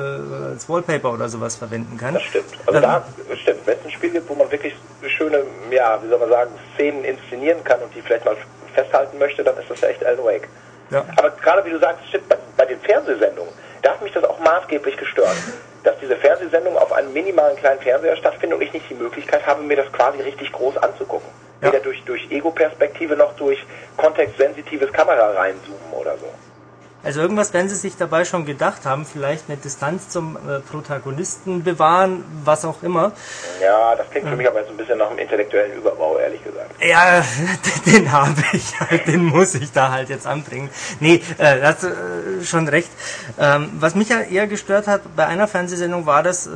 als 0.54 0.70
Wallpaper 0.70 1.14
oder 1.14 1.30
sowas 1.30 1.56
verwenden 1.56 1.98
kann. 1.98 2.14
Das 2.14 2.24
stimmt. 2.24 2.46
Also 2.66 2.78
Ähm, 2.78 2.82
da 2.82 3.04
stimmt. 3.42 3.60
Wenn 3.66 3.78
es 3.80 3.86
ein 3.86 3.92
Spiel 3.92 4.12
gibt, 4.12 4.30
wo 4.30 4.36
man 4.36 4.52
wirklich 4.52 4.76
schöne, 5.18 5.44
ja, 5.72 6.00
wie 6.04 6.10
soll 6.10 6.20
man 6.20 6.30
sagen, 6.30 6.52
Szenen 6.76 7.04
inszenieren 7.04 7.64
kann 7.64 7.80
und 7.82 7.94
die 7.96 8.02
vielleicht 8.02 8.26
mal 8.26 8.36
festhalten 8.74 9.18
möchte, 9.18 9.44
dann 9.44 9.58
ist 9.58 9.70
das 9.70 9.82
ja 9.82 9.90
echt 9.90 10.06
Alan 10.06 10.24
Wake. 10.24 10.48
Ja. 10.90 11.06
Aber 11.18 11.32
gerade 11.32 11.66
wie 11.66 11.72
du 11.72 11.80
sagst, 11.80 12.02
bei, 12.30 12.38
bei 12.56 12.66
den 12.66 12.80
Fernsehsendungen, 12.82 13.54
da 13.82 13.92
hat 13.92 14.02
mich 14.02 14.14
das 14.14 14.24
auch 14.24 14.40
maßgeblich 14.40 14.98
gestört. 14.98 15.36
Dass 15.84 15.98
diese 16.00 16.16
Fernsehsendungen 16.16 16.78
auf 16.78 16.92
einem 16.92 17.14
minimalen 17.14 17.56
kleinen 17.58 17.80
Fernseher 17.80 18.16
stattfinden 18.18 18.56
und 18.56 18.62
ich 18.62 18.74
nicht 18.74 18.90
die 18.90 18.96
Möglichkeit 18.96 19.46
habe, 19.46 19.62
mir 19.62 19.78
das 19.78 19.92
quasi 19.92 20.22
richtig 20.22 20.52
groß 20.52 20.78
anzugucken. 20.78 21.30
Ja. 21.62 21.70
Weder 21.70 21.80
durch, 21.80 22.04
durch 22.04 22.30
Ego-Perspektive 22.30 23.16
noch 23.16 23.34
durch 23.36 23.64
kontextsensitives 23.96 24.92
Kamera 24.92 25.32
reinzoomen 25.32 25.92
oder 25.92 26.18
so. 26.18 26.28
Also 27.08 27.22
irgendwas 27.22 27.54
werden 27.54 27.70
sie 27.70 27.76
sich 27.76 27.96
dabei 27.96 28.26
schon 28.26 28.46
gedacht 28.46 28.86
haben, 28.86 29.06
vielleicht 29.06 29.46
eine 29.48 29.56
Distanz 29.56 30.10
zum 30.10 30.36
äh, 30.36 30.60
Protagonisten 30.60 31.64
bewahren, 31.64 32.26
was 32.44 32.66
auch 32.66 32.84
immer. 32.84 33.14
Ja, 33.62 33.96
das 33.96 34.10
klingt 34.10 34.28
für 34.28 34.36
mich 34.36 34.46
aber 34.46 34.60
jetzt 34.60 34.70
ein 34.70 34.76
bisschen 34.76 34.98
nach 34.98 35.10
einem 35.10 35.20
intellektuellen 35.20 35.78
Überbau, 35.78 36.18
ehrlich 36.18 36.44
gesagt. 36.44 36.70
Ja, 36.86 37.24
den 37.86 38.12
habe 38.12 38.44
ich 38.52 38.78
halt, 38.78 39.08
den 39.08 39.24
muss 39.24 39.56
ich 39.56 39.72
da 39.72 39.90
halt 39.90 40.10
jetzt 40.10 40.28
anbringen. 40.28 40.70
Nee, 41.00 41.22
äh, 41.38 41.62
hast 41.62 41.84
du 41.84 41.88
äh, 41.88 42.44
schon 42.44 42.68
recht. 42.68 42.90
Ähm, 43.40 43.70
was 43.80 43.96
mich 43.96 44.10
ja 44.10 44.20
eher 44.20 44.48
gestört 44.48 44.88
hat 44.88 45.04
bei 45.16 45.26
einer 45.28 45.48
Fernsehsendung 45.48 46.06
war 46.06 46.24
das, 46.24 46.48
äh, 46.48 46.50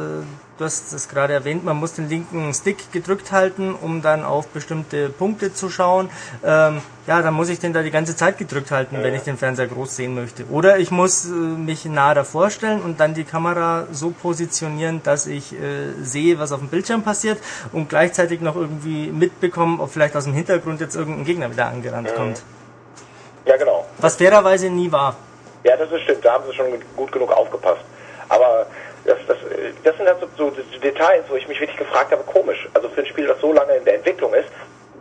du 0.61 0.65
hast 0.65 0.93
das 0.93 1.09
gerade 1.09 1.33
erwähnt, 1.33 1.65
man 1.65 1.77
muss 1.77 1.93
den 1.93 2.07
linken 2.07 2.53
Stick 2.53 2.91
gedrückt 2.91 3.31
halten, 3.31 3.73
um 3.73 4.03
dann 4.03 4.23
auf 4.23 4.47
bestimmte 4.49 5.09
Punkte 5.09 5.53
zu 5.53 5.69
schauen. 5.69 6.11
Ähm, 6.45 6.81
ja, 7.07 7.23
dann 7.23 7.33
muss 7.33 7.49
ich 7.49 7.59
den 7.59 7.73
da 7.73 7.81
die 7.81 7.89
ganze 7.89 8.15
Zeit 8.15 8.37
gedrückt 8.37 8.69
halten, 8.69 8.97
wenn 9.01 9.15
ich 9.15 9.23
den 9.23 9.37
Fernseher 9.37 9.65
groß 9.65 9.95
sehen 9.95 10.13
möchte. 10.13 10.45
Oder 10.51 10.77
ich 10.77 10.91
muss 10.91 11.25
äh, 11.25 11.29
mich 11.29 11.85
nah 11.85 12.13
davor 12.13 12.51
stellen 12.51 12.79
und 12.81 12.99
dann 12.99 13.15
die 13.15 13.23
Kamera 13.23 13.87
so 13.91 14.11
positionieren, 14.11 15.01
dass 15.03 15.25
ich 15.25 15.53
äh, 15.53 15.93
sehe, 16.03 16.37
was 16.37 16.51
auf 16.51 16.59
dem 16.59 16.69
Bildschirm 16.69 17.01
passiert 17.01 17.39
und 17.71 17.89
gleichzeitig 17.89 18.41
noch 18.41 18.55
irgendwie 18.55 19.11
mitbekommen, 19.11 19.79
ob 19.79 19.91
vielleicht 19.91 20.15
aus 20.15 20.25
dem 20.25 20.33
Hintergrund 20.33 20.79
jetzt 20.79 20.95
irgendein 20.95 21.25
Gegner 21.25 21.51
wieder 21.51 21.65
angerannt 21.65 22.13
kommt. 22.15 22.43
Ja, 23.45 23.57
genau. 23.57 23.87
Was 23.97 24.15
fairerweise 24.15 24.69
nie 24.69 24.91
war. 24.91 25.15
Ja, 25.63 25.75
das 25.75 25.91
ist 25.91 26.01
stimmt. 26.03 26.23
Da 26.23 26.33
haben 26.33 26.43
sie 26.47 26.55
schon 26.55 26.67
gut 26.95 27.11
genug 27.11 27.31
aufgepasst. 27.31 27.81
Aber 28.29 28.67
das, 29.05 29.17
das, 29.27 29.37
das 29.83 29.97
sind 29.97 30.07
halt 30.07 30.17
so, 30.37 30.49
so 30.49 30.79
Details, 30.79 31.23
wo 31.29 31.35
ich 31.35 31.47
mich 31.47 31.59
wirklich 31.59 31.77
gefragt 31.77 32.11
habe, 32.11 32.23
komisch. 32.23 32.67
Also 32.73 32.89
für 32.89 33.01
ein 33.01 33.07
Spiel, 33.07 33.27
das 33.27 33.39
so 33.39 33.53
lange 33.53 33.73
in 33.75 33.85
der 33.85 33.95
Entwicklung 33.95 34.33
ist, 34.33 34.49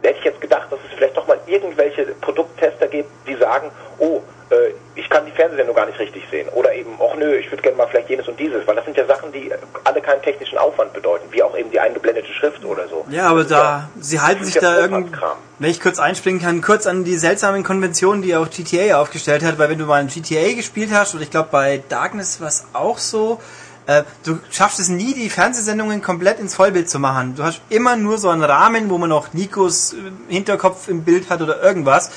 hätte 0.02 0.18
ich 0.18 0.24
jetzt 0.24 0.40
gedacht, 0.40 0.70
dass 0.70 0.78
es 0.86 0.96
vielleicht 0.96 1.16
doch 1.16 1.26
mal 1.26 1.38
irgendwelche 1.46 2.06
Produkttester 2.20 2.86
gibt, 2.88 3.10
die 3.26 3.36
sagen, 3.36 3.70
oh, 3.98 4.22
äh, 4.50 4.72
ich 4.94 5.08
kann 5.08 5.24
die 5.26 5.32
Fernsehsendung 5.32 5.74
gar 5.74 5.86
nicht 5.86 5.98
richtig 5.98 6.22
sehen. 6.30 6.48
Oder 6.50 6.74
eben, 6.74 6.98
ach 6.98 7.16
nö, 7.16 7.36
ich 7.36 7.50
würde 7.50 7.62
gerne 7.62 7.76
mal 7.76 7.86
vielleicht 7.86 8.08
jenes 8.08 8.26
und 8.28 8.38
dieses. 8.38 8.66
Weil 8.66 8.76
das 8.76 8.84
sind 8.84 8.96
ja 8.96 9.06
Sachen, 9.06 9.32
die 9.32 9.50
alle 9.84 10.00
keinen 10.00 10.22
technischen 10.22 10.58
Aufwand 10.58 10.92
bedeuten. 10.92 11.26
Wie 11.30 11.42
auch 11.42 11.56
eben 11.56 11.70
die 11.70 11.80
eingeblendete 11.80 12.32
Schrift 12.32 12.64
oder 12.64 12.88
so. 12.88 13.04
Ja, 13.10 13.28
aber 13.28 13.44
da, 13.44 13.88
sie 13.98 14.20
halten 14.20 14.44
sich 14.44 14.56
ja 14.56 14.60
da 14.60 14.80
irgendwie, 14.80 15.12
wenn 15.58 15.70
ich 15.70 15.80
kurz 15.80 15.98
einspringen 15.98 16.40
kann, 16.40 16.60
kurz 16.62 16.86
an 16.86 17.04
die 17.04 17.16
seltsamen 17.16 17.62
Konventionen, 17.62 18.22
die 18.22 18.34
auch 18.34 18.48
GTA 18.50 19.00
aufgestellt 19.00 19.44
hat, 19.44 19.58
weil 19.58 19.70
wenn 19.70 19.78
du 19.78 19.86
mal 19.86 20.00
ein 20.00 20.08
GTA 20.08 20.52
gespielt 20.54 20.90
hast, 20.92 21.14
oder 21.14 21.22
ich 21.22 21.30
glaube 21.30 21.48
bei 21.52 21.82
Darkness 21.88 22.40
war 22.40 22.48
es 22.48 22.66
auch 22.72 22.98
so, 22.98 23.40
äh, 23.90 24.04
du 24.22 24.38
schaffst 24.52 24.78
es 24.78 24.88
nie, 24.88 25.14
die 25.14 25.28
Fernsehsendungen 25.28 26.00
komplett 26.00 26.38
ins 26.38 26.54
Vollbild 26.54 26.88
zu 26.88 27.00
machen. 27.00 27.34
Du 27.34 27.42
hast 27.42 27.60
immer 27.70 27.96
nur 27.96 28.18
so 28.18 28.28
einen 28.28 28.44
Rahmen, 28.44 28.88
wo 28.88 28.98
man 28.98 29.08
noch 29.08 29.32
Nikos 29.32 29.94
äh, 29.94 29.96
Hinterkopf 30.28 30.86
im 30.86 31.02
Bild 31.02 31.28
hat 31.28 31.42
oder 31.42 31.60
irgendwas. 31.60 32.12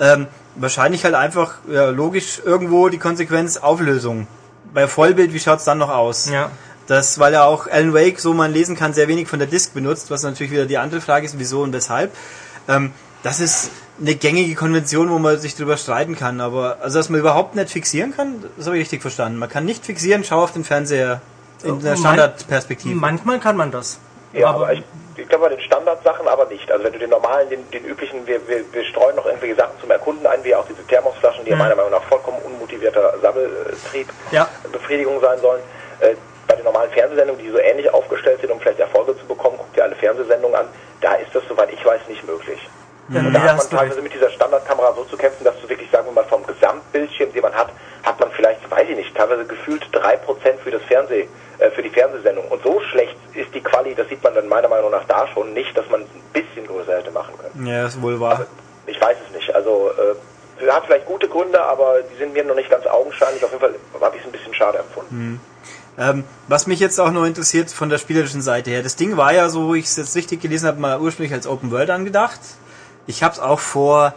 Ähm, 0.00 0.26
wahrscheinlich 0.54 1.04
halt 1.04 1.14
einfach, 1.14 1.56
ja, 1.70 1.90
logisch, 1.90 2.40
irgendwo 2.42 2.88
die 2.88 2.96
Konsequenz 2.96 3.58
Auflösung. 3.58 4.26
Bei 4.72 4.88
Vollbild, 4.88 5.34
wie 5.34 5.38
schaut's 5.38 5.64
dann 5.64 5.76
noch 5.76 5.90
aus? 5.90 6.30
Ja. 6.30 6.50
Das, 6.86 7.18
weil 7.18 7.34
er 7.34 7.44
auch 7.44 7.66
Alan 7.66 7.92
Wake, 7.92 8.18
so 8.20 8.32
man 8.32 8.50
lesen 8.50 8.74
kann, 8.74 8.94
sehr 8.94 9.08
wenig 9.08 9.28
von 9.28 9.38
der 9.38 9.48
Disk 9.48 9.74
benutzt, 9.74 10.10
was 10.10 10.22
natürlich 10.22 10.52
wieder 10.52 10.64
die 10.64 10.78
andere 10.78 11.02
Frage 11.02 11.26
ist, 11.26 11.38
wieso 11.38 11.60
und 11.60 11.74
weshalb. 11.74 12.10
Ähm, 12.68 12.92
das 13.22 13.40
ist 13.40 13.70
eine 14.00 14.14
gängige 14.14 14.54
Konvention, 14.54 15.10
wo 15.10 15.18
man 15.18 15.38
sich 15.38 15.56
drüber 15.56 15.76
streiten 15.76 16.16
kann, 16.16 16.40
aber 16.40 16.78
also 16.80 16.98
dass 16.98 17.08
man 17.08 17.20
überhaupt 17.20 17.54
nicht 17.56 17.70
fixieren 17.70 18.14
kann, 18.16 18.44
das 18.56 18.66
habe 18.66 18.76
ich 18.76 18.82
richtig 18.82 19.02
verstanden. 19.02 19.38
Man 19.38 19.48
kann 19.48 19.64
nicht 19.64 19.84
fixieren, 19.84 20.24
schau 20.24 20.42
auf 20.42 20.52
den 20.52 20.64
Fernseher 20.64 21.20
in 21.64 21.80
der 21.80 21.90
Man- 21.92 21.98
Standardperspektive. 21.98 22.94
Manchmal 22.94 23.40
kann 23.40 23.56
man 23.56 23.70
das. 23.70 23.98
Ja, 24.32 24.48
aber, 24.50 24.72
ich, 24.74 24.82
ich 25.16 25.26
glaube 25.28 25.48
bei 25.48 25.54
den 25.56 25.60
Standardsachen 25.62 26.28
aber 26.28 26.44
nicht. 26.46 26.70
Also 26.70 26.84
wenn 26.84 26.92
du 26.92 26.98
den 26.98 27.10
normalen, 27.10 27.48
den, 27.48 27.68
den 27.70 27.84
üblichen, 27.86 28.26
wir, 28.26 28.46
wir, 28.46 28.62
wir 28.72 28.84
streuen 28.84 29.16
noch 29.16 29.24
irgendwelche 29.26 29.56
Sachen 29.56 29.72
zum 29.80 29.90
Erkunden 29.90 30.26
ein, 30.26 30.44
wie 30.44 30.54
auch 30.54 30.66
diese 30.68 30.86
Thermosflaschen, 30.86 31.44
die 31.44 31.50
ja 31.50 31.56
meiner 31.56 31.74
Meinung 31.74 31.90
nach 31.90 32.04
vollkommen 32.04 32.36
unmotivierter 32.44 33.14
Sammeltrieb, 33.22 34.06
Ja. 34.30 34.46
Befriedigung 34.70 35.20
sein 35.20 35.40
sollen. 35.40 35.62
Äh, 36.00 36.14
bei 36.46 36.54
den 36.56 36.64
normalen 36.64 36.90
Fernsehsendungen, 36.92 37.42
die 37.42 37.50
so 37.50 37.58
ähnlich 37.58 37.92
aufgestellt 37.92 38.40
sind, 38.40 38.50
um 38.52 38.60
vielleicht 38.60 38.78
Erfolge 38.80 39.18
zu 39.18 39.24
bekommen, 39.26 39.56
guck 39.58 39.72
dir 39.74 39.84
alle 39.84 39.96
Fernsehsendungen 39.96 40.54
an, 40.56 40.66
da 41.00 41.14
ist 41.14 41.34
das, 41.34 41.42
soweit 41.48 41.72
ich 41.72 41.84
weiß, 41.84 42.00
nicht 42.08 42.24
möglich. 42.26 42.58
Ja, 43.22 43.28
Und 43.28 43.34
da 43.34 43.40
hat 43.42 43.56
man 43.56 43.70
teilweise 43.70 44.02
mit 44.02 44.14
dieser 44.14 44.30
Standardkamera 44.30 44.94
so 44.94 45.04
zu 45.04 45.16
kämpfen, 45.16 45.44
dass 45.44 45.54
du 45.60 45.68
wirklich, 45.68 45.90
sagen 45.90 46.06
wir 46.06 46.12
mal, 46.12 46.24
vom 46.24 46.46
Gesamtbildschirm, 46.46 47.32
den 47.32 47.42
man 47.42 47.52
hat, 47.54 47.70
hat 48.02 48.20
man 48.20 48.30
vielleicht, 48.32 48.70
weiß 48.70 48.88
ich 48.88 48.96
nicht, 48.96 49.16
teilweise 49.16 49.44
gefühlt 49.44 49.84
3% 49.92 50.58
für 50.62 50.70
das 50.70 50.82
Fernseh, 50.82 51.28
äh, 51.58 51.70
für 51.70 51.82
die 51.82 51.90
Fernsehsendung. 51.90 52.46
Und 52.48 52.62
so 52.62 52.80
schlecht 52.90 53.16
ist 53.34 53.54
die 53.54 53.60
Quali, 53.60 53.94
das 53.94 54.08
sieht 54.08 54.22
man 54.22 54.34
dann 54.34 54.48
meiner 54.48 54.68
Meinung 54.68 54.90
nach 54.90 55.04
da 55.06 55.26
schon 55.28 55.52
nicht, 55.52 55.76
dass 55.76 55.88
man 55.90 56.02
es 56.02 56.08
ein 56.08 56.42
bisschen 56.44 56.66
größer 56.66 56.98
hätte 56.98 57.10
machen 57.10 57.34
können. 57.38 57.66
Ja, 57.66 57.86
ist 57.86 58.00
wohl 58.00 58.18
wahr. 58.20 58.46
Ich 58.86 59.00
weiß 59.00 59.16
es 59.26 59.34
nicht. 59.34 59.54
Also, 59.54 59.90
äh, 59.90 60.70
hat 60.70 60.86
vielleicht 60.86 61.06
gute 61.06 61.28
Gründe, 61.28 61.62
aber 61.62 61.96
die 62.12 62.16
sind 62.16 62.32
mir 62.32 62.44
noch 62.44 62.54
nicht 62.54 62.70
ganz 62.70 62.86
augenscheinlich. 62.86 63.44
Auf 63.44 63.50
jeden 63.50 63.60
Fall 63.60 63.74
habe 64.00 64.16
ich 64.16 64.22
es 64.22 64.28
ein 64.28 64.32
bisschen 64.32 64.54
schade 64.54 64.78
empfunden. 64.78 65.40
Ähm, 65.98 66.24
was 66.46 66.68
mich 66.68 66.78
jetzt 66.78 67.00
auch 67.00 67.10
noch 67.10 67.24
interessiert 67.24 67.70
von 67.70 67.88
der 67.88 67.98
spielerischen 67.98 68.40
Seite 68.40 68.70
her, 68.70 68.82
das 68.82 68.94
Ding 68.94 69.16
war 69.16 69.34
ja, 69.34 69.48
so 69.48 69.74
wie 69.74 69.80
ich 69.80 69.86
es 69.86 69.96
jetzt 69.96 70.14
richtig 70.14 70.40
gelesen 70.40 70.68
habe, 70.68 70.80
mal 70.80 71.00
ursprünglich 71.00 71.32
als 71.34 71.46
Open 71.46 71.72
World 71.72 71.90
angedacht. 71.90 72.38
Ich 73.08 73.22
habe 73.22 73.32
es 73.32 73.40
auch 73.40 73.58
vor 73.58 74.12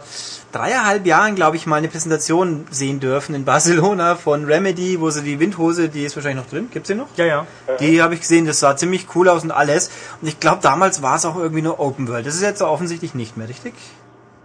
dreieinhalb 0.52 1.06
Jahren, 1.06 1.34
glaube 1.34 1.56
ich, 1.56 1.64
mal 1.66 1.76
eine 1.76 1.88
Präsentation 1.88 2.66
sehen 2.70 3.00
dürfen 3.00 3.34
in 3.34 3.46
Barcelona 3.46 4.16
von 4.16 4.44
Remedy, 4.44 5.00
wo 5.00 5.08
sie 5.08 5.22
die 5.22 5.40
Windhose, 5.40 5.88
die 5.88 6.04
ist 6.04 6.14
wahrscheinlich 6.14 6.44
noch 6.44 6.50
drin, 6.50 6.68
gibt's 6.70 6.88
sie 6.88 6.94
noch? 6.94 7.06
Ja, 7.16 7.24
ja. 7.24 7.46
Die 7.80 8.02
habe 8.02 8.12
ich 8.12 8.20
gesehen, 8.20 8.46
das 8.46 8.60
sah 8.60 8.76
ziemlich 8.76 9.06
cool 9.14 9.30
aus 9.30 9.44
und 9.44 9.50
alles. 9.50 9.90
Und 10.20 10.28
ich 10.28 10.38
glaube, 10.40 10.58
damals 10.60 11.02
war 11.02 11.16
es 11.16 11.24
auch 11.24 11.36
irgendwie 11.36 11.62
nur 11.62 11.80
Open 11.80 12.06
World. 12.06 12.26
Das 12.26 12.34
ist 12.34 12.42
jetzt 12.42 12.60
offensichtlich 12.60 13.14
nicht 13.14 13.34
mehr, 13.38 13.48
richtig? 13.48 13.72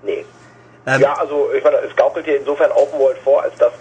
Nee. 0.03 0.23
Ähm, 0.85 1.01
Ja, 1.01 1.15
also 1.15 1.49
ich 1.55 1.61
meine, 1.61 1.77
es 1.79 1.93
gaukelt 1.97 2.25
hier 2.25 2.39
insofern 2.39 2.71
Open 2.71 2.97
World 2.99 3.17
vor, 3.25 3.43
als 3.43 3.53
dass, 3.57 3.73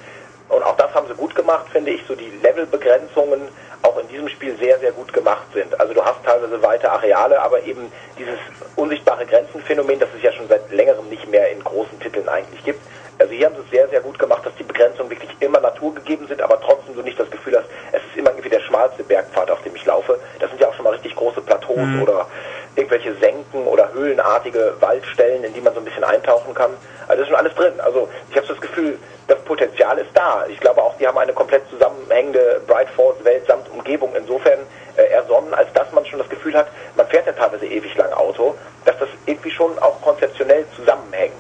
und 0.49 0.65
auch 0.65 0.77
das 0.77 0.93
haben 0.95 1.07
sie 1.07 1.15
gut 1.15 1.33
gemacht, 1.37 1.67
finde 1.71 1.93
ich, 1.93 2.03
so 2.09 2.17
die 2.17 2.33
Levelbegrenzungen 2.43 3.43
auch 3.87 3.99
in 3.99 4.09
diesem 4.09 4.29
Spiel 4.29 4.57
sehr, 4.59 4.79
sehr 4.79 4.93
gut 4.93 5.13
gemacht 5.13 5.47
sind. 5.55 5.79
Also 5.81 5.95
du 5.95 6.05
hast 6.05 6.25
teilweise 6.25 6.61
weite 6.63 6.91
Areale, 6.91 7.41
aber 7.41 7.63
eben 7.63 7.91
dieses 8.19 8.39
unsichtbare 8.75 9.25
Grenzenphänomen, 9.27 9.99
das 9.99 10.09
es 10.17 10.23
ja 10.23 10.33
schon 10.33 10.49
seit 10.49 10.71
längerem 10.71 11.09
nicht 11.09 11.29
mehr 11.29 11.51
in 11.51 11.63
großen 11.63 11.99
Titeln 12.01 12.29
eigentlich 12.29 12.63
gibt. 12.65 12.81
Also 13.19 13.33
hier 13.33 13.47
haben 13.47 13.55
sie 13.57 13.63
es 13.63 13.71
sehr, 13.71 13.89
sehr 13.89 14.01
gut 14.01 14.19
gemacht, 14.19 14.45
dass 14.45 14.55
die 14.57 14.63
Begrenzungen 14.63 15.11
wirklich 15.11 15.31
immer 15.41 15.61
naturgegeben 15.61 16.27
sind, 16.29 16.43
aber 16.43 16.61
trotzdem 16.61 16.95
du 16.95 17.03
nicht 17.03 17.19
das 17.19 17.31
Gefühl 17.31 17.57
hast, 17.57 17.67
es 17.93 18.03
ist 18.03 18.17
immer 18.17 18.31
irgendwie 18.31 18.51
der 18.51 18.61
schmalste 18.61 19.03
Bergpfad, 19.05 19.51
auf 19.51 19.63
dem 19.63 19.75
ich 19.75 19.87
laufe. 19.87 20.19
Das 20.39 20.51
sind 20.51 20.61
ja 20.61 20.69
auch 20.69 20.75
schon 20.75 20.85
mal 20.85 20.93
richtig 20.93 21.17
große 21.17 21.41
Plateaus 21.41 21.79
oder 22.03 22.27
irgendwelche 22.75 23.15
Senken 23.15 23.67
oder 23.67 23.93
höhlenartige 23.95 24.75
Waldstellen, 24.81 25.45
in 25.45 25.55
die 25.55 25.63
man 25.63 25.73
so 25.73 25.81
ein 25.81 25.85
bisschen 25.85 26.05
eintauchen 26.05 26.53
kann. 26.53 26.73
Also 27.09 27.23
ist 27.23 27.29
schon 27.29 27.37
alles 27.37 27.55
drin. 27.55 27.75
Also 27.79 28.09
ich 28.31 28.37
habe 28.37 28.47
so 28.47 28.55
das 28.55 28.63
Gefühl, 28.63 28.99
das 29.29 29.39
Potenzial 29.41 29.99
ist 29.99 30.11
da. 30.15 30.47
Ich 30.49 30.61
glaube 30.61 30.83
auch, 30.83 30.97
die 30.99 31.07
haben 31.07 31.19
eine 31.19 31.33
komplett 31.33 31.69
zusammenhängende 31.71 32.61
Bright 32.67 32.89
Falls 32.97 33.23
Welt 33.25 33.45
samt 33.47 33.69
Umgebung 33.71 34.15
insofern 34.17 34.59
äh, 34.97 35.03
ersonnen, 35.03 35.53
als 35.55 35.73
dass 35.73 35.91
man 35.93 36.05
schon 36.07 36.19
das 36.19 36.29
Gefühl 36.29 36.55
hat, 36.55 36.69
man 36.97 37.07
fährt 37.09 37.27
ja 37.27 37.33
teilweise 37.33 37.67
ewig 37.67 37.95
lang 37.97 38.13
Auto, 38.13 38.55
dass 38.85 38.99
das 38.99 39.09
irgendwie 39.27 39.51
schon 39.51 39.79
auch 39.81 40.01
konzeptionell 40.03 40.65
zusammenhängt. 40.77 41.33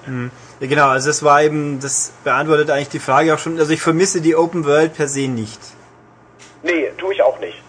Ja, 0.60 0.66
genau, 0.66 0.88
also 0.88 1.08
das 1.08 1.22
war 1.22 1.42
eben, 1.42 1.80
das 1.80 2.12
beantwortet 2.24 2.70
eigentlich 2.70 2.88
die 2.88 2.98
Frage 2.98 3.34
auch 3.34 3.38
schon. 3.38 3.58
Also 3.58 3.72
ich 3.72 3.80
vermisse 3.80 4.20
die 4.20 4.34
Open 4.34 4.64
World 4.64 4.94
per 4.94 5.08
se 5.08 5.28
nicht. 5.28 5.60
Nee, 6.62 6.90
tue 6.98 7.14
ich 7.14 7.22
auch 7.22 7.38
nicht. 7.38 7.62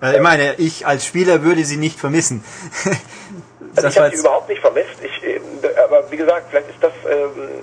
Weil 0.00 0.14
ich 0.14 0.20
meine, 0.20 0.54
ich 0.54 0.86
als 0.86 1.04
Spieler 1.04 1.42
würde 1.42 1.64
sie 1.64 1.76
nicht 1.76 1.98
vermissen. 1.98 2.44
Also 3.76 3.86
ich 3.86 3.98
habe 3.98 4.10
sie 4.10 4.16
überhaupt 4.16 4.48
nicht 4.48 4.60
vermisst. 4.60 4.96
Ich, 5.00 5.22
ähm, 5.22 5.42
aber 5.90 6.08
wie 6.10 6.16
gesagt, 6.16 6.46
vielleicht 6.50 6.70
ist 6.70 6.82
das, 6.82 6.92
ähm, 7.10 7.62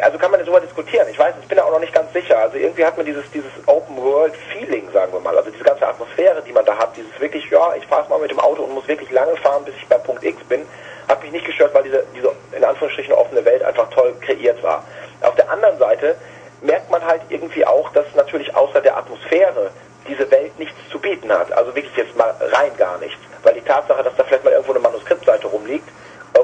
also 0.00 0.18
kann 0.18 0.30
man 0.30 0.40
darüber 0.40 0.60
diskutieren. 0.60 1.06
Ich 1.10 1.18
weiß, 1.18 1.34
ich 1.42 1.48
bin 1.48 1.58
da 1.58 1.64
auch 1.64 1.72
noch 1.72 1.80
nicht 1.80 1.92
ganz 1.92 2.12
sicher. 2.12 2.38
Also 2.38 2.56
irgendwie 2.56 2.84
hat 2.84 2.96
man 2.96 3.04
dieses, 3.04 3.30
dieses 3.30 3.50
Open 3.66 3.96
World 3.96 4.34
Feeling, 4.52 4.90
sagen 4.92 5.12
wir 5.12 5.20
mal. 5.20 5.36
Also 5.36 5.50
diese 5.50 5.64
ganze 5.64 5.86
Atmosphäre, 5.86 6.42
die 6.42 6.52
man 6.52 6.64
da 6.64 6.76
hat, 6.78 6.96
dieses 6.96 7.20
wirklich, 7.20 7.48
ja, 7.50 7.74
ich 7.76 7.86
fahre 7.86 8.08
mal 8.08 8.18
mit 8.20 8.30
dem 8.30 8.40
Auto 8.40 8.62
und 8.62 8.74
muss 8.74 8.88
wirklich 8.88 9.10
lange 9.10 9.36
fahren, 9.36 9.64
bis 9.64 9.74
ich 9.76 9.86
bei 9.86 9.98
Punkt 9.98 10.24
X 10.24 10.42
bin, 10.44 10.62
hat 11.08 11.22
mich 11.22 11.32
nicht 11.32 11.44
gestört, 11.44 11.74
weil 11.74 11.82
diese, 11.82 12.04
diese 12.14 12.32
in 12.52 12.64
Anführungsstrichen 12.64 13.12
offene 13.12 13.44
Welt 13.44 13.62
einfach 13.62 13.90
toll 13.90 14.14
kreiert 14.20 14.62
war. 14.62 14.84
Auf 15.20 15.34
der 15.34 15.50
anderen 15.50 15.78
Seite 15.78 16.16
merkt 16.62 16.90
man 16.90 17.04
halt 17.04 17.22
irgendwie 17.28 17.66
auch, 17.66 17.92
dass 17.92 18.06
natürlich 18.14 18.54
außer 18.54 18.80
der 18.80 18.96
Atmosphäre 18.96 19.70
diese 20.08 20.30
Welt 20.30 20.58
nichts 20.58 20.76
zu 20.90 20.98
bieten 20.98 21.30
hat. 21.30 21.52
Also 21.52 21.74
wirklich 21.74 21.94
jetzt 21.96 22.16
mal 22.16 22.34
rein 22.52 22.70
gar 22.78 22.96
nichts. 22.98 23.18
Weil 23.42 23.54
die 23.54 23.60
Tatsache, 23.60 24.02
dass 24.02 24.14
da 24.16 24.24
vielleicht 24.24 24.44
mal 24.44 24.52
irgendwo 24.52 24.72
eine 24.72 24.80
Manuskriptseite 24.80 25.48
rumliegt 25.48 25.88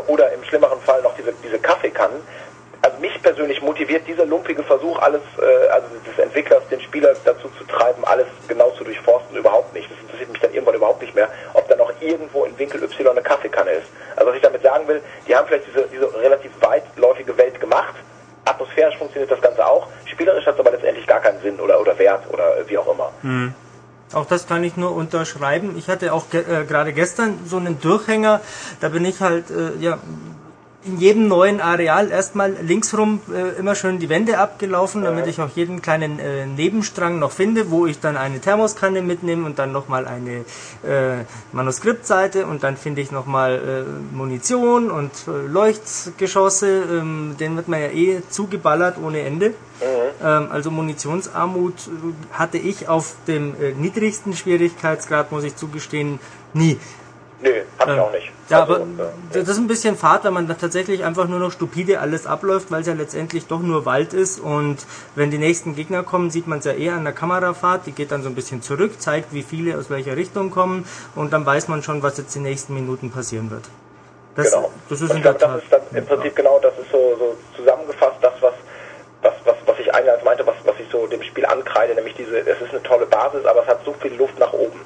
oder 0.07 0.33
im 0.33 0.43
schlimmeren 0.45 0.81
Fall 0.81 1.03
noch 1.03 1.15
diese, 1.17 1.33
diese 1.45 1.59
Kaffeekannen, 1.59 2.21
also 2.83 2.99
mich 3.01 3.21
persönlich 3.23 3.61
motiviert 3.63 4.07
dieser 4.07 4.25
lumpige 4.27 4.63
Versuch, 4.63 4.99
alles, 5.01 5.21
äh, 5.39 5.69
also 5.69 5.89
des 6.07 6.19
Entwicklers, 6.19 6.63
den 6.69 6.81
Spieler 6.81 7.15
dazu 7.25 7.49
zu 7.59 7.65
treiben, 7.65 8.05
alles 8.05 8.27
genau 8.47 8.71
zu 8.71 8.85
durchforsten, 8.85 9.37
überhaupt 9.37 9.75
nicht. 9.75 9.91
Das 9.91 9.99
interessiert 9.99 10.31
mich 10.31 10.41
dann 10.41 10.53
irgendwann 10.53 10.77
überhaupt 10.77 11.03
nicht 11.03 11.15
mehr, 11.15 11.29
ob 11.55 11.69
da 11.69 11.77
noch 11.77 11.93
irgendwo 12.01 12.45
in 12.45 12.57
Winkel 12.59 12.83
Y 12.83 13.09
eine 13.09 13.23
Kaffeekanne 13.23 13.71
ist. 13.73 13.89
Also 14.15 14.29
was 14.29 14.37
ich 14.37 14.43
damit 14.43 14.63
sagen 14.63 14.87
will, 14.87 15.01
die 15.27 15.35
haben 15.35 15.49
vielleicht 15.49 15.67
diese, 15.67 15.87
diese 15.89 16.15
relativ 16.21 16.53
weitläufige 16.61 17.37
Welt 17.37 17.59
gemacht, 17.61 17.95
atmosphärisch 18.45 18.97
funktioniert 18.97 19.31
das 19.31 19.41
Ganze 19.41 19.67
auch, 19.67 19.89
spielerisch 20.07 20.47
hat 20.47 20.55
es 20.55 20.61
aber 20.61 20.71
letztendlich 20.71 21.07
gar 21.07 21.21
keinen 21.21 21.41
Sinn 21.41 21.59
oder, 21.59 21.81
oder 21.81 21.99
Wert 21.99 22.23
oder 22.31 22.55
wie 22.67 22.79
auch 22.79 22.93
immer. 22.93 23.13
Auch 24.13 24.27
das 24.27 24.47
kann 24.47 24.63
ich 24.63 24.77
nur 24.77 24.95
unterschreiben. 24.95 25.77
Ich 25.77 25.89
hatte 25.89 26.13
auch 26.13 26.31
ge 26.31 26.43
äh, 26.43 26.65
gerade 26.65 26.93
gestern 26.93 27.41
so 27.45 27.57
einen 27.57 27.81
Durchhänger. 27.81 28.41
Da 28.81 28.89
bin 28.89 29.05
ich 29.05 29.21
halt 29.21 29.51
äh, 29.51 29.77
ja 29.81 29.99
in 30.87 30.99
jedem 30.99 31.29
neuen 31.29 31.61
Areal 31.61 32.11
erstmal 32.11 32.53
linksrum 32.63 33.21
äh, 33.33 33.59
immer 33.59 33.75
schön 33.75 33.99
die 33.99 34.09
Wände 34.09 34.39
abgelaufen, 34.39 35.03
damit 35.03 35.27
ich 35.27 35.41
auch 35.41 35.51
jeden 35.55 35.83
kleinen 35.83 36.19
äh, 36.19 36.47
Nebenstrang 36.47 37.19
noch 37.19 37.33
finde, 37.33 37.71
wo 37.71 37.87
ich 37.87 38.01
dann 38.01 38.17
eine 38.17 38.41
Thermoskanne 38.41 39.03
mitnehme 39.03 39.45
und 39.47 39.59
dann 39.59 39.73
nochmal 39.73 40.07
eine 40.07 40.45
äh, 40.83 41.25
Manuskriptseite 41.53 42.47
und 42.47 42.63
dann 42.63 42.77
finde 42.77 43.01
ich 43.01 43.11
nochmal 43.11 43.85
äh, 43.87 44.15
Munition 44.17 44.91
und 44.91 45.13
äh, 45.27 45.47
Leuchtgeschosse. 45.47 46.85
Ähm, 46.91 47.37
den 47.39 47.57
wird 47.57 47.69
man 47.69 47.81
ja 47.81 47.89
eh 47.89 48.23
zugeballert 48.31 48.97
ohne 49.03 49.21
Ende. 49.21 49.55
Ähm, 50.23 50.49
also 50.51 50.71
Munitionsarmut 50.71 51.75
äh, 51.75 52.37
hatte 52.39 52.59
ich 52.59 52.89
auf 52.89 53.17
dem 53.27 53.55
äh, 53.61 53.73
niedrigsten 53.73 54.35
Schwierigkeitsgrad, 54.35 55.33
muss 55.33 55.45
ich 55.45 55.57
zugestehen, 55.57 56.19
nie. 56.55 56.79
Nö, 57.43 57.51
hab 57.79 57.89
ich 57.89 57.95
Ähm, 57.95 58.01
auch 58.01 58.13
nicht. 58.13 58.33
Ja, 58.49 58.63
aber 58.63 58.87
das 59.33 59.49
ist 59.49 59.59
ein 59.59 59.67
bisschen 59.67 59.97
fad, 59.97 60.25
wenn 60.25 60.33
man 60.33 60.47
da 60.47 60.55
tatsächlich 60.55 61.05
einfach 61.05 61.27
nur 61.27 61.41
noch 61.41 61.51
stupide 61.51 62.01
alles 62.01 62.27
abläuft, 62.27 62.71
weil 62.71 62.83
es 62.83 62.87
ja 62.87 62.95
letztendlich 62.95 63.47
doch 63.47 63.61
nur 63.61 63.87
Wald 63.87 64.15
ist 64.15 64.39
und 64.39 64.87
wenn 65.17 65.31
die 65.31 65.39
nächsten 65.39 65.75
Gegner 65.75 66.05
kommen, 66.05 66.31
sieht 66.31 66.47
man 66.47 66.61
es 66.61 66.65
ja 66.65 66.73
eher 66.73 66.95
an 66.95 67.05
der 67.05 67.13
Kamerafahrt, 67.13 67.87
die 67.87 67.93
geht 67.93 68.13
dann 68.13 68.23
so 68.23 68.29
ein 68.29 68.37
bisschen 68.37 68.63
zurück, 68.63 69.01
zeigt, 69.01 69.33
wie 69.33 69.43
viele 69.43 69.77
aus 69.77 69.91
welcher 69.91 70.17
Richtung 70.17 70.51
kommen 70.51 70.87
und 71.17 71.33
dann 71.33 71.45
weiß 71.45 71.67
man 71.69 71.83
schon, 71.83 72.03
was 72.03 72.19
jetzt 72.19 72.35
die 72.35 72.41
nächsten 72.41 72.75
Minuten 72.75 73.11
passieren 73.11 73.51
wird. 73.51 73.65
Das, 74.37 74.53
genau. 74.53 74.71
das 74.89 75.01
ist 75.01 75.15
in 75.15 75.23
der 75.23 75.35
glaube, 75.35 75.39
das 75.39 75.51
Tat. 75.51 75.63
ist 75.63 75.91
dann 75.91 75.99
im 75.99 76.07
Prinzip 76.07 76.37
genau, 76.37 76.61
das 76.61 76.73
ist 76.79 76.91
so, 76.93 77.17
so 77.19 77.37
zusammengefasst, 77.57 78.17
das, 78.21 78.35
was, 78.41 78.55
was, 79.23 79.33
was, 79.45 79.57
was 79.65 79.79
ich 79.81 79.93
eingangs 79.93 80.23
meinte, 80.23 80.47
was, 80.47 80.57
was 80.65 80.75
ich 80.79 80.87
so 80.93 81.07
dem 81.07 81.23
Spiel 81.23 81.47
ankreide, 81.47 81.95
nämlich 81.95 82.15
diese, 82.15 82.39
es 82.39 82.61
ist 82.61 82.71
eine 82.71 82.83
tolle 82.83 83.07
Basis, 83.07 83.45
aber 83.45 83.63
es 83.63 83.69
hat 83.69 83.85
so 83.85 83.93
viel 83.95 84.15
Luft 84.15 84.39
nach 84.39 84.53
oben. 84.53 84.79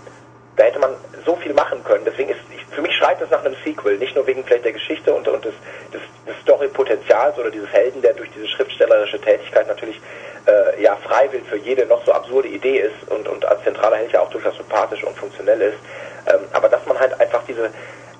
Da 0.56 0.64
hätte 0.64 0.78
man 0.78 0.90
so 1.24 1.36
viel 1.36 1.54
machen 1.54 1.82
können. 1.84 2.04
Deswegen 2.04 2.30
ist, 2.30 2.40
für 2.70 2.82
mich 2.82 2.94
schreit 2.94 3.20
es 3.20 3.30
nach 3.30 3.44
einem 3.44 3.56
Sequel. 3.64 3.98
Nicht 3.98 4.14
nur 4.14 4.26
wegen 4.26 4.44
vielleicht 4.44 4.64
der 4.64 4.72
Geschichte 4.72 5.12
und, 5.12 5.26
und 5.28 5.44
des, 5.44 5.54
des, 5.92 6.00
des 6.26 6.40
Story-Potenzials 6.42 7.38
oder 7.38 7.50
dieses 7.50 7.70
Helden, 7.72 8.02
der 8.02 8.14
durch 8.14 8.30
diese 8.34 8.48
schriftstellerische 8.48 9.20
Tätigkeit 9.20 9.66
natürlich 9.68 10.00
äh, 10.46 10.82
ja 10.82 10.96
freiwillig 10.96 11.46
für 11.48 11.56
jede 11.56 11.86
noch 11.86 12.04
so 12.04 12.12
absurde 12.12 12.48
Idee 12.48 12.78
ist 12.78 13.10
und, 13.10 13.28
und 13.28 13.44
als 13.44 13.62
zentraler 13.64 13.96
Held 13.96 14.12
ja 14.12 14.20
auch 14.20 14.30
durchaus 14.30 14.56
sympathisch 14.56 15.02
und 15.04 15.16
funktionell 15.16 15.60
ist. 15.60 15.78
Ähm, 16.26 16.40
aber 16.52 16.68
dass 16.68 16.84
man 16.86 16.98
halt 16.98 17.18
einfach 17.20 17.42
diese, 17.46 17.70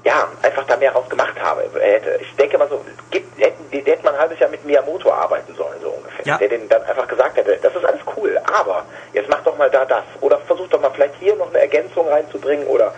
ja, 0.05 0.29
einfach 0.43 0.65
da 0.67 0.77
mehr 0.77 0.93
raus 0.93 1.09
gemacht 1.09 1.41
habe, 1.41 1.69
hätte. 1.81 2.19
Ich 2.21 2.35
denke 2.37 2.59
mal 2.59 2.69
so, 2.69 2.85
gibt, 3.11 3.39
die, 3.73 3.79
hätte 3.79 4.05
man 4.05 4.15
ein 4.15 4.21
halbes 4.21 4.39
Jahr 4.39 4.51
mit 4.51 4.65
Miyamoto 4.65 5.11
arbeiten 5.11 5.55
sollen, 5.55 5.81
so 5.81 5.91
ungefähr. 5.91 6.25
Ja. 6.25 6.39
Der 6.39 6.49
den 6.49 6.69
dann 6.69 6.83
einfach 6.85 7.09
gesagt 7.09 7.37
hätte, 7.37 7.59
das 7.63 7.75
ist 7.75 7.85
alles 7.85 8.01
cool, 8.17 8.39
aber 8.45 8.85
jetzt 9.13 9.29
mach 9.29 9.43
doch 9.43 9.57
mal 9.57 9.71
da 9.71 9.85
das. 9.85 10.05
Oder 10.21 10.39
versuch 10.39 10.69
doch 10.69 10.81
mal 10.81 10.91
vielleicht 10.91 11.15
hier 11.21 11.37
noch 11.37 11.49
eine 11.51 11.61
Ergänzung 11.61 12.09
reinzubringen 12.09 12.67
oder 12.67 12.95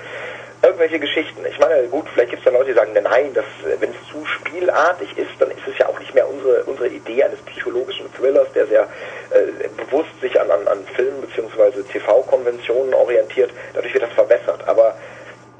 irgendwelche 0.62 1.00
Geschichten. 1.00 1.44
Ich 1.44 1.58
meine, 1.58 1.88
gut, 1.88 2.06
vielleicht 2.12 2.30
gibt 2.30 2.40
es 2.40 2.44
dann 2.44 2.54
Leute, 2.54 2.70
die 2.70 2.76
sagen, 2.76 2.92
nein, 2.94 3.34
das, 3.34 3.44
wenn 3.80 3.90
es 3.90 4.08
zu 4.10 4.24
spielartig 4.24 5.16
ist, 5.18 5.32
dann 5.40 5.50
ist 5.50 5.66
es 5.66 5.76
ja 5.78 5.88
auch 5.88 5.98
nicht 5.98 6.14
mehr 6.14 6.28
unsere, 6.28 6.62
unsere 6.64 6.88
Idee 6.88 7.24
eines 7.24 7.40
psychologischen 7.40 8.12
Thrillers, 8.14 8.46
der 8.54 8.66
sehr 8.66 8.82
äh, 9.30 9.68
bewusst 9.76 10.20
sich 10.20 10.40
an, 10.40 10.50
an, 10.50 10.66
an 10.68 10.84
Filmen 10.94 11.20
bzw. 11.22 11.82
TV-Konventionen 11.82 12.94
orientiert. 12.94 13.50
Dadurch 13.74 13.92
wird 13.92 14.04
das 14.04 14.12
verwässert. 14.12 14.66
Aber 14.68 14.94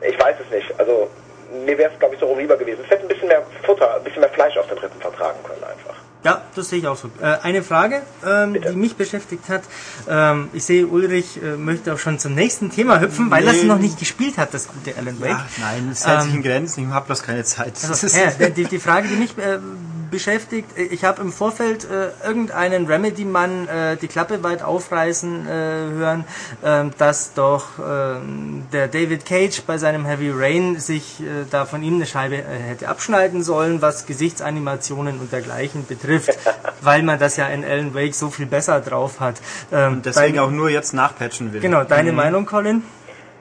ich 0.03 0.19
weiß 0.19 0.37
es 0.45 0.51
nicht. 0.55 0.73
Also 0.79 1.09
mir 1.65 1.77
wäre 1.79 1.93
es, 1.93 1.99
glaube 1.99 2.15
ich, 2.15 2.21
so 2.21 2.27
rum 2.27 2.39
lieber 2.39 2.57
gewesen. 2.57 2.81
Es 2.85 2.91
hätte 2.91 3.03
ein 3.03 3.09
bisschen 3.09 3.29
mehr 3.29 3.43
Futter, 3.65 3.97
ein 3.97 4.03
bisschen 4.05 4.21
mehr 4.21 4.31
Fleisch 4.31 4.57
auf 4.57 4.67
den 4.69 4.79
Rippen 4.79 5.01
vertragen 5.01 5.39
können 5.45 5.63
einfach. 5.65 5.95
Ja, 6.25 6.41
das 6.55 6.69
sehe 6.69 6.79
ich 6.79 6.87
auch 6.87 6.97
so. 6.97 7.09
Äh, 7.21 7.37
eine 7.43 7.65
Frage, 7.65 8.03
ähm, 8.25 8.55
die 8.55 8.77
mich 8.77 8.95
beschäftigt 8.95 9.49
hat. 9.49 9.63
Ähm, 10.09 10.51
ich 10.53 10.65
sehe, 10.65 10.87
Ulrich 10.87 11.43
äh, 11.43 11.57
möchte 11.57 11.93
auch 11.93 11.99
schon 11.99 12.21
zum 12.21 12.35
nächsten 12.37 12.71
Thema 12.71 13.01
hüpfen, 13.01 13.29
weil 13.31 13.45
er 13.45 13.53
Nee. 13.55 13.65
noch 13.65 13.79
nicht 13.79 13.99
gespielt 13.99 14.39
hat, 14.39 14.55
das 14.55 14.69
gute 14.69 14.97
Alan 14.97 15.21
Wake. 15.21 15.31
Ja, 15.31 15.47
nein, 15.61 15.89
es 15.91 16.07
hält 16.07 16.23
sich 16.23 16.31
Ähm, 16.31 16.37
in 16.37 16.43
Grenzen, 16.45 16.87
ich 16.87 16.95
habe 16.95 17.07
bloß 17.07 17.25
keine 17.25 17.43
Zeit. 17.43 17.73
Also, 17.89 18.07
ja, 18.17 18.49
die, 18.51 18.65
die 18.67 18.79
Frage, 18.79 19.09
die 19.09 19.17
mich 19.17 19.37
äh, 19.37 19.59
beschäftigt, 20.13 20.79
äh, 20.79 20.83
ich 20.85 21.05
habe 21.05 21.21
im 21.23 21.33
Vorfeld 21.33 21.85
äh, 21.91 22.11
irgendeinen 22.25 22.87
Remedy-Mann 22.87 23.67
äh, 23.67 23.97
die 23.97 24.07
Klappe 24.07 24.45
weit 24.45 24.63
aufreißen 24.63 25.47
äh, 25.47 25.51
hören, 25.51 26.25
ähm, 26.65 26.93
dass 26.99 27.35
doch 27.35 27.65
ähm, 27.85 28.65
der 28.73 28.87
David 28.87 29.27
Cage 29.27 29.63
bei 29.63 29.77
seinem 29.79 30.05
Heavy 30.05 30.31
Rain 30.33 30.79
sich 30.79 31.21
äh, 31.21 31.25
da 31.51 31.65
von 31.67 31.83
ihm 31.83 31.97
eine 31.97 32.07
Scheibe 32.07 32.37
äh, 32.37 32.45
hätte 32.45 32.89
abschneiden 32.89 33.43
sollen, 33.43 33.83
was 33.83 34.07
Gesichtsanimationen 34.07 35.19
und 35.19 35.33
dergleichen 35.33 35.85
betrifft, 35.87 36.39
weil 36.81 37.03
man 37.03 37.19
das 37.19 37.37
ja 37.37 37.49
in 37.49 37.65
Alan 37.65 37.93
Wake 37.95 38.15
so 38.15 38.31
viel 38.31 38.47
besser 38.47 38.81
drauf 38.81 39.19
hat. 39.19 39.37
Ähm, 39.73 39.95
Und 39.95 40.07
deswegen 40.07 40.37
dein- 40.37 40.45
auch 40.45 40.51
nur 40.53 40.71
jetzt 40.71 40.93
nachpatchen 40.95 41.53
will. 41.53 41.61
Genau, 41.61 41.83
deine 41.83 42.13
Meinung, 42.13 42.47
Colin? 42.47 42.85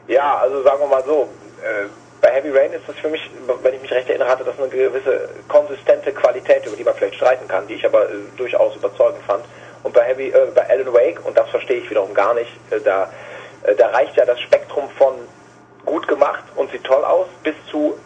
Ja, 0.07 0.38
also 0.38 0.64
sagen 0.64 0.80
wir 0.80 0.88
mal 0.88 1.03
so, 1.06 1.30
äh, 1.61 1.85
bei 2.22 2.30
Heavy 2.31 2.52
Rain 2.52 2.72
ist 2.72 2.88
das 2.88 2.95
für 2.98 3.10
mich, 3.10 3.30
wenn 3.64 3.73
ich 3.73 3.81
mich 3.81 3.91
recht 3.91 4.07
erinnere, 4.07 4.30
hatte 4.30 4.43
das 4.43 4.57
eine 4.60 4.69
gewisse 4.69 5.27
konsistente 5.48 6.11
Qualität, 6.14 6.65
über 6.65 6.76
die 6.76 6.84
man 6.84 6.93
vielleicht 6.93 7.15
streiten 7.15 7.48
kann, 7.48 7.68
die 7.68 7.73
ich 7.73 7.85
aber 7.85 8.06
äh, 8.06 8.14
durchaus 8.38 8.76
überzeugend 8.76 9.23
fand. 9.26 9.43
Und 9.84 9.93
bei 9.93 10.03
Heavy, 10.03 10.30
äh, 10.30 10.48
bei 10.53 10.69
Alan 10.69 10.93
Wake, 10.93 11.19
und 11.26 11.35
das 11.35 11.49
verstehe 11.49 11.77
ich 11.77 11.89
wiederum 11.89 12.14
gar 12.14 12.35
nicht, 12.35 12.52
äh, 12.69 12.80
da, 12.80 13.11
äh, 13.64 13.76
da 13.76 13.88
reicht 13.88 14.15
ja 14.15 14.26
das 14.26 14.39
Spektrum 14.39 14.89
von 14.98 15.15
gut 15.85 16.07
gemacht 16.07 16.43
und 16.56 16.72
sieht 16.72 16.84
toll 16.84 17.03
aus, 17.03 17.27
bis 17.43 17.56
zu 17.69 17.98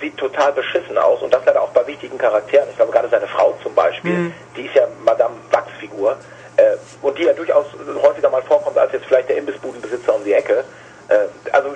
sieht 0.00 0.16
total 0.18 0.52
beschissen 0.52 0.98
aus 0.98 1.22
und 1.22 1.32
das 1.32 1.44
leider 1.46 1.62
auch 1.62 1.70
bei 1.70 1.86
wichtigen 1.86 2.18
Charakteren. 2.18 2.68
Ich 2.70 2.76
glaube 2.76 2.92
gerade 2.92 3.08
seine 3.08 3.26
Frau 3.26 3.56
zum 3.62 3.74
Beispiel, 3.74 4.32
die 4.56 4.66
ist 4.66 4.74
ja 4.74 4.86
Madame 5.04 5.34
Wachsfigur 5.50 6.16
äh, 6.56 6.76
und 7.00 7.16
die 7.18 7.24
ja 7.24 7.32
durchaus 7.32 7.66
häufiger 8.02 8.28
mal 8.28 8.42
vorkommt 8.42 8.76
als 8.76 8.92
jetzt 8.92 9.06
vielleicht 9.06 9.28
der 9.28 9.38
Imbissbudenbesitzer 9.38 10.14
um 10.14 10.22
die 10.22 10.34
Ecke. 10.34 10.64
Äh, 11.08 11.26
also 11.52 11.70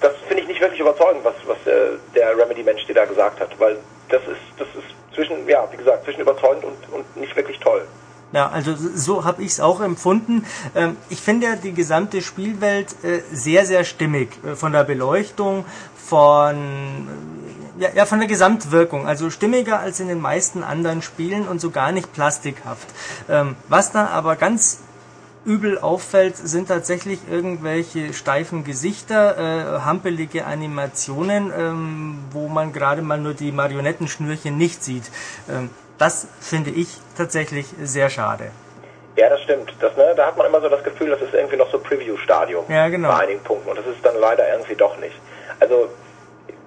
das 0.00 0.12
finde 0.28 0.42
ich 0.42 0.48
nicht 0.48 0.60
wirklich 0.60 0.80
überzeugend, 0.80 1.24
was, 1.24 1.34
was 1.46 1.56
äh, 1.66 1.98
der 2.14 2.36
Remedy-Mensch 2.36 2.86
dir 2.86 2.94
da 2.94 3.04
gesagt 3.04 3.40
hat, 3.40 3.58
weil 3.58 3.78
das 4.08 4.22
ist 4.22 4.40
das 4.58 4.68
ist 4.68 5.14
zwischen 5.14 5.48
ja 5.48 5.66
wie 5.70 5.76
gesagt 5.76 6.04
zwischen 6.04 6.20
überzeugend 6.20 6.64
und, 6.64 6.92
und 6.92 7.16
nicht 7.16 7.34
wirklich 7.36 7.58
toll. 7.60 7.86
Ja, 8.32 8.48
also 8.50 8.74
so 8.76 9.24
habe 9.24 9.42
ich 9.42 9.52
es 9.52 9.60
auch 9.60 9.80
empfunden. 9.80 10.44
Ähm, 10.74 10.96
ich 11.08 11.20
finde 11.20 11.46
ja 11.46 11.56
die 11.56 11.72
gesamte 11.72 12.22
Spielwelt 12.22 12.88
äh, 13.04 13.20
sehr, 13.32 13.66
sehr 13.66 13.84
stimmig. 13.84 14.30
Äh, 14.44 14.56
von 14.56 14.72
der 14.72 14.84
Beleuchtung, 14.84 15.64
von, 15.96 17.08
äh, 17.78 17.82
ja, 17.84 17.88
ja, 17.94 18.04
von 18.04 18.18
der 18.18 18.28
Gesamtwirkung. 18.28 19.06
Also 19.06 19.30
stimmiger 19.30 19.78
als 19.78 20.00
in 20.00 20.08
den 20.08 20.20
meisten 20.20 20.64
anderen 20.64 21.02
Spielen 21.02 21.46
und 21.46 21.60
so 21.60 21.70
gar 21.70 21.92
nicht 21.92 22.12
plastikhaft. 22.12 22.88
Ähm, 23.28 23.54
was 23.68 23.92
da 23.92 24.08
aber 24.08 24.34
ganz 24.34 24.80
übel 25.46 25.78
auffällt, 25.78 26.36
sind 26.36 26.68
tatsächlich 26.68 27.20
irgendwelche 27.30 28.12
steifen 28.12 28.64
Gesichter, 28.64 29.36
äh, 29.38 29.80
hampelige 29.80 30.44
Animationen, 30.44 31.52
ähm, 31.56 32.18
wo 32.32 32.48
man 32.48 32.72
gerade 32.72 33.00
mal 33.02 33.18
nur 33.18 33.34
die 33.34 33.52
Marionettenschnürchen 33.52 34.56
nicht 34.58 34.84
sieht. 34.84 35.04
Ähm, 35.48 35.70
das 35.98 36.28
finde 36.40 36.70
ich 36.70 36.98
tatsächlich 37.16 37.66
sehr 37.82 38.10
schade. 38.10 38.50
Ja, 39.16 39.30
das 39.30 39.40
stimmt. 39.42 39.72
Das, 39.80 39.96
ne, 39.96 40.12
da 40.14 40.26
hat 40.26 40.36
man 40.36 40.46
immer 40.46 40.60
so 40.60 40.68
das 40.68 40.84
Gefühl, 40.84 41.08
das 41.08 41.22
ist 41.22 41.32
irgendwie 41.32 41.56
noch 41.56 41.70
so 41.70 41.78
Preview-Stadium 41.78 42.64
Ja, 42.68 42.88
genau. 42.88 43.08
bei 43.08 43.20
einigen 43.20 43.42
Punkten. 43.42 43.70
Und 43.70 43.78
das 43.78 43.86
ist 43.86 44.04
dann 44.04 44.14
leider 44.20 44.46
irgendwie 44.52 44.74
doch 44.74 44.98
nicht. 44.98 45.16
Also 45.58 45.88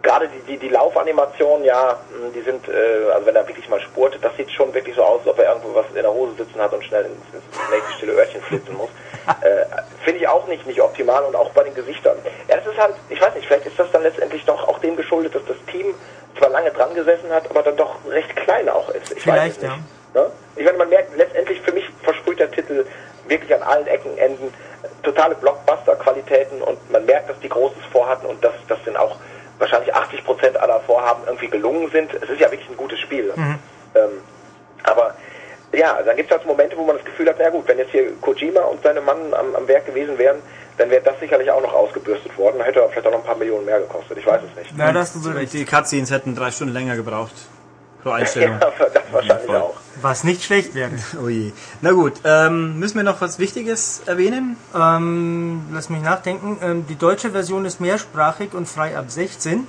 gerade 0.02 0.30
die, 0.30 0.40
die, 0.52 0.58
die 0.58 0.70
Laufanimationen, 0.70 1.66
ja, 1.66 1.98
die 2.34 2.42
sind, 2.42 2.68
äh, 2.68 3.12
also 3.14 3.26
wenn 3.26 3.36
er 3.36 3.48
wirklich 3.48 3.68
mal 3.70 3.82
spurtet, 3.82 4.24
das 4.24 4.36
sieht 4.38 4.52
schon 4.52 4.74
wirklich 4.74 4.96
so 4.96 5.04
aus, 5.04 5.20
als 5.20 5.28
ob 5.28 5.40
er 5.40 5.50
irgendwo 5.50 5.76
was 5.76 5.86
in 5.90 5.96
der 5.96 6.12
Hose 6.12 6.34
sitzen 6.38 6.60
hat 6.60 6.74
und 6.74 6.84
schnell 6.84 7.06
ins, 7.06 7.34
ins 7.34 7.70
nächste 7.70 7.94
stille 7.94 8.14
Öhrchen 8.14 8.42
flitzen 8.42 8.76
muss. 8.78 8.90
äh, 9.42 9.66
Finde 10.04 10.22
ich 10.22 10.28
auch 10.28 10.48
nicht, 10.48 10.66
nicht 10.66 10.82
optimal 10.82 11.24
und 11.24 11.36
auch 11.36 11.50
bei 11.52 11.64
den 11.64 11.76
Gesichtern. 11.76 12.18
Ja, 12.48 12.58
es 12.58 12.66
ist 12.66 12.78
halt, 12.78 12.96
ich 13.10 13.22
weiß 13.22 13.36
nicht, 13.36 13.48
vielleicht 13.48 13.66
ist 13.66 13.78
das 13.78 13.92
dann 13.92 14.04
letztendlich 14.04 14.46
doch 14.46 14.68
auch 14.68 14.80
dem 14.80 14.96
geschuldet, 14.96 15.36
dass 15.36 15.46
das 15.46 15.58
Team 15.72 15.94
zwar 16.38 16.50
lange 16.50 16.72
dran 16.72 16.94
gesessen 16.94 17.30
hat, 17.32 17.50
aber 17.50 17.64
dann 17.64 17.76
doch 17.76 17.96
recht 18.10 18.36
klein 18.36 18.70
auch 18.70 18.90
ist. 18.90 19.12
Ich 19.12 19.24
Vielleicht, 19.24 19.62
weiß 19.62 19.70
es 19.70 19.76
nicht. 19.76 20.16
Ne? 20.16 20.32
Ich 20.56 20.66
meine, 20.66 20.78
man 20.78 20.90
merkt 20.90 21.16
letztendlich, 21.18 21.62
für 21.62 21.74
mich 21.74 21.86
versprüht 22.04 22.40
der 22.40 22.50
Titel 22.52 22.86
wirklich 23.28 23.54
an 23.54 23.62
allen 23.62 23.88
Ecken, 23.88 24.18
Enden 24.18 24.48
äh, 24.48 24.88
totale 25.04 25.36
Blockbuster-Qualitäten 25.36 26.62
und 26.62 26.92
man 26.92 27.06
merkt, 27.06 27.30
dass 27.30 27.40
die 27.40 27.50
Großes 27.50 27.84
vorhatten 27.92 28.26
und 28.26 28.44
dass 28.44 28.54
das 28.68 28.84
sind 28.86 28.98
auch 28.98 29.18
wahrscheinlich 29.60 29.94
80 29.94 30.24
Prozent 30.24 30.58
aller 30.58 30.80
Vorhaben 30.82 31.24
irgendwie 31.26 31.48
gelungen 31.48 31.90
sind. 31.92 32.14
Es 32.14 32.30
ist 32.30 32.40
ja 32.40 32.50
wirklich 32.52 32.70
ein 32.70 32.78
gutes 32.78 33.00
Spiel. 33.00 33.34
Ähm, 33.96 34.22
aber 34.84 35.14
ja, 35.74 36.02
dann 36.02 36.16
gibt 36.16 36.32
es 36.32 36.38
halt 36.38 36.48
Momente, 36.48 36.76
wo 36.78 36.84
man 36.84 36.96
das 36.96 37.06
Gefühl 37.06 37.30
hat, 37.30 37.36
na 37.40 37.50
gut, 37.50 37.68
wenn 37.68 37.78
jetzt 37.78 37.92
hier 37.92 38.12
Kojima 38.22 38.62
und 38.62 38.82
seine 38.82 39.02
Mann 39.02 39.34
am, 39.34 39.56
am 39.56 39.68
Werk 39.68 39.86
gewesen 39.86 40.18
wären, 40.18 40.38
dann 40.78 40.90
wäre 40.90 41.04
das 41.04 41.20
sicherlich 41.20 41.52
auch 41.52 41.62
noch 41.62 41.74
ausgebürstet 41.74 42.36
worden. 42.38 42.58
Dann 42.58 42.66
hätte 42.66 42.80
er 42.80 42.90
vielleicht 42.90 43.06
auch 43.08 43.12
noch 43.12 43.20
ein 43.20 43.26
paar 43.26 43.36
Millionen 43.36 43.66
mehr 43.66 43.80
gekostet. 43.80 44.18
Ich 44.18 44.26
weiß 44.26 44.42
es 44.50 44.58
nicht. 44.58 44.74
Na, 44.76 44.92
da 44.92 45.02
hast 45.02 45.16
du 45.16 45.24
wohl 45.24 45.34
recht. 45.34 45.54
Die 45.54 45.66
Cutscenes 45.66 46.10
hätten 46.10 46.36
drei 46.36 46.52
Stunden 46.52 46.74
länger 46.74 46.96
gebraucht. 46.96 47.36
Pro 48.04 48.12
Einstellung. 48.12 48.58
Ja, 48.62 48.72
das 48.94 49.04
wahrscheinlich 49.12 49.50
auch. 49.50 49.76
Was 50.02 50.24
nicht 50.24 50.44
schlecht 50.44 50.76
wäre. 50.76 50.92
Oh 51.22 51.28
je. 51.28 51.52
Na 51.82 51.92
gut, 51.92 52.14
ähm, 52.24 52.80
müssen 52.80 52.96
wir 52.96 53.04
noch 53.04 53.20
was 53.22 53.40
Wichtiges 53.40 54.02
erwähnen? 54.06 54.56
Ähm, 54.74 55.66
lass 55.72 55.90
mich 55.90 56.02
nachdenken. 56.02 56.58
Ähm, 56.62 56.86
die 56.88 56.96
deutsche 56.96 57.32
Version 57.32 57.66
ist 57.66 57.82
mehrsprachig 57.82 58.54
und 58.54 58.68
frei 58.68 58.98
ab 58.98 59.06
16. 59.10 59.68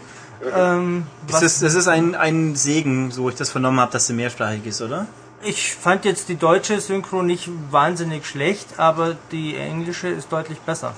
Ähm, 0.57 1.07
Es 1.29 1.43
ist, 1.43 1.63
es 1.63 1.75
ist 1.75 1.89
ein, 1.89 2.15
ein 2.15 2.55
Segen, 2.55 3.11
so 3.11 3.29
ich 3.29 3.35
das 3.35 3.51
vernommen 3.51 3.81
habe, 3.81 3.93
dass 3.93 4.07
sie 4.07 4.15
mehrsprachig 4.15 4.65
ist, 4.67 4.81
oder? 4.81 5.07
ich 5.43 5.75
fand 5.75 6.05
jetzt 6.05 6.29
die 6.29 6.37
deutsche 6.37 6.81
Synchro 6.81 7.23
nicht 7.23 7.49
wahnsinnig 7.71 8.27
schlecht, 8.27 8.79
aber 8.79 9.17
die 9.33 9.57
englische 9.57 10.09
ist 10.09 10.31
deutlich 10.31 10.61
besser. 10.61 10.93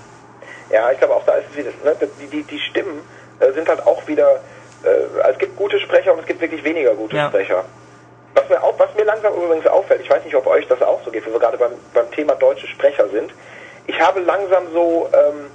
Ja, 0.70 0.90
ich 0.90 0.98
glaube 0.98 1.14
auch 1.14 1.24
da 1.24 1.34
ist 1.34 1.46
es 1.52 1.56
wieder, 1.56 1.70
ne, 1.84 1.96
die, 2.20 2.26
die, 2.26 2.42
die 2.42 2.58
Stimmen 2.58 3.00
äh, 3.38 3.52
sind 3.52 3.68
halt 3.68 3.86
auch 3.86 4.06
wieder, 4.08 4.40
äh, 4.84 5.30
es 5.30 5.38
gibt 5.38 5.56
gute 5.56 5.78
Sprecher 5.80 6.12
und 6.12 6.20
es 6.20 6.26
gibt 6.26 6.40
wirklich 6.40 6.62
weniger 6.64 6.94
gute 6.94 7.16
Ja. 7.16 7.28
Sprecher. 7.28 7.64
Was 8.34 8.48
mir, 8.48 8.62
auch, 8.62 8.78
was 8.78 8.94
mir 8.94 9.04
langsam 9.04 9.34
übrigens 9.34 9.66
auffällt, 9.66 10.00
ich 10.02 10.10
weiß 10.10 10.24
nicht, 10.24 10.34
ob 10.34 10.46
euch 10.46 10.66
das 10.66 10.80
auch 10.82 11.00
so 11.04 11.10
geht, 11.10 11.26
wenn 11.26 11.32
wir 11.34 11.40
gerade 11.40 11.58
beim, 11.58 11.72
beim 11.92 12.10
Thema 12.12 12.34
deutsche 12.34 12.66
Sprecher 12.66 13.08
sind, 13.08 13.30
ich 13.86 14.00
habe 14.00 14.20
langsam 14.20 14.64
so, 14.72 15.08
ähm, 15.12 15.46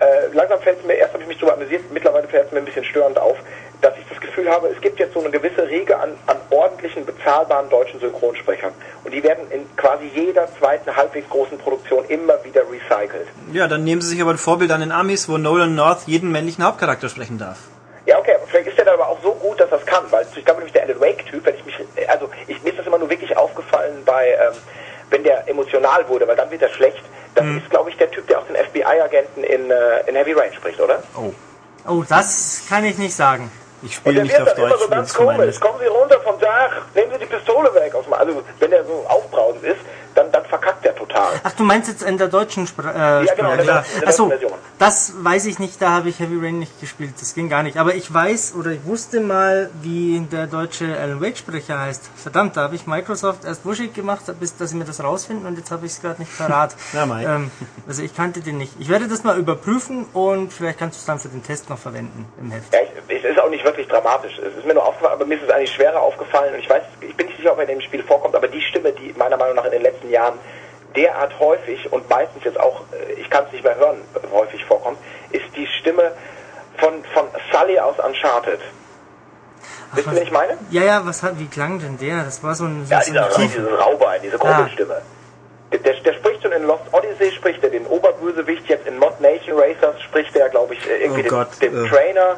äh, 0.00 0.26
langsam 0.34 0.60
fällt 0.60 0.80
es 0.80 0.84
mir, 0.84 0.94
erst 0.94 1.14
habe 1.14 1.22
ich 1.22 1.28
mich 1.28 1.38
darüber 1.38 1.54
amüsiert, 1.54 1.82
mittlerweile 1.92 2.28
fällt 2.28 2.46
es 2.46 2.52
mir 2.52 2.58
ein 2.58 2.64
bisschen 2.64 2.84
störend 2.84 3.18
auf, 3.18 3.36
dass 3.80 3.94
ich 3.96 4.04
das 4.08 4.20
Gefühl 4.20 4.50
habe, 4.50 4.68
es 4.68 4.78
gibt 4.82 4.98
jetzt 4.98 5.14
so 5.14 5.20
eine 5.20 5.30
gewisse 5.30 5.66
Riege 5.66 5.98
an, 5.98 6.10
an 6.26 6.36
ordentlichen, 6.50 7.06
bezahlbaren 7.06 7.70
deutschen 7.70 7.98
Synchronsprechern. 8.00 8.72
Und 9.04 9.12
die 9.14 9.22
werden 9.22 9.50
in 9.50 9.64
quasi 9.76 10.10
jeder 10.14 10.46
zweiten 10.58 10.94
halbwegs 10.94 11.28
großen 11.30 11.56
Produktion 11.58 12.04
immer 12.08 12.34
wieder 12.44 12.62
recycelt. 12.62 13.28
Ja, 13.52 13.66
dann 13.66 13.84
nehmen 13.84 14.02
sie 14.02 14.08
sich 14.08 14.20
aber 14.20 14.32
ein 14.32 14.38
Vorbild 14.38 14.70
an 14.72 14.80
den 14.80 14.92
Amis, 14.92 15.28
wo 15.28 15.38
Nolan 15.38 15.74
North 15.74 16.00
jeden 16.06 16.30
männlichen 16.30 16.64
Hauptcharakter 16.64 17.08
sprechen 17.08 17.38
darf. 17.38 17.58
Ja, 18.04 18.18
okay, 18.18 18.36
so 19.22 19.32
gut, 19.34 19.60
dass 19.60 19.70
das 19.70 19.84
kann, 19.86 20.04
weil 20.10 20.26
ich 20.34 20.44
glaube 20.44 20.60
nämlich 20.60 20.72
der 20.72 20.82
Alan 20.82 21.00
Wake-Typ, 21.00 21.44
wenn 21.44 21.54
ich 21.54 21.64
mich, 21.64 21.74
also 22.08 22.28
ich, 22.46 22.62
mir 22.62 22.70
ist 22.70 22.78
das 22.78 22.86
immer 22.86 22.98
nur 22.98 23.10
wirklich 23.10 23.36
aufgefallen 23.36 24.02
bei, 24.04 24.28
ähm, 24.28 24.54
wenn 25.10 25.24
der 25.24 25.48
emotional 25.48 26.08
wurde, 26.08 26.26
weil 26.28 26.36
dann 26.36 26.50
wird 26.50 26.62
er 26.62 26.70
schlecht. 26.70 27.02
Das 27.34 27.46
ist, 27.46 27.70
glaube 27.70 27.90
ich, 27.90 27.96
der 27.96 28.10
Typ, 28.10 28.26
der 28.26 28.40
auch 28.40 28.46
den 28.46 28.56
FBI-Agenten 28.56 29.44
in, 29.44 29.70
äh, 29.70 30.00
in 30.06 30.16
Heavy 30.16 30.32
Rain 30.32 30.52
spricht, 30.52 30.80
oder? 30.80 31.02
Oh, 31.86 32.04
das 32.08 32.62
kann 32.68 32.84
ich 32.84 32.98
nicht 32.98 33.14
sagen. 33.14 33.50
Ich 33.82 33.94
spiele 33.94 34.22
nicht 34.22 34.38
auf 34.38 34.48
dann 34.48 34.58
immer 34.58 34.68
Deutsch, 34.68 34.82
so 34.82 34.88
ganz 34.88 35.14
komisch. 35.14 35.60
Kommen 35.60 35.78
Sie 35.80 35.86
runter 35.86 36.20
vom 36.20 36.38
Dach, 36.38 36.70
nehmen 36.94 37.12
Sie 37.12 37.18
die 37.18 37.26
Pistole 37.26 37.74
weg. 37.74 37.94
Aus 37.94 38.04
dem, 38.04 38.12
also 38.12 38.42
wenn 38.58 38.70
der 38.70 38.84
so 38.84 39.04
aufbrausend 39.08 39.64
ist, 39.64 39.80
dann, 40.14 40.30
dann 40.32 40.44
verkackt 40.44 40.84
der 40.84 40.94
total. 40.94 41.28
Ach, 41.42 41.52
du 41.52 41.64
meinst 41.64 41.88
jetzt 41.88 42.02
in 42.02 42.18
der 42.18 42.28
deutschen 42.28 42.66
Spra 42.66 43.20
äh, 43.20 43.24
Ja, 43.26 43.34
genau, 43.34 43.50
in 43.52 43.58
der, 43.58 43.64
Sprache? 43.64 43.86
in 43.94 44.00
der 44.00 44.08
Ach 44.08 44.12
so, 44.12 44.24
deutschen 44.28 44.40
Version. 44.40 44.58
das 44.78 45.12
weiß 45.24 45.46
ich 45.46 45.58
nicht, 45.58 45.80
da 45.80 45.90
habe 45.90 46.08
ich 46.08 46.18
Heavy 46.20 46.38
Rain 46.44 46.58
nicht 46.58 46.80
gespielt, 46.80 47.14
das 47.20 47.34
ging 47.34 47.48
gar 47.48 47.62
nicht. 47.62 47.76
Aber 47.78 47.94
ich 47.94 48.12
weiß 48.12 48.54
oder 48.58 48.70
ich 48.70 48.84
wusste 48.84 49.20
mal, 49.20 49.70
wie 49.82 50.20
der 50.30 50.46
deutsche 50.46 50.96
Alan 50.98 51.20
Wake 51.20 51.36
Sprecher 51.38 51.78
heißt. 51.80 52.10
Verdammt, 52.16 52.56
da 52.56 52.62
habe 52.62 52.74
ich 52.76 52.86
Microsoft 52.86 53.44
erst 53.44 53.64
wuschig 53.64 53.94
gemacht, 53.94 54.22
bis 54.40 54.56
dass 54.56 54.70
sie 54.70 54.76
mir 54.76 54.84
das 54.84 55.02
rausfinden 55.02 55.46
und 55.46 55.56
jetzt 55.58 55.70
habe 55.70 55.86
ich 55.86 55.92
es 55.92 56.00
gerade 56.00 56.20
nicht 56.20 56.36
parat. 56.36 56.74
Na, 56.92 57.06
mei. 57.06 57.24
ähm, 57.24 57.50
also 57.86 58.02
ich 58.02 58.14
kannte 58.16 58.40
den 58.40 58.58
nicht. 58.58 58.72
Ich 58.78 58.88
werde 58.88 59.08
das 59.08 59.24
mal 59.24 59.38
überprüfen 59.38 60.06
und 60.12 60.52
vielleicht 60.52 60.78
kannst 60.78 60.98
du 60.98 61.00
es 61.00 61.06
dann 61.06 61.18
für 61.18 61.28
den 61.28 61.42
Test 61.42 61.68
noch 61.70 61.78
verwenden 61.78 62.26
im 62.40 62.50
Heft. 62.50 62.72
Ja, 62.72 62.80
ich, 63.08 63.16
es 63.16 63.24
ist 63.30 63.38
auch 63.40 63.50
nicht 63.50 63.64
wirklich 63.64 63.86
dramatisch. 63.88 64.38
Es 64.38 64.56
ist 64.56 64.66
mir 64.66 64.74
nur 64.74 64.84
aufgefallen, 64.84 65.14
aber 65.14 65.26
mir 65.26 65.36
ist 65.36 65.44
es 65.44 65.50
eigentlich 65.50 65.72
schwerer 65.72 66.00
aufgefallen 66.00 66.54
und 66.54 66.60
ich 66.60 66.68
weiß, 66.70 66.82
ich 67.00 67.16
bin 67.16 67.26
nicht 67.26 67.36
sicher, 67.36 67.52
ob 67.52 67.58
er 67.58 67.64
in 67.68 67.78
dem 67.78 67.80
Spiel 67.80 68.02
vorkommt, 68.02 68.34
aber 68.34 68.48
die 68.48 68.60
Stimme, 68.60 68.92
die 68.92 69.12
meiner 69.18 69.36
Meinung 69.36 69.56
nach 69.56 69.64
in 69.64 69.70
den 69.72 69.82
letzten 69.82 69.99
Jahren 70.08 70.38
derart 70.96 71.38
häufig 71.38 71.92
und 71.92 72.08
meistens 72.08 72.44
jetzt 72.44 72.58
auch, 72.58 72.82
äh, 72.92 73.12
ich 73.12 73.28
kann 73.30 73.44
es 73.46 73.52
nicht 73.52 73.64
mehr 73.64 73.76
hören, 73.76 73.98
häufig 74.32 74.64
vorkommt, 74.64 74.98
ist 75.30 75.44
die 75.56 75.66
Stimme 75.80 76.12
von, 76.78 77.04
von 77.12 77.26
Sully 77.52 77.78
aus 77.78 77.96
Uncharted. 77.98 78.60
Wisst 79.92 80.06
ihr, 80.06 80.14
wen 80.14 80.22
ich 80.22 80.30
meine? 80.30 80.56
Ja, 80.70 80.82
ja, 80.82 81.04
was 81.04 81.22
hat, 81.22 81.38
wie 81.38 81.46
klang 81.46 81.78
denn 81.80 81.98
der? 81.98 82.24
Das 82.24 82.42
war 82.42 82.54
so 82.54 82.64
ein, 82.64 82.86
so 82.86 82.92
Ja, 82.92 83.00
dieser, 83.00 83.28
dieses 83.28 83.78
Raubein, 83.80 84.20
diese 84.22 84.38
Gruselstimme. 84.38 85.02
Der, 85.72 85.78
der, 85.80 85.94
der 85.94 86.12
spricht 86.14 86.42
schon 86.42 86.52
in 86.52 86.64
Lost 86.64 86.82
Odyssey, 86.92 87.30
spricht 87.32 87.62
er 87.62 87.70
den 87.70 87.86
Oberbösewicht, 87.86 88.68
jetzt 88.68 88.86
in 88.86 88.98
Mod 88.98 89.20
Nation 89.20 89.58
Racers 89.58 90.00
spricht 90.02 90.34
er, 90.36 90.48
glaube 90.48 90.74
ich, 90.74 90.88
äh, 90.88 91.02
irgendwie 91.04 91.20
Oh 91.20 91.22
den, 91.22 91.30
Gott, 91.30 91.48
den 91.62 91.84
äh. 91.84 91.88
Trainer. 91.88 92.36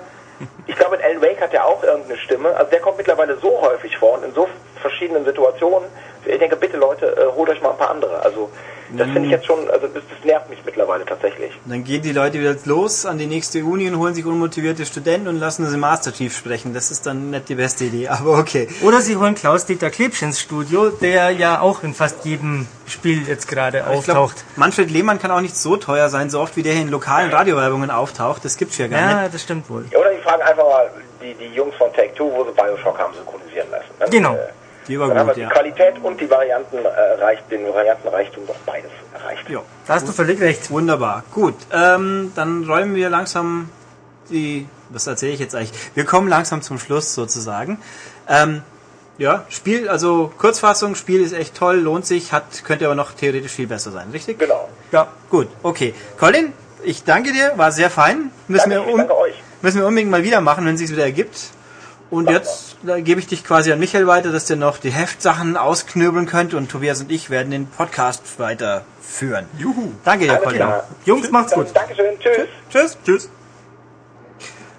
Ich 0.67 0.75
glaube, 0.77 0.97
in 0.97 1.03
Alan 1.03 1.23
Wake 1.23 1.41
hat 1.41 1.55
er 1.55 1.65
auch 1.65 1.83
irgendeine 1.85 2.19
Stimme. 2.19 2.55
Also 2.57 2.71
der 2.71 2.81
kommt 2.81 2.97
mittlerweile 2.99 3.37
so 3.39 3.61
häufig 3.61 3.97
vor 3.97 4.15
und 4.15 4.25
in 4.25 4.35
so 4.35 4.49
verschiedenen 4.81 5.25
Situationen. 5.25 5.89
Ich 6.25 6.39
denke, 6.39 6.57
bitte 6.57 6.77
Leute, 6.77 7.07
äh, 7.17 7.35
holt 7.35 7.51
euch 7.51 7.61
mal 7.61 7.71
ein 7.71 7.79
paar 7.79 7.91
andere. 7.91 8.23
Also 8.23 8.51
das 8.97 9.07
finde 9.09 9.25
ich 9.25 9.31
jetzt 9.31 9.47
schon, 9.47 9.59
also 9.71 9.87
das, 9.87 10.03
das 10.09 10.25
nervt 10.25 10.51
mich 10.51 10.59
mittlerweile 10.65 11.05
tatsächlich. 11.07 11.53
Dann 11.65 11.83
gehen 11.83 12.03
die 12.03 12.13
Leute 12.13 12.39
wieder 12.39 12.55
los 12.67 13.07
an 13.07 13.17
die 13.17 13.27
nächste 13.27 13.65
Uni 13.65 13.89
und 13.89 13.99
holen 13.99 14.15
sich 14.15 14.27
unmotivierte 14.27 14.85
Studenten 14.85 15.29
und 15.29 15.39
lassen 15.41 15.67
sie 15.67 15.77
Master 15.79 16.13
Chief 16.13 16.37
sprechen. 16.37 16.75
Das 16.75 16.91
ist 16.91 17.07
dann 17.07 17.31
nicht 17.31 17.49
die 17.49 17.55
beste 17.55 17.85
Idee, 17.85 18.09
aber 18.09 18.39
okay. 18.39 18.69
Oder 18.83 19.01
sie 19.01 19.17
holen 19.17 19.35
Klaus-Dieter 19.35 19.91
Klebsch 19.91 20.23
ins 20.23 20.41
Studio, 20.41 20.91
der 20.91 21.31
ja 21.31 21.61
auch 21.61 21.83
in 21.83 21.95
fast 21.95 22.25
jedem 22.25 22.67
Spiel 22.87 23.27
jetzt 23.27 23.49
gerade 23.49 23.87
auftaucht. 23.87 24.45
Manfred 24.57 24.91
Lehmann 24.91 25.19
kann 25.19 25.31
auch 25.31 25.41
nicht 25.41 25.57
so 25.57 25.77
teuer 25.77 26.11
sein, 26.11 26.29
so 26.29 26.41
oft 26.41 26.57
wie 26.57 26.63
der 26.63 26.75
hier 26.75 26.83
in 26.83 26.89
lokalen 26.89 27.31
Radiowerbungen 27.31 27.91
auftaucht. 27.91 28.45
Das 28.45 28.57
gibt's 28.59 28.77
ja 28.77 28.89
gar 28.89 29.07
nicht. 29.07 29.23
Ja, 29.23 29.29
das 29.29 29.43
stimmt 29.43 29.71
wohl. 29.71 29.87
Ja, 29.91 29.99
Oder 29.99 30.11
die 30.11 30.21
fragen 30.21 30.43
einfach 30.43 30.65
mal 30.65 30.91
die, 31.23 31.35
die 31.35 31.55
Jungs 31.55 31.75
von 31.77 31.91
Take-Two, 31.95 32.31
wo 32.31 32.45
sie 32.45 32.51
Bioshock 32.51 32.99
haben 32.99 33.15
synchronisieren 33.15 33.71
lassen. 33.71 33.87
Dann, 33.99 34.11
Genau. 34.11 34.35
Äh, 34.35 34.49
Die 34.89 34.99
war 34.99 35.09
gut, 35.09 35.37
die 35.37 35.41
ja. 35.41 35.49
Qualität 35.49 35.95
und 36.03 36.21
die 36.21 36.29
Varianten, 36.29 36.79
äh, 36.79 37.23
reicht, 37.23 37.51
den 37.51 37.67
Variantenreichtum 37.67 38.47
doch 38.47 38.57
beides 38.67 38.91
erreicht. 39.15 39.49
ja. 39.49 39.63
Da 39.87 39.95
hast 39.95 40.09
du 40.09 40.13
völlig 40.13 40.41
recht. 40.41 40.71
Wunderbar. 40.71 41.25
Gut, 41.33 41.55
ähm, 41.73 42.33
dann 42.35 42.65
räumen 42.65 42.95
wir 42.95 43.11
langsam 43.11 43.71
die. 44.31 44.69
Was 44.91 45.07
erzähle 45.07 45.33
ich 45.33 45.41
jetzt 45.41 45.55
eigentlich? 45.55 45.73
Wir 45.95 46.05
kommen 46.05 46.29
langsam 46.29 46.61
zum 46.63 46.79
Schluss 46.79 47.15
sozusagen. 47.15 47.79
Ähm, 48.29 48.63
ja, 49.19 49.45
Spiel, 49.49 49.89
also 49.89 50.33
Kurzfassung, 50.39 50.95
Spiel 50.95 51.23
ist 51.23 51.33
echt 51.33 51.57
toll, 51.57 51.77
lohnt 51.77 52.07
sich, 52.07 52.33
hat, 52.33 52.65
könnte 52.65 52.87
aber 52.87 52.95
noch 52.95 53.13
theoretisch 53.13 53.53
viel 53.53 53.67
besser 53.67 53.91
sein, 53.91 54.11
richtig? 54.13 54.39
Genau. 54.39 54.69
Ja, 54.91 55.09
gut, 55.31 55.49
okay. 55.63 55.95
Colin, 56.19 56.53
ich 56.83 57.05
danke 57.05 57.33
dir, 57.33 57.53
war 57.57 57.73
sehr 57.73 57.91
fein. 57.91 58.31
Müssen, 58.49 58.71
Danke, 58.71 58.85
wir, 58.85 58.89
ich 58.89 58.93
um, 58.95 58.99
danke 58.99 59.17
euch. 59.17 59.35
müssen 59.61 59.81
wir 59.81 59.87
unbedingt 59.87 60.11
mal 60.11 60.25
wieder 60.25 60.41
machen, 60.41 60.67
wenn 60.67 60.75
es 60.75 60.81
sich 60.81 60.91
wieder 60.91 61.05
ergibt. 61.05 61.51
Und 62.13 62.29
jetzt 62.29 62.77
da 62.83 63.01
gebe 63.01 63.21
ich 63.21 63.27
dich 63.27 63.43
quasi 63.43 63.73
an 63.73 63.79
Michael 63.79 64.07
weiter, 64.07 64.33
dass 64.33 64.45
der 64.45 64.59
noch 64.59 64.77
die 64.77 64.91
Heftsachen 64.91 65.57
ausknöbeln 65.57 66.27
könnt 66.27 66.53
und 66.53 66.71
Tobias 66.71 67.01
und 67.01 67.11
ich 67.11 67.31
werden 67.31 67.51
den 67.51 67.67
Podcast 67.67 68.39
weiterführen. 68.39 69.47
Juhu. 69.57 69.93
Danke 70.05 70.27
Colin. 70.27 70.57
klar. 70.57 70.85
Jungs, 71.07 71.31
macht's 71.31 71.55
gut. 71.55 71.69
Dankeschön, 71.73 72.19
tschüss. 72.21 72.49
Tschüss. 72.71 72.99
Tschüss. 73.03 73.31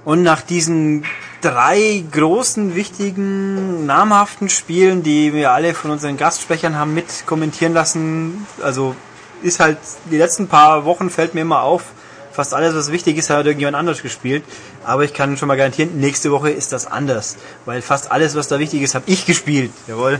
Und 0.05 0.22
nach 0.22 0.43
diesen 0.43 1.05
drei 1.41 2.03
großen, 2.11 2.76
wichtigen, 2.76 3.88
namhaften 3.88 4.47
Spielen, 4.47 5.01
die 5.01 5.34
wir 5.34 5.53
alle 5.53 5.73
von 5.73 5.89
unseren 5.89 6.18
Gastsprechern 6.18 6.77
haben 6.77 6.93
mit 6.93 7.26
kommentieren 7.26 7.73
lassen, 7.73 8.45
also 8.61 8.95
ist 9.41 9.60
halt, 9.60 9.80
die 10.11 10.18
letzten 10.18 10.47
paar 10.47 10.85
Wochen 10.85 11.10
fällt 11.10 11.34
mir 11.34 11.41
immer 11.41 11.64
auf, 11.64 11.93
fast 12.34 12.53
alles, 12.53 12.76
was 12.76 12.91
wichtig 12.91 13.18
ist, 13.18 13.30
hat 13.30 13.45
irgendjemand 13.45 13.77
anders 13.77 14.01
gespielt. 14.01 14.43
Aber 14.84 15.03
ich 15.03 15.14
kann 15.14 15.38
schon 15.38 15.47
mal 15.47 15.55
garantieren, 15.55 15.99
nächste 15.99 16.31
Woche 16.31 16.49
ist 16.49 16.73
das 16.73 16.88
anders. 16.88 17.38
Weil 17.65 17.81
fast 17.81 18.11
alles, 18.11 18.35
was 18.35 18.47
da 18.47 18.60
wichtig 18.60 18.81
ist, 18.81 18.95
habe 18.95 19.05
ich 19.07 19.26
gespielt. 19.26 19.72
Jawohl. 19.88 20.19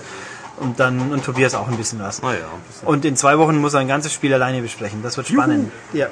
Und 0.57 0.80
dann, 0.80 1.11
und 1.11 1.26
Tobias 1.26 1.56
auch 1.56 1.68
ein 1.68 1.77
bisschen 1.77 1.99
was. 1.99 2.22
Naja, 2.22 2.38
ein 2.38 2.61
bisschen. 2.68 2.88
Und 2.88 3.06
in 3.06 3.18
zwei 3.18 3.40
Wochen 3.40 3.57
muss 3.57 3.73
er 3.73 3.80
ein 3.80 3.88
ganzes 3.88 4.14
Spiel 4.14 4.34
alleine 4.34 4.61
besprechen. 4.61 5.02
Das 5.02 5.18
wird 5.18 5.27
spannend. 5.27 5.72
Ja. 5.94 6.07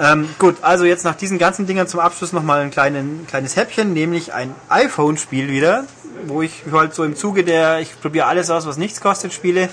Ähm, 0.00 0.28
gut, 0.38 0.56
also 0.62 0.84
jetzt 0.84 1.04
nach 1.04 1.14
diesen 1.14 1.38
ganzen 1.38 1.66
Dingern 1.66 1.86
zum 1.86 2.00
Abschluss 2.00 2.32
nochmal 2.32 2.60
ein 2.60 2.72
kleinen, 2.72 3.26
kleines 3.28 3.54
Häppchen, 3.54 3.92
nämlich 3.92 4.34
ein 4.34 4.54
iPhone-Spiel 4.68 5.48
wieder, 5.48 5.84
wo 6.26 6.42
ich 6.42 6.64
halt 6.72 6.94
so 6.94 7.04
im 7.04 7.14
Zuge 7.14 7.44
der, 7.44 7.80
ich 7.80 7.98
probiere 8.00 8.26
alles 8.26 8.50
aus, 8.50 8.66
was 8.66 8.76
nichts 8.76 9.00
kostet, 9.00 9.32
Spiele, 9.32 9.68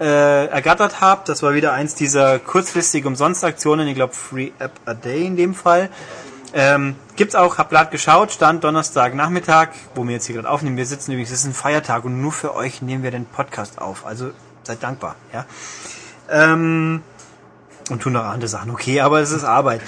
äh, 0.00 0.46
ergattert 0.46 1.00
habe. 1.00 1.22
Das 1.26 1.42
war 1.42 1.54
wieder 1.54 1.72
eins 1.72 1.94
dieser 1.94 2.38
kurzfristig 2.38 3.04
Umsonstaktionen, 3.04 3.88
ich 3.88 3.94
glaube 3.94 4.14
Free 4.14 4.52
App 4.58 4.72
a 4.86 4.94
Day 4.94 5.26
in 5.26 5.36
dem 5.36 5.54
Fall. 5.54 5.90
Ähm, 6.54 6.96
gibt's 7.16 7.34
auch, 7.34 7.58
hab 7.58 7.70
grad 7.70 7.90
geschaut, 7.90 8.32
stand 8.32 8.64
Donnerstag 8.64 9.14
Nachmittag, 9.14 9.74
wo 9.94 10.04
wir 10.04 10.14
jetzt 10.14 10.26
hier 10.26 10.36
gerade 10.36 10.48
aufnehmen. 10.48 10.76
Wir 10.76 10.86
sitzen 10.86 11.12
übrigens, 11.12 11.30
es 11.30 11.40
ist 11.40 11.46
ein 11.46 11.54
Feiertag 11.54 12.04
und 12.04 12.20
nur 12.20 12.32
für 12.32 12.54
euch 12.54 12.80
nehmen 12.80 13.02
wir 13.02 13.10
den 13.10 13.26
Podcast 13.26 13.80
auf. 13.80 14.06
Also 14.06 14.30
seid 14.62 14.82
dankbar, 14.82 15.16
ja. 15.32 15.44
Ähm, 16.30 17.02
und 17.90 18.02
tun 18.02 18.12
noch 18.14 18.24
andere 18.24 18.48
Sachen, 18.48 18.70
okay, 18.70 19.00
aber 19.00 19.20
es 19.20 19.30
ist 19.30 19.44
Arbeit. 19.44 19.82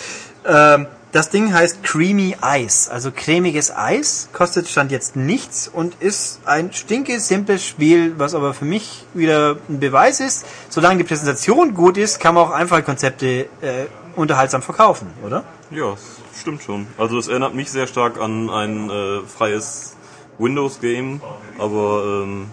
Ähm, 0.46 0.86
das 1.12 1.30
Ding 1.30 1.52
heißt 1.52 1.82
Creamy 1.82 2.36
Ice, 2.42 2.90
also 2.90 3.10
cremiges 3.10 3.74
Eis, 3.74 4.28
kostet 4.32 4.68
Stand 4.68 4.92
jetzt 4.92 5.16
nichts 5.16 5.68
und 5.68 5.96
ist 6.00 6.40
ein 6.46 6.72
stinke 6.72 7.18
simples 7.18 7.66
Spiel, 7.66 8.14
was 8.18 8.34
aber 8.34 8.54
für 8.54 8.64
mich 8.64 9.04
wieder 9.12 9.56
ein 9.68 9.80
Beweis 9.80 10.20
ist, 10.20 10.46
solange 10.68 10.98
die 10.98 11.04
Präsentation 11.04 11.74
gut 11.74 11.96
ist, 11.96 12.20
kann 12.20 12.34
man 12.34 12.44
auch 12.44 12.50
einfache 12.52 12.82
Konzepte 12.82 13.48
äh, 13.60 13.86
unterhaltsam 14.14 14.62
verkaufen, 14.62 15.08
oder? 15.24 15.44
Ja, 15.70 15.96
stimmt 16.38 16.62
schon. 16.62 16.86
Also 16.96 17.18
es 17.18 17.28
erinnert 17.28 17.54
mich 17.54 17.70
sehr 17.70 17.86
stark 17.86 18.20
an 18.20 18.50
ein 18.50 18.90
äh, 18.90 19.20
freies 19.22 19.96
Windows-Game, 20.38 21.20
aber 21.58 22.22
ähm, 22.22 22.46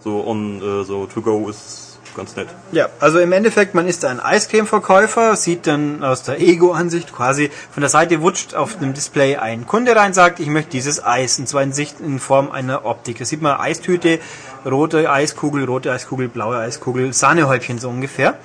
so 0.00 0.26
on 0.26 0.60
äh, 0.60 0.84
so 0.84 1.06
to 1.06 1.22
go 1.22 1.48
ist 1.48 1.91
ganz 2.16 2.36
nett. 2.36 2.48
Ja, 2.72 2.88
also 3.00 3.18
im 3.18 3.32
Endeffekt, 3.32 3.74
man 3.74 3.86
ist 3.86 4.04
ein 4.04 4.20
Eiscreme-Verkäufer, 4.20 5.36
sieht 5.36 5.66
dann 5.66 6.04
aus 6.04 6.22
der 6.22 6.40
Ego-Ansicht 6.40 7.14
quasi 7.14 7.50
von 7.70 7.80
der 7.80 7.90
Seite 7.90 8.22
wutscht 8.22 8.54
auf 8.54 8.78
dem 8.78 8.94
Display 8.94 9.36
ein 9.36 9.66
Kunde 9.66 9.94
rein, 9.96 10.12
sagt, 10.12 10.40
ich 10.40 10.48
möchte 10.48 10.70
dieses 10.70 11.04
Eis, 11.04 11.38
und 11.38 11.48
zwar 11.48 11.62
in 11.62 11.72
Sicht 11.72 12.00
in 12.00 12.18
Form 12.18 12.50
einer 12.50 12.84
Optik. 12.84 13.18
Da 13.18 13.24
sieht 13.24 13.42
man 13.42 13.58
Eistüte, 13.58 14.18
rote 14.64 15.10
Eiskugel, 15.10 15.64
rote 15.64 15.92
Eiskugel, 15.92 16.28
blaue 16.28 16.58
Eiskugel, 16.58 17.12
Sahnehäubchen 17.12 17.78
so 17.78 17.88
ungefähr. 17.88 18.38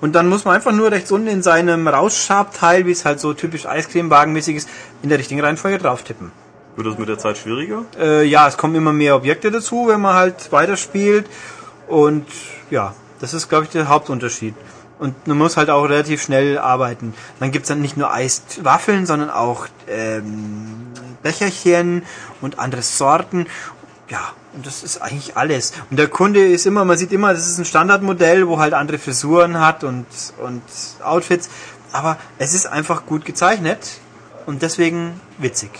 Und 0.00 0.14
dann 0.14 0.28
muss 0.28 0.44
man 0.44 0.54
einfach 0.54 0.72
nur 0.72 0.90
rechts 0.90 1.12
unten 1.12 1.28
in 1.28 1.42
seinem 1.42 1.86
Rausschabteil, 1.86 2.86
wie 2.86 2.92
es 2.92 3.04
halt 3.04 3.20
so 3.20 3.34
typisch 3.34 3.66
Eiscremewagenmäßig 3.66 4.56
ist, 4.56 4.68
in 5.02 5.10
der 5.10 5.18
richtigen 5.18 5.40
Reihenfolge 5.40 5.78
drauf 5.78 6.02
tippen. 6.02 6.32
Wird 6.76 6.86
das 6.86 6.98
mit 6.98 7.08
der 7.08 7.18
Zeit 7.18 7.36
schwieriger? 7.36 7.84
Äh, 7.98 8.24
ja, 8.24 8.48
es 8.48 8.56
kommen 8.56 8.74
immer 8.74 8.92
mehr 8.92 9.14
Objekte 9.16 9.50
dazu, 9.50 9.88
wenn 9.88 10.00
man 10.00 10.14
halt 10.14 10.52
weiterspielt. 10.52 11.26
Und 11.88 12.26
ja, 12.70 12.94
das 13.20 13.34
ist, 13.34 13.48
glaube 13.48 13.64
ich, 13.64 13.70
der 13.70 13.88
Hauptunterschied. 13.88 14.54
Und 14.98 15.26
man 15.26 15.38
muss 15.38 15.56
halt 15.56 15.70
auch 15.70 15.84
relativ 15.84 16.22
schnell 16.22 16.58
arbeiten. 16.58 17.14
Dann 17.38 17.52
gibt's 17.52 17.68
dann 17.68 17.80
nicht 17.80 17.96
nur 17.96 18.12
Eiswaffeln, 18.12 19.06
sondern 19.06 19.30
auch 19.30 19.66
ähm, 19.88 20.88
Becherchen 21.22 22.02
und 22.40 22.58
andere 22.58 22.82
Sorten. 22.82 23.46
Ja, 24.10 24.20
und 24.52 24.66
das 24.66 24.82
ist 24.82 25.00
eigentlich 25.00 25.36
alles. 25.36 25.72
Und 25.90 25.98
der 25.98 26.08
Kunde 26.08 26.46
ist 26.46 26.66
immer, 26.66 26.84
man 26.84 26.98
sieht 26.98 27.12
immer, 27.12 27.32
das 27.32 27.46
ist 27.46 27.58
ein 27.58 27.64
Standardmodell, 27.64 28.46
wo 28.46 28.58
halt 28.58 28.74
andere 28.74 28.98
Frisuren 28.98 29.60
hat 29.60 29.84
und, 29.84 30.06
und 30.44 30.62
Outfits. 31.02 31.48
Aber 31.92 32.18
es 32.38 32.52
ist 32.52 32.66
einfach 32.66 33.06
gut 33.06 33.24
gezeichnet 33.24 34.00
und 34.46 34.62
deswegen 34.62 35.20
witzig. 35.38 35.70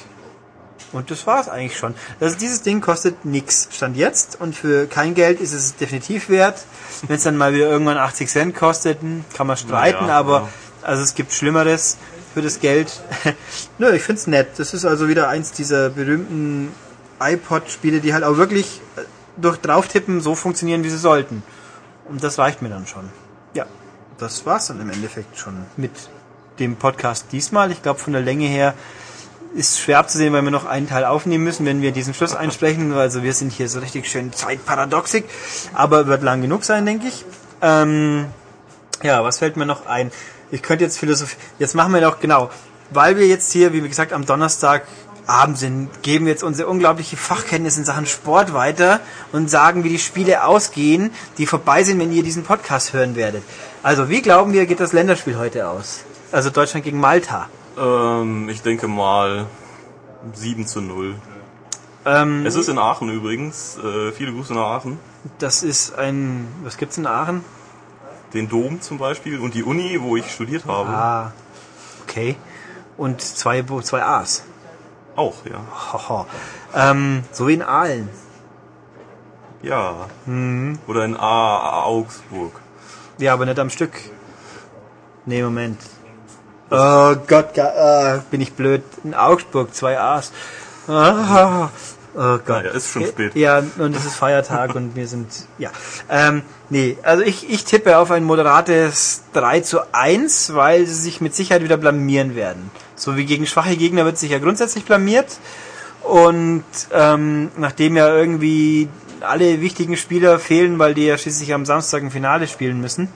Und 0.92 1.10
das 1.10 1.26
war's 1.26 1.48
eigentlich 1.48 1.78
schon. 1.78 1.94
Also 2.18 2.36
dieses 2.36 2.62
Ding 2.62 2.80
kostet 2.80 3.24
nix 3.24 3.68
Stand 3.70 3.96
jetzt 3.96 4.40
und 4.40 4.56
für 4.56 4.86
kein 4.86 5.14
Geld 5.14 5.40
ist 5.40 5.52
es 5.52 5.76
definitiv 5.76 6.28
wert. 6.28 6.64
Wenn 7.06 7.16
es 7.16 7.22
dann 7.22 7.36
mal 7.36 7.54
wieder 7.54 7.70
irgendwann 7.70 7.96
80 7.96 8.28
Cent 8.28 8.56
kostet, 8.56 9.00
hm, 9.00 9.24
kann 9.34 9.46
man 9.46 9.56
streiten, 9.56 10.06
Naja, 10.06 10.18
aber 10.18 10.40
ja. 10.40 10.48
also 10.82 11.02
es 11.02 11.14
gibt 11.14 11.32
Schlimmeres 11.32 11.96
für 12.34 12.42
das 12.42 12.60
Geld. 12.60 13.00
Nö, 13.78 13.92
ich 13.94 14.02
find's 14.02 14.26
nett. 14.26 14.58
Das 14.58 14.74
ist 14.74 14.84
also 14.84 15.08
wieder 15.08 15.28
eins 15.28 15.52
dieser 15.52 15.90
berühmten 15.90 16.72
iPod-Spiele, 17.20 18.00
die 18.00 18.12
halt 18.12 18.24
auch 18.24 18.36
wirklich 18.36 18.80
äh, 18.96 19.02
durch 19.36 19.58
Drauftippen 19.58 20.20
so 20.20 20.34
funktionieren, 20.34 20.82
wie 20.82 20.90
sie 20.90 20.98
sollten. 20.98 21.42
Und 22.08 22.24
das 22.24 22.38
reicht 22.38 22.62
mir 22.62 22.68
dann 22.68 22.86
schon. 22.86 23.08
Ja, 23.54 23.66
das 24.18 24.44
war's 24.44 24.66
dann 24.66 24.80
im 24.80 24.90
Endeffekt 24.90 25.38
schon 25.38 25.54
mit 25.76 25.92
dem 26.58 26.76
Podcast 26.76 27.26
diesmal. 27.32 27.70
Ich 27.70 27.82
glaube, 27.82 28.00
von 28.00 28.12
der 28.12 28.22
Länge 28.22 28.46
her 28.46 28.74
ist 29.54 29.80
schwer 29.80 29.98
abzusehen, 29.98 30.32
weil 30.32 30.42
wir 30.42 30.50
noch 30.50 30.66
einen 30.66 30.88
Teil 30.88 31.04
aufnehmen 31.04 31.44
müssen, 31.44 31.66
wenn 31.66 31.82
wir 31.82 31.92
diesen 31.92 32.14
Schluss 32.14 32.34
einsprechen. 32.34 32.92
Also 32.92 33.22
wir 33.22 33.32
sind 33.32 33.52
hier 33.52 33.68
so 33.68 33.80
richtig 33.80 34.08
schön 34.08 34.32
zeitparadoxik, 34.32 35.24
aber 35.74 36.06
wird 36.06 36.22
lang 36.22 36.40
genug 36.40 36.64
sein, 36.64 36.86
denke 36.86 37.08
ich. 37.08 37.24
Ähm, 37.62 38.26
ja, 39.02 39.24
was 39.24 39.38
fällt 39.38 39.56
mir 39.56 39.66
noch 39.66 39.86
ein? 39.86 40.10
Ich 40.50 40.62
könnte 40.62 40.84
jetzt 40.84 40.98
Philosophie. 40.98 41.36
Jetzt 41.58 41.74
machen 41.74 41.92
wir 41.92 42.00
doch 42.00 42.20
genau, 42.20 42.50
weil 42.90 43.16
wir 43.16 43.26
jetzt 43.26 43.52
hier, 43.52 43.72
wie 43.72 43.80
gesagt, 43.80 44.12
am 44.12 44.26
Donnerstag 44.26 44.82
Abend 45.26 45.58
sind, 45.58 46.02
geben 46.02 46.24
wir 46.24 46.32
jetzt 46.32 46.42
unsere 46.42 46.68
unglaubliche 46.68 47.16
Fachkenntnis 47.16 47.78
in 47.78 47.84
Sachen 47.84 48.06
Sport 48.06 48.52
weiter 48.52 49.00
und 49.32 49.48
sagen, 49.48 49.84
wie 49.84 49.88
die 49.88 49.98
Spiele 49.98 50.44
ausgehen, 50.44 51.12
die 51.38 51.46
vorbei 51.46 51.84
sind, 51.84 52.00
wenn 52.00 52.12
ihr 52.12 52.24
diesen 52.24 52.42
Podcast 52.42 52.92
hören 52.92 53.14
werdet. 53.14 53.44
Also, 53.82 54.08
wie 54.08 54.22
glauben 54.22 54.52
wir, 54.52 54.66
geht 54.66 54.80
das 54.80 54.92
Länderspiel 54.92 55.38
heute 55.38 55.68
aus? 55.68 56.00
Also 56.32 56.50
Deutschland 56.50 56.84
gegen 56.84 56.98
Malta. 56.98 57.48
Ähm, 57.78 58.48
ich 58.48 58.62
denke 58.62 58.88
mal 58.88 59.46
7 60.34 60.66
zu 60.66 60.80
0. 60.80 61.14
Ähm, 62.04 62.46
Es 62.46 62.54
ist 62.54 62.68
in 62.68 62.78
Aachen 62.78 63.10
übrigens. 63.10 63.78
Äh, 63.78 64.12
viele 64.12 64.32
Grüße 64.32 64.54
nach 64.54 64.66
Aachen. 64.66 64.98
das 65.38 65.62
ist 65.62 65.94
ein, 65.98 66.48
was 66.62 66.76
gibt's 66.76 66.98
in 66.98 67.06
Aachen? 67.06 67.44
Den 68.32 68.48
Dom 68.48 68.80
zum 68.80 68.98
Beispiel 68.98 69.38
und 69.40 69.54
die 69.54 69.62
Uni, 69.64 70.00
wo 70.00 70.16
ich 70.16 70.30
studiert 70.30 70.64
habe. 70.66 70.88
Ah, 70.90 71.32
okay. 72.02 72.36
Und 72.96 73.20
zwei, 73.20 73.62
zwei 73.82 74.02
A's. 74.02 74.44
Auch, 75.16 75.44
ja. 75.44 75.60
Haha. 75.92 76.26
Ähm, 76.74 77.24
so 77.32 77.48
wie 77.48 77.54
in 77.54 77.62
Aalen. 77.62 78.08
Ja. 79.62 80.06
Mhm. 80.26 80.78
Oder 80.86 81.04
in 81.04 81.16
A 81.16 81.82
Augsburg. 81.82 82.52
Ja, 83.18 83.34
aber 83.34 83.46
nicht 83.46 83.58
am 83.58 83.68
Stück. 83.68 83.92
Nee, 85.26 85.42
Moment. 85.42 85.78
Oh 86.70 87.16
Gott, 87.26 87.58
äh, 87.58 88.20
bin 88.30 88.40
ich 88.40 88.52
blöd. 88.52 88.82
In 89.02 89.14
Augsburg, 89.14 89.74
zwei 89.74 89.98
A's. 89.98 90.30
Ah, 90.86 91.68
oh 92.14 92.38
Gott. 92.38 92.48
Naja, 92.48 92.70
ist 92.70 92.92
schon 92.92 93.06
spät. 93.06 93.34
Ja, 93.34 93.62
und 93.78 93.96
es 93.96 94.04
ist 94.04 94.14
Feiertag 94.14 94.76
und 94.76 94.94
wir 94.94 95.08
sind, 95.08 95.28
ja. 95.58 95.70
Ähm, 96.08 96.42
nee, 96.68 96.96
also 97.02 97.24
ich, 97.24 97.50
ich 97.50 97.64
tippe 97.64 97.98
auf 97.98 98.12
ein 98.12 98.22
moderates 98.22 99.24
3 99.32 99.60
zu 99.60 99.80
1, 99.92 100.54
weil 100.54 100.86
sie 100.86 100.94
sich 100.94 101.20
mit 101.20 101.34
Sicherheit 101.34 101.64
wieder 101.64 101.76
blamieren 101.76 102.36
werden. 102.36 102.70
So 102.94 103.16
wie 103.16 103.24
gegen 103.24 103.46
schwache 103.46 103.76
Gegner 103.76 104.04
wird 104.04 104.18
sich 104.18 104.30
ja 104.30 104.38
grundsätzlich 104.38 104.84
blamiert. 104.84 105.38
Und 106.02 106.64
ähm, 106.92 107.50
nachdem 107.56 107.96
ja 107.96 108.14
irgendwie 108.14 108.88
alle 109.20 109.60
wichtigen 109.60 109.96
Spieler 109.96 110.38
fehlen, 110.38 110.78
weil 110.78 110.94
die 110.94 111.06
ja 111.06 111.18
schließlich 111.18 111.52
am 111.52 111.66
Samstag 111.66 112.02
ein 112.02 112.10
Finale 112.10 112.46
spielen 112.46 112.80
müssen. 112.80 113.08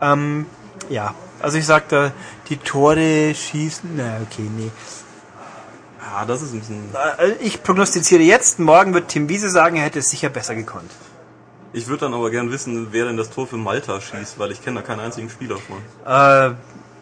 Ähm, 0.00 0.46
ja, 0.90 1.14
also 1.42 1.58
ich 1.58 1.66
sag 1.66 1.88
da, 1.88 2.12
die 2.48 2.56
Tore 2.56 3.34
schießen. 3.34 3.90
Na, 3.96 4.18
okay, 4.22 4.48
nee. 4.56 4.70
Ja, 6.00 6.24
das 6.24 6.42
ist 6.42 6.52
ein 6.52 6.60
bisschen. 6.60 6.88
Äh, 7.18 7.32
Ich 7.40 7.62
prognostiziere 7.62 8.22
jetzt, 8.22 8.58
morgen 8.58 8.92
wird 8.94 9.08
Tim 9.08 9.28
Wiese 9.28 9.48
sagen, 9.48 9.76
er 9.76 9.84
hätte 9.84 10.00
es 10.00 10.10
sicher 10.10 10.28
besser 10.28 10.54
gekonnt. 10.54 10.90
Ich 11.72 11.86
würde 11.86 12.00
dann 12.00 12.14
aber 12.14 12.30
gern 12.30 12.50
wissen, 12.50 12.88
wer 12.90 13.06
denn 13.06 13.16
das 13.16 13.30
Tor 13.30 13.46
für 13.46 13.56
Malta 13.56 14.00
schießt, 14.00 14.38
weil 14.38 14.52
ich 14.52 14.62
kenne 14.62 14.80
da 14.80 14.86
keinen 14.86 15.00
einzigen 15.00 15.30
Spieler 15.30 15.56
von. 15.56 15.78
Äh, 16.04 16.54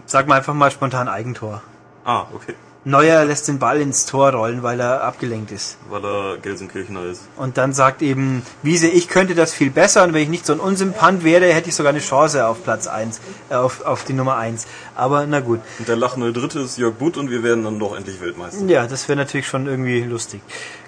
sag 0.07 0.29
mal 0.29 0.37
einfach 0.37 0.55
mal 0.55 0.71
spontan 0.71 1.09
Eigentor. 1.09 1.63
Ah, 2.05 2.27
okay. 2.33 2.55
Neuer 2.85 3.27
lässt 3.27 3.47
den 3.47 3.59
Ball 3.59 3.79
ins 3.79 4.07
Tor 4.07 4.31
rollen, 4.33 4.63
weil 4.63 4.81
er 4.81 5.05
abgelenkt 5.05 5.53
ist. 5.53 5.77
Weil 5.91 6.03
er 6.03 6.39
Gelsenkirchener 6.39 7.05
ist. 7.05 7.29
Und 7.37 7.59
dann 7.59 7.75
sagt 7.75 8.01
eben 8.01 8.43
Wiese, 8.63 8.89
ich 8.89 9.09
könnte 9.09 9.35
das 9.35 9.53
viel 9.53 9.71
besser 9.71 10.03
und 10.05 10.15
wenn 10.15 10.23
ich 10.23 10.31
nicht 10.31 10.47
so 10.47 10.55
ein 10.55 10.61
Unsympant 10.61 11.23
wäre, 11.23 11.53
hätte 11.53 11.69
ich 11.69 11.75
sogar 11.75 11.91
eine 11.91 12.01
Chance 12.01 12.47
auf 12.47 12.65
Platz 12.65 12.87
1, 12.87 13.21
äh, 13.51 13.55
auf, 13.55 13.83
auf 13.85 14.05
die 14.05 14.15
Nummer 14.15 14.37
1. 14.37 14.67
Aber 14.97 15.27
na 15.27 15.41
gut. 15.41 15.61
Und 15.79 15.89
der 15.89 15.97
lachende 15.97 16.33
Dritte 16.33 16.61
ist 16.61 16.79
Jörg 16.79 16.95
Butt 16.95 17.19
und 17.19 17.31
wir 17.31 17.43
werden 17.43 17.65
dann 17.65 17.79
doch 17.79 17.95
endlich 17.95 18.19
Weltmeister. 18.23 18.65
Ja, 18.65 18.87
das 18.87 19.09
wäre 19.09 19.19
natürlich 19.19 19.47
schon 19.47 19.67
irgendwie 19.67 20.03
lustig. 20.03 20.41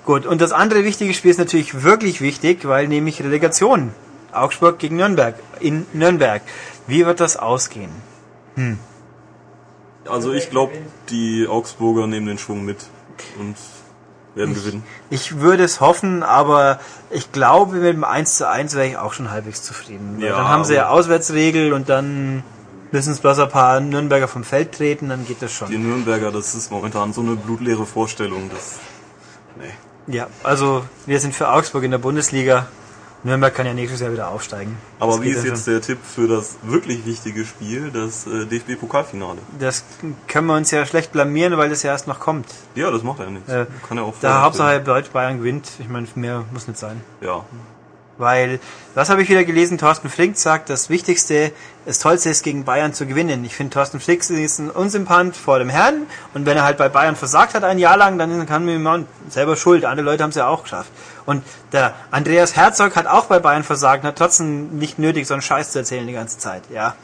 Gut, 0.06 0.24
und 0.24 0.40
das 0.40 0.52
andere 0.52 0.84
wichtige 0.84 1.12
Spiel 1.12 1.30
ist 1.30 1.38
natürlich 1.38 1.82
wirklich 1.82 2.22
wichtig, 2.22 2.66
weil 2.66 2.88
nämlich 2.88 3.22
Relegation. 3.22 3.92
Augsburg 4.32 4.78
gegen 4.78 4.96
Nürnberg. 4.96 5.34
In 5.60 5.84
Nürnberg. 5.92 6.40
Wie 6.86 7.04
wird 7.04 7.20
das 7.20 7.36
ausgehen? 7.36 7.90
Also 10.08 10.32
ich 10.32 10.50
glaube, 10.50 10.72
die 11.10 11.46
Augsburger 11.48 12.06
nehmen 12.06 12.26
den 12.26 12.38
Schwung 12.38 12.64
mit 12.64 12.78
und 13.38 13.56
werden 14.34 14.54
gewinnen. 14.54 14.82
Ich 15.10 15.40
würde 15.40 15.62
es 15.64 15.80
hoffen, 15.80 16.22
aber 16.22 16.80
ich 17.10 17.32
glaube, 17.32 17.76
mit 17.76 17.94
dem 17.94 18.04
1 18.04 18.36
zu 18.38 18.48
1 18.48 18.74
wäre 18.74 18.86
ich 18.86 18.96
auch 18.96 19.12
schon 19.12 19.30
halbwegs 19.30 19.62
zufrieden. 19.62 20.18
Ja, 20.20 20.36
dann 20.36 20.48
haben 20.48 20.64
sie 20.64 20.74
ja 20.74 20.88
Auswärtsregel 20.88 21.72
und 21.72 21.88
dann 21.88 22.42
müssen 22.92 23.12
es 23.12 23.20
bloß 23.20 23.38
ein 23.40 23.48
paar 23.48 23.80
Nürnberger 23.80 24.28
vom 24.28 24.44
Feld 24.44 24.72
treten, 24.72 25.08
dann 25.08 25.26
geht 25.26 25.40
das 25.42 25.50
Die 25.50 25.56
schon. 25.56 25.82
Nürnberger, 25.82 26.30
das 26.30 26.54
ist 26.54 26.70
momentan 26.70 27.12
so 27.12 27.20
eine 27.20 27.36
blutleere 27.36 27.86
Vorstellung. 27.86 28.50
Das, 28.52 28.78
nee. 29.56 30.14
Ja, 30.14 30.26
also 30.42 30.84
wir 31.06 31.20
sind 31.20 31.34
für 31.34 31.48
Augsburg 31.48 31.84
in 31.84 31.90
der 31.90 31.98
Bundesliga. 31.98 32.66
Nürnberg 33.24 33.54
kann 33.54 33.66
ja 33.66 33.74
nächstes 33.74 34.00
Jahr 34.00 34.10
wieder 34.12 34.28
aufsteigen. 34.28 34.76
Aber 34.98 35.12
Das 35.12 35.22
wie 35.22 35.30
ist 35.30 35.44
jetzt 35.44 35.64
schon. 35.64 35.74
der 35.74 35.82
Tipp 35.82 35.98
für 36.02 36.26
das 36.26 36.56
wirklich 36.62 37.06
wichtige 37.06 37.44
Spiel, 37.44 37.90
das 37.92 38.26
äh, 38.26 38.46
DFB-Pokalfinale? 38.46 39.38
Das 39.60 39.84
können 40.26 40.48
wir 40.48 40.56
uns 40.56 40.70
ja 40.72 40.84
schlecht 40.86 41.12
blamieren, 41.12 41.56
weil 41.56 41.70
das 41.70 41.82
ja 41.84 41.92
erst 41.92 42.08
noch 42.08 42.18
kommt. 42.18 42.46
Ja, 42.74 42.90
das 42.90 43.02
macht 43.04 43.20
ja 43.20 43.26
nichts. 43.26 43.48
Äh, 43.48 43.66
Kann 43.86 43.96
ja 43.98 44.02
auch 44.02 44.14
Da 44.20 44.42
Hauptsache 44.42 44.80
Deutsch 44.80 45.10
Bayern 45.10 45.38
gewinnt. 45.38 45.68
Ich 45.78 45.88
meine, 45.88 46.08
mehr 46.16 46.44
muss 46.52 46.66
nicht 46.66 46.78
sein. 46.80 47.00
Ja. 47.20 47.44
Weil, 48.18 48.60
was 48.94 49.08
habe 49.08 49.22
ich 49.22 49.28
wieder 49.30 49.42
gelesen? 49.42 49.78
Thorsten 49.78 50.10
Flink 50.10 50.36
sagt, 50.36 50.68
das 50.68 50.90
Wichtigste, 50.90 51.50
das 51.86 51.98
Tollste 51.98 52.28
ist, 52.28 52.42
gegen 52.42 52.64
Bayern 52.64 52.92
zu 52.92 53.06
gewinnen. 53.06 53.42
Ich 53.44 53.56
finde, 53.56 53.72
Thorsten 53.72 54.00
Flink 54.00 54.28
ist 54.28 54.58
ein 54.58 54.70
Unsympant 54.70 55.34
vor 55.34 55.58
dem 55.58 55.70
Herrn. 55.70 56.02
Und 56.34 56.44
wenn 56.44 56.56
er 56.56 56.62
halt 56.62 56.76
bei 56.76 56.88
Bayern 56.88 57.16
versagt 57.16 57.54
hat 57.54 57.64
ein 57.64 57.78
Jahr 57.78 57.96
lang, 57.96 58.18
dann 58.18 58.46
kann 58.46 58.82
man 58.82 59.06
selber 59.30 59.56
schuld. 59.56 59.84
Andere 59.84 60.04
Leute 60.04 60.22
haben 60.22 60.30
es 60.30 60.36
ja 60.36 60.46
auch 60.46 60.62
geschafft. 60.64 60.90
Und 61.26 61.44
der 61.72 61.94
Andreas 62.10 62.56
Herzog 62.56 62.96
hat 62.96 63.06
auch 63.06 63.26
bei 63.26 63.38
Bayern 63.38 63.62
versagt 63.64 64.02
und 64.04 64.08
hat 64.08 64.18
trotzdem 64.18 64.78
nicht 64.78 64.98
nötig, 64.98 65.26
so 65.26 65.34
einen 65.34 65.42
Scheiß 65.42 65.72
zu 65.72 65.78
erzählen 65.78 66.06
die 66.06 66.12
ganze 66.12 66.38
Zeit. 66.38 66.62
Ja. 66.72 66.94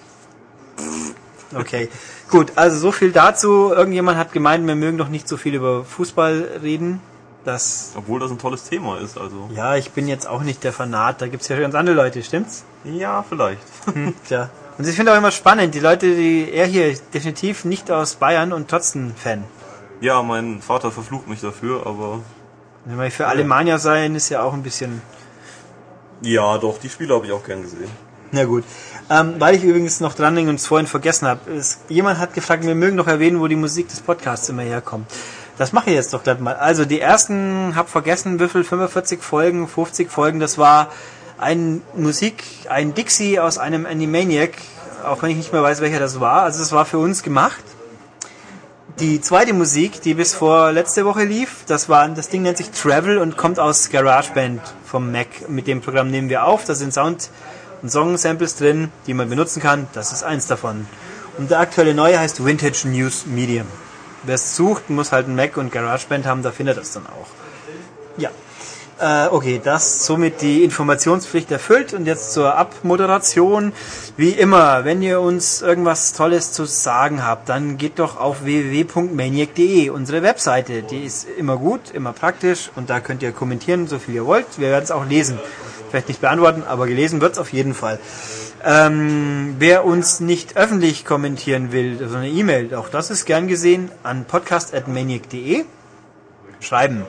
Okay. 1.55 1.89
Gut, 2.31 2.53
also 2.57 2.79
so 2.79 2.93
viel 2.93 3.13
dazu. 3.13 3.73
Irgendjemand 3.73 4.19
hat 4.19 4.33
gemeint, 4.33 4.67
wir 4.67 4.75
mögen 4.75 4.99
doch 4.99 5.09
nicht 5.09 5.29
so 5.29 5.37
viel 5.37 5.55
über 5.55 5.85
Fußball 5.85 6.61
reden. 6.63 7.01
Das 7.45 7.93
Obwohl 7.97 8.21
das 8.21 8.31
ein 8.31 8.39
tolles 8.39 8.65
Thema 8.65 8.99
ist, 8.99 9.17
also. 9.17 9.49
ja, 9.55 9.77
ich 9.77 9.93
bin 9.93 10.07
jetzt 10.09 10.27
auch 10.29 10.43
nicht 10.43 10.65
der 10.65 10.73
Fanat, 10.73 11.23
da 11.23 11.29
gibt's 11.29 11.49
ja 11.49 11.59
ganz 11.59 11.75
andere 11.75 11.95
Leute, 11.97 12.23
stimmt's? 12.23 12.65
Ja, 12.85 13.25
vielleicht. 13.27 13.63
Tja. 14.29 14.51
Und 14.77 14.87
ich 14.87 14.95
finde 14.95 15.13
auch 15.13 15.17
immer 15.17 15.31
spannend, 15.31 15.75
die 15.75 15.81
Leute, 15.81 16.15
die 16.15 16.51
er 16.53 16.67
hier 16.67 16.95
definitiv 17.15 17.65
nicht 17.65 17.91
aus 17.91 18.17
Bayern 18.17 18.53
und 18.53 18.69
trotzdem 18.69 19.15
Fan. 19.17 19.45
ja, 20.01 20.23
mein 20.23 20.61
Vater 20.61 20.91
verflucht 20.91 21.27
mich 21.29 21.41
dafür, 21.41 21.87
aber 21.87 22.21
Wenn 22.89 22.99
wir 22.99 23.11
für 23.11 23.27
Alemannia 23.27 23.77
sein, 23.77 24.15
ist 24.15 24.31
ja 24.31 24.41
auch 24.43 24.55
ein 24.55 24.63
bisschen. 24.63 25.03
ja, 26.23 26.57
doch, 26.57 26.79
die 26.79 26.89
Spiele 26.89 27.15
habe 27.15 27.27
ich 27.27 27.33
auch 27.33 27.45
gern 27.45 27.61
gesehen. 27.61 27.91
Na 28.33 28.45
gut. 28.47 28.65
Ähm, 29.11 29.35
weil 29.39 29.57
ich 29.57 29.63
übrigens 29.63 30.01
noch 30.01 30.15
dran 30.15 30.35
bin 30.35 30.49
und 30.49 30.55
es 30.55 30.67
vorhin 30.67 30.87
vergessen 30.87 31.29
habe. 31.29 31.41
Jemand 31.91 32.19
hat 32.19 32.33
gefragt, 32.33 32.65
wir 32.65 32.75
mögen 32.75 32.97
doch 32.97 33.07
erwähnen, 33.07 33.41
wo 33.41 33.47
die 33.47 33.57
Musik 33.57 33.89
des 33.89 34.01
Podcasts 34.01 34.49
immer 34.49 34.63
herkommt. 34.63 35.07
Das 35.59 35.75
mache 35.75 35.91
ich 35.91 35.97
jetzt 35.97 36.15
doch 36.15 36.23
gleich 36.23 36.39
mal. 36.39 36.55
Also 36.55 36.87
die 36.87 36.99
ersten, 36.99 37.75
hab 37.77 37.91
vergessen, 37.91 38.39
viel, 38.39 38.65
45 38.65 39.21
Folgen, 39.21 39.69
50 39.69 40.11
Folgen, 40.11 40.41
das 40.41 40.57
war 40.57 40.91
ein 41.37 41.83
Musik, 41.95 42.43
ein 42.71 42.95
Dixie 42.95 43.39
aus 43.39 43.59
einem 43.59 43.85
Animaniac, 43.85 44.53
auch 45.05 45.23
wenn 45.23 45.31
ich 45.31 45.37
nicht 45.37 45.53
mehr 45.53 45.63
weiß, 45.63 45.83
welcher 45.83 46.01
das 46.01 46.21
war. 46.21 46.43
Also 46.43 46.61
das 46.61 46.73
war 46.73 46.87
für 46.87 46.99
uns 46.99 47.23
gemacht. 47.23 47.63
Die 49.01 49.21
zweite 49.21 49.53
Musik, 49.53 50.03
die 50.03 50.15
bis 50.15 50.35
vor 50.35 50.73
letzte 50.73 51.05
Woche 51.05 51.23
lief, 51.23 51.59
das 51.69 51.89
war, 51.89 52.09
das 52.09 52.31
Ding 52.31 52.43
nennt 52.43 52.57
sich 52.57 52.73
Travel 52.73 53.19
und 53.19 53.37
kommt 53.37 53.61
aus 53.61 53.91
GarageBand 53.91 54.61
vom 54.85 55.13
Mac. 55.13 55.49
Mit 55.49 55.69
dem 55.69 55.81
Programm 55.81 56.11
nehmen 56.11 56.29
wir 56.29 56.45
auf. 56.45 56.65
Da 56.65 56.75
sind 56.75 56.93
Sound- 56.93 57.31
und 57.81 57.91
Song-Samples 57.91 58.57
drin, 58.57 58.91
die 59.07 59.15
man 59.15 59.29
benutzen 59.29 59.63
kann. 59.63 59.87
Das 59.93 60.13
ist 60.13 60.25
eins 60.25 60.49
davon. 60.49 60.85
Und 61.37 61.53
der 61.53 61.61
aktuelle 61.61 61.95
neue 61.95 62.19
heißt 62.19 62.45
Vintage 62.45 62.89
News 62.89 63.25
Medium. 63.27 63.69
Wer 64.25 64.35
es 64.35 64.57
sucht, 64.57 64.91
muss 64.91 65.13
halt 65.13 65.29
ein 65.29 65.37
Mac 65.37 65.57
und 65.59 65.71
GarageBand 65.71 66.27
haben, 66.27 66.43
da 66.43 66.51
findet 66.51 66.77
er 66.77 66.83
es 66.83 66.93
dann 66.93 67.07
auch. 67.07 67.29
Ja. 68.17 68.31
Äh, 69.01 69.29
okay, 69.29 69.61
das 69.63 70.07
somit 70.07 70.43
die 70.43 70.65
Informationspflicht 70.65 71.53
erfüllt 71.53 71.95
und 71.95 72.07
jetzt 72.07 72.33
zur 72.33 72.57
Abmoderation. 72.57 73.73
Wie 74.17 74.31
immer, 74.31 74.85
wenn 74.85 75.03
ihr 75.03 75.21
uns 75.21 75.63
irgendwas 75.63 76.15
Tolles 76.15 76.51
zu 76.53 76.65
sagen 76.65 77.25
habt, 77.25 77.49
dann 77.49 77.77
geht 77.79 78.01
doch 78.01 78.19
auf 78.19 78.45
www.maniac.de, 78.45 79.91
unsere 79.91 80.23
Webseite. 80.23 80.83
Die 80.83 81.05
ist 81.05 81.29
immer 81.39 81.59
gut, 81.59 81.93
immer 81.93 82.13
praktisch 82.13 82.71
und 82.75 82.91
da 82.91 82.99
könnt 82.99 83.23
ihr 83.23 83.31
kommentieren, 83.31 83.87
so 83.87 84.01
viel 84.01 84.17
ihr 84.17 84.27
wollt. 84.27 84.47
Wir 84.59 84.71
werden 84.71 84.85
es 84.85 84.91
auch 84.91 85.07
lesen. 85.07 85.39
Vielleicht 85.91 86.09
nicht 86.09 86.21
beantworten, 86.21 86.65
aber 86.67 86.89
gelesen 86.89 87.21
wird 87.21 87.35
es 87.35 87.39
auf 87.39 87.53
jeden 87.53 87.75
Fall. 87.75 88.01
Ähm, 88.65 89.55
wer 89.61 89.85
uns 89.85 90.19
nicht 90.19 90.57
öffentlich 90.57 91.05
kommentieren 91.05 91.71
will, 91.71 92.05
so 92.09 92.17
eine 92.17 92.29
E-Mail, 92.29 92.75
auch 92.75 92.89
das 92.89 93.11
ist 93.11 93.27
gern 93.27 93.47
gesehen, 93.47 93.93
an 94.03 94.25
podcast.maniac.de 94.25 95.65
schreiben. 96.61 97.07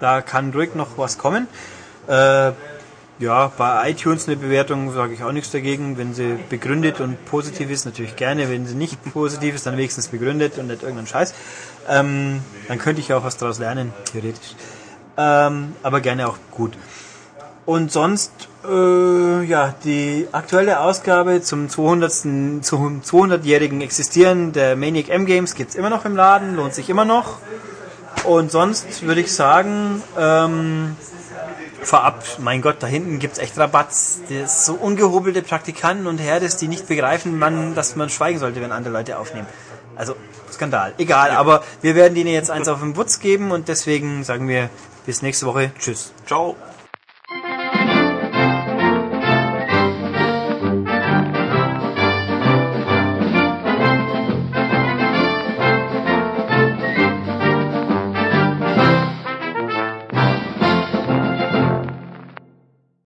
Da 0.00 0.22
kann 0.22 0.52
ruhig 0.52 0.74
noch 0.74 0.96
was 0.96 1.18
kommen. 1.18 1.46
Äh, 2.08 2.52
ja, 3.20 3.52
bei 3.58 3.90
iTunes 3.90 4.26
eine 4.26 4.36
Bewertung 4.36 4.94
sage 4.94 5.12
ich 5.12 5.22
auch 5.22 5.32
nichts 5.32 5.50
dagegen. 5.50 5.98
Wenn 5.98 6.14
sie 6.14 6.38
begründet 6.48 7.00
und 7.00 7.22
positiv 7.26 7.70
ist, 7.70 7.84
natürlich 7.84 8.16
gerne. 8.16 8.48
Wenn 8.48 8.66
sie 8.66 8.74
nicht 8.74 8.98
positiv 9.12 9.54
ist, 9.54 9.66
dann 9.66 9.76
wenigstens 9.76 10.08
begründet 10.08 10.56
und 10.58 10.68
nicht 10.68 10.82
irgendein 10.82 11.06
Scheiß. 11.06 11.34
Ähm, 11.88 12.40
dann 12.66 12.78
könnte 12.78 13.00
ich 13.02 13.08
ja 13.08 13.18
auch 13.18 13.24
was 13.24 13.36
daraus 13.36 13.58
lernen, 13.58 13.92
theoretisch. 14.10 14.54
Ähm, 15.18 15.74
aber 15.82 16.00
gerne 16.00 16.28
auch 16.28 16.38
gut. 16.50 16.72
Und 17.66 17.92
sonst, 17.92 18.32
äh, 18.66 19.44
ja, 19.44 19.74
die 19.84 20.26
aktuelle 20.32 20.80
Ausgabe 20.80 21.42
zum 21.42 21.68
200. 21.68 22.10
zum 22.62 23.02
200-jährigen 23.02 23.82
Existieren 23.82 24.52
der 24.52 24.76
Maniac 24.76 25.10
M 25.10 25.26
Games 25.26 25.54
gibt's 25.54 25.74
immer 25.74 25.90
noch 25.90 26.06
im 26.06 26.16
Laden, 26.16 26.56
lohnt 26.56 26.72
sich 26.74 26.88
immer 26.88 27.04
noch. 27.04 27.38
Und 28.24 28.50
sonst 28.50 29.02
würde 29.02 29.20
ich 29.20 29.32
sagen, 29.32 30.02
ähm, 30.18 30.96
vorab, 31.82 32.22
mein 32.38 32.62
Gott, 32.62 32.76
da 32.80 32.86
hinten 32.86 33.18
gibt's 33.18 33.38
echt 33.38 33.58
Rabatz. 33.58 34.20
Das 34.28 34.66
so 34.66 34.74
ungehobelte 34.74 35.42
Praktikanten 35.42 36.06
und 36.06 36.18
Herdes, 36.18 36.56
die 36.56 36.68
nicht 36.68 36.86
begreifen, 36.86 37.38
man, 37.38 37.74
dass 37.74 37.96
man 37.96 38.10
schweigen 38.10 38.38
sollte, 38.38 38.60
wenn 38.60 38.72
andere 38.72 38.92
Leute 38.92 39.18
aufnehmen. 39.18 39.46
Also, 39.96 40.14
Skandal. 40.52 40.94
Egal, 40.98 41.30
aber 41.30 41.62
wir 41.82 41.94
werden 41.94 42.14
denen 42.14 42.30
jetzt 42.30 42.50
eins 42.50 42.68
auf 42.68 42.80
den 42.80 42.96
Wutz 42.96 43.20
geben 43.20 43.50
und 43.50 43.68
deswegen 43.68 44.24
sagen 44.24 44.48
wir 44.48 44.70
bis 45.06 45.22
nächste 45.22 45.46
Woche. 45.46 45.72
Tschüss. 45.78 46.12
Ciao. 46.26 46.56